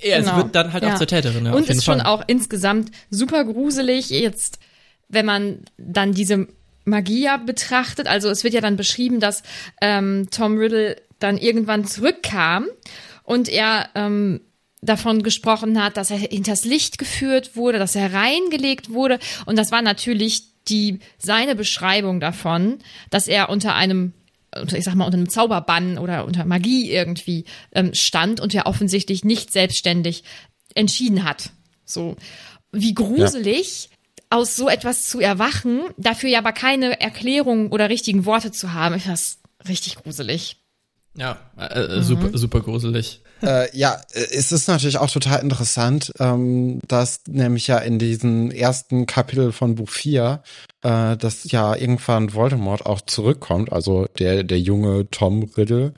Ja, 0.01 0.19
genau. 0.19 0.31
sie 0.31 0.37
wird 0.37 0.55
dann 0.55 0.71
halt 0.71 0.83
ja. 0.83 0.93
auch 0.93 0.97
zur 0.97 1.07
Täterin. 1.07 1.45
Ja, 1.45 1.51
Und 1.51 1.69
ist 1.69 1.83
Fall. 1.83 1.97
schon 1.97 2.05
auch 2.05 2.23
insgesamt 2.27 2.89
super 3.09 3.43
gruselig, 3.43 4.09
jetzt, 4.09 4.59
wenn 5.09 5.25
man 5.25 5.59
dann 5.77 6.13
diese 6.13 6.47
Magie 6.85 7.27
betrachtet. 7.45 8.07
Also 8.07 8.29
es 8.29 8.43
wird 8.43 8.53
ja 8.53 8.61
dann 8.61 8.77
beschrieben, 8.77 9.19
dass 9.19 9.43
ähm, 9.81 10.29
Tom 10.31 10.57
Riddle 10.57 10.95
dann 11.19 11.37
irgendwann 11.37 11.85
zurückkam 11.85 12.67
und 13.23 13.49
er 13.49 13.89
ähm, 13.95 14.41
davon 14.81 15.23
gesprochen 15.23 15.81
hat, 15.81 15.97
dass 15.97 16.11
er 16.11 16.17
hinters 16.17 16.63
Licht 16.63 16.97
geführt 16.97 17.55
wurde, 17.55 17.79
dass 17.79 17.95
er 17.95 18.13
reingelegt 18.13 18.91
wurde. 18.91 19.19
Und 19.45 19.57
das 19.57 19.71
war 19.71 19.81
natürlich 19.81 20.43
die, 20.69 20.99
seine 21.17 21.55
Beschreibung 21.55 22.19
davon, 22.19 22.79
dass 23.09 23.27
er 23.27 23.49
unter 23.49 23.75
einem 23.75 24.13
ich 24.71 24.83
sag 24.83 24.95
mal, 24.95 25.05
unter 25.05 25.17
einem 25.17 25.29
Zauberbann 25.29 25.97
oder 25.97 26.25
unter 26.25 26.45
Magie 26.45 26.91
irgendwie 26.91 27.45
ähm, 27.71 27.93
stand 27.93 28.39
und 28.39 28.53
ja 28.53 28.65
offensichtlich 28.65 29.23
nicht 29.23 29.51
selbstständig 29.51 30.23
entschieden 30.75 31.23
hat. 31.23 31.51
So. 31.85 32.15
Wie 32.71 32.93
gruselig, 32.93 33.89
ja. 33.91 34.37
aus 34.37 34.55
so 34.55 34.69
etwas 34.69 35.07
zu 35.07 35.19
erwachen, 35.19 35.81
dafür 35.97 36.29
ja 36.29 36.39
aber 36.39 36.51
keine 36.51 37.01
Erklärung 37.01 37.71
oder 37.71 37.89
richtigen 37.89 38.25
Worte 38.25 38.51
zu 38.51 38.73
haben, 38.73 38.95
ist 38.95 39.07
das 39.07 39.39
richtig 39.67 39.95
gruselig. 39.95 40.57
Ja, 41.17 41.39
äh, 41.57 41.65
äh, 41.65 41.97
mhm. 41.97 42.03
super, 42.03 42.37
super 42.37 42.61
gruselig. 42.61 43.21
Äh, 43.41 43.75
ja, 43.77 44.01
es 44.11 44.51
ist 44.51 44.67
natürlich 44.67 44.97
auch 44.97 45.09
total 45.09 45.41
interessant, 45.41 46.11
ähm, 46.19 46.79
dass 46.87 47.21
nämlich 47.27 47.67
ja 47.67 47.77
in 47.77 47.99
diesem 47.99 48.51
ersten 48.51 49.05
Kapitel 49.05 49.51
von 49.51 49.75
Buch 49.75 49.89
4, 49.89 50.41
äh, 50.81 51.15
dass 51.17 51.49
ja 51.51 51.75
irgendwann 51.75 52.33
Voldemort 52.33 52.85
auch 52.85 53.01
zurückkommt, 53.01 53.71
also 53.71 54.07
der, 54.17 54.43
der 54.43 54.59
junge 54.59 55.09
Tom 55.09 55.43
Riddle 55.55 55.93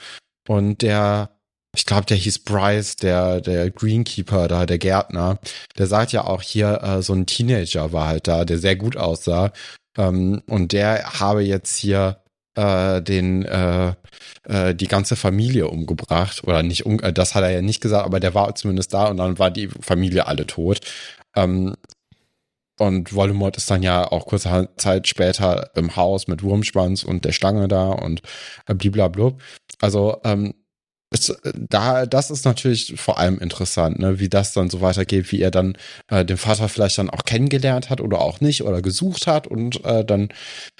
und 0.48 0.82
der, 0.82 1.32
ich 1.76 1.86
glaube, 1.86 2.06
der 2.06 2.18
hieß 2.18 2.40
Bryce, 2.40 2.98
der, 2.98 3.42
der 3.42 3.72
Greenkeeper 3.72 4.48
da, 4.48 4.66
der 4.66 4.78
Gärtner, 4.78 5.40
der 5.78 5.88
sagt 5.88 6.12
ja 6.12 6.26
auch 6.26 6.42
hier, 6.42 6.82
äh, 6.84 7.02
so 7.02 7.14
ein 7.14 7.26
Teenager 7.26 7.92
war 7.92 8.08
halt 8.08 8.28
da, 8.28 8.46
der 8.46 8.60
sehr 8.60 8.76
gut 8.76 8.98
aussah. 8.98 9.52
Ähm, 9.98 10.42
und 10.48 10.74
der 10.74 11.20
habe 11.20 11.42
jetzt 11.44 11.76
hier 11.78 12.22
äh, 12.56 13.02
den 13.02 13.46
äh, 13.46 13.94
äh, 14.44 14.76
die 14.76 14.88
ganze 14.88 15.16
Familie 15.16 15.68
umgebracht 15.68 16.44
oder 16.44 16.64
nicht 16.64 16.86
um, 16.86 17.00
äh, 17.00 17.14
das 17.14 17.36
hat 17.36 17.44
er 17.44 17.52
ja 17.52 17.62
nicht 17.62 17.82
gesagt, 17.82 18.06
aber 18.06 18.20
der 18.20 18.34
war 18.34 18.56
zumindest 18.56 18.94
da 18.94 19.08
und 19.08 19.18
dann 19.18 19.40
war 19.40 19.52
die 19.52 19.68
Familie 19.68 20.28
alle 20.28 20.48
tot. 20.48 20.82
Ähm, 21.36 21.76
und 22.80 23.14
Voldemort 23.14 23.58
ist 23.58 23.70
dann 23.70 23.84
ja 23.84 24.12
auch 24.12 24.26
kurze 24.26 24.70
Zeit 24.78 25.08
später 25.08 25.70
im 25.76 25.96
Haus 25.96 26.28
mit 26.28 26.42
Wurmschwanz 26.42 27.04
und 27.04 27.26
der 27.26 27.32
Stange 27.32 27.68
da 27.68 27.90
und 27.90 28.24
äh, 28.66 28.74
bliblablub. 28.74 29.40
Also 29.80 30.20
ähm, 30.24 30.56
es, 31.12 31.36
da, 31.54 32.06
das 32.06 32.32
ist 32.32 32.46
natürlich 32.46 32.94
vor 32.96 33.20
allem 33.20 33.38
interessant, 33.40 34.00
ne, 34.00 34.20
wie 34.20 34.30
das 34.30 34.54
dann 34.54 34.70
so 34.70 34.80
weitergeht, 34.80 35.32
wie 35.32 35.42
er 35.42 35.52
dann 35.52 35.78
äh, 36.08 36.24
den 36.24 36.38
Vater 36.38 36.70
vielleicht 36.70 36.98
dann 36.98 37.10
auch 37.10 37.26
kennengelernt 37.26 37.90
hat 37.90 38.00
oder 38.00 38.22
auch 38.22 38.40
nicht 38.40 38.64
oder 38.64 38.82
gesucht 38.82 39.28
hat 39.28 39.46
und 39.46 39.84
äh, 39.84 40.06
dann 40.06 40.30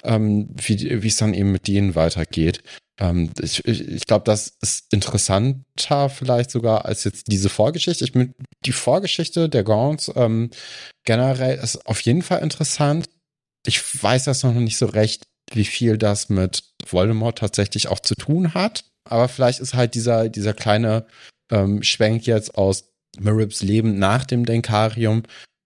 ähm, 0.02 0.48
wie 0.56 1.02
wie 1.02 1.08
es 1.08 1.16
dann 1.16 1.34
eben 1.34 1.52
mit 1.52 1.68
denen 1.68 1.94
weitergeht. 1.94 2.62
Ähm, 2.98 3.30
ich 3.40 3.64
ich, 3.66 3.86
ich 3.86 4.06
glaube, 4.06 4.24
das 4.24 4.56
ist 4.62 4.86
interessanter 4.90 6.08
vielleicht 6.08 6.50
sogar 6.50 6.86
als 6.86 7.04
jetzt 7.04 7.30
diese 7.30 7.50
Vorgeschichte. 7.50 8.04
Ich 8.04 8.12
bin 8.12 8.34
die 8.64 8.72
Vorgeschichte 8.72 9.50
der 9.50 9.64
Gaunts 9.64 10.10
ähm, 10.16 10.50
generell 11.04 11.58
ist 11.58 11.86
auf 11.86 12.00
jeden 12.00 12.22
Fall 12.22 12.40
interessant. 12.40 13.06
Ich 13.66 14.02
weiß 14.02 14.24
das 14.24 14.42
noch 14.44 14.54
nicht 14.54 14.78
so 14.78 14.86
recht, 14.86 15.24
wie 15.52 15.66
viel 15.66 15.98
das 15.98 16.30
mit 16.30 16.64
Voldemort 16.88 17.38
tatsächlich 17.38 17.88
auch 17.88 18.00
zu 18.00 18.14
tun 18.14 18.54
hat 18.54 18.84
aber 19.04 19.28
vielleicht 19.28 19.60
ist 19.60 19.74
halt 19.74 19.94
dieser, 19.94 20.28
dieser 20.28 20.54
kleine 20.54 21.06
ähm, 21.50 21.82
Schwenk 21.82 22.26
jetzt 22.26 22.56
aus 22.56 22.92
Merips 23.18 23.62
Leben 23.62 23.98
nach 23.98 24.24
dem 24.24 24.46
Denkarium 24.46 25.22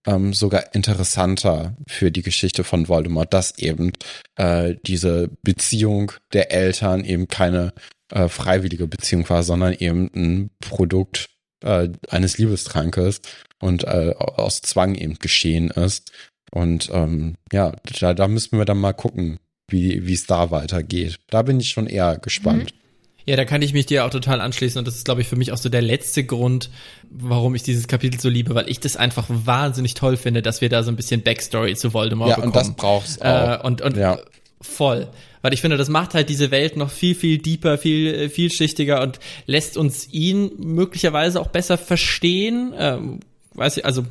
ähm, 0.07 0.32
sogar 0.32 0.74
interessanter 0.74 1.76
für 1.87 2.11
die 2.11 2.22
Geschichte 2.22 2.64
von 2.64 2.89
Voldemort, 2.89 3.32
dass 3.32 3.59
eben 3.59 3.93
äh, 4.37 4.74
diese 4.87 5.30
Beziehung 5.43 6.12
der 6.32 6.53
Eltern 6.53 7.05
eben 7.05 7.28
keine 7.28 7.72
äh, 8.12 8.28
freiwillige 8.28 8.87
Beziehung 8.87 9.28
war, 9.28 9.43
sondern 9.43 9.74
eben 9.74 10.11
ein 10.14 10.51
Produkt 10.61 11.28
äh, 11.62 11.89
eines 12.09 12.39
Liebestrankes 12.39 13.20
und 13.61 13.84
äh, 13.84 14.14
aus 14.16 14.61
Zwang 14.62 14.95
eben 14.95 15.18
geschehen 15.18 15.70
ist. 15.70 16.12
Und 16.53 16.89
ähm, 16.93 17.34
ja, 17.53 17.72
da, 18.01 18.14
da 18.14 18.28
müssen 18.28 18.59
wir 18.59 18.64
dann 18.64 18.78
mal 18.78 18.93
gucken, 18.93 19.39
wie 19.68 20.07
wie 20.07 20.14
es 20.14 20.26
da 20.26 20.53
weitergeht. 20.53 21.18
Da 21.28 21.43
bin 21.43 21.59
ich 21.59 21.70
schon 21.70 21.89
eher 21.89 22.18
gespannt. 22.18 22.72
Mhm. 22.72 22.86
Ja, 23.27 23.35
da 23.35 23.45
kann 23.45 23.61
ich 23.61 23.72
mich 23.72 23.87
dir 23.87 24.05
auch 24.05 24.11
total 24.11 24.41
anschließen 24.41 24.79
und 24.79 24.87
das 24.87 24.95
ist, 24.95 25.05
glaube 25.05 25.20
ich, 25.20 25.27
für 25.27 25.35
mich 25.35 25.51
auch 25.51 25.57
so 25.57 25.68
der 25.68 25.83
letzte 25.83 26.22
Grund, 26.22 26.70
warum 27.11 27.57
ich 27.57 27.64
dieses 27.64 27.89
Kapitel 27.89 28.20
so 28.20 28.29
liebe, 28.29 28.55
weil 28.55 28.68
ich 28.68 28.79
das 28.79 28.97
einfach 28.97 29.27
wahnsinnig 29.29 29.95
toll 29.95 30.16
finde, 30.16 30.43
dass 30.43 30.61
wir 30.61 30.68
da 30.68 30.85
so 30.85 30.93
ein 30.93 30.97
bisschen 30.97 31.22
Backstory 31.22 31.74
zu 31.74 31.93
Voldemort 31.93 32.31
ja, 32.31 32.37
bekommen. 32.37 32.55
Ja, 32.55 32.61
und 32.61 32.68
das 32.68 32.77
brauchst 32.77 33.24
auch. 33.24 33.64
Äh, 33.64 33.66
und 33.66 33.83
und 33.83 33.97
ja. 33.97 34.18
voll. 34.61 35.09
Weil 35.43 35.55
ich 35.55 35.61
finde, 35.61 35.77
das 35.77 35.89
macht 35.89 36.14
halt 36.14 36.29
diese 36.29 36.53
Welt 36.53 36.77
noch 36.77 36.91
viel, 36.91 37.16
viel 37.16 37.39
deeper, 37.39 37.79
viel, 37.79 38.14
äh, 38.14 38.29
vielschichtiger 38.29 39.03
und 39.03 39.18
lässt 39.47 39.77
uns 39.77 40.09
ihn 40.12 40.53
möglicherweise 40.59 41.41
auch 41.41 41.49
besser 41.49 41.79
verstehen. 41.79 42.74
Ähm, 42.79 43.20
weiß 43.57 43.78
ich, 43.78 43.84
also 43.84 44.04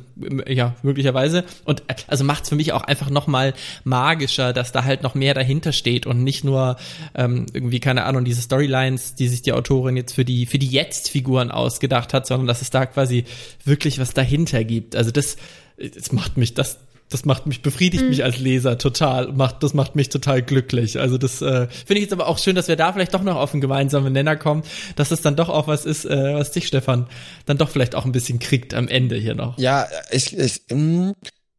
ja, 0.46 0.74
möglicherweise. 0.82 1.44
Und 1.64 1.82
äh, 1.88 1.94
also 2.06 2.24
macht's 2.24 2.48
für 2.48 2.56
mich 2.56 2.72
auch 2.72 2.82
einfach 2.82 3.10
nochmal 3.10 3.54
magischer, 3.84 4.52
dass 4.52 4.72
da 4.72 4.84
halt 4.84 5.02
noch 5.02 5.14
mehr 5.14 5.34
dahinter 5.34 5.72
steht 5.72 6.06
und 6.06 6.22
nicht 6.22 6.44
nur 6.44 6.76
ähm, 7.14 7.46
irgendwie, 7.52 7.80
keine 7.80 8.04
Ahnung, 8.04 8.24
diese 8.24 8.42
Storylines, 8.42 9.14
die 9.14 9.28
sich 9.28 9.42
die 9.42 9.52
Autorin 9.52 9.96
jetzt 9.96 10.14
für 10.14 10.24
die, 10.24 10.46
für 10.46 10.58
die 10.58 10.68
Jetzt-Figuren 10.68 11.50
ausgedacht 11.50 12.12
hat, 12.12 12.26
sondern 12.26 12.46
dass 12.46 12.62
es 12.62 12.70
da 12.70 12.86
quasi 12.86 13.24
wirklich 13.64 13.98
was 13.98 14.14
dahinter 14.14 14.64
gibt. 14.64 14.96
Also 14.96 15.10
das, 15.10 15.36
das 15.78 16.12
macht 16.12 16.36
mich, 16.36 16.54
das, 16.54 16.78
das 17.08 17.24
macht 17.24 17.46
mich, 17.46 17.62
befriedigt 17.62 18.02
mhm. 18.02 18.10
mich 18.10 18.24
als 18.24 18.38
Leser 18.38 18.78
total, 18.78 19.32
macht, 19.32 19.62
das 19.62 19.74
macht 19.74 19.94
mich 19.94 20.08
total 20.08 20.42
glücklich. 20.42 20.98
Also 20.98 21.18
das 21.18 21.40
äh, 21.40 21.68
finde 21.68 21.94
ich 21.94 22.02
jetzt 22.02 22.12
aber 22.12 22.26
auch 22.26 22.38
schön, 22.38 22.56
dass 22.56 22.68
wir 22.68 22.76
da 22.76 22.92
vielleicht 22.92 23.14
doch 23.14 23.22
noch 23.22 23.36
auf 23.36 23.52
einen 23.52 23.60
gemeinsamen 23.60 24.12
Nenner 24.12 24.36
kommen, 24.36 24.62
dass 24.96 25.10
es 25.10 25.20
dann 25.20 25.36
doch 25.36 25.48
auch 25.48 25.68
was 25.68 25.84
ist, 25.84 26.04
äh, 26.04 26.34
was 26.34 26.50
dich, 26.50 26.66
Stefan, 26.66 27.06
dann 27.44 27.58
doch 27.58 27.68
vielleicht 27.68 27.94
auch 27.94 28.04
ein 28.04 28.12
bisschen 28.12 28.38
kriegt 28.38 28.74
am 28.74 28.88
Ende 28.88 29.16
hier 29.16 29.34
noch. 29.34 29.58
Ja, 29.58 29.86
ich, 30.10 30.36
ich 30.36 30.62
mh, 30.70 31.12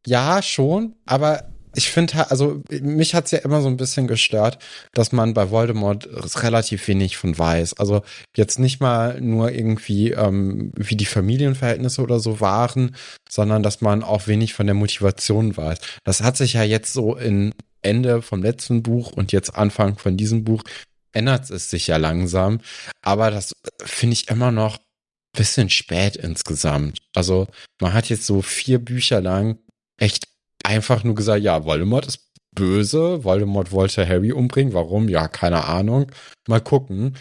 ja, 0.06 0.42
schon, 0.42 0.96
aber 1.06 1.44
ich 1.76 1.90
finde, 1.90 2.30
also 2.32 2.62
mich 2.70 3.14
hat's 3.14 3.32
ja 3.32 3.40
immer 3.40 3.62
so 3.62 3.68
ein 3.68 3.78
bisschen 3.78 4.08
gestört, 4.08 4.60
dass 4.94 5.12
man 5.12 5.34
bei 5.34 5.52
Voldemort 5.52 6.08
relativ 6.42 6.88
wenig 6.88 7.18
von 7.18 7.38
weiß. 7.38 7.76
Also 7.76 8.02
jetzt 8.36 8.60
nicht 8.60 8.80
mal 8.80 9.22
nur 9.22 9.52
irgendwie, 9.52 10.12
ähm, 10.12 10.72
wie 10.76 10.96
die 10.96 11.06
Familienverhältnisse 11.06 12.02
oder 12.02 12.20
so 12.20 12.40
waren, 12.40 12.96
sondern 13.30 13.64
dass 13.64 13.82
man 13.82 14.04
auch 14.04 14.28
wenig 14.28 14.54
von 14.54 14.66
der 14.66 14.76
Motivation 14.76 15.56
weiß. 15.56 15.80
Das 16.04 16.22
hat 16.22 16.38
sich 16.38 16.54
ja 16.54 16.64
jetzt 16.64 16.94
so 16.94 17.16
in 17.16 17.54
Ende 17.82 18.22
vom 18.22 18.42
letzten 18.42 18.84
Buch 18.84 19.12
und 19.12 19.32
jetzt 19.32 19.56
Anfang 19.56 19.98
von 19.98 20.18
diesem 20.18 20.44
Buch 20.44 20.64
ändert 21.14 21.50
es 21.50 21.70
sich 21.70 21.88
ja 21.88 21.98
langsam. 21.98 22.60
Aber 23.02 23.32
das 23.32 23.54
finde 23.84 24.14
ich 24.14 24.30
immer 24.30 24.52
noch 24.52 24.80
bisschen 25.38 25.70
spät 25.70 26.16
insgesamt. 26.16 27.00
Also 27.16 27.48
man 27.80 27.94
hat 27.94 28.10
jetzt 28.10 28.26
so 28.26 28.42
vier 28.42 28.80
Bücher 28.80 29.22
lang 29.22 29.60
echt 29.98 30.28
einfach 30.68 31.04
nur 31.04 31.16
gesagt, 31.16 31.42
ja, 31.42 31.66
Voldemort 31.66 32.06
ist 32.06 32.28
böse, 32.54 33.24
Voldemort 33.24 33.72
wollte 33.72 34.08
Harry 34.08 34.32
umbringen, 34.32 34.74
warum? 34.74 35.10
Ja, 35.10 35.28
keine 35.28 35.66
Ahnung. 35.66 36.12
Mal 36.48 36.62
gucken. 36.62 37.16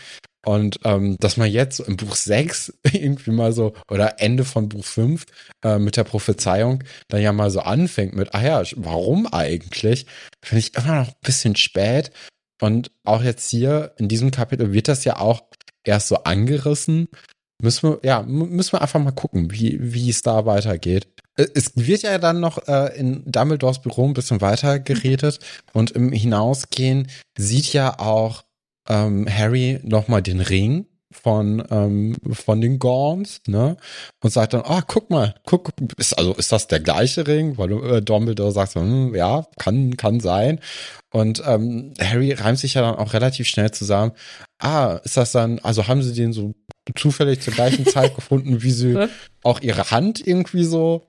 Und 0.45 0.79
ähm, 0.85 1.17
dass 1.19 1.37
man 1.37 1.51
jetzt 1.51 1.81
im 1.81 1.97
Buch 1.97 2.15
6 2.15 2.79
irgendwie 2.93 3.33
mal 3.33 3.53
so, 3.53 3.75
oder 3.91 4.21
Ende 4.21 4.45
von 4.45 4.69
Buch 4.69 4.85
5 4.85 5.25
äh, 5.65 5.79
mit 5.79 5.97
der 5.97 6.05
Prophezeiung 6.05 6.85
dann 7.09 7.21
ja 7.21 7.33
mal 7.33 7.51
so 7.51 7.61
anfängt 7.61 8.15
mit, 8.15 8.35
ah 8.35 8.43
ja, 8.43 8.63
warum 8.77 9.27
eigentlich? 9.27 10.07
Finde 10.45 10.61
ich 10.61 10.75
immer 10.77 11.01
noch 11.01 11.09
ein 11.09 11.21
bisschen 11.23 11.57
spät. 11.57 12.11
Und 12.63 12.91
auch 13.05 13.23
jetzt 13.23 13.51
hier 13.51 13.93
in 13.99 14.09
diesem 14.09 14.31
Kapitel 14.31 14.73
wird 14.73 14.89
das 14.89 15.05
ja 15.05 15.19
auch 15.19 15.43
erst 15.85 16.09
so 16.09 16.17
angerissen. 16.25 17.09
Müssen 17.61 17.91
wir, 17.91 18.01
ja, 18.03 18.23
müssen 18.23 18.73
wir 18.73 18.83
einfach 18.83 19.01
mal 19.01 19.13
gucken, 19.13 19.51
wie, 19.51 19.79
wie 19.81 20.11
es 20.11 20.23
da 20.23 20.47
weitergeht. 20.47 21.09
Äh, 21.37 21.47
es 21.55 21.73
wird 21.77 22.03
ja 22.03 22.19
dann 22.19 22.41
noch 22.41 22.67
äh, 22.69 22.99
in 22.99 23.23
Dumbledores 23.31 23.81
Büro 23.81 24.07
ein 24.07 24.15
bisschen 24.15 24.41
weiter 24.41 24.79
geredet 24.79 25.41
und 25.73 25.93
im 25.93 26.13
Hinausgehen 26.13 27.09
sieht 27.39 27.73
ja 27.73 27.99
auch 27.99 28.45
ähm, 28.89 29.27
Harry 29.29 29.81
nochmal 29.83 30.23
den 30.23 30.41
Ring 30.41 30.87
von 31.13 31.65
ähm, 31.71 32.17
von 32.33 32.61
den 32.61 32.79
Gorns, 32.79 33.41
ne? 33.47 33.77
Und 34.23 34.31
sagt 34.31 34.53
dann, 34.53 34.63
ah, 34.63 34.79
oh, 34.81 34.83
guck 34.87 35.09
mal, 35.11 35.35
guck, 35.45 35.71
ist 35.97 36.19
also 36.19 36.35
ist 36.35 36.53
das 36.53 36.67
der 36.69 36.81
gleiche 36.81 37.27
Ring? 37.27 37.57
Weil 37.59 37.73
äh, 37.73 38.03
Dumbledore 38.03 38.53
sagt 38.53 38.73
so, 38.73 38.81
hm, 38.81 39.15
ja, 39.15 39.47
kann 39.59 39.97
kann 39.97 40.21
sein. 40.21 40.61
Und 41.13 41.43
ähm, 41.47 41.95
Harry 42.01 42.33
reimt 42.33 42.59
sich 42.59 42.75
ja 42.75 42.83
dann 42.83 42.97
auch 42.97 43.15
relativ 43.15 43.47
schnell 43.49 43.71
zusammen. 43.71 44.13
Ah, 44.59 45.01
ist 45.05 45.17
das 45.17 45.33
dann? 45.33 45.59
Also 45.61 45.89
haben 45.89 46.03
sie 46.03 46.13
den 46.13 46.33
so 46.33 46.55
zufällig 46.95 47.41
zur 47.41 47.55
gleichen 47.55 47.87
Zeit 47.87 48.15
gefunden, 48.15 48.63
wie 48.63 48.73
sie 48.73 49.09
auch 49.43 49.61
ihre 49.61 49.91
Hand 49.91 50.27
irgendwie 50.27 50.65
so 50.65 51.07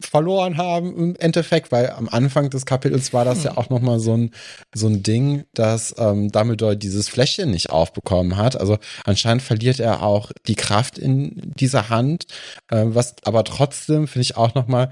verloren 0.00 0.56
haben 0.56 0.96
im 0.96 1.16
Endeffekt, 1.16 1.72
weil 1.72 1.90
am 1.90 2.08
Anfang 2.08 2.50
des 2.50 2.66
Kapitels 2.66 3.12
war 3.12 3.24
das 3.24 3.38
hm. 3.38 3.44
ja 3.44 3.56
auch 3.56 3.70
noch 3.70 3.80
mal 3.80 4.00
so 4.00 4.16
ein 4.16 4.30
so 4.74 4.86
ein 4.86 5.02
Ding, 5.02 5.44
dass 5.54 5.94
ähm, 5.98 6.30
Dumbledore 6.30 6.76
dieses 6.76 7.08
Fläschchen 7.08 7.50
nicht 7.50 7.70
aufbekommen 7.70 8.36
hat. 8.36 8.58
Also 8.60 8.78
anscheinend 9.04 9.42
verliert 9.42 9.80
er 9.80 10.02
auch 10.02 10.30
die 10.46 10.54
Kraft 10.56 10.98
in 10.98 11.52
dieser 11.58 11.88
Hand, 11.88 12.26
äh, 12.70 12.84
was 12.86 13.16
aber 13.24 13.44
trotzdem 13.44 14.06
finde 14.06 14.22
ich 14.22 14.36
auch 14.36 14.54
noch 14.54 14.66
mal 14.66 14.90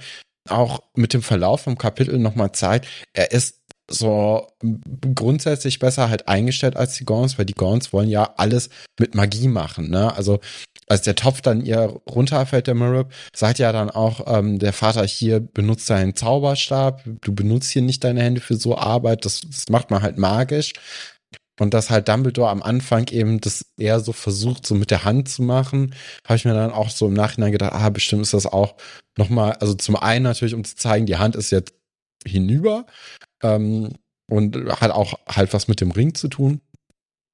auch 0.49 0.83
mit 0.95 1.15
dem 1.15 1.23
Verlauf 1.23 1.63
vom 1.63 1.79
Kapitel 1.79 2.19
noch 2.19 2.35
mal 2.35 2.53
zeigt, 2.53 2.89
er 3.13 3.31
ist 3.33 3.62
so 3.93 4.47
grundsätzlich 5.15 5.79
besser 5.79 6.09
halt 6.09 6.29
eingestellt 6.29 6.77
als 6.77 6.95
die 6.95 7.05
Gauns, 7.05 7.39
weil 7.39 7.45
die 7.45 7.55
Gauns 7.55 7.93
wollen 7.93 8.09
ja 8.09 8.35
alles 8.37 8.71
mit 8.99 9.15
Magie 9.15 9.49
machen, 9.49 9.91
ne? 9.91 10.15
Also 10.15 10.41
als 10.89 11.03
der 11.03 11.15
Topf 11.15 11.41
dann 11.41 11.65
ihr 11.65 12.01
runterfällt, 12.09 12.67
der 12.67 12.75
Marib, 12.75 13.13
sagt 13.35 13.59
ja 13.59 13.73
dann 13.73 13.91
auch 13.91 14.27
ähm, 14.27 14.59
der 14.59 14.73
Vater 14.73 15.05
hier, 15.05 15.41
benutzt 15.41 15.89
deinen 15.89 16.17
Zauberstab, 16.17 17.03
du 17.21 17.35
benutzt 17.35 17.71
hier 17.71 17.83
nicht 17.83 18.05
deine 18.05 18.23
Hände 18.23 18.41
für 18.41 18.57
so 18.57 18.77
Arbeit, 18.77 19.25
das, 19.25 19.41
das 19.41 19.69
macht 19.69 19.91
man 19.91 20.03
halt 20.03 20.19
magisch. 20.19 20.73
Und 21.61 21.75
dass 21.75 21.91
halt 21.91 22.09
Dumbledore 22.09 22.51
am 22.51 22.63
Anfang 22.63 23.09
eben 23.09 23.41
das 23.41 23.67
eher 23.79 24.01
so 24.01 24.13
versucht, 24.13 24.67
so 24.67 24.75
mit 24.75 24.91
der 24.91 25.05
Hand 25.05 25.29
zu 25.29 25.43
machen, 25.43 25.95
habe 26.25 26.37
ich 26.37 26.45
mir 26.45 26.55
dann 26.55 26.73
auch 26.73 26.91
so 26.91 27.07
im 27.07 27.13
Nachhinein 27.13 27.53
gedacht, 27.53 27.73
ah, 27.73 27.91
bestimmt 27.91 28.23
ist 28.23 28.35
das 28.35 28.47
auch 28.47 28.75
nochmal, 29.17 29.53
also 29.61 29.75
zum 29.75 29.97
einen 29.97 30.25
natürlich, 30.25 30.55
um 30.55 30.65
zu 30.65 30.77
zeigen, 30.77 31.07
die 31.07 31.19
Hand 31.19 31.37
ist 31.37 31.53
jetzt 31.53 31.75
hinüber 32.27 32.87
ähm, 33.43 33.91
und 34.29 34.57
hat 34.81 34.91
auch 34.91 35.15
halt 35.29 35.53
was 35.53 35.69
mit 35.69 35.81
dem 35.81 35.91
Ring 35.91 36.15
zu 36.15 36.29
tun. 36.29 36.61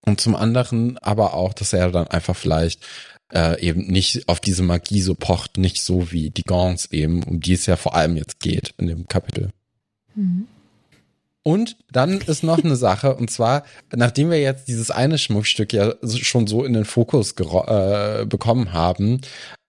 Und 0.04 0.20
zum 0.20 0.34
anderen 0.34 0.98
aber 0.98 1.34
auch, 1.34 1.52
dass 1.52 1.72
er 1.72 1.90
dann 1.90 2.06
einfach 2.08 2.36
vielleicht 2.36 2.86
äh, 3.32 3.60
eben 3.60 3.86
nicht 3.86 4.28
auf 4.28 4.40
diese 4.40 4.62
Magie 4.62 5.00
so 5.00 5.14
pocht, 5.14 5.58
nicht 5.58 5.82
so 5.82 6.10
wie 6.12 6.30
die 6.30 6.44
Gauns 6.44 6.90
eben, 6.92 7.22
um 7.22 7.40
die 7.40 7.52
es 7.52 7.66
ja 7.66 7.76
vor 7.76 7.94
allem 7.94 8.16
jetzt 8.16 8.40
geht 8.40 8.74
in 8.78 8.86
dem 8.86 9.06
Kapitel. 9.06 9.50
Mhm. 10.14 10.48
Und 11.42 11.76
dann 11.90 12.20
ist 12.20 12.42
noch 12.42 12.62
eine 12.62 12.76
Sache, 12.76 13.16
und 13.16 13.30
zwar, 13.30 13.64
nachdem 13.94 14.30
wir 14.30 14.40
jetzt 14.40 14.68
dieses 14.68 14.90
eine 14.90 15.18
Schmuckstück 15.18 15.72
ja 15.72 15.94
schon 16.04 16.46
so 16.46 16.64
in 16.64 16.72
den 16.72 16.84
Fokus 16.84 17.32
äh, 17.32 18.26
bekommen 18.26 18.72
haben, 18.72 19.20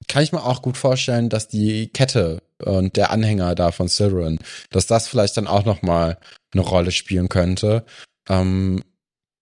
kann 0.08 0.24
ich 0.24 0.32
mir 0.32 0.44
auch 0.44 0.62
gut 0.62 0.78
vorstellen, 0.78 1.30
dass 1.30 1.48
die 1.48 1.88
Kette 1.88 2.42
und 2.64 2.96
der 2.96 3.12
Anhänger 3.12 3.56
da 3.56 3.72
von 3.72 3.90
Slytherin, 3.90 4.40
dass 4.70 4.88
das 4.88 5.08
vielleicht 5.08 5.38
dann 5.38 5.48
auch 5.48 5.66
noch 5.66 5.82
mal 5.82 6.18
eine 6.54 6.62
Rolle 6.62 6.92
spielen 6.92 7.30
könnte. 7.30 7.86
Ähm, 8.28 8.84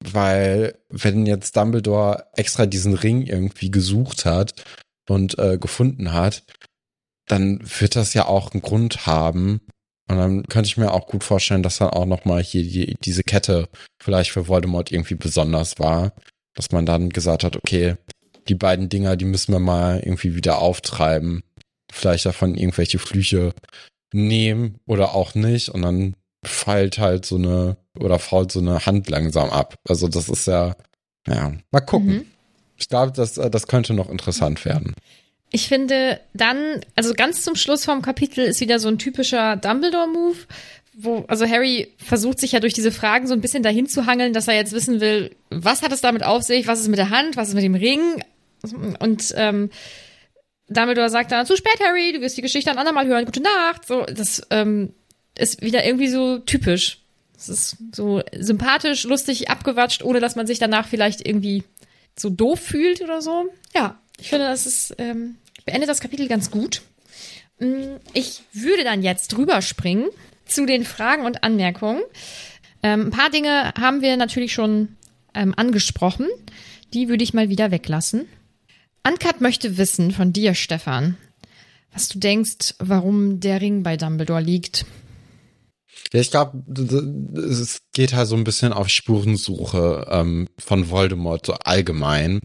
weil 0.04 0.78
wenn 0.90 1.26
jetzt 1.26 1.58
Dumbledore 1.58 2.28
extra 2.34 2.66
diesen 2.66 2.94
Ring 2.94 3.24
irgendwie 3.24 3.72
gesucht 3.72 4.26
hat 4.26 4.64
und 5.10 5.38
äh, 5.40 5.58
gefunden 5.58 6.14
hat, 6.14 6.44
dann 7.28 7.60
wird 7.80 7.96
das 7.96 8.14
ja 8.14 8.26
auch 8.26 8.52
einen 8.52 8.62
Grund 8.62 9.06
haben. 9.06 9.62
Und 10.10 10.18
dann 10.18 10.44
könnte 10.44 10.68
ich 10.68 10.78
mir 10.78 10.94
auch 10.94 11.08
gut 11.08 11.24
vorstellen, 11.24 11.64
dass 11.64 11.80
dann 11.80 11.90
auch 11.90 12.06
nochmal 12.06 12.42
hier 12.42 12.64
die, 12.64 12.96
diese 13.04 13.24
Kette 13.24 13.68
vielleicht 14.02 14.32
für 14.32 14.48
Voldemort 14.48 14.92
irgendwie 14.92 15.16
besonders 15.16 15.80
war. 15.80 16.14
Dass 16.54 16.72
man 16.72 16.86
dann 16.86 17.10
gesagt 17.10 17.44
hat, 17.44 17.56
okay, 17.56 17.96
die 18.48 18.56
beiden 18.56 18.90
Dinger, 18.90 19.18
die 19.18 19.26
müssen 19.26 19.52
wir 19.52 19.60
mal 19.60 20.00
irgendwie 20.00 20.36
wieder 20.36 20.60
auftreiben. 20.60 21.44
Vielleicht 21.92 22.26
davon 22.26 22.56
irgendwelche 22.56 23.00
Flüche 23.00 23.54
nehmen 24.14 24.80
oder 24.86 25.16
auch 25.16 25.36
nicht. 25.36 25.70
Und 25.70 25.82
dann 25.82 26.16
feilt 26.44 26.98
halt 26.98 27.26
so 27.26 27.36
eine 27.36 27.78
oder 28.00 28.20
fault 28.20 28.52
so 28.52 28.60
eine 28.60 28.86
Hand 28.86 29.10
langsam 29.10 29.50
ab. 29.50 29.76
Also 29.88 30.08
das 30.08 30.30
ist 30.30 30.48
ja, 30.48 30.76
ja, 31.28 31.54
mal 31.72 31.82
gucken. 31.82 32.08
Mhm. 32.08 32.26
Ich 32.78 32.90
glaube, 32.90 33.12
das, 33.12 33.38
äh, 33.38 33.50
das 33.50 33.68
könnte 33.68 33.94
noch 33.94 34.10
interessant 34.10 34.64
werden. 34.66 34.94
Ich 35.52 35.68
finde 35.68 36.20
dann, 36.34 36.82
also 36.96 37.14
ganz 37.14 37.42
zum 37.42 37.56
Schluss 37.56 37.86
vom 37.86 38.02
Kapitel 38.02 38.44
ist 38.44 38.60
wieder 38.60 38.80
so 38.80 38.90
ein 38.90 39.00
typischer 39.00 39.56
Dumbledore-Move, 39.56 40.38
wo, 41.00 41.26
also 41.28 41.48
Harry 41.48 41.94
versucht 41.98 42.40
sich 42.40 42.52
ja 42.52 42.60
durch 42.60 42.74
diese 42.74 42.92
Fragen 42.92 43.28
so 43.28 43.34
ein 43.34 43.42
bisschen 43.42 43.64
dahin 43.64 43.88
zu 43.88 44.06
hangeln, 44.06 44.34
dass 44.34 44.48
er 44.48 44.56
jetzt 44.56 44.74
wissen 44.74 45.00
will, 45.00 45.36
was 45.50 45.84
hat 45.84 45.92
es 45.92 46.02
damit 46.02 46.24
auf 46.24 46.44
sich, 46.44 46.68
was 46.68 46.82
ist 46.82 46.88
mit 46.88 46.98
der 46.98 47.12
Hand, 47.12 47.38
was 47.38 47.50
ist 47.50 47.54
mit 47.54 47.64
dem 47.64 47.76
Ring 47.76 48.24
und 49.00 49.34
ähm, 49.38 49.70
Dumbledore 50.70 51.10
sagt 51.10 51.32
dann, 51.32 51.46
zu 51.46 51.56
spät, 51.56 51.80
Harry, 51.84 52.14
du 52.14 52.22
wirst 52.22 52.38
die 52.38 52.42
Geschichte 52.42 52.72
ein 52.72 52.78
andermal 52.78 53.08
hören, 53.08 53.26
gute 53.26 53.42
Nacht. 53.42 53.88
So, 53.88 54.04
das 54.04 54.42
ähm, 54.50 54.94
ist 55.38 55.62
wieder 55.62 55.86
irgendwie 55.86 56.10
so 56.10 56.40
typisch. 56.40 57.00
Es 57.38 57.50
ist 57.50 57.78
so 57.94 58.22
sympathisch, 58.38 59.04
lustig, 59.04 59.50
abgewatscht, 59.50 60.04
ohne 60.04 60.20
dass 60.20 60.36
man 60.36 60.48
sich 60.48 60.60
danach 60.60 60.88
vielleicht 60.88 61.26
irgendwie 61.26 61.64
so 62.18 62.30
doof 62.30 62.60
fühlt 62.60 63.02
oder 63.02 63.22
so. 63.22 63.46
Ja, 63.76 64.00
ich 64.20 64.30
finde, 64.30 64.46
das 64.46 64.66
ist, 64.66 64.96
ähm, 64.98 65.38
beendet 65.66 65.90
das 65.90 66.02
Kapitel 66.02 66.28
ganz 66.28 66.50
gut. 66.50 66.82
Mm, 67.60 67.98
ich 68.14 68.42
würde 68.54 68.84
dann 68.84 69.04
jetzt 69.04 69.30
drüber 69.30 69.62
springen 69.62 70.08
zu 70.46 70.66
den 70.66 70.84
Fragen 70.84 71.26
und 71.26 71.44
Anmerkungen. 71.44 72.02
Ähm, 72.82 73.08
ein 73.08 73.12
paar 73.12 73.30
Dinge 73.30 73.74
haben 73.80 74.02
wir 74.02 74.18
natürlich 74.18 74.54
schon 74.54 74.98
ähm, 75.34 75.54
angesprochen. 75.56 76.28
Die 76.94 77.10
würde 77.10 77.24
ich 77.24 77.34
mal 77.34 77.50
wieder 77.50 77.70
weglassen. 77.70 78.28
Uncut 79.08 79.40
möchte 79.42 79.78
wissen 79.78 80.12
von 80.12 80.34
dir, 80.34 80.54
Stefan, 80.54 81.18
was 81.94 82.10
du 82.10 82.20
denkst, 82.20 82.76
warum 82.80 83.40
der 83.40 83.62
Ring 83.62 83.84
bei 83.84 83.96
Dumbledore 83.96 84.42
liegt. 84.42 84.86
Ja, 86.14 86.20
ich 86.20 86.32
glaube, 86.32 86.64
es 87.38 87.82
geht 87.94 88.14
halt 88.14 88.28
so 88.28 88.36
ein 88.36 88.44
bisschen 88.44 88.74
auf 88.74 88.90
Spurensuche 88.90 90.08
ähm, 90.10 90.48
von 90.60 90.90
Voldemort 90.90 91.46
so 91.46 91.54
allgemein. 91.54 92.42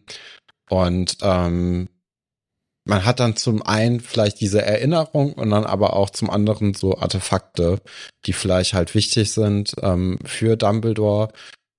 Und 0.68 1.18
ähm, 1.22 1.88
man 2.84 3.04
hat 3.04 3.20
dann 3.20 3.36
zum 3.36 3.62
einen 3.62 4.00
vielleicht 4.00 4.40
diese 4.40 4.62
Erinnerung 4.62 5.34
und 5.34 5.50
dann 5.50 5.64
aber 5.64 5.94
auch 5.94 6.10
zum 6.10 6.30
anderen 6.30 6.74
so 6.74 6.98
Artefakte, 6.98 7.80
die 8.26 8.32
vielleicht 8.32 8.74
halt 8.74 8.94
wichtig 8.94 9.32
sind 9.32 9.74
ähm, 9.82 10.18
für 10.24 10.56
Dumbledore, 10.56 11.32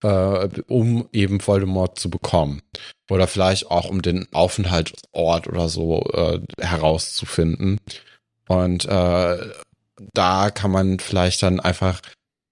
äh, 0.03 0.49
um 0.67 1.07
eben 1.11 1.45
Voldemort 1.45 1.97
zu 1.97 2.09
bekommen. 2.09 2.61
Oder 3.09 3.27
vielleicht 3.27 3.69
auch 3.69 3.89
um 3.89 4.01
den 4.01 4.27
Aufenthaltsort 4.33 5.47
oder 5.47 5.69
so 5.69 6.03
äh, 6.13 6.39
herauszufinden. 6.59 7.79
Und 8.47 8.85
äh, 8.85 9.37
da 10.13 10.51
kann 10.51 10.71
man 10.71 10.99
vielleicht 10.99 11.43
dann 11.43 11.59
einfach 11.59 12.01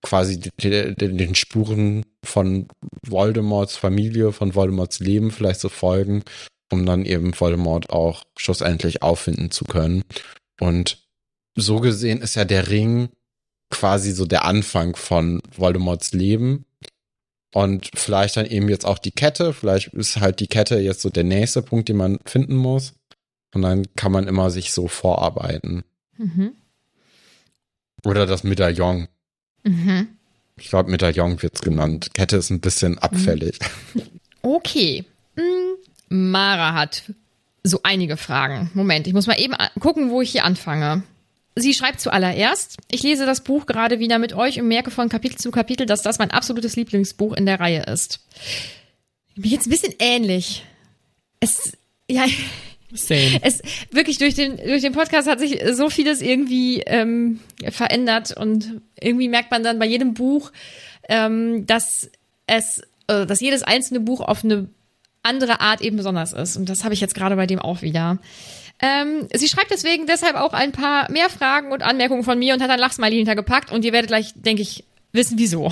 quasi 0.01 0.39
den, 0.39 1.17
den 1.17 1.35
Spuren 1.35 2.05
von 2.23 2.67
Voldemorts 3.05 3.75
Familie, 3.75 4.31
von 4.31 4.55
Voldemorts 4.55 4.99
Leben 4.99 5.31
vielleicht 5.31 5.59
so 5.59 5.69
folgen, 5.69 6.23
um 6.71 6.85
dann 6.85 7.05
eben 7.05 7.39
Voldemort 7.39 7.91
auch 7.91 8.23
schlussendlich 8.37 9.03
auffinden 9.03 9.51
zu 9.51 9.65
können. 9.65 10.03
Und 10.59 11.05
so 11.55 11.79
gesehen 11.79 12.21
ist 12.21 12.35
ja 12.35 12.45
der 12.45 12.69
Ring 12.69 13.09
quasi 13.69 14.11
so 14.11 14.25
der 14.25 14.45
Anfang 14.45 14.95
von 14.95 15.41
Voldemorts 15.55 16.13
Leben. 16.13 16.65
Und 17.53 17.89
vielleicht 17.93 18.37
dann 18.37 18.45
eben 18.45 18.69
jetzt 18.69 18.85
auch 18.85 18.97
die 18.97 19.11
Kette. 19.11 19.53
Vielleicht 19.53 19.89
ist 19.93 20.21
halt 20.21 20.39
die 20.39 20.47
Kette 20.47 20.79
jetzt 20.79 21.01
so 21.01 21.09
der 21.09 21.23
nächste 21.25 21.61
Punkt, 21.61 21.89
den 21.89 21.97
man 21.97 22.19
finden 22.25 22.55
muss. 22.55 22.93
Und 23.53 23.63
dann 23.63 23.85
kann 23.95 24.11
man 24.11 24.27
immer 24.27 24.49
sich 24.49 24.71
so 24.71 24.87
vorarbeiten. 24.87 25.83
Mhm. 26.17 26.53
Oder 28.05 28.25
das 28.25 28.43
Medaillon. 28.43 29.07
Mhm. 29.63 30.07
Ich 30.55 30.69
glaube, 30.69 30.89
Medaillon 30.91 31.41
wird's 31.41 31.61
genannt. 31.61 32.13
Kette 32.13 32.37
ist 32.37 32.49
ein 32.49 32.61
bisschen 32.61 32.99
abfällig. 32.99 33.59
Okay. 34.43 35.05
Hm, 35.35 35.75
Mara 36.09 36.73
hat 36.73 37.03
so 37.63 37.81
einige 37.83 38.17
Fragen. 38.17 38.71
Moment, 38.73 39.05
ich 39.05 39.13
muss 39.13 39.27
mal 39.27 39.39
eben 39.39 39.53
gucken, 39.79 40.09
wo 40.09 40.21
ich 40.21 40.31
hier 40.31 40.45
anfange. 40.45 41.03
Sie 41.55 41.73
schreibt 41.73 41.99
zuallererst, 41.99 42.77
ich 42.89 43.03
lese 43.03 43.25
das 43.25 43.41
Buch 43.41 43.65
gerade 43.65 43.99
wieder 43.99 44.19
mit 44.19 44.33
euch 44.33 44.59
und 44.59 44.67
merke 44.67 44.89
von 44.89 45.09
Kapitel 45.09 45.37
zu 45.37 45.51
Kapitel, 45.51 45.85
dass 45.85 46.01
das 46.01 46.17
mein 46.17 46.31
absolutes 46.31 46.75
Lieblingsbuch 46.75 47.33
in 47.33 47.45
der 47.45 47.59
Reihe 47.59 47.83
ist. 47.83 48.21
Mir 49.35 49.49
geht's 49.49 49.65
ein 49.65 49.71
bisschen 49.71 49.95
ähnlich. 49.99 50.63
Es, 51.41 51.73
ja, 52.09 52.25
Same. 52.93 53.39
Es 53.41 53.61
wirklich 53.91 54.17
durch 54.17 54.35
den 54.35 54.57
durch 54.57 54.81
den 54.81 54.93
Podcast 54.93 55.27
hat 55.29 55.39
sich 55.39 55.61
so 55.71 55.89
vieles 55.89 56.21
irgendwie 56.21 56.81
ähm, 56.81 57.39
verändert 57.69 58.35
und 58.35 58.81
irgendwie 58.99 59.29
merkt 59.29 59.51
man 59.51 59.63
dann 59.63 59.79
bei 59.79 59.85
jedem 59.85 60.13
Buch, 60.13 60.51
ähm, 61.07 61.65
dass 61.67 62.09
es, 62.47 62.81
äh, 63.07 63.25
dass 63.25 63.39
jedes 63.39 63.63
einzelne 63.63 64.01
Buch 64.01 64.19
auf 64.19 64.43
eine 64.43 64.69
andere 65.23 65.61
Art 65.61 65.81
eben 65.81 65.97
besonders 65.97 66.33
ist 66.33 66.57
und 66.57 66.67
das 66.67 66.83
habe 66.83 66.93
ich 66.93 67.01
jetzt 67.01 67.15
gerade 67.15 67.35
bei 67.35 67.47
dem 67.47 67.59
auch 67.59 67.81
wieder. 67.81 68.19
Ähm, 68.81 69.27
sie 69.33 69.47
schreibt 69.47 69.69
deswegen 69.69 70.07
deshalb 70.07 70.35
auch 70.35 70.53
ein 70.53 70.71
paar 70.71 71.09
mehr 71.11 71.29
Fragen 71.29 71.71
und 71.71 71.83
Anmerkungen 71.83 72.23
von 72.23 72.39
mir 72.39 72.55
und 72.55 72.63
hat 72.63 72.69
ein 72.69 72.79
Lachsmiley 72.79 73.17
hintergepackt 73.17 73.71
und 73.71 73.85
ihr 73.85 73.93
werdet 73.93 74.07
gleich, 74.07 74.33
denke 74.35 74.63
ich, 74.63 74.83
wissen 75.11 75.37
wieso. 75.37 75.71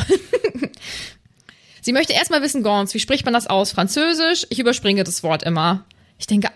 sie 1.82 1.92
möchte 1.92 2.14
erstmal 2.14 2.44
wissen, 2.44 2.62
Gons, 2.62 2.94
wie 2.94 3.00
spricht 3.00 3.26
man 3.26 3.34
das 3.34 3.48
aus? 3.48 3.72
Französisch? 3.72 4.46
Ich 4.50 4.60
überspringe 4.60 5.04
das 5.04 5.24
Wort 5.24 5.42
immer. 5.42 5.86
Ich 6.20 6.28
denke 6.28 6.50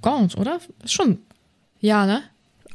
Gaunt, 0.00 0.36
oder? 0.36 0.60
Ist 0.84 0.92
schon. 0.92 1.18
Ja, 1.80 2.06
ne? 2.06 2.22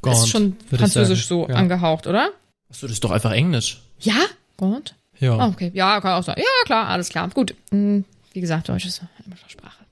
Gaunt, 0.01 0.17
ist 0.17 0.29
schon 0.29 0.57
französisch 0.69 1.27
so 1.27 1.47
ja. 1.47 1.55
angehaucht, 1.55 2.07
oder? 2.07 2.31
Achso, 2.69 2.87
das 2.87 2.95
ist 2.95 3.03
doch 3.03 3.11
einfach 3.11 3.31
Englisch. 3.31 3.81
Ja? 3.99 4.15
Gaunt? 4.57 4.95
Ja. 5.19 5.37
Oh, 5.37 5.49
okay. 5.49 5.71
Ja, 5.73 6.01
kann 6.01 6.13
auch 6.13 6.23
sein. 6.23 6.35
Ja, 6.37 6.65
klar, 6.65 6.87
alles 6.87 7.09
klar. 7.09 7.29
Gut. 7.29 7.55
Hm, 7.71 8.03
wie 8.33 8.41
gesagt, 8.41 8.67
Deutsch 8.67 8.85
ist 8.85 9.01
eine 9.01 9.37
Sprache. 9.47 9.84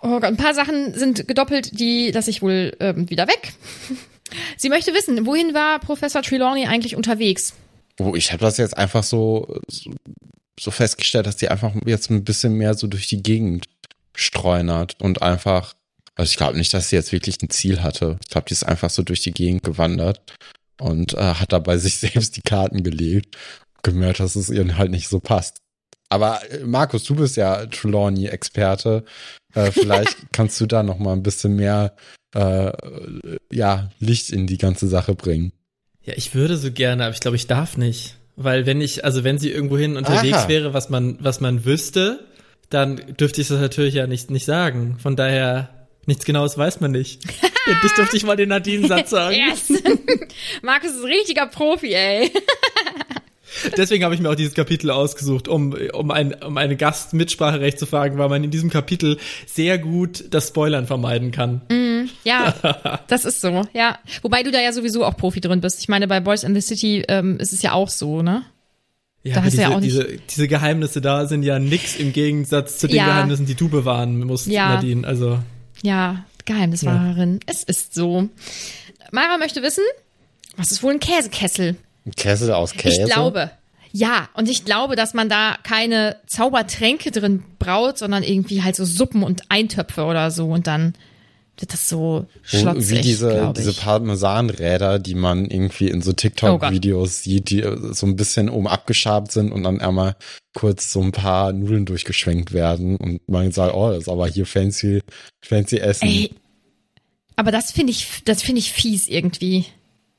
Oh 0.00 0.20
Gott, 0.20 0.24
ein 0.24 0.36
paar 0.36 0.54
Sachen 0.54 0.94
sind 0.94 1.26
gedoppelt, 1.26 1.78
die 1.78 2.10
lasse 2.10 2.30
ich 2.30 2.42
wohl 2.42 2.76
ähm, 2.80 3.08
wieder 3.10 3.26
weg. 3.26 3.52
Sie 4.56 4.68
möchte 4.68 4.94
wissen, 4.94 5.26
wohin 5.26 5.54
war 5.54 5.80
Professor 5.80 6.22
Trelawney 6.22 6.66
eigentlich 6.66 6.96
unterwegs? 6.96 7.54
Oh, 7.98 8.14
ich 8.14 8.32
habe 8.32 8.40
das 8.40 8.56
jetzt 8.58 8.76
einfach 8.76 9.02
so, 9.02 9.60
so 10.58 10.70
festgestellt, 10.70 11.26
dass 11.26 11.36
die 11.36 11.48
einfach 11.48 11.72
jetzt 11.84 12.10
ein 12.10 12.24
bisschen 12.24 12.54
mehr 12.54 12.74
so 12.74 12.86
durch 12.86 13.08
die 13.08 13.22
Gegend 13.22 13.66
streunert 14.14 14.96
und 15.00 15.22
einfach 15.22 15.74
also 16.20 16.30
ich 16.32 16.36
glaube 16.36 16.58
nicht, 16.58 16.74
dass 16.74 16.90
sie 16.90 16.96
jetzt 16.96 17.12
wirklich 17.12 17.40
ein 17.40 17.48
Ziel 17.48 17.82
hatte. 17.82 18.18
Ich 18.22 18.28
glaube, 18.28 18.44
die 18.46 18.52
ist 18.52 18.64
einfach 18.64 18.90
so 18.90 19.02
durch 19.02 19.22
die 19.22 19.32
Gegend 19.32 19.62
gewandert 19.62 20.20
und 20.78 21.14
äh, 21.14 21.34
hat 21.34 21.52
dabei 21.52 21.78
sich 21.78 21.96
selbst 21.96 22.36
die 22.36 22.42
Karten 22.42 22.82
gelegt 22.82 23.36
gemerkt, 23.82 24.20
dass 24.20 24.36
es 24.36 24.50
ihr 24.50 24.76
halt 24.76 24.90
nicht 24.90 25.08
so 25.08 25.20
passt. 25.20 25.62
Aber 26.10 26.40
äh, 26.50 26.64
Markus, 26.64 27.04
du 27.04 27.14
bist 27.14 27.36
ja 27.36 27.64
Trelawney-Experte. 27.66 29.04
Äh, 29.54 29.70
vielleicht 29.72 30.16
kannst 30.32 30.60
du 30.60 30.66
da 30.66 30.82
noch 30.82 30.98
mal 30.98 31.12
ein 31.12 31.22
bisschen 31.22 31.56
mehr 31.56 31.94
äh, 32.34 32.72
ja, 33.50 33.90
Licht 33.98 34.30
in 34.30 34.46
die 34.46 34.58
ganze 34.58 34.88
Sache 34.88 35.14
bringen. 35.14 35.52
Ja, 36.02 36.14
ich 36.16 36.34
würde 36.34 36.56
so 36.56 36.70
gerne, 36.70 37.04
aber 37.04 37.14
ich 37.14 37.20
glaube, 37.20 37.36
ich 37.36 37.46
darf 37.46 37.76
nicht. 37.76 38.16
Weil 38.36 38.64
wenn 38.64 38.80
ich, 38.80 39.04
also 39.04 39.22
wenn 39.22 39.38
sie 39.38 39.50
irgendwohin 39.50 39.96
unterwegs 39.96 40.38
Aha. 40.38 40.48
wäre, 40.48 40.72
was 40.72 40.88
man, 40.88 41.18
was 41.20 41.40
man 41.40 41.64
wüsste, 41.64 42.24
dann 42.70 42.96
dürfte 43.18 43.40
ich 43.40 43.48
das 43.48 43.60
natürlich 43.60 43.94
ja 43.94 44.06
nicht, 44.06 44.30
nicht 44.30 44.46
sagen. 44.46 44.96
Von 44.98 45.16
daher, 45.16 45.68
nichts 46.06 46.24
Genaues 46.24 46.56
weiß 46.56 46.80
man 46.80 46.92
nicht. 46.92 47.22
Endlich 47.66 47.92
durfte 47.92 48.16
ich 48.16 48.24
mal 48.24 48.36
den 48.36 48.48
Nadine-Satz 48.48 49.10
sagen. 49.10 49.36
Yes. 49.36 49.68
Markus 50.62 50.90
ist 50.90 51.04
ein 51.04 51.10
richtiger 51.10 51.46
Profi, 51.48 51.92
ey. 51.92 52.32
Deswegen 53.76 54.04
habe 54.04 54.14
ich 54.14 54.20
mir 54.20 54.30
auch 54.30 54.34
dieses 54.34 54.54
Kapitel 54.54 54.90
ausgesucht, 54.90 55.48
um, 55.48 55.74
um, 55.92 56.10
ein, 56.10 56.34
um 56.42 56.56
eine 56.56 56.76
Gastmitspracherecht 56.76 57.78
zu 57.78 57.86
fragen, 57.86 58.18
weil 58.18 58.28
man 58.28 58.44
in 58.44 58.50
diesem 58.50 58.70
Kapitel 58.70 59.18
sehr 59.46 59.78
gut 59.78 60.24
das 60.30 60.48
Spoilern 60.48 60.86
vermeiden 60.86 61.32
kann. 61.32 61.62
Mm, 61.70 62.08
ja, 62.24 62.54
das 63.08 63.24
ist 63.24 63.40
so, 63.40 63.66
ja. 63.72 63.98
Wobei 64.22 64.42
du 64.42 64.50
da 64.50 64.60
ja 64.60 64.72
sowieso 64.72 65.04
auch 65.04 65.16
Profi 65.16 65.40
drin 65.40 65.60
bist. 65.60 65.80
Ich 65.80 65.88
meine, 65.88 66.06
bei 66.08 66.20
Boys 66.20 66.42
in 66.42 66.54
the 66.54 66.60
City 66.60 67.04
ähm, 67.08 67.38
ist 67.38 67.52
es 67.52 67.62
ja 67.62 67.72
auch 67.72 67.88
so, 67.88 68.22
ne? 68.22 68.44
Ja, 69.22 69.34
da 69.34 69.42
hast 69.42 69.52
diese, 69.52 69.62
ja 69.62 69.68
auch 69.68 69.80
nicht 69.80 69.92
diese, 69.92 70.18
diese 70.30 70.48
Geheimnisse 70.48 71.02
da 71.02 71.26
sind 71.26 71.42
ja 71.42 71.58
nix 71.58 71.96
im 71.96 72.12
Gegensatz 72.14 72.78
zu 72.78 72.86
den 72.86 72.96
ja. 72.96 73.06
Geheimnissen, 73.06 73.44
die 73.44 73.54
du 73.54 73.68
bewahren 73.68 74.18
musst, 74.20 74.46
ja. 74.46 74.76
Nadine. 74.76 75.06
Also. 75.06 75.38
Ja, 75.82 76.24
Geheimniswahrerin. 76.46 77.34
Ja. 77.34 77.40
Es 77.46 77.62
ist 77.62 77.94
so. 77.94 78.28
Mara 79.12 79.36
möchte 79.38 79.62
wissen, 79.62 79.84
was 80.56 80.70
ist 80.70 80.82
wohl 80.82 80.92
ein 80.92 81.00
Käsekessel? 81.00 81.76
Ein 82.06 82.12
Kessel 82.12 82.52
aus 82.52 82.72
Käse? 82.72 83.02
Ich 83.02 83.10
glaube. 83.10 83.50
Ja, 83.92 84.28
und 84.34 84.48
ich 84.48 84.64
glaube, 84.64 84.94
dass 84.94 85.14
man 85.14 85.28
da 85.28 85.56
keine 85.64 86.16
Zaubertränke 86.26 87.10
drin 87.10 87.42
braut, 87.58 87.98
sondern 87.98 88.22
irgendwie 88.22 88.62
halt 88.62 88.76
so 88.76 88.84
Suppen 88.84 89.22
und 89.24 89.42
Eintöpfe 89.48 90.04
oder 90.04 90.30
so 90.30 90.48
und 90.48 90.68
dann 90.68 90.94
wird 91.60 91.72
das 91.74 91.88
so 91.88 92.26
schlotzig, 92.42 92.90
Wie 92.90 93.02
diese, 93.02 93.52
diese 93.56 93.74
Parmesanräder, 93.74 94.98
die 94.98 95.14
man 95.14 95.44
irgendwie 95.44 95.88
in 95.88 96.00
so 96.00 96.12
TikTok-Videos 96.12 97.08
oh 97.08 97.22
sieht, 97.22 97.50
die 97.50 97.62
so 97.92 98.06
ein 98.06 98.16
bisschen 98.16 98.48
oben 98.48 98.66
abgeschabt 98.66 99.30
sind 99.32 99.52
und 99.52 99.62
dann 99.62 99.80
einmal 99.80 100.16
kurz 100.54 100.90
so 100.90 101.02
ein 101.02 101.12
paar 101.12 101.52
Nudeln 101.52 101.84
durchgeschwenkt 101.84 102.52
werden 102.52 102.96
und 102.96 103.28
man 103.28 103.52
sagt, 103.52 103.74
oh, 103.74 103.90
das 103.90 104.04
ist 104.04 104.08
aber 104.08 104.26
hier 104.26 104.46
fancy, 104.46 105.02
fancy 105.42 105.78
Essen. 105.78 106.08
Ey, 106.08 106.30
aber 107.36 107.52
das 107.52 107.72
finde 107.72 107.92
ich, 107.92 108.22
das 108.24 108.42
finde 108.42 108.60
ich 108.60 108.72
fies 108.72 109.06
irgendwie. 109.08 109.66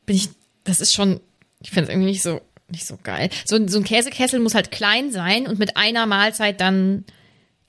Bin 0.06 0.16
ich, 0.16 0.30
das 0.64 0.80
ist 0.80 0.94
schon, 0.94 1.20
ich 1.62 1.70
finde 1.72 1.84
es 1.84 1.90
irgendwie 1.90 2.10
nicht 2.10 2.24
so, 2.24 2.42
nicht 2.70 2.86
so 2.86 2.98
geil. 3.02 3.30
So, 3.46 3.58
so 3.68 3.80
ein 3.80 3.84
Käsekessel 3.84 4.40
muss 4.40 4.56
halt 4.56 4.72
klein 4.72 5.12
sein 5.12 5.48
und 5.48 5.60
mit 5.60 5.78
einer 5.78 6.06
Mahlzeit 6.06 6.62
dann 6.62 7.06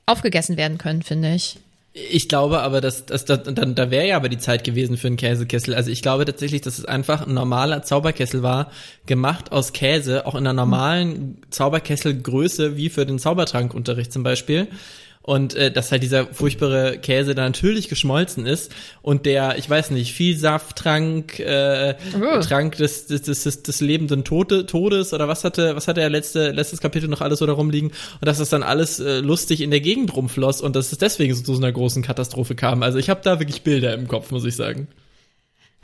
aufgegessen 0.06 0.56
werden 0.56 0.78
können, 0.78 1.02
finde 1.02 1.34
ich. 1.34 1.58
Ich 1.94 2.28
glaube 2.28 2.62
aber, 2.62 2.80
dass, 2.80 3.04
dass, 3.04 3.26
dass 3.26 3.42
dann 3.42 3.74
da 3.74 3.90
wäre 3.90 4.08
ja 4.08 4.16
aber 4.16 4.30
die 4.30 4.38
Zeit 4.38 4.64
gewesen 4.64 4.96
für 4.96 5.08
einen 5.08 5.18
Käsekessel. 5.18 5.74
Also 5.74 5.90
ich 5.90 6.00
glaube 6.00 6.24
tatsächlich, 6.24 6.62
dass 6.62 6.78
es 6.78 6.86
einfach 6.86 7.26
ein 7.26 7.34
normaler 7.34 7.82
Zauberkessel 7.82 8.42
war, 8.42 8.70
gemacht 9.04 9.52
aus 9.52 9.74
Käse, 9.74 10.26
auch 10.26 10.34
in 10.34 10.46
einer 10.46 10.54
normalen 10.54 11.42
Zauberkesselgröße 11.50 12.78
wie 12.78 12.88
für 12.88 13.04
den 13.04 13.18
Zaubertrankunterricht 13.18 14.10
zum 14.10 14.22
Beispiel 14.22 14.68
und 15.22 15.54
äh, 15.54 15.70
dass 15.70 15.92
halt 15.92 16.02
dieser 16.02 16.26
furchtbare 16.26 16.98
Käse 16.98 17.34
da 17.34 17.42
natürlich 17.42 17.88
geschmolzen 17.88 18.46
ist 18.46 18.72
und 19.02 19.24
der, 19.24 19.56
ich 19.56 19.68
weiß 19.70 19.90
nicht, 19.90 20.12
Vielsafttrank, 20.12 21.38
äh, 21.38 21.94
oh. 22.14 22.40
Trank 22.40 22.76
des, 22.76 23.06
des, 23.06 23.22
des, 23.22 23.62
des 23.62 23.80
lebenden 23.80 24.24
Tote, 24.24 24.66
Todes 24.66 25.12
oder 25.12 25.28
was 25.28 25.44
hatte, 25.44 25.76
was 25.76 25.88
hatte 25.88 26.00
er 26.00 26.10
letzte, 26.10 26.50
letztes 26.50 26.80
Kapitel 26.80 27.08
noch 27.08 27.20
alles 27.20 27.38
so 27.38 27.46
da 27.46 27.52
rumliegen 27.52 27.90
und 27.90 28.26
dass 28.26 28.38
das 28.38 28.50
dann 28.50 28.62
alles 28.62 29.00
äh, 29.00 29.20
lustig 29.20 29.60
in 29.60 29.70
der 29.70 29.80
Gegend 29.80 30.14
rumfloss 30.14 30.60
und 30.60 30.76
dass 30.76 30.92
es 30.92 30.98
deswegen 30.98 31.34
so 31.34 31.42
zu 31.42 31.54
so 31.54 31.60
einer 31.60 31.72
großen 31.72 32.02
Katastrophe 32.02 32.54
kam. 32.54 32.82
Also 32.82 32.98
ich 32.98 33.08
habe 33.08 33.20
da 33.22 33.38
wirklich 33.38 33.62
Bilder 33.62 33.94
im 33.94 34.08
Kopf, 34.08 34.30
muss 34.30 34.44
ich 34.44 34.56
sagen. 34.56 34.88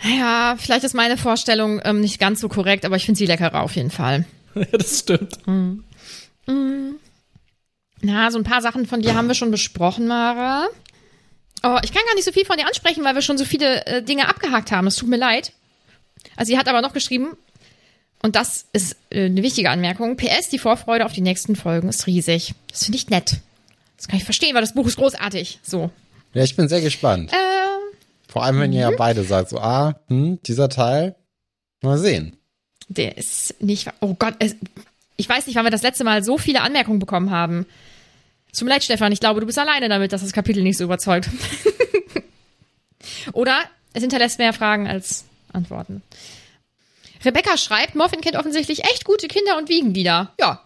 Ja, 0.03 0.57
vielleicht 0.59 0.85
ist 0.85 0.95
meine 0.95 1.17
Vorstellung 1.17 1.81
ähm, 1.85 2.01
nicht 2.01 2.21
ganz 2.21 2.41
so 2.41 2.49
korrekt, 2.49 2.85
aber 2.85 2.97
ich 2.97 3.05
finde 3.05 3.19
sie 3.19 3.27
leckerer 3.27 3.63
auf 3.63 3.75
jeden 3.75 3.91
Fall. 3.91 4.27
ja, 4.55 4.65
das 4.73 5.01
stimmt. 5.01 5.39
Mm. 5.47 5.81
Mm. 6.47 6.97
Na, 8.01 8.31
so 8.31 8.39
ein 8.39 8.45
paar 8.45 8.63
Sachen 8.63 8.87
von 8.87 9.03
dir 9.03 9.15
haben 9.15 9.29
wir 9.29 9.35
schon 9.35 9.51
besprochen, 9.51 10.07
Mara. 10.07 10.69
Oh, 11.63 11.79
ich 11.83 11.93
kann 11.93 12.03
gar 12.07 12.15
nicht 12.15 12.25
so 12.25 12.33
viel 12.33 12.45
von 12.45 12.57
dir 12.57 12.67
ansprechen, 12.67 13.05
weil 13.05 13.15
wir 13.15 13.23
schon 13.23 13.39
so 13.39 13.45
viele 13.45 13.85
äh, 13.87 14.03
Dinge 14.03 14.29
abgehakt 14.29 14.71
haben. 14.71 14.87
Es 14.87 14.97
tut 14.97 15.09
mir 15.09 15.17
leid. 15.17 15.53
Also 16.37 16.51
sie 16.51 16.59
hat 16.59 16.69
aber 16.69 16.81
noch 16.81 16.93
geschrieben, 16.93 17.37
und 18.23 18.37
das 18.37 18.67
ist 18.73 18.97
äh, 19.11 19.27
eine 19.27 19.43
wichtige 19.43 19.71
Anmerkung. 19.71 20.17
PS, 20.17 20.49
die 20.51 20.59
Vorfreude 20.59 21.05
auf 21.05 21.13
die 21.13 21.21
nächsten 21.21 21.57
Folgen 21.57 21.89
ist 21.89 22.07
riesig. 22.07 22.55
Das 22.69 22.85
finde 22.85 22.99
ich 22.99 23.09
nett. 23.11 23.41
Das 23.97 24.09
kann 24.09 24.19
ich 24.19 24.25
verstehen, 24.25 24.55
weil 24.55 24.61
das 24.61 24.75
Buch 24.75 24.87
ist 24.87 24.97
großartig. 24.97 25.61
So. 25.63 25.91
Ja, 26.35 26.43
ich 26.43 26.57
bin 26.57 26.69
sehr 26.69 26.81
gespannt. 26.81 27.33
Äh, 27.33 27.37
Vor 28.29 28.45
allem, 28.45 28.61
wenn 28.61 28.73
ihr 28.73 28.81
ja 28.81 28.91
mhm. 28.91 28.97
beide 28.97 29.25
sagt, 29.25 29.51
so, 29.51 29.59
ah, 29.59 30.01
hm, 30.09 30.41
dieser 30.43 30.69
Teil, 30.69 31.17
mal 31.83 31.99
sehen. 31.99 32.37
Der 32.89 33.19
ist 33.19 33.61
nicht, 33.61 33.89
oh 34.01 34.15
Gott, 34.19 34.35
es, 34.39 34.57
ich 35.19 35.29
weiß 35.29 35.47
nicht, 35.47 35.57
wann 35.57 35.67
wir 35.67 35.71
das 35.71 35.83
letzte 35.83 36.05
Mal 36.05 36.23
so 36.23 36.39
viele 36.39 36.63
Anmerkungen 36.63 37.01
bekommen 37.01 37.31
haben. 37.31 37.67
Zum 38.53 38.69
Leid, 38.69 38.85
Stefan, 38.85 39.13
ich 39.13 39.21
glaube, 39.21 39.41
du 39.41 39.47
bist 39.47 39.59
alleine 39.59 39.89
damit, 39.89 40.13
dass 40.13 40.23
das 40.23 40.33
Kapitel 40.33 40.63
nicht 40.63 40.79
so 40.79 40.85
überzeugt. 40.85 41.29
Oder 43.33 43.59
es 43.93 44.03
hinterlässt 44.03 44.39
mehr 44.39 44.53
Fragen 44.53 44.87
als 44.87 45.25
Antworten. 45.53 46.03
Rebecca 47.25 47.57
schreibt, 47.57 47.97
Morphin 47.97 48.21
kennt 48.21 48.37
offensichtlich 48.37 48.85
echt 48.85 49.05
gute 49.05 49.27
Kinder- 49.27 49.59
und 49.59 49.69
Wiegenlieder. 49.69 50.33
Ja, 50.39 50.63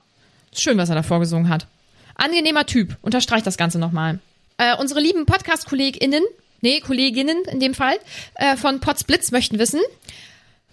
schön, 0.55 0.77
was 0.77 0.91
er 0.91 0.97
da 0.97 1.03
vorgesungen 1.03 1.49
hat. 1.49 1.67
Angenehmer 2.15 2.67
Typ, 2.67 2.99
unterstreicht 3.01 3.47
das 3.47 3.57
Ganze 3.57 3.79
nochmal. 3.79 4.21
Äh, 4.59 4.77
unsere 4.77 5.01
lieben 5.01 5.25
Podcast-KollegInnen, 5.25 6.23
nee, 6.61 6.81
Kolleginnen 6.81 7.43
in 7.51 7.59
dem 7.59 7.73
Fall, 7.73 7.97
äh, 8.35 8.59
von 8.59 8.81
Potsblitz 8.81 9.31
möchten 9.31 9.59
wissen, 9.59 9.81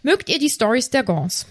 mögt 0.03 0.27
ihr 0.27 0.37
die 0.37 0.49
Stories 0.49 0.89
der 0.89 1.03
Gons? 1.03 1.47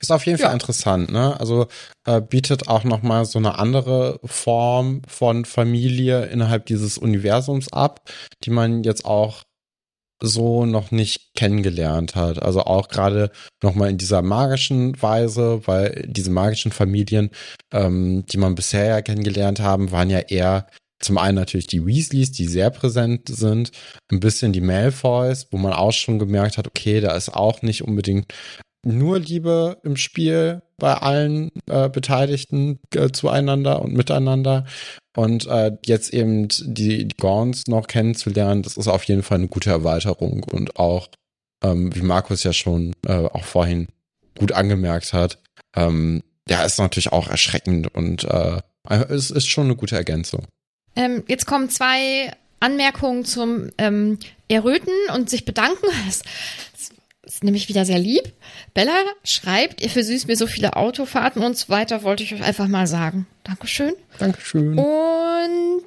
Ist 0.00 0.10
auf 0.10 0.24
jeden 0.24 0.38
ja. 0.38 0.46
Fall 0.46 0.54
interessant, 0.54 1.12
ne? 1.12 1.38
Also 1.38 1.66
äh, 2.06 2.20
bietet 2.20 2.68
auch 2.68 2.84
nochmal 2.84 3.26
so 3.26 3.38
eine 3.38 3.58
andere 3.58 4.18
Form 4.24 5.02
von 5.06 5.44
Familie 5.44 6.24
innerhalb 6.26 6.66
dieses 6.66 6.96
Universums 6.96 7.72
ab, 7.72 8.10
die 8.44 8.50
man 8.50 8.82
jetzt 8.82 9.04
auch 9.04 9.42
so 10.22 10.66
noch 10.66 10.90
nicht 10.90 11.34
kennengelernt 11.34 12.14
hat. 12.14 12.42
Also 12.42 12.62
auch 12.62 12.88
gerade 12.88 13.30
nochmal 13.62 13.90
in 13.90 13.98
dieser 13.98 14.22
magischen 14.22 15.00
Weise, 15.00 15.62
weil 15.66 16.04
diese 16.06 16.30
magischen 16.30 16.72
Familien, 16.72 17.30
ähm, 17.72 18.24
die 18.26 18.36
man 18.36 18.54
bisher 18.54 18.86
ja 18.86 19.02
kennengelernt 19.02 19.60
haben, 19.60 19.90
waren 19.92 20.10
ja 20.10 20.20
eher 20.20 20.66
zum 21.02 21.16
einen 21.16 21.36
natürlich 21.36 21.66
die 21.66 21.84
Weasleys, 21.84 22.32
die 22.32 22.46
sehr 22.46 22.70
präsent 22.70 23.28
sind, 23.28 23.72
ein 24.12 24.20
bisschen 24.20 24.52
die 24.52 24.60
Malfoys, 24.60 25.46
wo 25.50 25.56
man 25.56 25.72
auch 25.72 25.92
schon 25.92 26.18
gemerkt 26.18 26.58
hat, 26.58 26.66
okay, 26.66 27.00
da 27.00 27.16
ist 27.16 27.30
auch 27.30 27.62
nicht 27.62 27.82
unbedingt 27.82 28.32
nur 28.84 29.18
Liebe 29.18 29.78
im 29.84 29.96
Spiel 29.96 30.62
bei 30.78 30.94
allen 30.94 31.50
äh, 31.66 31.88
Beteiligten 31.88 32.80
äh, 32.94 33.10
zueinander 33.10 33.82
und 33.82 33.94
miteinander. 33.94 34.64
Und 35.16 35.46
äh, 35.46 35.72
jetzt 35.84 36.14
eben 36.14 36.48
die, 36.48 37.06
die 37.06 37.16
Gorns 37.16 37.66
noch 37.66 37.86
kennenzulernen, 37.86 38.62
das 38.62 38.76
ist 38.76 38.88
auf 38.88 39.04
jeden 39.04 39.22
Fall 39.22 39.38
eine 39.38 39.48
gute 39.48 39.70
Erweiterung 39.70 40.44
und 40.44 40.76
auch, 40.76 41.08
ähm, 41.62 41.94
wie 41.94 42.02
Markus 42.02 42.42
ja 42.44 42.52
schon 42.52 42.94
äh, 43.06 43.12
auch 43.12 43.44
vorhin 43.44 43.88
gut 44.38 44.52
angemerkt 44.52 45.12
hat, 45.12 45.38
ähm, 45.76 46.22
ja, 46.48 46.64
ist 46.64 46.78
natürlich 46.78 47.12
auch 47.12 47.28
erschreckend 47.28 47.94
und 47.94 48.24
äh, 48.24 48.60
es 48.88 49.30
ist 49.30 49.46
schon 49.46 49.66
eine 49.66 49.76
gute 49.76 49.96
Ergänzung. 49.96 50.46
Ähm, 50.96 51.22
jetzt 51.28 51.46
kommen 51.46 51.68
zwei 51.68 52.32
Anmerkungen 52.60 53.24
zum 53.24 53.70
ähm, 53.78 54.18
Erröten 54.48 54.92
und 55.14 55.30
sich 55.30 55.44
bedanken. 55.44 55.86
Das, 56.06 56.22
das 56.72 56.90
ist 57.34 57.44
nämlich 57.44 57.68
wieder 57.68 57.84
sehr 57.84 57.98
lieb. 57.98 58.32
Bella 58.74 59.04
schreibt, 59.24 59.80
ihr 59.80 59.90
versüßt 59.90 60.26
mir 60.26 60.36
so 60.36 60.46
viele 60.46 60.76
Autofahrten 60.76 61.42
und 61.42 61.56
so 61.56 61.68
weiter, 61.68 62.02
wollte 62.02 62.22
ich 62.22 62.34
euch 62.34 62.42
einfach 62.42 62.66
mal 62.66 62.86
sagen. 62.86 63.26
Dankeschön. 63.44 63.92
Dankeschön. 64.18 64.78
Und 64.78 65.84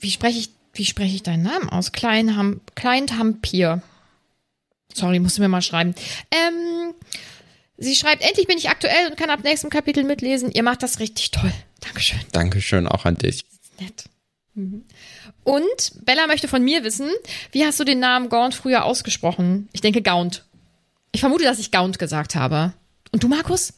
wie 0.00 0.10
spreche 0.10 0.38
ich, 0.38 0.50
wie 0.72 0.84
spreche 0.84 1.14
ich 1.14 1.22
deinen 1.22 1.44
Namen 1.44 1.68
aus? 1.68 1.92
Kleinham, 1.92 2.60
Kleintampier. 2.74 3.82
Sorry, 4.92 5.20
musst 5.20 5.38
du 5.38 5.42
mir 5.42 5.48
mal 5.48 5.62
schreiben. 5.62 5.94
Ähm, 6.30 6.94
sie 7.76 7.94
schreibt, 7.94 8.22
endlich 8.22 8.46
bin 8.46 8.58
ich 8.58 8.68
aktuell 8.68 9.08
und 9.08 9.16
kann 9.16 9.30
ab 9.30 9.40
nächstem 9.44 9.70
Kapitel 9.70 10.04
mitlesen. 10.04 10.50
Ihr 10.50 10.62
macht 10.62 10.82
das 10.82 10.98
richtig 10.98 11.30
toll. 11.30 11.52
Dankeschön. 11.80 12.20
Dankeschön 12.32 12.88
auch 12.88 13.04
an 13.04 13.16
dich. 13.16 13.44
Nett. 13.80 14.04
Mhm. 14.54 14.84
Und 15.44 16.04
Bella 16.04 16.26
möchte 16.26 16.48
von 16.48 16.64
mir 16.64 16.84
wissen, 16.84 17.10
wie 17.52 17.64
hast 17.64 17.78
du 17.78 17.84
den 17.84 18.00
Namen 18.00 18.28
Gaunt 18.28 18.54
früher 18.54 18.84
ausgesprochen? 18.84 19.68
Ich 19.72 19.80
denke 19.80 20.02
Gaunt. 20.02 20.44
Ich 21.14 21.20
vermute, 21.20 21.44
dass 21.44 21.60
ich 21.60 21.70
Gaunt 21.70 22.00
gesagt 22.00 22.34
habe. 22.34 22.72
Und 23.12 23.22
du, 23.22 23.28
Markus? 23.28 23.72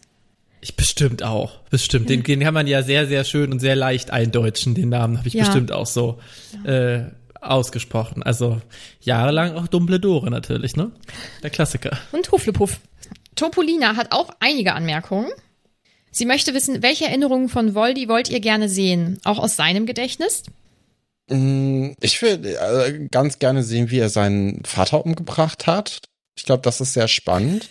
Ich 0.63 0.75
bestimmt 0.75 1.23
auch. 1.23 1.61
Bestimmt. 1.69 2.09
Den, 2.09 2.23
den 2.23 2.41
kann 2.41 2.55
man 2.55 2.67
ja 2.67 2.83
sehr, 2.83 3.07
sehr 3.07 3.25
schön 3.25 3.53
und 3.53 3.61
sehr 3.61 3.77
leicht 3.77 4.11
eindeutschen. 4.11 4.75
Den 4.75 4.89
Namen 4.89 5.19
habe 5.19 5.29
ich 5.29 5.35
ja. 5.35 5.45
bestimmt 5.45 5.71
auch 5.71 5.85
so 5.85 6.19
äh, 6.65 7.03
ausgesprochen. 7.43 8.23
Also 8.23 8.63
jahrelang 9.03 9.55
auch 9.55 9.69
Dumbledore 9.69 10.31
natürlich, 10.31 10.77
ne? 10.77 10.91
Der 11.43 11.51
Klassiker. 11.51 11.99
Und 12.11 12.33
Huflepuff. 12.33 12.81
Topolina 13.35 13.97
hat 13.97 14.13
auch 14.13 14.31
einige 14.41 14.73
Anmerkungen. 14.73 15.31
Sie 16.11 16.25
möchte 16.25 16.55
wissen, 16.55 16.83
welche 16.83 17.05
Erinnerungen 17.05 17.51
von 17.51 17.75
Voldy 17.75 18.09
wollt 18.09 18.31
ihr 18.31 18.41
gerne 18.41 18.71
sehen? 18.71 19.19
Auch 19.25 19.39
aus 19.39 19.57
seinem 19.57 19.85
Gedächtnis? 19.85 20.45
Mm, 21.29 21.91
ich 22.01 22.23
will 22.23 22.47
äh, 22.47 23.09
ganz 23.11 23.39
gerne 23.39 23.63
sehen, 23.63 23.91
wie 23.91 23.99
er 23.99 24.09
seinen 24.09 24.65
Vater 24.65 25.05
umgebracht 25.05 25.67
hat. 25.67 26.01
Ich 26.37 26.45
glaube, 26.45 26.63
das 26.63 26.81
ist 26.81 26.93
sehr 26.93 27.09
spannend. 27.09 27.71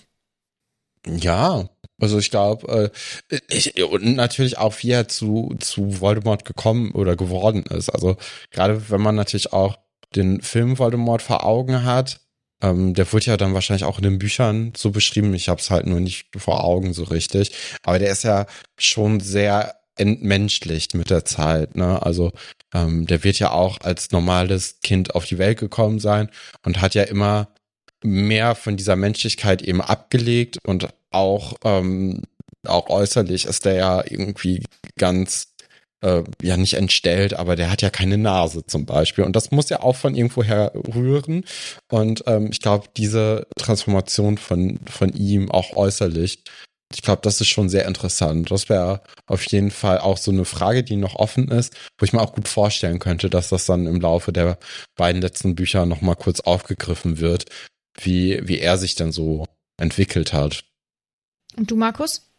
Ja, 1.07 1.69
also 1.99 2.17
ich 2.17 2.31
glaube, 2.31 2.91
äh, 3.29 3.39
ich, 3.49 3.81
und 3.83 4.15
natürlich 4.15 4.57
auch, 4.57 4.75
wie 4.81 4.91
er 4.91 5.07
zu, 5.07 5.55
zu 5.59 6.01
Voldemort 6.01 6.43
gekommen 6.43 6.91
oder 6.91 7.15
geworden 7.15 7.63
ist. 7.63 7.89
Also 7.89 8.17
gerade 8.51 8.89
wenn 8.89 9.01
man 9.01 9.15
natürlich 9.15 9.53
auch 9.53 9.77
den 10.15 10.41
Film 10.41 10.77
Voldemort 10.77 11.21
vor 11.21 11.45
Augen 11.45 11.83
hat, 11.83 12.19
ähm, 12.61 12.93
der 12.93 13.11
wurde 13.11 13.25
ja 13.25 13.37
dann 13.37 13.53
wahrscheinlich 13.53 13.85
auch 13.85 13.97
in 13.97 14.03
den 14.03 14.19
Büchern 14.19 14.73
so 14.75 14.91
beschrieben. 14.91 15.33
Ich 15.33 15.49
habe 15.49 15.61
es 15.61 15.69
halt 15.69 15.85
nur 15.85 15.99
nicht 15.99 16.27
vor 16.35 16.63
Augen 16.63 16.93
so 16.93 17.03
richtig. 17.03 17.51
Aber 17.83 17.99
der 17.99 18.11
ist 18.11 18.23
ja 18.23 18.45
schon 18.77 19.19
sehr 19.19 19.75
entmenschlicht 19.97 20.95
mit 20.95 21.09
der 21.09 21.25
Zeit. 21.25 21.75
Ne? 21.75 22.01
Also 22.01 22.31
ähm, 22.73 23.05
der 23.07 23.23
wird 23.23 23.39
ja 23.39 23.51
auch 23.51 23.79
als 23.81 24.11
normales 24.11 24.79
Kind 24.83 25.15
auf 25.15 25.25
die 25.25 25.37
Welt 25.37 25.59
gekommen 25.59 25.99
sein 25.99 26.29
und 26.63 26.81
hat 26.81 26.95
ja 26.95 27.03
immer 27.03 27.47
mehr 28.05 28.55
von 28.55 28.77
dieser 28.77 28.95
Menschlichkeit 28.95 29.61
eben 29.61 29.81
abgelegt 29.81 30.57
und 30.65 30.87
auch 31.11 31.53
ähm, 31.63 32.23
auch 32.65 32.89
äußerlich 32.89 33.45
ist 33.45 33.65
der 33.65 33.75
ja 33.75 34.03
irgendwie 34.05 34.63
ganz 34.97 35.53
äh, 36.01 36.23
ja 36.41 36.57
nicht 36.57 36.75
entstellt, 36.75 37.33
aber 37.33 37.55
der 37.55 37.71
hat 37.71 37.81
ja 37.81 37.89
keine 37.89 38.17
Nase 38.17 38.65
zum 38.65 38.85
Beispiel. 38.85 39.23
Und 39.23 39.35
das 39.35 39.51
muss 39.51 39.69
ja 39.69 39.81
auch 39.81 39.95
von 39.95 40.15
irgendwoher 40.15 40.71
rühren. 40.75 41.43
Und 41.91 42.23
ähm, 42.27 42.49
ich 42.51 42.59
glaube, 42.61 42.87
diese 42.97 43.47
Transformation 43.57 44.37
von, 44.37 44.79
von 44.89 45.13
ihm 45.13 45.51
auch 45.51 45.75
äußerlich, 45.75 46.43
ich 46.93 47.01
glaube, 47.01 47.21
das 47.23 47.41
ist 47.41 47.47
schon 47.47 47.69
sehr 47.69 47.87
interessant. 47.87 48.51
Das 48.51 48.69
wäre 48.69 49.01
auf 49.25 49.45
jeden 49.47 49.71
Fall 49.71 49.99
auch 49.99 50.17
so 50.17 50.31
eine 50.31 50.45
Frage, 50.45 50.83
die 50.83 50.95
noch 50.95 51.15
offen 51.15 51.49
ist, 51.49 51.75
wo 51.97 52.05
ich 52.05 52.13
mir 52.13 52.21
auch 52.21 52.33
gut 52.33 52.47
vorstellen 52.47 52.99
könnte, 52.99 53.29
dass 53.29 53.49
das 53.49 53.65
dann 53.65 53.87
im 53.87 53.99
Laufe 53.99 54.31
der 54.31 54.59
beiden 54.95 55.21
letzten 55.21 55.55
Bücher 55.55 55.85
nochmal 55.85 56.15
kurz 56.15 56.41
aufgegriffen 56.41 57.19
wird, 57.19 57.45
wie, 57.97 58.41
wie 58.43 58.59
er 58.59 58.77
sich 58.77 58.95
dann 58.95 59.11
so 59.11 59.45
entwickelt 59.77 60.33
hat. 60.33 60.63
Und 61.57 61.71
du, 61.71 61.75
Markus? 61.75 62.29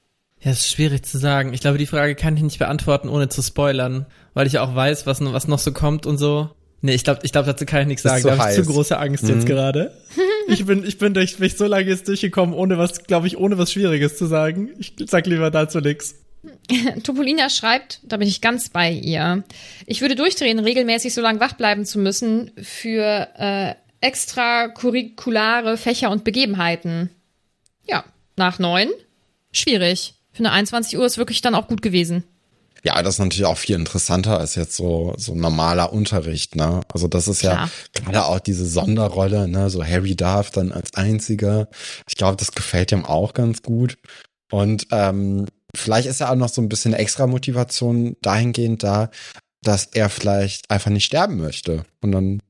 Ja, 0.41 0.53
ist 0.53 0.69
schwierig 0.69 1.05
zu 1.05 1.19
sagen. 1.19 1.55
Ich 1.55 1.61
glaube, 1.61 1.79
die 1.79 1.87
Frage 1.87 2.15
kann 2.15 2.37
ich 2.37 2.43
nicht 2.43 2.59
beantworten, 2.59 3.09
ohne 3.09 3.29
zu 3.29 3.43
spoilern, 3.43 4.07
weil 4.35 4.47
ich 4.47 4.55
ja 4.55 4.63
auch 4.63 4.75
weiß, 4.75 5.07
was, 5.07 5.21
was 5.21 5.49
noch 5.49 5.59
so 5.59 5.73
kommt 5.73 6.07
und 6.07 6.19
so. 6.19 6.51
Nee, 6.83 6.95
ich 6.95 7.05
glaube, 7.05 7.21
ich 7.23 7.33
glaub, 7.33 7.47
dazu 7.47 7.65
kann 7.65 7.83
ich 7.83 7.87
nichts 7.89 8.03
sagen. 8.03 8.23
Da 8.23 8.37
habe 8.37 8.51
ich 8.51 8.57
zu 8.57 8.65
große 8.65 8.99
Angst 8.99 9.25
mhm. 9.25 9.31
jetzt 9.31 9.47
gerade. 9.47 9.93
Ich 10.49 10.65
bin, 10.65 10.85
ich 10.85 10.99
bin 10.99 11.13
durch, 11.13 11.39
bin 11.39 11.51
so 11.51 11.67
lange 11.67 11.89
jetzt 11.89 12.07
durchgekommen, 12.07 12.55
ohne 12.55 12.79
was, 12.79 13.03
glaube 13.03 13.27
ich, 13.27 13.37
ohne 13.37 13.59
was 13.59 13.73
Schwieriges 13.73 14.17
zu 14.17 14.27
sagen. 14.27 14.71
Ich 14.79 14.95
sag 15.07 15.27
lieber 15.27 15.51
dazu 15.51 15.81
nix. 15.81 16.15
Topolina 17.03 17.51
schreibt, 17.51 18.01
da 18.05 18.17
bin 18.17 18.29
ich 18.29 18.41
ganz 18.41 18.69
bei 18.69 18.93
ihr. 18.93 19.43
Ich 19.87 20.03
würde 20.03 20.15
durchdrehen, 20.15 20.61
regelmäßig 20.61 21.15
so 21.15 21.21
lange 21.21 21.41
wach 21.41 21.55
bleiben 21.55 21.85
zu 21.85 21.99
müssen 21.99 22.53
für 22.63 23.29
äh, 23.37 23.75
extracurriculare 24.07 25.77
Fächer 25.77 26.11
und 26.11 26.23
Begebenheiten. 26.23 27.11
Ja, 27.85 28.05
nach 28.37 28.59
neun. 28.59 28.89
Schwierig. 29.53 30.15
Für 30.33 30.41
eine 30.41 30.53
21 30.53 30.97
Uhr 30.97 31.07
ist 31.07 31.19
wirklich 31.19 31.41
dann 31.41 31.55
auch 31.55 31.67
gut 31.67 31.83
gewesen. 31.83 32.25
Ja, 32.85 33.03
das 33.03 33.15
ist 33.15 33.19
natürlich 33.19 33.47
auch 33.47 33.59
viel 33.59 33.75
interessanter 33.75 34.39
als 34.39 34.55
jetzt 34.55 34.77
so, 34.77 35.15
so 35.17 35.35
normaler 35.35 35.93
Unterricht, 35.93 36.55
ne? 36.55 36.83
Also 36.93 37.09
das 37.09 37.27
ist 37.27 37.41
Klar. 37.41 37.69
ja 37.95 38.01
gerade 38.01 38.27
auch 38.27 38.39
diese 38.39 38.65
Sonderrolle, 38.65 39.49
ne? 39.49 39.71
So 39.71 39.85
Harry 39.85 40.15
darf 40.15 40.53
dann 40.53 40.71
als 40.71 40.95
einziger. 40.95 41.69
Ich 42.09 42.15
glaube, 42.15 42.37
das 42.37 42.53
gefällt 42.53 42.93
ihm 42.93 43.05
auch 43.05 43.35
ganz 43.35 43.63
gut. 43.63 43.99
Und 44.53 44.87
ähm, 44.93 45.47
vielleicht 45.75 46.07
ist 46.07 46.21
ja 46.21 46.31
auch 46.31 46.37
noch 46.37 46.49
so 46.49 46.63
ein 46.63 46.69
bisschen 46.69 46.93
extra 46.93 47.27
Motivation 47.27 48.15
dahingehend 48.23 48.85
da, 48.85 49.11
dass 49.63 49.87
er 49.87 50.09
vielleicht 50.09 50.71
einfach 50.71 50.93
nicht 50.93 51.07
sterben 51.07 51.39
möchte. 51.39 51.85
Und 52.03 52.13
dann 52.13 52.41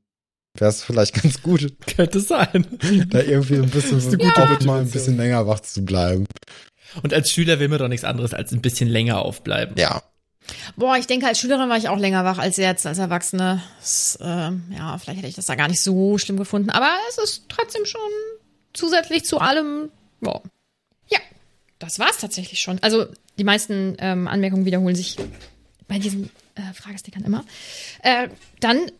wäre 0.60 0.70
es 0.70 0.82
vielleicht 0.82 1.14
ganz 1.22 1.42
gut. 1.42 1.72
Könnte 1.96 2.20
sein. 2.20 2.66
Da 3.08 3.22
irgendwie 3.22 3.56
ein 3.56 3.70
bisschen 3.70 4.00
so 4.00 4.16
gut 4.16 4.36
ja. 4.36 4.58
mal 4.64 4.80
ein 4.80 4.90
bisschen 4.90 5.16
länger 5.16 5.46
wach 5.46 5.60
zu 5.60 5.84
bleiben. 5.84 6.26
Und 7.02 7.12
als 7.12 7.30
Schüler 7.30 7.58
will 7.60 7.68
man 7.68 7.78
doch 7.78 7.88
nichts 7.88 8.04
anderes 8.04 8.34
als 8.34 8.52
ein 8.52 8.62
bisschen 8.62 8.88
länger 8.88 9.18
aufbleiben. 9.18 9.76
Ja. 9.76 10.02
Boah, 10.76 10.96
ich 10.96 11.06
denke, 11.06 11.26
als 11.26 11.40
Schülerin 11.40 11.68
war 11.68 11.76
ich 11.76 11.88
auch 11.88 11.98
länger 11.98 12.24
wach 12.24 12.38
als 12.38 12.56
jetzt, 12.56 12.86
als 12.86 12.98
Erwachsene. 12.98 13.62
Das, 13.80 14.18
äh, 14.20 14.24
ja, 14.24 14.98
vielleicht 14.98 15.18
hätte 15.18 15.28
ich 15.28 15.34
das 15.34 15.46
da 15.46 15.56
gar 15.56 15.68
nicht 15.68 15.82
so 15.82 16.18
schlimm 16.18 16.36
gefunden, 16.36 16.70
aber 16.70 16.90
es 17.08 17.18
ist 17.18 17.44
trotzdem 17.48 17.84
schon 17.84 18.00
zusätzlich 18.72 19.24
zu 19.24 19.38
allem, 19.38 19.90
boah. 20.20 20.42
Ja, 21.08 21.18
das 21.78 21.98
war's 21.98 22.18
tatsächlich 22.18 22.60
schon. 22.60 22.78
Also, 22.82 23.06
die 23.38 23.44
meisten 23.44 23.96
ähm, 23.98 24.28
Anmerkungen 24.28 24.64
wiederholen 24.64 24.94
sich 24.94 25.16
bei 25.88 25.98
diesen 25.98 26.30
äh, 26.54 26.72
Fragestickern 26.72 27.24
immer. 27.24 27.44
Äh, 28.02 28.28
dann 28.60 28.90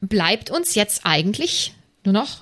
bleibt 0.00 0.50
uns 0.50 0.74
jetzt 0.74 1.02
eigentlich 1.04 1.74
nur 2.04 2.12
noch 2.12 2.40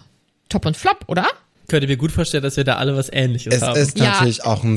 Top 0.49 0.67
und 0.67 0.77
Flop, 0.77 1.05
oder? 1.09 1.27
könnte 1.69 1.87
mir 1.87 1.97
gut 1.97 2.13
vorstellen, 2.13 2.43
dass 2.43 2.57
wir 2.57 2.65
da 2.65 2.77
alle 2.77 2.97
was 2.97 3.11
Ähnliches 3.13 3.55
es 3.55 3.63
haben. 3.63 3.77
Es 3.77 3.89
ist 3.89 3.99
natürlich 3.99 4.45
auch 4.45 4.63
ein, 4.63 4.77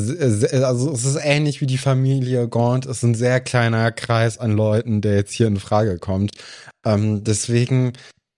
also 0.63 0.91
es 0.91 1.05
ist 1.05 1.19
ähnlich 1.21 1.61
wie 1.61 1.67
die 1.67 1.77
Familie 1.77 2.47
Gaunt. 2.47 2.85
Es 2.85 2.97
ist 2.97 3.03
ein 3.03 3.15
sehr 3.15 3.41
kleiner 3.41 3.91
Kreis 3.91 4.37
an 4.37 4.51
Leuten, 4.51 5.01
der 5.01 5.15
jetzt 5.15 5.33
hier 5.33 5.47
in 5.47 5.59
Frage 5.59 5.99
kommt. 5.99 6.31
Ähm, 6.85 7.23
deswegen 7.23 7.93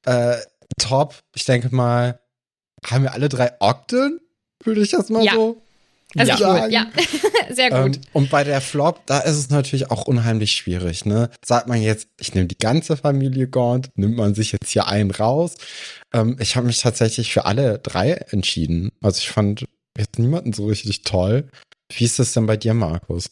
äh, 0.05 0.37
top. 0.79 1.15
Ich 1.35 1.45
denke 1.45 1.73
mal, 1.73 2.19
haben 2.85 3.03
wir 3.03 3.13
alle 3.13 3.29
drei 3.29 3.53
Okten? 3.59 4.19
Würde 4.63 4.81
ich 4.81 4.91
das 4.91 5.09
mal 5.09 5.23
ja. 5.23 5.33
so 5.33 5.61
also 6.17 6.43
ja. 6.43 6.67
ja, 6.67 6.87
sehr 7.49 7.69
gut. 7.69 7.95
Ähm, 7.97 8.01
und 8.13 8.29
bei 8.29 8.43
der 8.43 8.61
Flop, 8.61 9.05
da 9.05 9.19
ist 9.19 9.37
es 9.37 9.49
natürlich 9.49 9.91
auch 9.91 10.05
unheimlich 10.07 10.51
schwierig, 10.51 11.05
ne? 11.05 11.29
Sagt 11.43 11.67
man 11.67 11.81
jetzt, 11.81 12.09
ich 12.19 12.33
nehme 12.33 12.47
die 12.47 12.57
ganze 12.57 12.97
Familie 12.97 13.47
Gaunt, 13.47 13.89
nimmt 13.95 14.17
man 14.17 14.35
sich 14.35 14.51
jetzt 14.51 14.69
hier 14.69 14.87
einen 14.87 15.11
raus. 15.11 15.55
Ähm, 16.13 16.37
ich 16.39 16.55
habe 16.55 16.67
mich 16.67 16.79
tatsächlich 16.79 17.31
für 17.33 17.45
alle 17.45 17.79
drei 17.79 18.11
entschieden. 18.11 18.91
Also 19.01 19.19
ich 19.19 19.29
fand 19.29 19.65
jetzt 19.97 20.19
niemanden 20.19 20.53
so 20.53 20.67
richtig 20.67 21.03
toll. 21.03 21.49
Wie 21.93 22.05
ist 22.05 22.19
das 22.19 22.33
denn 22.33 22.45
bei 22.45 22.57
dir, 22.57 22.73
Markus? 22.73 23.31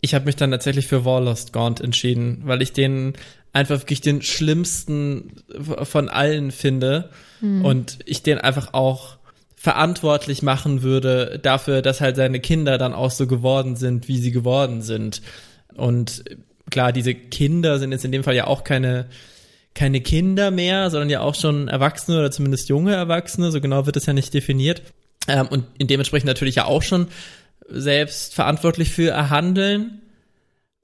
Ich 0.00 0.14
habe 0.14 0.24
mich 0.24 0.36
dann 0.36 0.50
tatsächlich 0.50 0.88
für 0.88 1.04
Warlost 1.04 1.52
Gaunt 1.52 1.80
entschieden, 1.80 2.42
weil 2.44 2.62
ich 2.62 2.72
den 2.72 3.14
einfach 3.52 3.80
wirklich 3.80 4.00
den 4.00 4.22
schlimmsten 4.22 5.36
von 5.82 6.08
allen 6.08 6.50
finde 6.50 7.10
hm. 7.40 7.64
und 7.64 7.98
ich 8.06 8.22
den 8.22 8.38
einfach 8.38 8.74
auch 8.74 9.18
verantwortlich 9.62 10.42
machen 10.42 10.82
würde 10.82 11.38
dafür, 11.40 11.82
dass 11.82 12.00
halt 12.00 12.16
seine 12.16 12.40
Kinder 12.40 12.78
dann 12.78 12.92
auch 12.92 13.12
so 13.12 13.28
geworden 13.28 13.76
sind, 13.76 14.08
wie 14.08 14.18
sie 14.18 14.32
geworden 14.32 14.82
sind. 14.82 15.22
Und 15.76 16.24
klar, 16.68 16.90
diese 16.90 17.14
Kinder 17.14 17.78
sind 17.78 17.92
jetzt 17.92 18.04
in 18.04 18.10
dem 18.10 18.24
Fall 18.24 18.34
ja 18.34 18.48
auch 18.48 18.64
keine 18.64 19.06
keine 19.72 20.00
Kinder 20.00 20.50
mehr, 20.50 20.90
sondern 20.90 21.10
ja 21.10 21.20
auch 21.20 21.36
schon 21.36 21.68
Erwachsene 21.68 22.18
oder 22.18 22.32
zumindest 22.32 22.68
junge 22.70 22.92
Erwachsene, 22.92 23.52
so 23.52 23.60
genau 23.60 23.86
wird 23.86 23.96
es 23.96 24.04
ja 24.04 24.12
nicht 24.12 24.34
definiert. 24.34 24.82
Ähm, 25.28 25.46
und 25.46 25.64
dementsprechend 25.78 26.26
natürlich 26.26 26.56
ja 26.56 26.64
auch 26.64 26.82
schon 26.82 27.06
selbst 27.68 28.34
verantwortlich 28.34 28.90
für 28.90 29.10
erhandeln. 29.10 30.00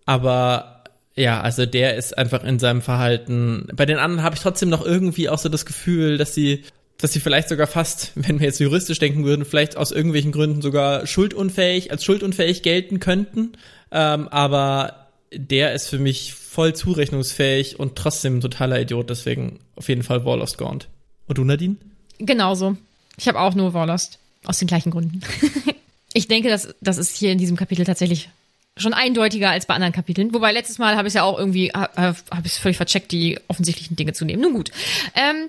Aber 0.07 0.85
ja, 1.17 1.41
also 1.41 1.67
der 1.67 1.97
ist 1.97 2.17
einfach 2.17 2.45
in 2.45 2.61
seinem 2.61 2.81
Verhalten. 2.81 3.67
Bei 3.75 3.87
den 3.87 3.99
anderen 3.99 4.23
habe 4.23 4.37
ich 4.37 4.41
trotzdem 4.41 4.69
noch 4.69 4.87
irgendwie 4.87 5.29
auch 5.29 5.39
so 5.39 5.49
das 5.49 5.67
Gefühl, 5.67 6.17
dass 6.17 6.33
sie 6.33 6.63
dass 6.99 7.12
sie 7.12 7.20
vielleicht 7.20 7.49
sogar 7.49 7.66
fast, 7.66 8.12
wenn 8.15 8.41
wir 8.41 8.47
jetzt 8.47 8.61
juristisch 8.61 8.99
denken 8.99 9.25
würden, 9.25 9.45
vielleicht 9.45 9.77
aus 9.77 9.93
irgendwelchen 9.93 10.33
Gründen 10.33 10.61
sogar 10.61 11.07
schuldunfähig, 11.07 11.91
als 11.91 12.05
schuldunfähig 12.05 12.62
gelten 12.62 13.01
könnten. 13.01 13.53
Ähm, 13.91 14.29
aber 14.29 15.09
der 15.33 15.75
ist 15.75 15.89
für 15.89 15.99
mich 15.99 16.35
voll 16.35 16.75
zurechnungsfähig 16.75 17.79
und 17.79 17.97
trotzdem 17.97 18.39
ein 18.39 18.41
totaler 18.41 18.81
Idiot, 18.81 19.11
deswegen 19.11 19.61
auf 19.77 19.89
jeden 19.89 20.03
Fall 20.03 20.25
Warlost 20.25 20.59
Gaunt. 20.59 20.89
Und 21.27 21.39
du, 21.39 21.45
Nadine? 21.45 21.77
Genauso. 22.19 22.77
Ich 23.16 23.29
habe 23.29 23.39
auch 23.41 23.55
nur 23.55 23.75
Warlost. 23.75 24.19
Aus 24.45 24.59
den 24.59 24.69
gleichen 24.69 24.91
Gründen. 24.91 25.20
ich 26.15 26.29
denke, 26.29 26.49
dass 26.49 26.75
das 26.81 26.97
ist 26.97 27.16
hier 27.16 27.33
in 27.33 27.39
diesem 27.39 27.57
Kapitel 27.57 27.85
tatsächlich 27.85 28.31
schon 28.79 28.95
eindeutiger 28.95 29.51
als 29.51 29.67
bei 29.67 29.75
anderen 29.75 29.93
Kapiteln. 29.93 30.33
Wobei 30.33 30.53
letztes 30.53 30.79
Mal 30.79 30.97
habe 30.97 31.09
ich 31.09 31.15
ja 31.15 31.23
auch 31.23 31.39
irgendwie, 31.39 31.71
habe 31.71 32.17
hab 32.31 32.47
ich 32.47 32.55
völlig 32.55 32.77
vercheckt, 32.77 33.13
die 33.13 33.39
offensichtlichen 33.49 33.97
Dinge 33.97 34.13
zu 34.13 34.25
nehmen. 34.25 34.43
Nun 34.43 34.55
gut. 34.55 34.71
Ähm, 35.15 35.49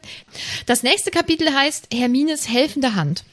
das 0.66 0.84
nächste 0.84 1.12
Kapitel 1.12 1.54
heißt 1.54 1.88
Hermines 1.94 2.50
helfende 2.50 2.96
Hand. 2.96 3.24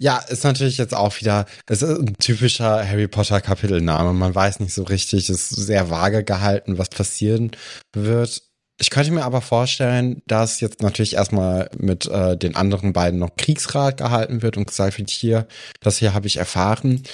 Ja, 0.00 0.18
ist 0.18 0.42
natürlich 0.42 0.76
jetzt 0.76 0.94
auch 0.94 1.20
wieder, 1.20 1.46
es 1.66 1.82
ist 1.82 1.98
ein 2.00 2.16
typischer 2.18 2.86
Harry 2.86 3.06
Potter 3.06 3.40
Kapitelname. 3.40 4.12
Man 4.12 4.34
weiß 4.34 4.58
nicht 4.60 4.74
so 4.74 4.82
richtig, 4.82 5.28
es 5.28 5.52
ist 5.52 5.66
sehr 5.66 5.88
vage 5.88 6.24
gehalten, 6.24 6.78
was 6.78 6.88
passieren 6.88 7.52
wird. 7.92 8.42
Ich 8.80 8.90
könnte 8.90 9.12
mir 9.12 9.24
aber 9.24 9.40
vorstellen, 9.40 10.20
dass 10.26 10.60
jetzt 10.60 10.82
natürlich 10.82 11.14
erstmal 11.14 11.70
mit 11.78 12.06
äh, 12.06 12.36
den 12.36 12.56
anderen 12.56 12.92
beiden 12.92 13.20
noch 13.20 13.36
Kriegsrat 13.36 13.98
gehalten 13.98 14.42
wird 14.42 14.56
und 14.56 14.66
gesagt 14.66 14.98
wird, 14.98 15.10
hier, 15.10 15.46
das 15.80 15.98
hier 15.98 16.12
habe 16.12 16.26
ich 16.26 16.38
erfahren. 16.38 17.04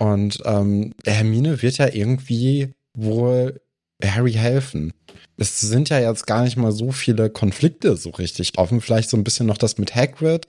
Und 0.00 0.40
ähm, 0.46 0.94
Hermine 1.04 1.60
wird 1.60 1.76
ja 1.76 1.92
irgendwie 1.92 2.72
wohl 2.94 3.60
Harry 4.02 4.32
helfen. 4.32 4.94
Es 5.36 5.60
sind 5.60 5.90
ja 5.90 6.00
jetzt 6.00 6.26
gar 6.26 6.42
nicht 6.42 6.56
mal 6.56 6.72
so 6.72 6.90
viele 6.90 7.28
Konflikte 7.28 7.96
so 7.98 8.08
richtig 8.08 8.56
offen. 8.56 8.80
Vielleicht 8.80 9.10
so 9.10 9.18
ein 9.18 9.24
bisschen 9.24 9.46
noch 9.46 9.58
das 9.58 9.76
mit 9.76 9.94
Hagrid. 9.94 10.46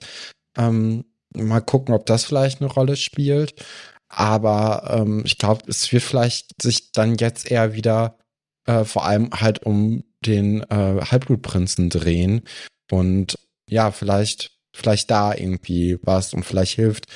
Ähm, 0.58 1.04
mal 1.36 1.60
gucken, 1.60 1.94
ob 1.94 2.06
das 2.06 2.24
vielleicht 2.24 2.62
eine 2.62 2.72
Rolle 2.72 2.96
spielt. 2.96 3.54
Aber 4.08 4.90
ähm, 4.90 5.24
ich 5.26 5.38
glaube, 5.38 5.64
es 5.68 5.92
wird 5.92 6.04
vielleicht 6.04 6.62
sich 6.62 6.94
dann 6.94 7.16
jetzt 7.16 7.52
eher 7.52 7.74
wieder 7.74 8.18
äh, 8.66 8.86
vor 8.86 9.06
allem 9.06 9.32
halt 9.34 9.66
um 9.66 10.06
den 10.26 10.62
äh, 10.70 11.02
Halbblutprinzen 11.02 11.90
drehen. 11.90 12.44
Und 12.90 13.38
ja, 13.70 13.92
vielleicht, 13.92 14.52
vielleicht 14.74 15.12
da 15.12 15.34
irgendwie 15.34 15.98
was 16.04 16.34
und 16.34 16.44
vielleicht 16.46 16.76
hilft 16.76 17.08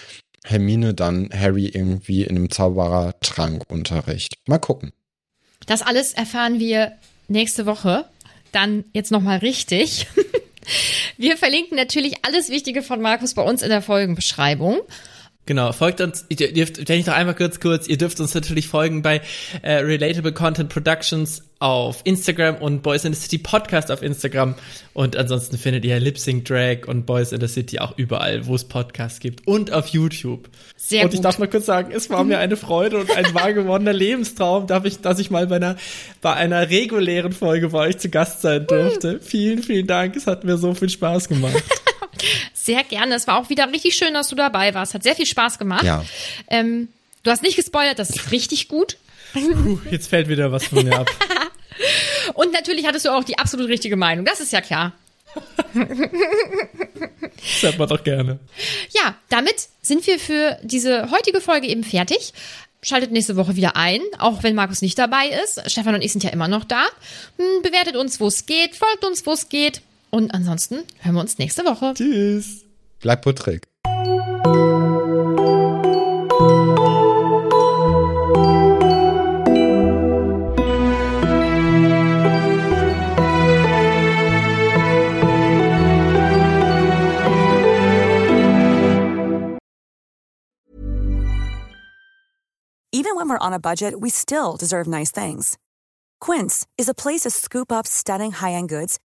Hermine 0.46 0.94
dann 0.94 1.30
Harry 1.34 1.68
irgendwie 1.68 2.24
in 2.24 2.36
einem 2.36 2.52
Zauberertrankunterricht. 2.52 4.36
Mal 4.48 4.60
gucken. 4.60 4.94
Das 5.66 5.82
alles 5.82 6.14
erfahren 6.14 6.60
wir 6.60 6.94
nächste 7.28 7.66
Woche. 7.66 8.06
Dann 8.52 8.86
jetzt 8.94 9.12
nochmal 9.12 9.40
richtig. 9.40 10.08
Wir 11.18 11.38
verlinken 11.38 11.78
natürlich 11.78 12.26
alles 12.26 12.50
Wichtige 12.50 12.82
von 12.82 13.02
Markus 13.02 13.34
bei 13.34 13.42
uns 13.42 13.62
in 13.62 13.70
der 13.70 13.82
Folgenbeschreibung. 13.82 14.80
Genau, 15.48 15.72
folgt 15.74 16.02
uns, 16.02 16.26
ihr 16.30 16.54
dürft, 16.54 16.90
wenn 16.90 17.00
ich 17.00 17.06
noch 17.06 17.14
einmal 17.14 17.36
kurz 17.36 17.60
kurz, 17.60 17.88
ihr 17.88 17.98
dürft 17.98 18.20
uns 18.20 18.34
natürlich 18.34 18.68
folgen 18.68 19.04
bei 19.04 19.22
äh, 19.62 19.74
Relatable 19.74 20.34
Content 20.34 20.70
Productions 20.70 21.44
auf 21.60 22.02
Instagram 22.04 22.56
und 22.56 22.82
Boys 22.82 23.06
in 23.06 23.14
the 23.14 23.20
City 23.20 23.38
Podcast 23.38 23.92
auf 23.92 24.02
Instagram. 24.02 24.56
Und 24.94 25.16
ansonsten 25.16 25.58
findet 25.58 25.86
ihr 25.86 26.00
Lip 26.00 26.18
Sync 26.18 26.46
Drag 26.46 26.88
und 26.88 27.06
Boys 27.06 27.32
in 27.32 27.42
the 27.42 27.48
City 27.48 27.78
auch 27.80 27.96
überall, 27.98 28.48
wo 28.48 28.56
es 28.56 28.64
Podcasts 28.64 29.20
gibt 29.20 29.48
und 29.48 29.72
auf 29.72 29.88
YouTube. 29.88 30.50
Sehr 30.78 31.06
und 31.06 31.14
ich 31.14 31.22
darf 31.22 31.38
mal 31.38 31.48
kurz 31.48 31.68
sagen, 31.68 31.92
es 31.92 32.10
war 32.10 32.24
mir 32.24 32.40
eine 32.40 32.58
Freude 32.58 32.98
und 32.98 33.16
ein 33.16 33.34
wahr 33.36 33.54
gewordener 33.54 33.94
Lebenstraum, 33.94 34.66
darf 34.66 34.86
ich, 34.86 35.02
dass 35.02 35.20
ich 35.20 35.30
mal 35.30 35.46
bei 35.46 35.58
einer, 35.58 35.76
bei 36.22 36.34
einer 36.34 36.72
regulären 36.72 37.34
Folge 37.34 37.70
bei 37.70 37.90
euch 37.90 38.00
zu 38.00 38.10
Gast 38.10 38.42
sein 38.42 38.66
durfte. 38.66 39.20
vielen, 39.22 39.62
vielen 39.62 39.86
Dank. 39.86 40.16
Es 40.16 40.26
hat 40.26 40.44
mir 40.44 40.58
so 40.58 40.74
viel 40.74 40.90
Spaß 40.90 41.30
gemacht. 41.30 41.64
Sehr 42.66 42.84
gerne. 42.84 43.14
Es 43.14 43.28
war 43.28 43.40
auch 43.40 43.50
wieder 43.50 43.72
richtig 43.72 43.96
schön, 43.96 44.16
dass 44.16 44.30
du 44.30 44.36
dabei 44.36 44.74
warst. 44.74 44.96
Hat 44.96 45.04
sehr 45.04 45.16
viel 45.16 45.28
Spaß 45.28 45.60
gemacht. 45.60 45.84
Ja. 45.84 46.04
Ähm, 46.48 46.88
du 47.22 47.30
hast 47.30 47.44
nicht 47.44 47.56
gespoilert, 47.56 48.00
das 48.00 48.10
ist 48.10 48.32
richtig 48.32 48.68
gut. 48.68 48.98
Puh, 49.34 49.78
jetzt 49.92 50.08
fällt 50.08 50.30
wieder 50.30 50.52
was 50.52 50.66
von 50.66 50.84
mir 50.84 50.98
ab. 50.98 51.08
Und 52.34 52.52
natürlich 52.54 52.88
hattest 52.88 53.06
du 53.06 53.12
auch 53.12 53.24
die 53.24 53.38
absolut 53.38 53.68
richtige 53.70 53.98
Meinung. 53.98 54.26
Das 54.26 54.40
ist 54.40 54.52
ja 54.52 54.62
klar. 54.62 54.94
Das 55.76 57.62
hört 57.62 57.78
man 57.78 57.88
doch 57.88 58.04
gerne. 58.04 58.40
Ja, 58.92 59.14
damit 59.30 59.68
sind 59.84 60.08
wir 60.08 60.18
für 60.18 60.58
diese 60.64 61.12
heutige 61.12 61.42
Folge 61.42 61.68
eben 61.68 61.84
fertig. 61.84 62.34
Schaltet 62.82 63.12
nächste 63.12 63.36
Woche 63.36 63.56
wieder 63.56 63.76
ein, 63.76 64.02
auch 64.18 64.42
wenn 64.42 64.56
Markus 64.56 64.82
nicht 64.82 64.98
dabei 64.98 65.28
ist. 65.44 65.70
Stefan 65.70 65.94
und 65.94 66.02
ich 66.02 66.14
sind 66.14 66.24
ja 66.24 66.32
immer 66.32 66.48
noch 66.48 66.64
da. 66.64 66.84
Hm, 67.38 67.62
Bewertet 67.62 67.96
uns, 67.96 68.20
wo 68.20 68.28
es 68.28 68.48
geht, 68.48 68.76
folgt 68.76 69.06
uns, 69.06 69.26
wo 69.28 69.34
es 69.34 69.50
geht. 69.50 69.82
Und 70.16 70.34
ansonsten 70.34 70.86
hören 71.02 71.16
wir 71.16 71.20
uns 71.20 71.40
nächste 71.40 71.66
Woche. 71.66 71.94
Tschüss. 71.94 72.64
Bleib 73.02 73.22
puttrig. 73.22 73.68
Even 92.94 93.18
when 93.18 93.28
we're 93.28 93.38
on 93.42 93.52
a 93.52 93.60
budget, 93.60 94.00
we 94.00 94.10
still 94.10 94.56
deserve 94.58 94.88
nice 94.88 95.12
things. 95.12 95.58
Quince 96.22 96.66
is 96.78 96.88
a 96.88 96.94
place 96.94 97.24
to 97.24 97.30
scoop 97.30 97.70
up 97.70 97.86
stunning 97.86 98.32
high-end 98.32 98.70
goods 98.70 98.98